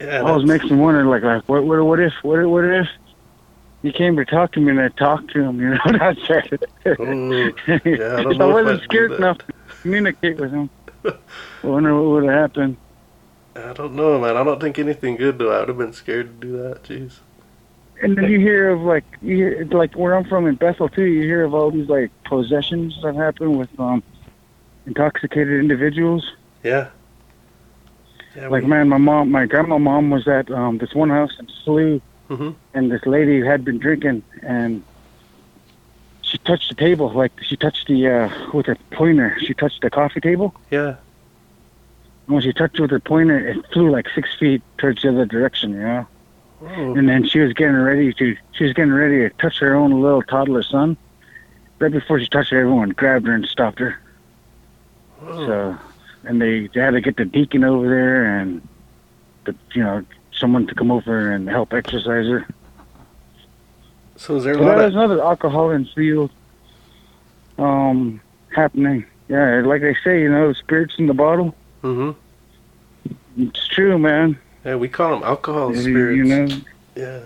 Yeah. 0.00 0.20
always 0.20 0.46
makes 0.46 0.64
me 0.64 0.76
wonder, 0.76 1.04
like, 1.04 1.22
like 1.22 1.48
what, 1.48 1.64
what, 1.64 1.84
what 1.84 2.00
if, 2.00 2.12
what, 2.22 2.44
what 2.46 2.64
if 2.64 2.88
he 3.82 3.92
came 3.92 4.16
to 4.16 4.24
talk 4.24 4.52
to 4.52 4.60
me 4.60 4.70
and 4.70 4.80
I 4.80 4.88
talked 4.88 5.32
to 5.32 5.42
him, 5.42 5.60
you 5.60 5.70
know? 5.70 5.78
That's 5.98 6.20
it. 6.28 7.00
Ooh, 7.00 7.54
yeah, 7.66 8.16
I 8.16 8.22
I 8.40 8.46
wasn't 8.46 8.82
scared 8.82 9.12
enough 9.12 9.38
to 9.38 9.52
communicate 9.82 10.38
with 10.38 10.50
him, 10.50 10.70
I 11.04 11.66
wonder 11.66 11.94
what 11.94 12.10
would 12.10 12.24
have 12.24 12.34
happened. 12.34 12.76
I 13.54 13.72
don't 13.72 13.94
know, 13.94 14.20
man. 14.20 14.36
I 14.36 14.44
don't 14.44 14.60
think 14.60 14.78
anything 14.78 15.16
good 15.16 15.38
though. 15.38 15.50
I 15.50 15.60
would 15.60 15.68
have 15.68 15.78
been 15.78 15.92
scared 15.92 16.40
to 16.40 16.46
do 16.46 16.56
that. 16.58 16.82
Jeez. 16.84 17.18
And 18.00 18.16
then 18.16 18.30
you 18.30 18.38
hear 18.38 18.70
of 18.70 18.80
like, 18.82 19.04
you 19.20 19.36
hear, 19.36 19.64
like 19.72 19.94
where 19.94 20.14
I'm 20.14 20.24
from 20.24 20.46
in 20.46 20.54
Bethel 20.54 20.88
too. 20.88 21.04
You 21.04 21.22
hear 21.22 21.44
of 21.44 21.54
all 21.54 21.70
these 21.70 21.88
like 21.88 22.10
possessions 22.24 22.98
that 23.02 23.16
happen 23.16 23.58
with 23.58 23.68
um 23.80 24.02
intoxicated 24.86 25.58
individuals. 25.60 26.32
Yeah. 26.62 26.90
Yeah. 28.38 28.48
Like 28.48 28.62
we, 28.62 28.68
man, 28.68 28.88
my 28.88 28.98
mom, 28.98 29.30
my 29.30 29.46
grandma 29.46 29.78
mom 29.78 30.10
was 30.10 30.28
at 30.28 30.50
um 30.50 30.78
this 30.78 30.94
one 30.94 31.10
house 31.10 31.32
in 31.40 31.48
Slough, 31.64 32.00
Mhm. 32.30 32.54
and 32.74 32.90
this 32.90 33.04
lady 33.06 33.44
had 33.44 33.64
been 33.64 33.78
drinking, 33.78 34.22
and 34.42 34.82
she 36.22 36.38
touched 36.38 36.68
the 36.68 36.74
table, 36.74 37.10
like 37.10 37.32
she 37.42 37.56
touched 37.56 37.88
the 37.88 38.06
uh 38.08 38.28
with 38.52 38.66
her 38.66 38.76
pointer. 38.92 39.36
She 39.40 39.54
touched 39.54 39.80
the 39.82 39.90
coffee 39.90 40.20
table, 40.20 40.54
Yeah. 40.70 40.94
and 42.26 42.34
when 42.34 42.42
she 42.42 42.52
touched 42.52 42.76
it 42.78 42.82
with 42.82 42.90
her 42.92 43.00
pointer, 43.00 43.38
it 43.38 43.56
flew 43.72 43.90
like 43.90 44.06
six 44.14 44.28
feet 44.38 44.62
towards 44.78 45.02
the 45.02 45.08
other 45.08 45.26
direction, 45.26 45.72
you 45.72 45.80
know. 45.80 46.06
Oh. 46.62 46.94
And 46.96 47.08
then 47.08 47.24
she 47.24 47.38
was 47.40 47.52
getting 47.54 47.76
ready 47.76 48.12
to, 48.14 48.36
she 48.52 48.64
was 48.64 48.72
getting 48.72 48.92
ready 48.92 49.18
to 49.20 49.30
touch 49.38 49.58
her 49.60 49.74
own 49.74 49.90
little 50.02 50.22
toddler 50.22 50.62
son. 50.62 50.96
Right 51.80 51.92
before 51.92 52.18
she 52.20 52.26
touched 52.26 52.50
her, 52.50 52.58
everyone 52.60 52.90
grabbed 52.90 53.26
her 53.28 53.32
and 53.34 53.46
stopped 53.46 53.78
her. 53.78 53.96
oh. 55.24 55.46
So, 55.46 55.78
and 56.24 56.40
they, 56.40 56.66
they 56.68 56.80
had 56.80 56.90
to 56.92 57.00
get 57.00 57.16
the 57.16 57.24
deacon 57.24 57.64
over 57.64 57.88
there 57.88 58.38
and, 58.38 58.66
the, 59.44 59.54
you 59.72 59.82
know, 59.82 60.04
someone 60.32 60.66
to 60.66 60.74
come 60.74 60.90
over 60.90 61.30
and 61.32 61.48
help 61.48 61.72
exercise 61.72 62.26
her. 62.26 62.46
So 64.16 64.36
is 64.36 64.44
there 64.44 64.54
a 64.54 64.58
So 64.58 64.68
of 64.68 64.92
another 64.94 65.22
alcohol 65.22 65.70
and 65.70 65.88
field 65.90 66.30
um, 67.58 68.20
happening. 68.54 69.04
Yeah, 69.28 69.62
like 69.64 69.82
they 69.82 69.96
say, 70.02 70.22
you 70.22 70.30
know, 70.30 70.52
spirits 70.52 70.94
in 70.98 71.06
the 71.06 71.14
bottle. 71.14 71.54
hmm 71.82 72.12
It's 73.36 73.66
true, 73.68 73.98
man. 73.98 74.38
Yeah, 74.64 74.76
we 74.76 74.88
call 74.88 75.10
them 75.10 75.22
alcohol 75.22 75.74
You- 75.74 75.82
spirits. 75.82 76.16
You 76.16 76.24
know, 76.24 76.56
Yeah. 76.96 77.20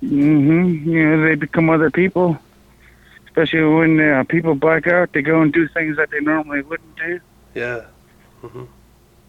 hmm 0.00 0.88
You 0.88 1.08
know, 1.16 1.24
they 1.26 1.34
become 1.34 1.68
other 1.70 1.90
people. 1.90 2.38
Especially 3.26 3.62
when 3.64 3.98
uh, 4.00 4.24
people 4.24 4.54
black 4.54 4.86
out, 4.86 5.12
they 5.12 5.22
go 5.22 5.40
and 5.40 5.52
do 5.52 5.66
things 5.68 5.96
that 5.96 6.10
they 6.10 6.20
normally 6.20 6.60
wouldn't 6.62 6.96
do. 6.96 7.20
Yeah. 7.54 7.82
Hmm 8.42 8.64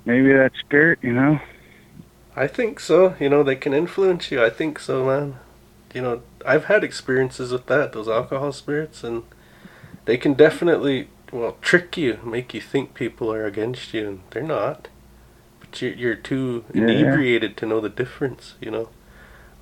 Maybe 0.06 0.34
that 0.34 0.52
spirit, 0.60 1.00
you 1.02 1.14
know. 1.14 1.40
I 2.36 2.48
think 2.48 2.80
so. 2.80 3.16
You 3.20 3.30
know, 3.30 3.44
they 3.44 3.56
can 3.56 3.74
influence 3.74 4.32
you. 4.32 4.44
I 4.44 4.50
think 4.50 4.80
so, 4.80 5.06
man. 5.06 5.38
You 5.94 6.02
know, 6.02 6.22
I've 6.46 6.66
had 6.66 6.84
experiences 6.84 7.52
with 7.52 7.68
that, 7.68 7.94
those 7.94 8.08
alcohol 8.10 8.52
spirits, 8.52 9.04
and 9.04 9.24
they 10.06 10.18
can 10.18 10.34
definitely, 10.34 11.10
well, 11.32 11.58
trick 11.62 11.98
you, 11.98 12.20
make 12.24 12.54
you 12.54 12.62
think 12.62 12.94
people 12.96 13.32
are 13.34 13.46
against 13.46 13.94
you, 13.94 14.08
and 14.08 14.22
they're 14.32 14.44
not. 14.44 14.90
But 15.60 15.82
you're, 15.82 15.94
you're 15.94 16.16
too 16.16 16.66
Yeah. 16.74 16.82
inebriated 16.82 17.58
to 17.58 17.68
know 17.68 17.82
the 17.82 17.90
difference, 17.90 18.56
you 18.62 18.72
know? 18.72 18.90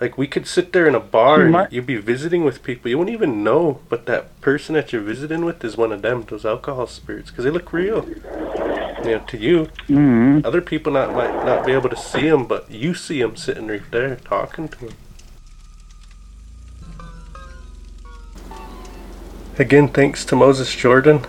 Like, 0.02 0.18
we 0.18 0.26
could 0.26 0.48
sit 0.48 0.73
there 0.73 0.88
in 0.88 0.95
a 0.95 0.99
bar 0.99 1.44
and 1.44 1.72
you'd 1.72 1.86
be 1.86 1.98
visiting 1.98 2.44
with 2.44 2.64
people. 2.64 2.90
You 2.90 2.98
wouldn't 2.98 3.14
even 3.14 3.44
know, 3.44 3.82
but 3.88 4.07
that 4.07 4.41
person 4.41 4.73
that 4.73 4.91
you're 4.91 5.03
visiting 5.03 5.45
with 5.45 5.64
is 5.64 5.78
one 5.78 5.91
of 5.91 6.02
them, 6.02 6.23
those 6.28 6.44
alcohol 6.44 6.88
spirits, 6.88 7.30
because 7.30 7.45
they 7.45 7.52
look 7.52 7.72
real. 7.72 8.10
You 8.10 9.11
know, 9.11 9.23
to 9.28 9.38
you, 9.38 9.65
hmm 9.86 10.40
other 10.44 10.61
people 10.61 10.91
not 10.91 11.14
might 11.14 11.45
not 11.45 11.68
be 11.68 11.72
able 11.72 11.90
to 11.90 11.95
see 11.95 12.28
them, 12.28 12.48
but 12.48 12.72
you 12.72 12.95
see 12.95 13.22
them 13.22 13.36
sitting 13.36 13.68
right 13.68 13.84
there 13.91 14.15
talking 14.15 14.68
to 14.69 14.80
them. 14.80 14.95
Again, 19.60 19.88
thanks 19.88 20.26
to 20.26 20.36
Moses 20.36 20.76
Jordan. 20.76 21.26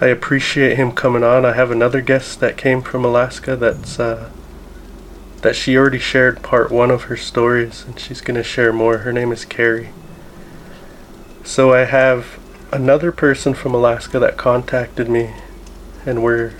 I 0.00 0.06
appreciate 0.06 0.76
him 0.76 0.92
coming 0.92 1.22
on. 1.22 1.44
I 1.44 1.52
have 1.52 1.70
another 1.70 2.00
guest 2.00 2.40
that 2.40 2.56
came 2.56 2.80
from 2.80 3.04
Alaska 3.04 3.56
that's 3.56 4.00
uh, 4.00 4.30
that 5.42 5.56
she 5.56 5.76
already 5.76 5.98
shared 5.98 6.42
part 6.42 6.70
one 6.70 6.90
of 6.90 7.04
her 7.04 7.16
stories, 7.16 7.84
and 7.86 7.98
she's 7.98 8.20
gonna 8.20 8.42
share 8.42 8.72
more. 8.72 8.98
Her 8.98 9.12
name 9.12 9.32
is 9.32 9.44
Carrie. 9.44 9.90
So 11.44 11.72
I 11.72 11.84
have 11.84 12.38
another 12.72 13.10
person 13.10 13.54
from 13.54 13.74
Alaska 13.74 14.18
that 14.18 14.36
contacted 14.36 15.08
me, 15.08 15.34
and 16.04 16.22
we're 16.22 16.52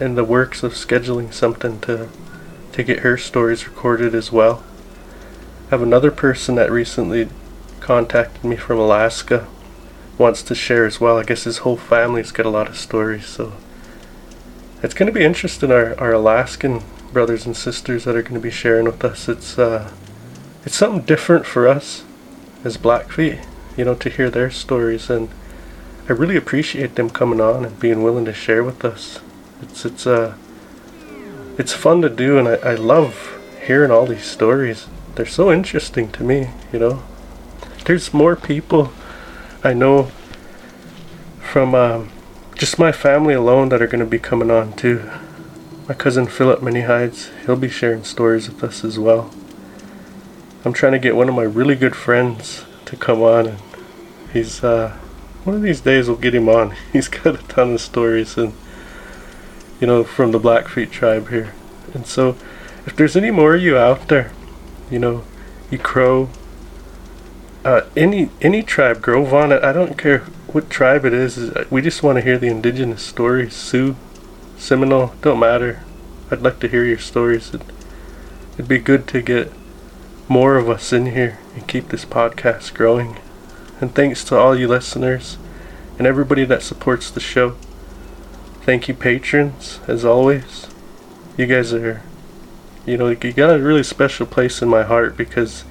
in 0.00 0.14
the 0.14 0.24
works 0.24 0.62
of 0.62 0.72
scheduling 0.72 1.32
something 1.32 1.80
to 1.80 2.08
to 2.72 2.82
get 2.82 3.00
her 3.00 3.16
stories 3.16 3.66
recorded 3.66 4.14
as 4.14 4.30
well. 4.30 4.62
I 5.66 5.70
have 5.70 5.82
another 5.82 6.10
person 6.10 6.54
that 6.54 6.70
recently 6.70 7.28
contacted 7.80 8.44
me 8.44 8.56
from 8.56 8.78
Alaska 8.78 9.46
wants 10.16 10.42
to 10.44 10.54
share 10.54 10.84
as 10.84 11.00
well. 11.00 11.18
I 11.18 11.24
guess 11.24 11.44
his 11.44 11.58
whole 11.58 11.76
family's 11.76 12.32
got 12.32 12.46
a 12.46 12.50
lot 12.50 12.68
of 12.68 12.78
stories, 12.78 13.26
so 13.26 13.52
it's 14.82 14.94
going 14.94 15.06
to 15.06 15.12
be 15.12 15.24
interesting. 15.24 15.70
Our 15.70 15.98
our 16.00 16.12
Alaskan 16.12 16.82
brothers 17.12 17.46
and 17.46 17.56
sisters 17.56 18.04
that 18.04 18.16
are 18.16 18.22
going 18.22 18.34
to 18.34 18.40
be 18.40 18.50
sharing 18.50 18.84
with 18.84 19.04
us. 19.04 19.28
It's 19.28 19.58
uh, 19.58 19.92
it's 20.64 20.76
something 20.76 21.02
different 21.02 21.46
for 21.46 21.66
us 21.68 22.04
as 22.64 22.76
Blackfeet, 22.76 23.40
you 23.76 23.84
know, 23.84 23.94
to 23.94 24.10
hear 24.10 24.30
their 24.30 24.50
stories, 24.50 25.08
and 25.08 25.28
I 26.08 26.12
really 26.12 26.36
appreciate 26.36 26.94
them 26.94 27.10
coming 27.10 27.40
on 27.40 27.64
and 27.64 27.78
being 27.78 28.02
willing 28.02 28.24
to 28.24 28.32
share 28.32 28.64
with 28.64 28.84
us. 28.84 29.20
It's 29.62 29.84
it's 29.84 30.06
uh 30.06 30.34
it's 31.58 31.72
fun 31.72 32.02
to 32.02 32.08
do, 32.08 32.38
and 32.38 32.48
I, 32.48 32.54
I 32.54 32.74
love 32.74 33.38
hearing 33.66 33.90
all 33.90 34.06
these 34.06 34.24
stories. 34.24 34.86
They're 35.14 35.26
so 35.26 35.50
interesting 35.52 36.10
to 36.12 36.22
me, 36.22 36.50
you 36.72 36.78
know. 36.78 37.02
There's 37.84 38.14
more 38.14 38.36
people 38.36 38.92
I 39.64 39.72
know 39.72 40.10
from 41.40 41.74
um, 41.74 42.10
just 42.54 42.78
my 42.78 42.92
family 42.92 43.34
alone 43.34 43.70
that 43.70 43.82
are 43.82 43.86
going 43.86 44.04
to 44.04 44.06
be 44.06 44.18
coming 44.18 44.50
on 44.50 44.74
too. 44.74 45.10
My 45.88 45.94
cousin 45.94 46.26
Philip 46.26 46.62
Many 46.62 46.82
Hides, 46.82 47.30
he'll 47.46 47.56
be 47.56 47.70
sharing 47.70 48.04
stories 48.04 48.46
with 48.46 48.62
us 48.62 48.84
as 48.84 48.98
well. 48.98 49.30
I'm 50.64 50.74
trying 50.74 50.92
to 50.92 50.98
get 50.98 51.16
one 51.16 51.30
of 51.30 51.34
my 51.34 51.44
really 51.44 51.76
good 51.76 51.96
friends 51.96 52.66
to 52.84 52.96
come 52.96 53.22
on, 53.22 53.46
and 53.46 53.58
he's 54.32 54.62
uh, 54.62 54.98
one 55.44 55.56
of 55.56 55.62
these 55.62 55.80
days 55.80 56.06
we'll 56.06 56.18
get 56.18 56.34
him 56.34 56.48
on. 56.48 56.74
He's 56.92 57.08
got 57.08 57.40
a 57.40 57.48
ton 57.48 57.72
of 57.72 57.80
stories, 57.80 58.36
and 58.36 58.52
you 59.80 59.86
know, 59.86 60.04
from 60.04 60.32
the 60.32 60.38
Blackfeet 60.38 60.90
tribe 60.90 61.30
here. 61.30 61.54
And 61.94 62.06
so, 62.06 62.36
if 62.84 62.94
there's 62.94 63.16
any 63.16 63.30
more 63.30 63.54
of 63.54 63.62
you 63.62 63.78
out 63.78 64.08
there, 64.08 64.30
you 64.90 64.98
know, 64.98 65.24
you 65.70 65.78
Crow, 65.78 66.28
uh, 67.64 67.82
any 67.96 68.28
any 68.42 68.62
tribe, 68.62 69.02
it. 69.52 69.64
I 69.64 69.72
don't 69.72 69.96
care 69.96 70.18
what 70.48 70.68
tribe 70.68 71.06
it 71.06 71.14
is. 71.14 71.38
is- 71.38 71.70
We 71.70 71.80
just 71.80 72.02
want 72.02 72.16
to 72.16 72.22
hear 72.22 72.36
the 72.36 72.48
indigenous 72.48 73.02
stories. 73.02 73.54
Sioux, 73.54 73.96
Seminole, 74.58 75.14
don't 75.22 75.38
matter. 75.38 75.84
I'd 76.30 76.42
like 76.42 76.58
to 76.60 76.68
hear 76.68 76.84
your 76.84 76.98
stories. 76.98 77.54
It, 77.54 77.62
it'd 78.54 78.68
be 78.68 78.78
good 78.78 79.06
to 79.08 79.22
get 79.22 79.52
more 80.28 80.56
of 80.56 80.68
us 80.68 80.92
in 80.92 81.06
here 81.06 81.38
and 81.54 81.66
keep 81.66 81.88
this 81.88 82.04
podcast 82.04 82.74
growing. 82.74 83.18
And 83.80 83.94
thanks 83.94 84.24
to 84.24 84.36
all 84.36 84.58
you 84.58 84.66
listeners 84.66 85.38
and 85.96 86.06
everybody 86.06 86.44
that 86.44 86.62
supports 86.62 87.08
the 87.10 87.20
show. 87.20 87.56
Thank 88.62 88.88
you, 88.88 88.94
patrons, 88.94 89.78
as 89.86 90.04
always. 90.04 90.66
You 91.36 91.46
guys 91.46 91.72
are, 91.72 92.02
you 92.84 92.98
know, 92.98 93.08
you 93.08 93.32
got 93.32 93.54
a 93.54 93.62
really 93.62 93.84
special 93.84 94.26
place 94.26 94.60
in 94.60 94.68
my 94.68 94.82
heart 94.82 95.16
because 95.16 95.64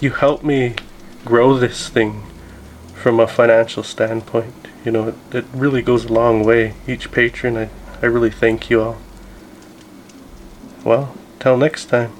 you 0.00 0.10
help 0.10 0.44
me 0.44 0.76
grow 1.24 1.56
this 1.56 1.88
thing 1.88 2.22
from 2.94 3.18
a 3.18 3.26
financial 3.26 3.82
standpoint. 3.82 4.54
You 4.84 4.92
know, 4.92 5.08
it, 5.08 5.14
it 5.32 5.44
really 5.54 5.80
goes 5.80 6.04
a 6.04 6.12
long 6.12 6.44
way. 6.44 6.74
Each 6.86 7.10
patron, 7.10 7.56
I, 7.56 7.70
I 8.02 8.06
really 8.06 8.30
thank 8.30 8.68
you 8.68 8.82
all. 8.82 8.96
Well, 10.84 11.14
till 11.38 11.56
next 11.56 11.86
time. 11.86 12.12